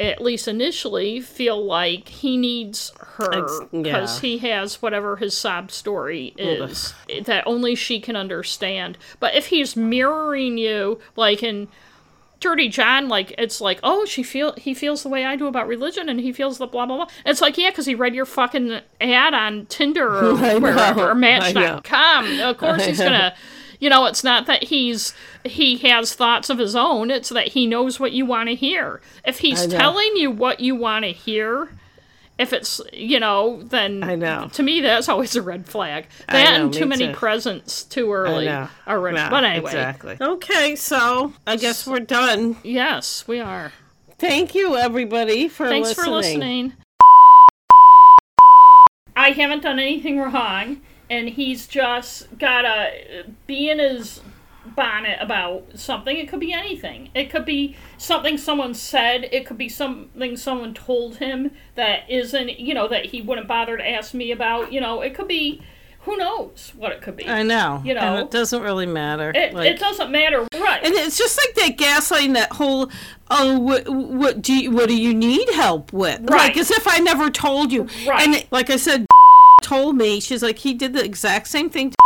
At 0.00 0.20
least 0.20 0.48
initially, 0.48 1.20
feel 1.20 1.64
like 1.64 2.08
he 2.08 2.36
needs 2.36 2.92
her 2.98 3.66
because 3.70 4.16
yeah. 4.16 4.28
he 4.28 4.38
has 4.38 4.82
whatever 4.82 5.16
his 5.16 5.36
sob 5.36 5.70
story 5.70 6.34
is 6.36 6.92
that 7.24 7.46
only 7.46 7.76
she 7.76 8.00
can 8.00 8.16
understand. 8.16 8.98
But 9.20 9.36
if 9.36 9.46
he's 9.48 9.76
mirroring 9.76 10.58
you, 10.58 10.98
like 11.14 11.44
in 11.44 11.68
Dirty 12.42 12.68
John, 12.68 13.08
like 13.08 13.34
it's 13.38 13.60
like, 13.60 13.80
oh, 13.82 14.04
she 14.04 14.22
feel 14.22 14.52
he 14.54 14.74
feels 14.74 15.02
the 15.02 15.08
way 15.08 15.24
I 15.24 15.36
do 15.36 15.46
about 15.46 15.66
religion, 15.68 16.08
and 16.08 16.20
he 16.20 16.32
feels 16.32 16.58
the 16.58 16.66
blah 16.66 16.84
blah 16.84 16.96
blah. 16.96 17.06
It's 17.24 17.40
like, 17.40 17.56
yeah, 17.56 17.70
because 17.70 17.86
he 17.86 17.94
read 17.94 18.14
your 18.14 18.26
fucking 18.26 18.80
ad 19.00 19.32
on 19.32 19.66
Tinder 19.66 20.08
or 20.32 20.36
I 20.36 20.58
wherever, 20.58 21.14
know. 21.14 21.14
Match.com. 21.14 22.40
Of 22.40 22.58
course, 22.58 22.84
he's 22.84 22.98
gonna. 22.98 23.34
You 23.78 23.90
know, 23.90 24.06
it's 24.06 24.22
not 24.22 24.46
that 24.46 24.64
he's 24.64 25.12
he 25.44 25.78
has 25.78 26.14
thoughts 26.14 26.50
of 26.50 26.58
his 26.58 26.76
own. 26.76 27.10
It's 27.10 27.30
that 27.30 27.48
he 27.48 27.66
knows 27.66 27.98
what 27.98 28.12
you 28.12 28.24
want 28.26 28.48
to 28.48 28.54
hear. 28.54 29.00
If 29.24 29.40
he's 29.40 29.66
telling 29.66 30.16
you 30.16 30.30
what 30.30 30.60
you 30.60 30.76
want 30.76 31.04
to 31.04 31.10
hear, 31.10 31.68
if 32.38 32.52
it's 32.52 32.80
you 32.92 33.20
know, 33.20 33.62
then 33.62 34.02
I 34.02 34.14
know. 34.16 34.48
To 34.54 34.62
me, 34.62 34.80
that's 34.80 35.08
always 35.08 35.36
a 35.36 35.42
red 35.42 35.66
flag. 35.66 36.06
I 36.28 36.32
That 36.32 36.58
know, 36.58 36.64
and 36.64 36.74
too 36.74 36.86
many 36.86 37.08
too. 37.08 37.14
presents 37.14 37.82
too 37.84 38.12
early 38.12 38.46
know. 38.46 38.68
are 38.86 39.00
red. 39.00 39.14
Yeah, 39.14 39.30
but 39.30 39.44
anyway, 39.44 39.70
Exactly. 39.70 40.16
Okay, 40.20 40.74
so 40.76 41.32
I 41.46 41.56
guess 41.56 41.86
we're 41.86 42.00
done. 42.00 42.56
yes, 42.62 43.26
we 43.28 43.40
are. 43.40 43.72
Thank 44.18 44.54
you, 44.54 44.76
everybody, 44.76 45.48
for 45.48 45.66
Thanks 45.68 45.88
listening. 45.88 46.04
for 46.04 46.10
listening. 46.10 46.72
I 49.14 49.30
haven't 49.30 49.62
done 49.62 49.78
anything 49.78 50.18
wrong, 50.18 50.80
and 51.10 51.28
he's 51.28 51.66
just 51.66 52.38
gotta 52.38 53.24
be 53.46 53.68
in 53.68 53.78
his 53.78 54.20
bonnet 54.66 55.18
about 55.20 55.64
something. 55.74 56.16
It 56.16 56.28
could 56.28 56.40
be 56.40 56.52
anything. 56.52 57.10
It 57.14 57.30
could 57.30 57.44
be 57.44 57.76
something 57.98 58.38
someone 58.38 58.74
said. 58.74 59.28
It 59.32 59.46
could 59.46 59.58
be 59.58 59.68
something 59.68 60.36
someone 60.36 60.74
told 60.74 61.16
him 61.16 61.50
that 61.74 62.08
isn't, 62.08 62.60
you 62.60 62.74
know, 62.74 62.88
that 62.88 63.06
he 63.06 63.22
wouldn't 63.22 63.48
bother 63.48 63.76
to 63.76 63.88
ask 63.88 64.14
me 64.14 64.30
about. 64.32 64.72
You 64.72 64.80
know, 64.80 65.00
it 65.02 65.14
could 65.14 65.28
be. 65.28 65.62
Who 66.04 66.16
knows 66.16 66.72
what 66.76 66.90
it 66.90 67.00
could 67.00 67.14
be? 67.16 67.28
I 67.28 67.44
know. 67.44 67.80
You 67.84 67.94
know. 67.94 68.00
and 68.00 68.18
it 68.26 68.32
doesn't 68.32 68.60
really 68.60 68.86
matter. 68.86 69.30
it, 69.32 69.54
Like- 69.54 69.70
it 69.70 69.78
doesn't 69.78 70.10
matter, 70.10 70.44
right? 70.52 70.80
And 70.84 70.92
it's 70.94 71.16
just 71.16 71.38
like 71.38 71.54
that 71.54 71.76
gaslighting, 71.78 72.34
that 72.34 72.50
whole, 72.54 72.90
oh, 73.30 73.60
what, 73.60 73.88
what 73.88 74.42
do 74.42 74.52
you, 74.52 74.72
what 74.72 74.88
do 74.88 75.00
you 75.00 75.14
need 75.14 75.48
help 75.50 75.92
with? 75.92 76.18
Right. 76.22 76.48
Like 76.48 76.56
as 76.56 76.72
if 76.72 76.88
I 76.88 76.98
never 76.98 77.30
told 77.30 77.70
you. 77.70 77.86
Right. 78.04 78.26
And 78.26 78.44
like 78.50 78.68
I 78.68 78.76
said, 78.78 79.06
told 79.62 79.94
me 79.96 80.18
she's 80.18 80.42
like 80.42 80.58
he 80.58 80.74
did 80.74 80.92
the 80.92 81.04
exact 81.04 81.46
same 81.46 81.70
thing 81.70 81.90
to 81.90 81.96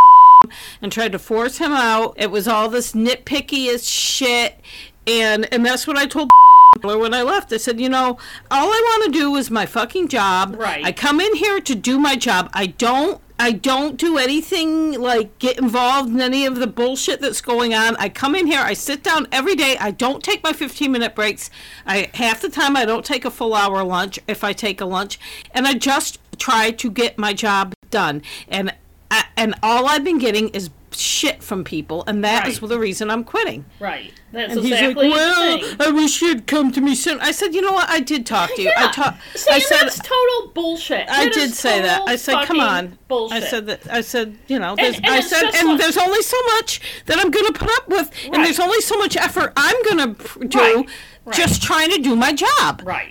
and 0.80 0.92
tried 0.92 1.12
to 1.12 1.18
force 1.18 1.58
him 1.58 1.72
out. 1.72 2.14
It 2.16 2.30
was 2.30 2.48
all 2.48 2.68
this 2.68 2.92
nitpicky 2.92 3.68
as 3.68 3.88
shit, 3.88 4.60
and 5.06 5.52
and 5.52 5.64
that's 5.64 5.86
what 5.86 5.96
I 5.96 6.06
told. 6.06 6.30
When 6.82 7.14
I 7.14 7.22
left, 7.22 7.50
I 7.54 7.56
said, 7.56 7.80
you 7.80 7.88
know, 7.88 8.18
all 8.50 8.68
I 8.68 8.98
want 9.00 9.04
to 9.04 9.18
do 9.18 9.34
is 9.36 9.50
my 9.50 9.64
fucking 9.64 10.08
job. 10.08 10.56
Right. 10.58 10.84
I 10.84 10.92
come 10.92 11.22
in 11.22 11.34
here 11.34 11.58
to 11.58 11.74
do 11.74 11.98
my 11.98 12.16
job. 12.16 12.50
I 12.52 12.66
don't 12.66 13.22
I 13.38 13.52
don't 13.52 13.98
do 13.98 14.16
anything 14.16 14.98
like 14.98 15.38
get 15.38 15.58
involved 15.58 16.08
in 16.08 16.20
any 16.20 16.46
of 16.46 16.56
the 16.56 16.66
bullshit 16.66 17.20
that's 17.20 17.42
going 17.42 17.74
on. 17.74 17.94
I 17.96 18.08
come 18.08 18.34
in 18.34 18.46
here, 18.46 18.60
I 18.60 18.72
sit 18.72 19.02
down 19.02 19.28
every 19.30 19.54
day. 19.54 19.76
I 19.78 19.90
don't 19.90 20.24
take 20.24 20.42
my 20.42 20.54
15 20.54 20.90
minute 20.90 21.14
breaks. 21.14 21.50
I 21.86 22.10
half 22.14 22.40
the 22.40 22.48
time 22.48 22.76
I 22.76 22.86
don't 22.86 23.04
take 23.04 23.26
a 23.26 23.30
full 23.30 23.54
hour 23.54 23.84
lunch 23.84 24.18
if 24.26 24.42
I 24.42 24.54
take 24.54 24.80
a 24.80 24.86
lunch, 24.86 25.18
and 25.52 25.66
I 25.66 25.74
just 25.74 26.18
try 26.38 26.70
to 26.70 26.90
get 26.90 27.18
my 27.18 27.34
job 27.34 27.74
done. 27.90 28.22
And 28.48 28.74
I, 29.10 29.24
and 29.36 29.54
all 29.62 29.86
I've 29.86 30.04
been 30.04 30.18
getting 30.18 30.48
is 30.50 30.70
shit 30.92 31.42
from 31.42 31.62
people, 31.62 32.02
and 32.06 32.24
that 32.24 32.48
is 32.48 32.62
Right. 32.62 32.68
the 32.70 32.78
reason 32.78 33.10
I'm 33.10 33.22
quitting. 33.22 33.64
Right. 33.78 34.12
That's 34.32 34.54
And 34.54 34.62
he's 34.64 34.80
like, 34.80 34.96
"Well. 34.96 35.60
I 35.80 35.90
wish 35.90 36.22
you'd 36.22 36.46
come 36.46 36.72
to 36.72 36.80
me 36.80 36.94
soon." 36.94 37.20
I 37.20 37.32
said, 37.32 37.54
"You 37.54 37.60
know 37.62 37.72
what? 37.72 37.88
I 37.88 38.00
did 38.00 38.24
talk 38.26 38.54
to 38.56 38.62
you. 38.62 38.72
I 38.76 38.90
talked. 38.90 39.18
I 39.50 39.58
said." 39.58 39.78
that's 39.82 39.98
total 39.98 40.52
bullshit. 40.54 41.06
I 41.08 41.24
That 41.26 41.34
did 41.34 41.54
say 41.54 41.82
that. 41.82 42.02
I 42.06 42.16
said, 42.16 42.44
"Come 42.46 42.60
on." 42.60 42.98
Bullshit. 43.08 43.42
I 43.42 43.46
said 43.46 43.66
that. 43.66 43.80
I 43.90 44.00
said, 44.00 44.36
you 44.48 44.58
know, 44.58 44.74
there's, 44.74 44.96
and 44.96 45.06
I 45.06 45.20
said, 45.20 45.44
and 45.54 45.68
like- 45.70 45.80
there's 45.80 45.96
only 45.98 46.22
so 46.22 46.36
much 46.56 46.80
that 47.06 47.18
I'm 47.18 47.30
going 47.30 47.46
to 47.46 47.52
put 47.52 47.70
up 47.76 47.88
with, 47.88 48.10
and 48.32 48.44
there's 48.44 48.58
only 48.60 48.80
so 48.80 48.96
much 48.98 49.16
effort 49.16 49.52
I'm 49.56 49.80
going 49.84 50.14
to 50.14 50.46
do 50.46 50.58
Right. 50.58 50.86
Right. 51.24 51.36
just 51.36 51.62
trying 51.62 51.90
to 51.90 51.98
do 51.98 52.16
my 52.16 52.32
job. 52.32 52.82
Right. 52.84 53.04